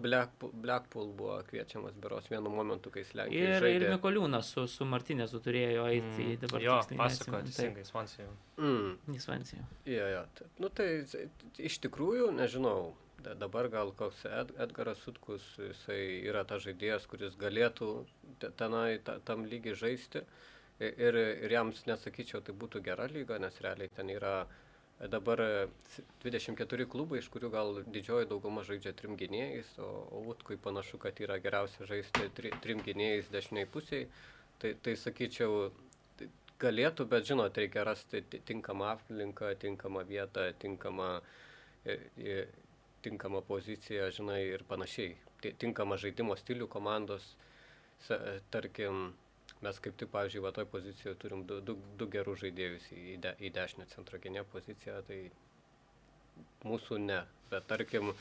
Blackpool, 0.06 0.54
Blackpool 0.54 1.10
buvo 1.18 1.40
kviečiamas 1.50 1.98
beros 1.98 2.30
vienu 2.30 2.54
momentu, 2.54 2.94
kai 2.94 3.02
jis 3.02 3.16
lenkė. 3.18 3.42
Ir, 3.42 3.56
žaidė. 3.66 3.90
ir 3.90 3.96
Mikoliūnas 3.96 4.54
su, 4.54 4.68
su 4.70 4.86
Martinėzu 4.86 5.42
turėjo 5.42 5.90
eiti 5.90 6.36
mm. 6.36 6.38
dabar. 6.46 6.68
Jo, 6.68 6.78
pasakoja, 7.02 7.42
teisingai, 7.50 7.88
Svansijai. 7.90 8.30
Mm. 8.60 9.18
Svansijai. 9.26 9.66
Jo, 9.90 10.08
jo. 10.14 10.24
Nu 10.60 10.70
tai 10.76 10.88
iš 11.64 11.78
tikrųjų, 11.86 12.30
nežinau, 12.36 12.59
dabar 13.40 13.70
gal 13.72 13.92
koks 13.98 14.24
Ed, 14.30 14.54
Edgaras 14.64 15.02
Sutkus, 15.04 15.44
jisai 15.60 16.22
yra 16.30 16.46
tas 16.48 16.64
žaidėjas, 16.64 17.08
kuris 17.12 17.36
galėtų 17.40 17.90
tenai 18.60 19.00
ta, 19.04 19.20
tam 19.26 19.46
lygiai 19.50 19.76
žaisti. 19.76 20.24
Ir, 20.80 21.16
ir 21.20 21.52
jam, 21.52 21.74
nesakyčiau, 21.90 22.40
tai 22.40 22.54
būtų 22.56 22.80
gera 22.86 23.10
lyga, 23.12 23.36
nes 23.44 23.58
realiai 23.60 23.92
ten 23.92 24.12
yra 24.14 24.48
dabar 25.12 25.42
24 26.24 26.86
klubai, 26.92 27.20
iš 27.20 27.28
kurių 27.32 27.50
gal 27.52 27.82
didžioji 27.88 28.30
dauguma 28.32 28.64
žaidžia 28.68 28.94
trim 28.96 29.16
gynėjais, 29.20 29.74
o, 29.80 29.90
o 30.16 30.24
Utkui 30.32 30.56
panašu, 30.60 31.00
kad 31.00 31.20
yra 31.24 31.40
geriausia 31.44 31.88
žaisti 31.88 32.32
tri, 32.36 32.52
trim 32.64 32.80
gynėjais 32.84 33.32
dešiniai 33.32 33.68
pusiai. 33.72 34.08
Tai, 34.60 34.74
tai 34.84 34.96
sakyčiau, 35.00 35.70
galėtų, 36.60 37.06
bet 37.08 37.28
žinot, 37.30 37.56
reikia 37.56 37.86
rasti 37.88 38.22
tinkamą 38.48 38.90
aplinką, 38.98 39.54
tinkamą 39.62 40.04
vietą, 40.08 40.50
tinkamą, 40.60 41.12
tinkamą 43.06 43.42
poziciją, 43.48 44.10
žinai, 44.16 44.44
ir 44.54 44.64
panašiai. 44.68 45.16
Tinkamą 45.40 45.98
žaidimo 46.02 46.36
stilių 46.36 46.68
komandos, 46.72 47.32
tarkim, 48.52 49.14
mes 49.64 49.80
kaip 49.84 49.96
tik, 50.00 50.12
pavyzdžiui, 50.12 50.44
va 50.44 50.52
toj 50.56 50.68
pozicijoje 50.72 51.16
turim 51.22 51.46
du, 51.48 51.60
du, 51.64 51.78
du 52.00 52.08
gerus 52.12 52.42
žaidėjus 52.44 52.90
į, 52.96 53.18
de, 53.24 53.34
į 53.40 53.54
dešinę 53.56 53.88
centro 53.94 54.20
gynę 54.20 54.44
poziciją, 54.52 55.00
tai 55.08 55.22
mūsų 56.68 57.00
ne. 57.06 57.22
Bet 57.52 57.68
tarkim, 57.72 58.12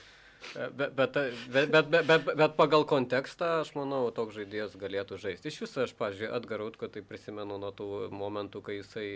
Bet, 0.54 0.94
bet, 0.94 1.16
bet, 1.52 1.70
bet, 1.70 1.88
bet, 2.06 2.28
bet 2.38 2.54
pagal 2.56 2.84
kontekstą, 2.88 3.58
aš 3.62 3.74
manau, 3.76 4.06
toks 4.14 4.36
žaidėjas 4.38 4.76
galėtų 4.80 5.18
žaisti. 5.20 5.50
Iš 5.50 5.58
viso 5.64 5.82
aš, 5.84 5.92
pažiūrėjau, 5.98 6.36
Atgarautko 6.38 6.88
tai 6.94 7.02
prisimenu 7.04 7.58
nuo 7.60 7.72
tų 7.74 8.08
momentų, 8.14 8.62
kai 8.64 8.78
jisai 8.78 9.08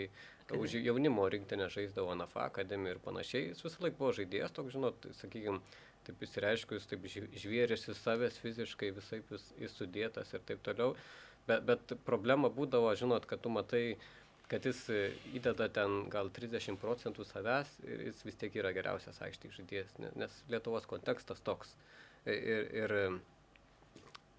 už 0.53 0.75
jaunimo 0.83 1.25
rinktinę 1.31 1.69
žaisdavo 1.73 2.13
NFA 2.19 2.49
akademiją 2.51 2.97
ir 2.97 3.01
panašiai. 3.01 3.49
Jis 3.53 3.63
visą 3.65 3.85
laiką 3.85 3.97
buvo 4.01 4.13
žaidėjas, 4.19 4.53
toks, 4.53 4.75
žinot, 4.75 5.07
sakykime, 5.21 5.61
taip 6.07 6.25
įsireiškiu, 6.27 6.77
jis 6.77 6.89
taip 6.91 7.07
žvėrėsi 7.45 7.95
savęs 7.97 8.39
fiziškai, 8.43 8.91
visai 8.99 9.21
jis, 9.23 9.47
jis 9.63 9.77
sudėtas 9.79 10.35
ir 10.35 10.43
taip 10.45 10.61
toliau. 10.65 10.93
Bet, 11.47 11.63
bet 11.67 11.95
problema 12.07 12.51
būdavo, 12.51 12.91
žinot, 12.99 13.25
kad 13.27 13.41
tu 13.43 13.51
matai, 13.51 13.97
kad 14.51 14.65
jis 14.67 14.81
e, 14.91 15.01
įdeda 15.37 15.69
ten 15.73 16.03
gal 16.13 16.31
30 16.33 16.79
procentų 16.81 17.25
savęs 17.27 17.77
ir 17.87 18.07
jis 18.09 18.23
vis 18.27 18.39
tiek 18.39 18.55
yra 18.59 18.73
geriausias 18.75 19.21
aikštėje 19.25 19.59
žaidėjas, 19.59 19.95
nes 20.19 20.39
Lietuvos 20.51 20.87
kontekstas 20.89 21.41
toks. 21.45 21.75
Ir, 22.23 22.69
ir 22.71 22.91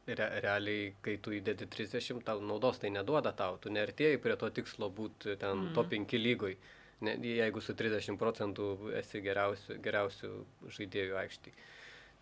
re, 0.07 0.29
realiai, 0.45 0.95
kai 1.05 1.17
tu 1.23 1.35
įdedi 1.37 1.69
30, 1.71 2.23
tau 2.25 2.41
naudos 2.45 2.81
tai 2.81 2.91
neduoda 2.95 3.33
tau, 3.37 3.59
tu 3.61 3.73
nertėjai 3.73 4.21
prie 4.23 4.37
to 4.41 4.51
tikslo 4.59 4.91
būti 4.93 5.37
ten 5.41 5.69
mm. 5.69 5.75
top 5.77 5.93
5 5.93 6.17
lygoj, 6.21 6.57
ne, 7.05 7.17
jeigu 7.29 7.63
su 7.65 7.77
30 7.77 8.21
procentų 8.21 8.71
esi 9.01 9.23
geriausių, 9.25 9.79
geriausių 9.85 10.33
žaidėjų 10.79 11.21
aikštėje. 11.25 11.71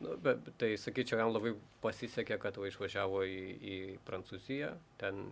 Nu, 0.03 0.17
bet 0.19 0.49
tai 0.59 0.73
sakyčiau, 0.81 1.21
jam 1.21 1.31
labai 1.31 1.53
pasisekė, 1.83 2.39
kad 2.43 2.57
va 2.59 2.67
išvažiavo 2.67 3.23
į, 3.23 3.43
į 3.63 3.77
Prancūziją, 4.07 4.73
ten 4.99 5.29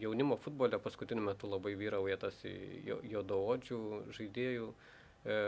jaunimo 0.00 0.36
futbole 0.40 0.78
paskutiniu 0.82 1.24
metu 1.24 1.48
labai 1.50 1.74
vyrauja 1.78 2.18
tas 2.26 2.40
juodaodžių 2.44 3.78
žaidėjų, 4.16 4.68
e, 5.24 5.38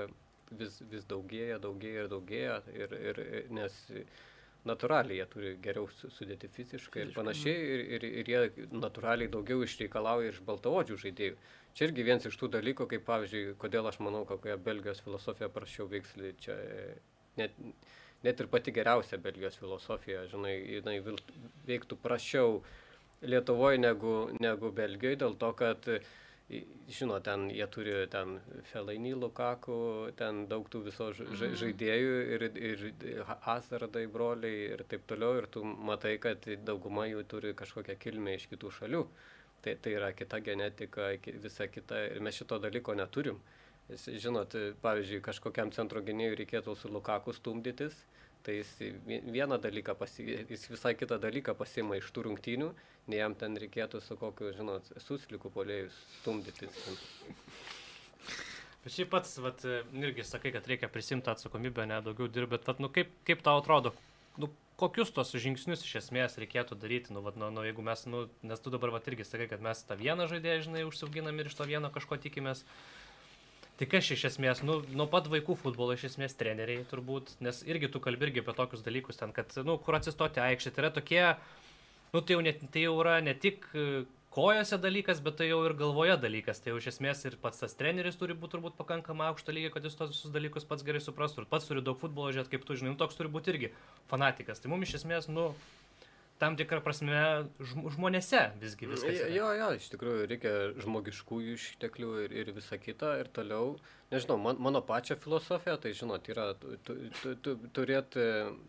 vis, 0.60 0.78
vis 0.90 1.04
daugėja, 1.10 1.58
daugėja 1.62 2.06
ir 2.06 2.08
daugėja, 2.12 2.56
ir, 2.74 2.96
ir, 3.10 3.20
nes 3.54 3.76
natūraliai 4.66 5.20
jie 5.20 5.26
turi 5.30 5.52
geriau 5.62 5.86
sudėti 5.94 6.48
fiziškai 6.50 7.04
ir 7.04 7.12
panašiai, 7.14 7.66
ir, 7.74 7.84
ir, 7.96 8.06
ir 8.22 8.30
jie 8.32 8.66
natūraliai 8.74 9.30
daugiau 9.30 9.62
išreikalauja 9.62 10.32
iš 10.32 10.40
baltaodžių 10.48 10.98
žaidėjų. 11.04 11.36
Čia 11.76 11.90
irgi 11.90 12.06
vienas 12.08 12.26
iš 12.26 12.38
tų 12.40 12.50
dalykų, 12.56 12.88
kaip 12.90 13.04
pavyzdžiui, 13.06 13.54
kodėl 13.62 13.86
aš 13.90 14.00
manau, 14.02 14.24
kokia 14.28 14.56
Belgijos 14.56 15.02
filosofija 15.04 15.50
prašiau 15.52 15.86
veiksli, 15.92 16.32
čia 16.42 16.56
net, 17.38 17.54
net 18.24 18.42
ir 18.42 18.50
pati 18.50 18.74
geriausia 18.74 19.20
Belgijos 19.22 19.58
filosofija, 19.60 20.24
žinai, 20.32 20.56
jinai 20.78 20.98
veiktų 21.68 22.00
prašiau 22.02 22.62
Lietuvoje 23.22 23.78
negu, 23.78 24.14
negu 24.40 24.70
Belgijoje, 24.76 25.18
dėl 25.22 25.36
to, 25.40 25.52
kad, 25.56 25.88
žinot, 26.98 27.24
ten 27.26 27.46
jie 27.50 27.66
turi 27.72 27.94
ten 28.12 28.36
Felainį 28.70 29.14
Lukaku, 29.22 29.78
ten 30.18 30.44
daug 30.50 30.68
tų 30.70 30.82
viso 30.90 31.08
ža 31.16 31.48
žaidėjų 31.62 32.18
ir, 32.36 32.44
ir 32.60 32.84
Asardai 33.54 34.04
broliai 34.12 34.74
ir 34.76 34.84
taip 34.90 35.06
toliau, 35.08 35.40
ir 35.40 35.48
tu 35.50 35.64
matai, 35.64 36.16
kad 36.22 36.44
dauguma 36.66 37.08
jų 37.08 37.24
turi 37.30 37.54
kažkokią 37.56 37.96
kilmę 38.04 38.36
iš 38.36 38.50
kitų 38.52 38.74
šalių. 38.80 39.06
Tai, 39.64 39.72
tai 39.82 39.96
yra 39.96 40.12
kita 40.14 40.38
genetika, 40.44 41.08
visa 41.42 41.66
kita 41.66 42.04
ir 42.12 42.20
mes 42.22 42.36
šito 42.36 42.60
dalyko 42.62 42.94
neturim. 42.94 43.40
Žinot, 43.96 44.54
pavyzdžiui, 44.82 45.22
kažkokiam 45.24 45.72
centro 45.74 46.02
gynėjui 46.04 46.42
reikėtų 46.42 46.74
su 46.78 46.90
Lukaku 46.92 47.32
stumdytis, 47.34 47.96
tai 48.46 48.60
jis 48.60 48.72
vieną 49.06 49.58
dalyką, 49.62 49.96
pasi, 49.98 50.26
jis 50.50 50.68
visai 50.70 50.94
kitą 50.98 51.18
dalyką 51.22 51.56
pasima 51.58 51.98
iš 51.98 52.10
tų 52.14 52.28
rungtynių, 52.28 52.72
nei 53.10 53.18
jam 53.18 53.34
ten 53.38 53.58
reikėtų 53.58 54.00
su 54.04 54.16
kokiu, 54.20 54.52
žinot, 54.56 54.92
susliku 55.02 55.50
polėjus 55.54 55.96
stumdytis. 56.20 56.78
Bet 58.86 58.94
šiaip 58.94 59.10
pats, 59.10 59.32
vat, 59.42 59.64
irgi 59.98 60.22
sakai, 60.22 60.52
kad 60.54 60.68
reikia 60.70 60.86
prisimti 60.92 61.32
atsakomybę, 61.32 61.88
ne 61.90 61.98
daugiau 62.06 62.30
dirbti, 62.30 62.52
bet 62.54 62.68
vat, 62.70 62.82
nu, 62.82 62.90
kaip, 62.94 63.10
kaip 63.26 63.42
tau 63.42 63.58
atrodo, 63.58 63.90
nu, 64.38 64.52
kokius 64.78 65.10
tos 65.16 65.32
žingsnius 65.34 65.82
iš 65.82 65.96
esmės 66.02 66.36
reikėtų 66.38 66.78
daryti, 66.78 67.14
nu, 67.16 67.22
vat, 67.24 67.38
nu, 67.40 67.48
nu, 67.50 67.64
jeigu 67.66 67.82
mes, 67.82 68.04
nu, 68.06 68.26
nes 68.46 68.62
tu 68.62 68.70
dabar 68.70 68.92
vat, 68.94 69.08
irgi 69.10 69.26
sakai, 69.26 69.48
kad 69.50 69.64
mes 69.64 69.82
tą 69.88 69.96
vieną 69.98 70.28
žaidėją, 70.30 70.68
žinai, 70.68 70.84
užsiauginam 70.86 71.42
ir 71.42 71.50
iš 71.50 71.58
to 71.58 71.66
vieno 71.66 71.90
kažko 71.90 72.20
tikimės. 72.22 72.62
Tai 73.76 73.86
kas 73.92 74.08
iš 74.14 74.22
esmės, 74.30 74.62
nu, 74.64 74.78
nuo 74.96 75.04
pat 75.12 75.26
vaikų 75.28 75.58
futbolo 75.60 75.92
iš 75.92 76.06
esmės 76.08 76.36
treneriai 76.40 76.86
turbūt, 76.88 77.34
nes 77.44 77.58
irgi 77.68 77.90
tu 77.92 78.00
kalbi 78.00 78.30
irgi 78.30 78.40
apie 78.40 78.54
tokius 78.56 78.84
dalykus 78.86 79.20
ten, 79.20 79.34
kad, 79.36 79.52
nu, 79.68 79.76
kur 79.84 79.98
atsistoti 79.98 80.40
aikštė, 80.40 80.72
tai 80.72 80.84
yra 80.84 80.90
tokie, 80.96 81.24
nu, 82.14 82.22
tai 82.22 82.38
jau, 82.38 82.44
ne, 82.46 82.54
tai 82.72 82.86
jau 82.86 82.94
yra 83.02 83.18
ne 83.20 83.34
tik 83.36 83.68
e, 83.76 84.06
kojose 84.36 84.76
dalykas, 84.80 85.20
bet 85.24 85.38
tai 85.40 85.50
jau 85.50 85.62
ir 85.64 85.76
galvoje 85.76 86.16
dalykas. 86.20 86.58
Tai 86.60 86.72
jau 86.74 86.80
iš 86.80 86.90
esmės 86.94 87.22
ir 87.28 87.36
pats 87.40 87.60
tas 87.62 87.76
treneris 87.76 88.16
turi 88.20 88.36
būti 88.36 88.56
turbūt 88.56 88.76
pakankamai 88.80 89.30
aukšto 89.30 89.52
lygio, 89.52 89.70
kad 89.72 89.84
jis 89.84 89.96
tos 89.96 90.12
visus 90.12 90.32
dalykus 90.32 90.68
pats 90.68 90.84
gerai 90.84 91.00
suprastų. 91.04 91.44
Ir 91.44 91.50
pats 91.52 91.68
turi 91.68 91.84
daug 91.84 91.96
futbolo 92.00 92.32
žiūrėti, 92.32 92.52
kaip 92.52 92.66
tu 92.68 92.76
žinai, 92.76 92.92
nu, 92.92 93.00
toks 93.00 93.16
turi 93.16 93.32
būti 93.32 93.54
irgi 93.54 93.72
fanatikas. 94.10 94.60
Tai 94.60 94.72
mums 94.72 94.90
iš 94.90 94.98
esmės, 95.00 95.30
nu, 95.32 95.50
tam 96.38 96.56
tikrą 96.58 96.82
prasme 96.84 97.16
žm- 97.60 97.86
žmonėse 97.94 98.40
visgi 98.60 98.88
viskas. 98.90 99.14
yra. 99.22 99.28
Jo, 99.32 99.50
jo, 99.56 99.68
iš 99.78 99.86
tikrųjų 99.94 100.26
reikia 100.32 100.52
žmogiškųjų 100.84 101.54
išteklių 101.56 102.10
ir, 102.26 102.34
ir 102.42 102.50
visa 102.56 102.76
kita. 102.80 103.14
Ir 103.22 103.30
toliau, 103.36 103.78
nežinau, 104.12 104.36
man, 104.42 104.60
mano 104.60 104.82
pačia 104.84 105.16
filosofija, 105.16 105.78
tai 105.80 105.94
žinot, 105.96 106.28
yra 106.32 106.50
tu, 106.60 106.76
tu, 106.84 106.98
tu, 107.22 107.34
tu, 107.46 107.56
turėti, 107.78 108.26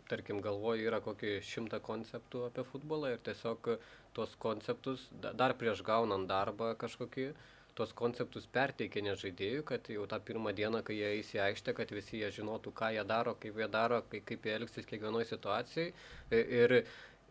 tarkim, 0.09 0.39
galvoje 0.45 0.87
yra 0.87 1.01
kokį 1.03 1.37
šimtą 1.43 1.81
konceptų 1.83 2.45
apie 2.47 2.63
futbolą 2.71 3.11
ir 3.17 3.21
tiesiog 3.27 3.73
tuos 4.15 4.33
konceptus, 4.41 5.09
da- 5.11 5.33
dar 5.33 5.53
prieš 5.59 5.83
gaunant 5.85 6.27
darbą 6.31 6.71
kažkokį, 6.79 7.31
tuos 7.77 7.91
konceptus 7.93 8.47
perteikia 8.49 9.03
ne 9.05 9.11
žaidėjų, 9.13 9.61
kad 9.69 9.85
jau 9.93 10.07
tą 10.09 10.17
pirmą 10.25 10.49
dieną, 10.57 10.79
kai 10.87 10.95
jie 10.97 11.11
įsiaištė, 11.19 11.75
kad 11.77 11.91
visi 11.93 12.23
jie 12.23 12.31
žinotų, 12.39 12.71
ką 12.73 12.89
jie 12.95 13.03
daro, 13.05 13.35
kaip 13.37 13.59
jie 13.61 13.67
daro, 13.69 13.99
kaip, 14.09 14.23
kaip 14.25 14.47
jie 14.49 14.55
elgsis 14.57 14.87
kiekvienoje 14.89 15.27
situacijoje. 15.29 15.91
Ir, 16.33 16.73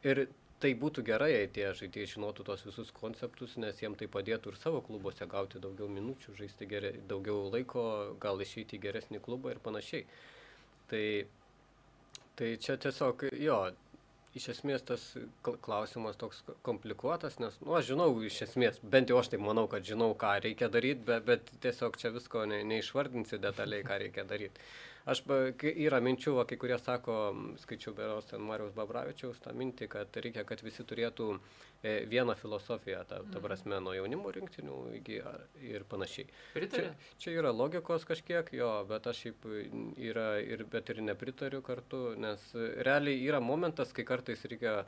ir 0.04 0.26
tai 0.60 0.72
būtų 0.80 1.04
gerai, 1.04 1.30
jei 1.32 1.48
tie 1.52 1.66
žaidėjai 1.76 2.12
žinotų 2.14 2.46
tos 2.48 2.64
visus 2.64 2.92
konceptus, 2.96 3.56
nes 3.60 3.80
jiem 3.82 3.96
tai 3.98 4.08
padėtų 4.08 4.52
ir 4.52 4.60
savo 4.60 4.80
klubuose 4.84 5.28
gauti 5.28 5.60
daugiau 5.60 5.88
minučių, 5.92 6.36
žaisti 6.38 6.68
geriau, 6.70 7.00
daugiau 7.10 7.42
laiko, 7.52 7.82
gal 8.20 8.40
išeiti 8.40 8.78
į 8.78 8.84
geresnį 8.86 9.20
klubą 9.24 9.52
ir 9.52 9.60
panašiai. 9.64 10.06
Tai, 10.90 11.04
tai 12.38 12.54
čia 12.62 12.78
tiesiog, 12.80 13.26
jo, 13.42 13.58
iš 14.36 14.48
esmės 14.54 14.84
tas 14.86 15.04
kl- 15.44 15.58
klausimas 15.64 16.18
toks 16.20 16.42
komplikuotas, 16.66 17.38
nes, 17.42 17.56
nu, 17.64 17.76
aš 17.76 17.92
žinau, 17.92 18.08
iš 18.24 18.42
esmės, 18.48 18.80
bent 18.80 19.12
jau 19.12 19.20
aš 19.20 19.32
taip 19.32 19.44
manau, 19.44 19.66
kad 19.70 19.84
žinau, 19.84 20.12
ką 20.18 20.36
reikia 20.44 20.70
daryti, 20.72 21.04
bet, 21.08 21.24
bet 21.28 21.52
tiesiog 21.64 22.00
čia 22.00 22.12
visko 22.16 22.46
ne, 22.48 22.62
neišvardinsi 22.68 23.40
detaliai, 23.42 23.84
ką 23.86 24.00
reikia 24.04 24.24
daryti. 24.28 24.68
Aš, 25.06 25.20
yra 25.62 26.00
minčių, 26.02 26.32
va, 26.34 26.44
kai 26.50 26.56
kurie 26.58 26.76
sako, 26.82 27.14
skaičiau 27.62 27.92
beros 27.94 28.26
ten 28.26 28.42
Marijos 28.42 28.72
Babravičiaus 28.74 29.38
tą 29.44 29.52
mintį, 29.54 29.86
kad 29.92 30.18
reikia, 30.18 30.42
kad 30.48 30.64
visi 30.66 30.82
turėtų 30.82 31.28
e, 31.36 31.92
vieną 32.10 32.34
filosofiją, 32.40 33.04
ta, 33.06 33.20
ta 33.30 33.42
prasme, 33.44 33.78
nuo 33.84 33.94
jaunimo 33.94 34.32
rinktinių 34.34 34.78
iki 34.98 35.20
ir 35.70 35.86
panašiai. 35.86 36.26
Čia, 36.26 36.54
Pritariu. 36.56 36.90
čia 37.22 37.36
yra 37.38 37.52
logikos 37.54 38.06
kažkiek 38.08 38.50
jo, 38.58 38.72
bet 38.90 39.06
aš 39.06 39.20
šiaip 39.28 39.46
yra 40.08 40.26
ir, 40.42 40.66
bet 40.72 40.90
ir 40.90 41.04
nepritariu 41.06 41.62
kartu, 41.62 42.08
nes 42.18 42.42
e, 42.58 42.72
realiai 42.88 43.22
yra 43.28 43.38
momentas, 43.38 43.94
kai 43.94 44.02
kartais 44.10 44.42
reikia, 44.50 44.80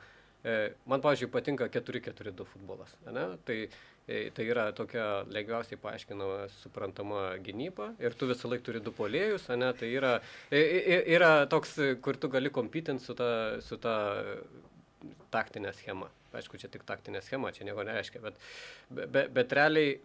e, 0.42 0.58
man, 0.90 0.98
pavyzdžiui, 0.98 1.30
patinka 1.30 1.70
4-4-2 1.78 2.50
futbolas, 2.56 2.98
ne? 3.06 3.28
tai, 3.46 3.60
tai 4.08 4.44
yra 4.48 4.68
tokia 4.72 5.06
lengviausiai 5.28 5.80
paaiškinama, 5.82 6.46
suprantama 6.62 7.22
gynyba 7.44 7.90
ir 8.00 8.16
tu 8.16 8.28
visą 8.30 8.48
laiką 8.48 8.64
turi 8.64 8.80
du 8.84 8.92
polėjus, 8.96 9.48
ne? 9.60 9.68
tai 9.76 9.90
yra, 9.92 10.14
yra 10.50 11.32
toks, 11.52 11.76
kur 12.04 12.16
tu 12.16 12.30
gali 12.32 12.52
kompitinti 12.54 13.04
su 13.04 13.16
ta, 13.18 13.30
su 13.64 13.76
ta 13.82 13.96
taktinė 15.34 15.74
schema. 15.76 16.08
Aišku, 16.38 16.60
čia 16.60 16.68
tik 16.72 16.84
taktinė 16.88 17.20
schema, 17.24 17.52
čia 17.56 17.66
nieko 17.68 17.84
nereiškia, 17.84 18.20
bet, 18.24 18.40
be, 18.88 19.06
be, 19.12 19.26
bet 19.32 19.52
realiai 19.56 19.98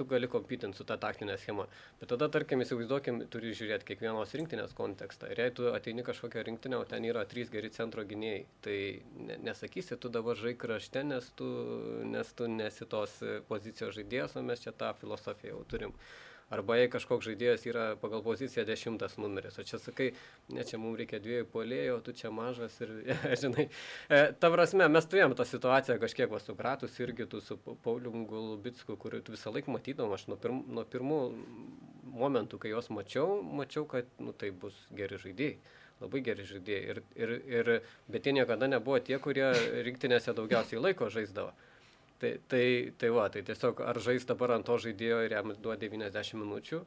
tu 0.00 0.06
gali 0.08 0.28
kompitinti 0.32 0.80
su 0.80 0.86
ta 0.88 0.96
taktinė 1.00 1.36
schema. 1.40 1.66
Bet 2.00 2.08
tada, 2.14 2.30
tarkim, 2.32 2.62
įsivaizduokim, 2.64 3.20
turi 3.32 3.52
žiūrėti 3.58 3.90
kiekvienos 3.90 4.32
rinktinės 4.38 4.72
kontekstą. 4.78 5.28
Ir 5.34 5.42
jei 5.44 5.52
tu 5.58 5.68
ateini 5.74 6.04
kažkokią 6.06 6.46
rinktinę, 6.48 6.78
o 6.80 6.86
ten 6.88 7.04
yra 7.04 7.26
trys 7.28 7.52
geri 7.52 7.68
centro 7.74 8.06
gynėjai, 8.08 8.40
tai 8.64 8.78
ne, 9.28 9.36
nesakysi, 9.50 9.98
tu 10.00 10.08
dabar 10.08 10.40
žai 10.40 10.54
krašte, 10.56 11.04
nes 11.04 11.28
tu, 11.36 11.50
nes 12.08 12.32
tu 12.38 12.48
nesi 12.48 12.88
tos 12.88 13.20
pozicijos 13.50 13.92
žaidėjas, 13.98 14.40
o 14.40 14.46
mes 14.46 14.64
čia 14.64 14.72
tą 14.72 14.94
filosofiją 15.02 15.58
jau 15.58 15.64
turim. 15.74 15.96
Arba 16.50 16.74
jei 16.80 16.88
kažkoks 16.90 17.28
žaidėjas 17.28 17.64
yra 17.70 17.84
pagal 18.00 18.24
poziciją 18.26 18.64
dešimtas 18.66 19.14
numeris, 19.22 19.54
o 19.60 19.64
čia 19.66 19.78
sakai, 19.78 20.08
ne 20.50 20.64
čia 20.66 20.80
mums 20.82 20.98
reikia 20.98 21.20
dviejų 21.22 21.46
polėjų, 21.52 21.92
o 21.94 22.00
tu 22.02 22.14
čia 22.18 22.32
mažas 22.34 22.74
ir, 22.82 22.90
žinai, 23.42 23.68
e, 24.10 24.20
ta 24.34 24.50
prasme, 24.50 24.88
mes 24.90 25.06
turėjom 25.06 25.36
tą 25.38 25.46
situaciją 25.46 26.00
kažkiek 26.02 26.32
va 26.32 26.40
su 26.42 26.56
Kratus 26.58 26.98
irgi, 26.98 27.28
tu 27.30 27.38
su 27.44 27.54
Pa- 27.62 27.76
Paulium 27.84 28.26
Gulubicku, 28.26 28.98
kur 28.98 29.14
tu 29.22 29.36
visą 29.36 29.54
laiką 29.54 29.76
matydavom, 29.76 30.16
aš 30.18 30.26
nuo, 30.32 30.40
pirm, 30.42 30.64
nuo 30.74 30.82
pirmų 30.90 31.20
momentų, 32.18 32.58
kai 32.58 32.74
juos 32.74 32.90
mačiau, 32.90 33.38
mačiau, 33.42 33.86
kad 33.86 34.10
nu, 34.18 34.34
tai 34.34 34.50
bus 34.50 34.74
geri 34.90 35.22
žaidėjai. 35.22 35.78
Labai 36.00 36.22
geri 36.24 36.46
žaidėjai. 36.48 36.84
Ir, 36.90 37.00
ir, 37.20 37.32
ir, 37.60 37.70
bet 38.10 38.26
jie 38.26 38.32
niekada 38.32 38.66
nebuvo 38.72 38.98
tie, 39.04 39.18
kurie 39.22 39.50
rinktinėse 39.84 40.32
daugiausiai 40.34 40.80
laiko 40.80 41.10
žaisdavo. 41.12 41.52
Tai, 42.20 42.34
tai, 42.52 42.64
tai 43.00 43.08
va, 43.16 43.28
tai 43.32 43.40
tiesiog 43.48 43.80
ar 43.80 43.96
žais 44.04 44.26
dabar 44.28 44.52
ant 44.52 44.66
to 44.68 44.74
žaidėjo 44.84 45.22
ir 45.24 45.32
jam 45.32 45.54
duoda 45.56 45.80
90 45.88 46.36
minučių, 46.36 46.80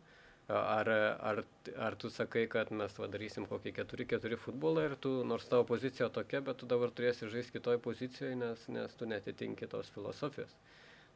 ar, 0.54 0.90
ar, 1.30 1.42
ar 1.88 1.96
tu 1.96 2.12
sakai, 2.14 2.44
kad 2.52 2.70
mes 2.70 2.94
va, 3.00 3.08
darysim 3.10 3.48
kokį 3.50 3.74
4-4 3.80 4.38
futbolą 4.44 4.86
ir 4.90 4.96
tu, 5.02 5.16
nors 5.26 5.48
tavo 5.50 5.66
pozicija 5.72 6.12
tokia, 6.14 6.44
bet 6.46 6.62
tu 6.62 6.70
dabar 6.70 6.94
turėsi 6.94 7.32
žaisti 7.34 7.58
kitoj 7.58 7.82
pozicijoje, 7.82 8.36
nes, 8.38 8.68
nes 8.78 8.96
tu 9.00 9.10
netitinki 9.10 9.70
tos 9.72 9.90
filosofijos. 9.96 10.54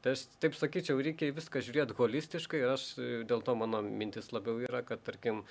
Tai 0.02 0.14
aš 0.14 0.28
taip 0.42 0.58
sakyčiau, 0.58 1.00
reikia 1.02 1.34
viską 1.34 1.62
žiūrėti 1.66 1.98
holistiškai 1.98 2.60
ir 2.62 2.74
aš 2.74 2.84
e, 2.98 3.08
dėl 3.28 3.42
to 3.46 3.56
mano 3.58 3.82
mintis 3.86 4.30
labiau 4.34 4.62
yra, 4.62 4.84
kad 4.86 5.02
tarkim 5.06 5.42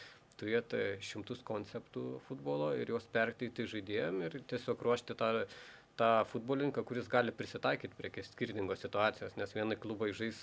turėti 0.40 0.98
šimtus 1.02 1.42
konceptų 1.46 2.20
futbolo 2.28 2.70
ir 2.78 2.92
juos 2.92 3.08
perteikti 3.12 3.66
žaidėjim 3.72 4.20
ir 4.26 4.38
tiesiog 4.50 4.84
ruošti 4.86 5.16
tą 5.18 5.30
tą 5.96 6.10
futbolininką, 6.30 6.84
kuris 6.84 7.08
gali 7.08 7.32
prisitaikyti 7.32 7.96
prie 7.96 8.24
skirtingos 8.24 8.82
situacijos, 8.84 9.36
nes 9.40 9.54
vienai 9.56 9.78
klubai 9.80 10.12
žais, 10.16 10.42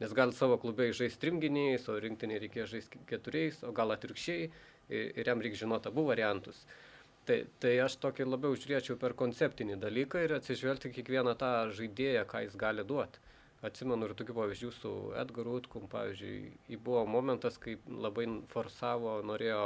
nes 0.00 0.12
gal 0.16 0.34
savo 0.36 0.58
klubai 0.60 0.90
žais 0.96 1.16
trim 1.20 1.40
gynėjais, 1.42 1.88
o 1.88 1.96
rinktinė 2.00 2.40
reikės 2.44 2.70
žais 2.74 2.90
keturiais, 3.08 3.62
o 3.64 3.72
gal 3.76 3.96
atvirkščiai 3.96 4.46
ir, 4.46 5.10
ir 5.16 5.32
jam 5.32 5.42
reikia 5.42 5.64
žinoti 5.64 5.90
abu 5.90 6.06
variantus. 6.10 6.64
Tai, 7.28 7.42
tai 7.62 7.74
aš 7.84 7.98
tokį 8.02 8.26
labiau 8.26 8.56
žiūrėčiau 8.56 8.96
per 9.00 9.14
konceptinį 9.18 9.76
dalyką 9.82 10.24
ir 10.24 10.38
atsižvelgti 10.38 10.92
kiekvieną 10.96 11.36
tą 11.40 11.50
žaidėją, 11.76 12.24
ką 12.30 12.46
jis 12.46 12.56
gali 12.60 12.84
duoti. 12.86 13.20
Atsimenu 13.60 14.08
ir 14.08 14.14
tokių 14.16 14.34
pavyzdžių 14.38 14.70
su 14.72 14.90
Edgaru 15.20 15.58
Utkum, 15.58 15.84
pavyzdžiui, 15.92 16.78
buvo 16.80 17.02
momentas, 17.04 17.58
kai 17.60 17.74
labai 17.92 18.24
forsavo, 18.48 19.18
norėjo 19.28 19.64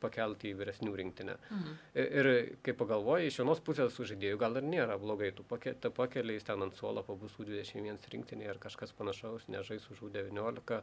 pakelti 0.00 0.52
į 0.52 0.58
vyresnių 0.60 0.94
rinktinę. 1.00 1.36
Mhm. 1.50 1.76
Ir 2.04 2.30
kai 2.64 2.74
pagalvoji, 2.76 3.30
iš 3.30 3.40
vienos 3.42 3.62
pusės 3.64 3.94
su 3.96 4.06
žaidėjų 4.08 4.40
gal 4.40 4.58
ir 4.60 4.66
nėra 4.66 4.98
blogai, 5.00 5.32
tu 5.36 5.46
pakeli, 5.48 5.92
pakeliai 5.96 6.42
ten 6.44 6.66
ant 6.66 6.76
suolo 6.76 7.04
pabus 7.06 7.36
U21 7.40 8.10
rinktinė 8.12 8.50
ar 8.52 8.60
kažkas 8.62 8.92
panašaus, 8.96 9.48
nežais 9.52 9.86
už 9.92 10.06
U19, 10.10 10.82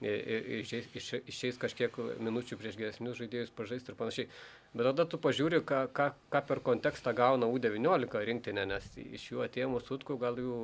išeis, 0.00 0.88
išeis 1.28 1.58
kažkiek 1.60 1.96
minučių 2.20 2.56
prieš 2.60 2.78
geresnius 2.80 3.18
žaidėjus 3.20 3.52
pažaisti 3.56 3.92
ir 3.92 3.98
panašiai. 3.98 4.28
Bet 4.72 4.86
tada 4.86 5.04
tu 5.04 5.18
pažiūri, 5.18 5.60
ką, 5.66 5.82
ką, 5.92 6.06
ką 6.30 6.42
per 6.46 6.62
kontekstą 6.64 7.12
gauna 7.16 7.48
U19 7.50 8.24
rinktinė, 8.28 8.68
nes 8.70 8.86
iš 9.02 9.30
jų 9.32 9.44
atėmus 9.44 9.88
sutkų 9.90 10.16
gal 10.20 10.38
jų 10.38 10.56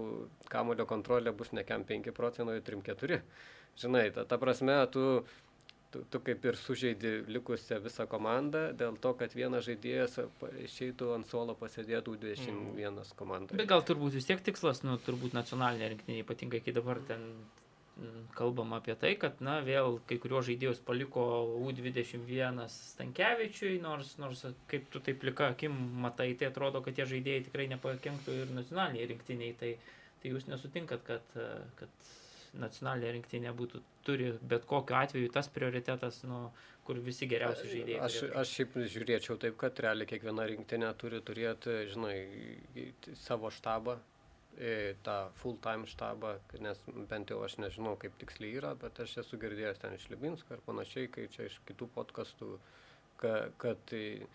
kamulio 0.52 0.86
kontrolė 0.86 1.34
bus 1.36 1.52
ne 1.52 1.66
kem 1.66 1.84
5 1.84 2.12
procentų, 2.16 2.60
3-4. 2.70 3.20
Žinai, 3.76 4.06
ta, 4.14 4.24
ta 4.24 4.38
prasme, 4.40 4.78
tu 4.88 5.02
tu, 5.90 6.02
tu 6.10 6.20
kaip 6.24 6.44
ir 6.44 6.56
sužeidi 6.60 7.12
likusią 7.30 7.78
visą 7.84 8.06
komandą 8.10 8.70
dėl 8.78 8.98
to, 9.02 9.12
kad 9.20 9.34
vienas 9.36 9.66
žaidėjas 9.66 10.18
išeitų 10.66 11.12
ant 11.16 11.28
suolo 11.30 11.56
pasėdėtų 11.58 12.16
21 12.24 13.14
komandoje. 13.18 13.60
Bet 13.60 13.70
gal 13.70 13.84
turbūt 13.86 14.16
vis 14.18 14.28
tiek 14.28 14.42
tikslas, 14.44 14.82
nu, 14.86 14.98
turbūt 15.06 15.36
nacionalinė 15.36 15.92
rinktinė, 15.94 16.18
ypatingai 16.24 16.60
kai 16.64 16.74
dabar 16.76 17.00
ten 17.08 17.24
mm, 17.30 18.26
kalbam 18.38 18.74
apie 18.76 18.96
tai, 19.00 19.14
kad, 19.20 19.40
na, 19.44 19.58
vėl 19.66 20.00
kai 20.10 20.18
kuriuos 20.22 20.48
žaidėjus 20.50 20.82
paliko 20.86 21.26
U21 21.62 22.66
Stankievičiui, 22.72 23.78
nors, 23.84 24.16
nors 24.22 24.44
kaip 24.70 24.90
tu 24.92 25.02
taip 25.04 25.22
plika 25.24 25.52
akim 25.54 25.76
matai, 26.04 26.32
tai 26.38 26.50
atrodo, 26.50 26.84
kad 26.84 26.98
tie 26.98 27.08
žaidėjai 27.08 27.48
tikrai 27.48 27.70
nepakenktų 27.76 28.40
ir 28.42 28.54
nacionaliniai 28.58 29.10
rinktiniai, 29.14 29.56
tai, 29.60 29.74
tai 30.22 30.34
jūs 30.34 30.48
nesutinkat, 30.50 31.06
kad, 31.06 31.36
kad 31.80 32.14
nacionalinė 32.62 33.12
rinktinė 33.16 33.52
būtų, 33.56 33.82
turi 34.06 34.32
bet 34.52 34.66
kokiu 34.68 34.96
atveju 34.98 35.30
tas 35.34 35.48
prioritetas, 35.52 36.22
nu, 36.28 36.46
kur 36.86 37.00
visi 37.02 37.28
geriausi 37.30 37.68
žaidėjai. 37.70 38.02
Aš, 38.06 38.18
aš 38.42 38.52
šiaip 38.58 38.76
žiūrėčiau 38.94 39.38
taip, 39.42 39.56
kad 39.60 39.78
realiai 39.82 40.08
kiekviena 40.10 40.46
rinktinė 40.50 40.92
turi 41.00 41.22
turėti, 41.26 41.80
žinai, 41.92 42.16
savo 43.24 43.50
štabą, 43.54 43.98
tą 45.04 45.16
full-time 45.42 45.88
štabą, 45.90 46.36
nes 46.64 46.80
bent 47.10 47.30
jau 47.32 47.42
aš 47.44 47.58
nežinau, 47.60 47.96
kaip 48.00 48.14
tiksliai 48.20 48.56
yra, 48.56 48.72
bet 48.80 49.00
aš 49.04 49.18
esu 49.24 49.38
girdėjęs 49.42 49.82
ten 49.82 49.96
iš 49.98 50.06
Libinsko 50.12 50.56
ir 50.56 50.62
panašiai, 50.64 51.10
kai 51.12 51.26
čia 51.32 51.50
iš 51.50 51.58
kitų 51.68 51.90
podkastų, 51.96 52.52
ka, 53.20 53.34
kad, 53.60 53.82
tai- 53.90 54.28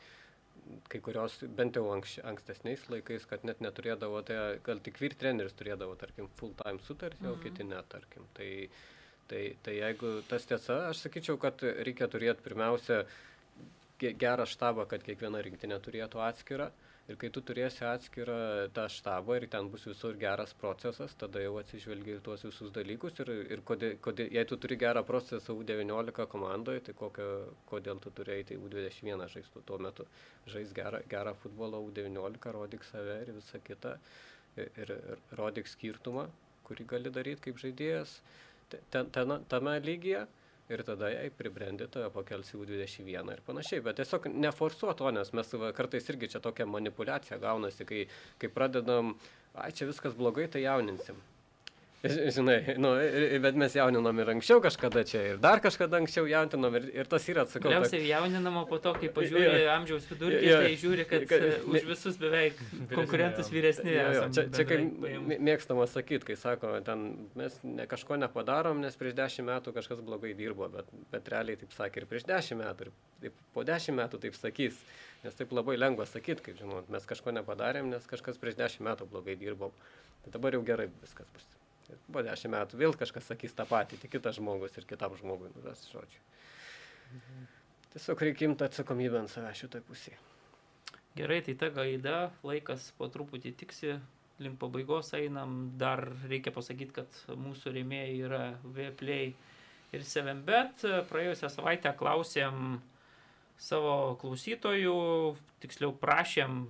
kai 0.92 1.02
kurios, 1.04 1.38
bent 1.58 1.78
jau 1.78 1.84
anks, 1.94 2.18
ankstesniais 2.28 2.84
laikais, 2.92 3.26
kad 3.30 3.44
net 3.48 3.62
neturėdavo, 3.64 4.22
tai 4.28 4.38
gal 4.66 4.82
tik 4.84 5.00
vyr 5.02 5.16
treneris 5.20 5.56
turėdavo, 5.60 5.96
tarkim, 6.00 6.30
full 6.40 6.54
time 6.60 6.82
sutartį, 6.86 7.28
o 7.32 7.36
kiti 7.44 7.66
ne, 7.68 7.80
tarkim. 7.92 8.28
Tai, 8.38 8.50
tai, 9.32 9.42
tai 9.66 9.76
jeigu 9.78 10.14
tas 10.30 10.48
tiesa, 10.50 10.80
aš 10.92 11.06
sakyčiau, 11.06 11.40
kad 11.42 11.64
reikia 11.88 12.10
turėti 12.12 12.46
pirmiausia 12.48 13.02
ge- 14.02 14.16
gerą 14.20 14.48
štabą, 14.50 14.88
kad 14.92 15.04
kiekviena 15.06 15.44
rinktinė 15.46 15.80
turėtų 15.84 16.24
atskirą. 16.28 16.72
Ir 17.10 17.18
kai 17.20 17.30
tu 17.34 17.42
turėsi 17.44 17.82
atskirą 17.90 18.36
tą 18.76 18.86
štabą 18.94 19.40
ir 19.40 19.48
ten 19.52 19.68
bus 19.74 19.88
visur 19.90 20.16
geras 20.22 20.54
procesas, 20.58 21.16
tada 21.20 21.42
jau 21.42 21.56
atsižvelgi 21.60 22.20
tuos 22.24 22.46
visus 22.46 22.70
dalykus. 22.76 23.18
Ir, 23.24 23.32
ir 23.56 23.64
kodėl, 23.68 23.96
kodėl, 24.06 24.30
jei 24.36 24.46
tu 24.48 24.58
turi 24.62 24.78
gerą 24.80 25.02
procesą 25.08 25.56
U19 25.58 26.28
komandoje, 26.32 26.84
tai 26.88 26.96
kokio, 26.98 27.28
kodėl 27.72 28.00
tu 28.04 28.14
turi 28.16 28.38
eiti 28.38 28.56
į 28.56 28.62
U21 28.68 29.26
žaistų 29.34 29.64
tuo 29.68 29.80
metu. 29.82 30.06
Žais 30.54 30.72
gerą, 30.78 31.02
gerą 31.12 31.34
futbolą 31.42 31.82
U19, 31.90 32.54
rodyk 32.56 32.86
save 32.88 33.18
ir 33.26 33.34
visą 33.40 33.64
kitą. 33.66 33.98
Ir, 34.60 34.70
ir, 34.84 34.90
ir 34.92 35.36
rodyk 35.40 35.70
skirtumą, 35.72 36.28
kurį 36.68 36.86
gali 36.94 37.12
daryti 37.14 37.48
kaip 37.48 37.60
žaidėjas 37.62 38.18
ten, 38.92 39.10
ten, 39.12 39.32
tame 39.50 39.80
lygyje 39.80 40.26
ir 40.72 40.84
tada 40.88 41.10
jei 41.12 41.32
pribrendė, 41.36 41.88
tada 41.92 42.10
pakelsi 42.14 42.58
U21 42.60 43.34
ir 43.36 43.44
panašiai. 43.48 43.84
Bet 43.86 44.00
tiesiog 44.02 44.30
neforsuot 44.32 45.00
to, 45.02 45.12
nes 45.16 45.34
mes 45.38 45.54
kartais 45.78 46.10
irgi 46.14 46.32
čia 46.36 46.44
tokia 46.44 46.68
manipulacija 46.70 47.40
gaunasi, 47.42 47.88
kai, 47.88 48.06
kai 48.42 48.52
pradedam, 48.54 49.16
ai 49.56 49.72
čia 49.76 49.90
viskas 49.90 50.18
blogai, 50.18 50.48
tai 50.52 50.66
jauninsim. 50.66 51.20
Žinai, 52.02 52.56
nu, 52.82 52.96
bet 53.44 53.58
mes 53.62 53.76
jauninom 53.78 54.20
ir 54.24 54.30
anksčiau 54.34 54.58
kažkada 54.64 55.04
čia, 55.06 55.20
ir 55.34 55.42
dar 55.42 55.60
kažkada 55.62 56.00
anksčiau 56.00 56.26
jauninom, 56.26 56.74
ir, 56.80 56.88
ir 56.98 57.10
tas 57.10 57.28
yra, 57.30 57.44
atsakau, 57.46 57.70
Galiausiai 57.70 58.08
jauninama 58.10 58.64
po 58.66 58.80
to, 58.82 58.96
kai 58.98 59.12
pažiūri 59.14 59.44
Jo. 59.46 59.68
amžiaus 59.76 60.08
vidurkį, 60.10 60.40
Jo. 60.50 60.56
tai 60.64 60.72
žiūri, 60.82 61.06
kad 61.12 61.36
e, 61.38 61.52
už 61.70 61.86
visus 61.92 62.18
beveik 62.18 62.58
konkurentus 62.98 63.52
vyresni. 63.54 63.94
Jo, 63.94 64.08
esam 64.16 64.34
čia, 64.34 64.48
čia 64.58 64.66
kaip 64.72 65.38
mėgstama 65.46 65.86
sakyti, 65.94 66.32
kai 66.32 66.40
sako, 66.42 66.74
ten 66.90 67.06
mes 67.38 67.60
ne, 67.62 67.86
kažko 67.94 68.18
nepadarom, 68.24 68.82
nes 68.82 68.98
prieš 68.98 69.20
dešimt 69.22 69.52
metų 69.52 69.78
kažkas 69.78 70.02
blogai 70.02 70.34
dirbo, 70.34 70.72
bet, 70.74 70.90
bet 71.14 71.30
realiai 71.36 71.62
taip 71.62 71.78
sakė 71.78 72.02
ir 72.02 72.10
prieš 72.10 72.26
dešimt 72.34 72.64
metų, 72.66 72.90
ir 72.90 73.28
taip, 73.28 73.40
po 73.54 73.68
dešimt 73.70 74.02
metų 74.02 74.24
taip 74.26 74.42
sakys, 74.42 74.82
nes 75.22 75.38
taip 75.38 75.54
labai 75.54 75.78
lengva 75.78 76.10
sakyti, 76.10 76.50
kaip 76.50 76.58
žinot, 76.66 76.90
mes 76.90 77.06
kažko 77.06 77.38
nepadarėm, 77.38 77.94
nes 77.94 78.10
kažkas 78.10 78.42
prieš 78.42 78.58
dešimt 78.58 78.90
metų 78.90 79.12
blogai 79.14 79.38
dirbom. 79.38 79.70
Tai 80.26 80.34
dabar 80.34 80.58
jau 80.58 80.66
gerai 80.66 80.90
viskas 81.06 81.30
bus. 81.38 81.46
Ir 81.92 82.02
po 82.14 82.24
dešimt 82.26 82.56
metų 82.56 82.80
vėl 82.80 82.96
kažkas 82.98 83.28
sakys 83.32 83.56
tą 83.58 83.68
patį, 83.70 84.00
tik 84.02 84.16
kitas 84.16 84.40
žmogus 84.40 84.78
ir 84.80 84.88
kitam 84.90 85.16
žmogui, 85.20 85.52
nu 85.56 85.64
tas 85.66 85.84
žodžiu. 85.92 86.22
Tiesiog 87.92 88.24
reikia 88.24 88.48
imti 88.48 88.64
atsakomybę 88.66 89.20
ant 89.20 89.32
savęs 89.32 89.60
šitoj 89.60 89.84
pusėje. 89.88 90.20
Gerai, 91.18 91.42
tai 91.44 91.58
ta 91.60 91.68
gaida, 91.76 92.32
laikas 92.48 92.94
po 92.96 93.10
truputį 93.12 93.52
tiksi, 93.60 93.98
link 94.40 94.56
pabaigos 94.62 95.12
einam, 95.18 95.74
dar 95.80 96.06
reikia 96.32 96.54
pasakyti, 96.56 96.96
kad 97.02 97.18
mūsų 97.36 97.74
rėmėjai 97.76 98.14
yra 98.24 98.44
Vplay 98.64 99.34
ir 99.92 100.06
7bet. 100.08 100.86
Praėjusią 101.12 101.52
savaitę 101.52 101.92
klausėm 102.00 102.80
savo 103.62 104.16
klausytojų, 104.22 104.96
tiksliau 105.62 105.92
prašėm 106.00 106.64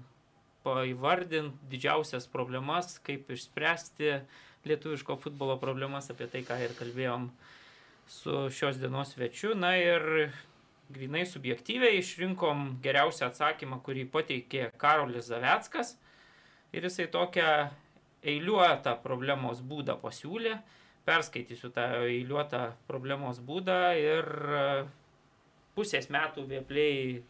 paivardinti 0.65 1.69
didžiausias 1.71 2.27
problemas, 2.29 2.97
kaip 3.05 3.29
išspręsti 3.33 4.19
lietuviško 4.67 5.17
futbolo 5.21 5.57
problemas, 5.61 6.09
apie 6.13 6.27
tai, 6.31 6.43
ką 6.47 6.57
ir 6.61 6.73
kalbėjom 6.77 7.29
su 8.11 8.47
šios 8.53 8.79
dienos 8.81 9.15
svečiu. 9.15 9.53
Na 9.57 9.73
ir 9.79 10.31
grinai 10.91 11.25
subjektyviai 11.29 11.99
išrinkom 11.99 12.77
geriausią 12.83 13.29
atsakymą, 13.31 13.81
kurį 13.85 14.07
pateikė 14.11 14.69
Karolis 14.81 15.29
Zaveckas. 15.31 15.95
Ir 16.75 16.85
jisai 16.87 17.07
tokią 17.11 17.47
eiliuotą 18.21 18.95
problemos 19.03 19.63
būdą 19.65 19.97
pasiūlė. 20.01 20.59
Perskaitysiu 21.07 21.71
tą 21.73 21.87
eiliuotą 22.05 22.67
problemos 22.87 23.39
būdą 23.41 23.79
ir 23.97 24.27
e, 24.29 24.65
pusės 25.73 26.11
metų 26.13 26.45
viepliai 26.51 27.23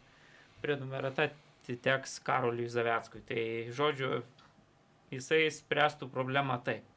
prenumerata 0.62 1.30
atiteks 1.30 2.20
Karoliui 2.26 2.68
Zaveckui. 2.70 3.24
Tai 3.26 3.44
žodžiu, 3.78 4.22
jisai 5.14 5.46
spręstų 5.56 6.12
problemą 6.12 6.60
taip. 6.66 6.91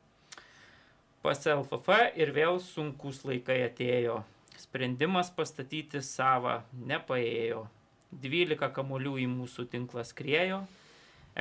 Pas 1.25 1.41
LFF 1.41 1.95
ir 2.21 2.35
vėl 2.37 2.59
sunkus 2.61 3.23
laikai 3.25 3.63
atėjo. 3.65 4.19
Sprendimas 4.61 5.31
pastatyti 5.33 6.03
savą 6.05 6.59
nepaėjo. 6.91 7.63
12 8.25 8.69
kamolių 8.77 9.15
į 9.23 9.25
mūsų 9.33 9.65
tinklą 9.73 10.05
skriejo. 10.05 10.59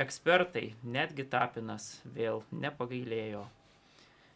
Ekspertai, 0.00 0.70
netgi 0.94 1.26
Tapinas, 1.28 1.98
vėl 2.16 2.40
nepagailėjo. 2.64 3.42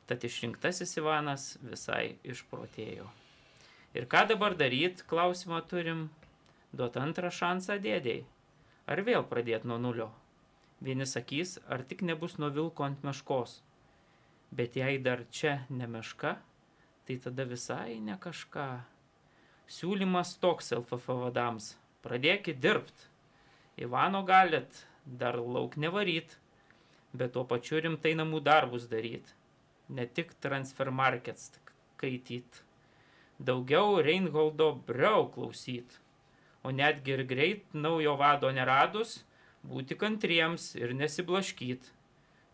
Tad 0.04 0.26
išrinktasis 0.28 0.92
Ivanas 1.00 1.46
visai 1.62 2.18
išprotėjo. 2.28 3.08
Ir 3.96 4.04
ką 4.04 4.26
dabar 4.28 4.52
daryti, 4.52 5.06
klausimą 5.08 5.62
turim. 5.70 6.10
Duot 6.76 7.00
antrą 7.00 7.32
šansą 7.32 7.78
dėdėjai. 7.80 8.26
Ar 8.84 9.00
vėl 9.08 9.24
pradėti 9.32 9.72
nuo 9.72 9.80
nulio? 9.80 10.10
Vieni 10.84 11.08
sakys, 11.08 11.56
ar 11.72 11.88
tik 11.88 12.04
nebus 12.04 12.36
nuo 12.36 12.52
vilko 12.52 12.84
ant 12.84 13.00
meškos. 13.08 13.62
Bet 14.50 14.76
jei 14.76 14.98
dar 14.98 15.26
čia 15.30 15.66
ne 15.68 15.86
meška, 15.86 16.38
tai 17.04 17.16
tada 17.24 17.44
visai 17.44 17.98
ne 18.00 18.16
kažką. 18.20 18.68
Siūlymas 19.68 20.38
toks 20.40 20.72
LFF 20.72 21.12
vadams. 21.22 21.74
Pradėkit 22.04 22.60
dirbt. 22.60 23.08
Ivano 23.76 24.22
galit 24.24 24.86
dar 25.04 25.36
lauk 25.36 25.76
nevaryt, 25.76 26.38
bet 27.12 27.34
tuo 27.36 27.44
pačiu 27.44 27.82
rimtai 27.84 28.14
namų 28.16 28.40
darbus 28.44 28.88
daryt. 28.88 29.34
Ne 29.88 30.06
tik 30.06 30.34
transfer 30.40 30.90
markets 30.90 31.50
skaityt. 31.98 32.62
Daugiau 33.38 34.00
Reinholdo 34.02 34.72
Breu 34.86 35.28
klausyt. 35.34 36.00
O 36.62 36.70
netgi 36.70 37.14
ir 37.14 37.22
greit 37.24 37.74
naujo 37.74 38.16
vado 38.18 38.50
neradus, 38.52 39.22
būti 39.62 39.96
kantriems 39.98 40.74
ir 40.78 40.94
nesiblaškyt. 40.94 41.92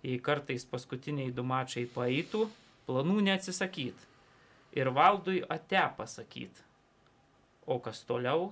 Jei 0.04 0.18
kartais 0.20 0.66
paskutiniai 0.68 1.32
du 1.32 1.42
mačai 1.48 1.86
paeitų, 1.88 2.44
planų 2.88 3.22
neatsisakyt. 3.24 3.96
Ir 4.76 4.90
valdui 4.92 5.40
ate 5.48 5.80
pasakyt. 5.96 6.60
O 7.64 7.78
kas 7.80 8.02
toliau? 8.04 8.50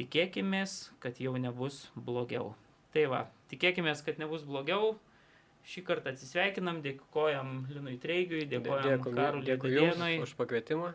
Tikėkime, 0.00 0.62
kad 1.02 1.20
jau 1.20 1.34
nebus 1.36 1.82
blogiau. 1.92 2.54
Tai 2.94 3.04
va, 3.12 3.20
tikėkime, 3.52 3.92
kad 4.06 4.22
nebus 4.22 4.46
blogiau. 4.48 4.94
Šį 5.68 5.82
kartą 5.84 6.14
atsisveikinam, 6.14 6.80
dėkojam 6.80 7.66
Linui 7.68 7.98
Treigiui, 8.00 8.46
dėkojam 8.48 9.04
Dėkui, 9.04 9.12
Jums 9.12 9.60
Dėdienui 9.60 10.14
už 10.24 10.32
pakvietimą. 10.38 10.94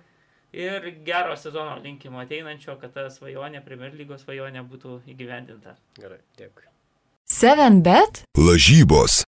ir 0.55 0.87
gero 1.05 1.35
sezono 1.37 1.75
linkimo 1.83 2.19
ateinančio, 2.23 2.77
kad 2.81 2.93
ta 2.95 3.09
svajonė, 3.11 3.61
Premier 3.65 3.93
lygos 3.93 4.23
svajonė 4.25 4.63
būtų 4.65 5.01
įgyvendinta. 5.11 5.75
Gerai, 5.99 6.21
dėkui. 6.39 6.65
7bet 7.25 8.23
Lažybos, 8.37 9.24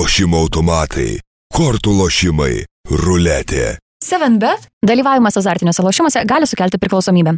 lošimo 0.00 0.38
automatai, 0.46 1.18
kortų 1.52 1.92
lošimai, 1.98 2.62
ruletė. 2.88 3.76
7bet 4.00 4.68
dalyvavimas 4.86 5.36
azartiniuose 5.36 5.84
lošimuose 5.84 6.22
gali 6.30 6.48
sukelti 6.48 6.80
priklausomybę 6.80 7.34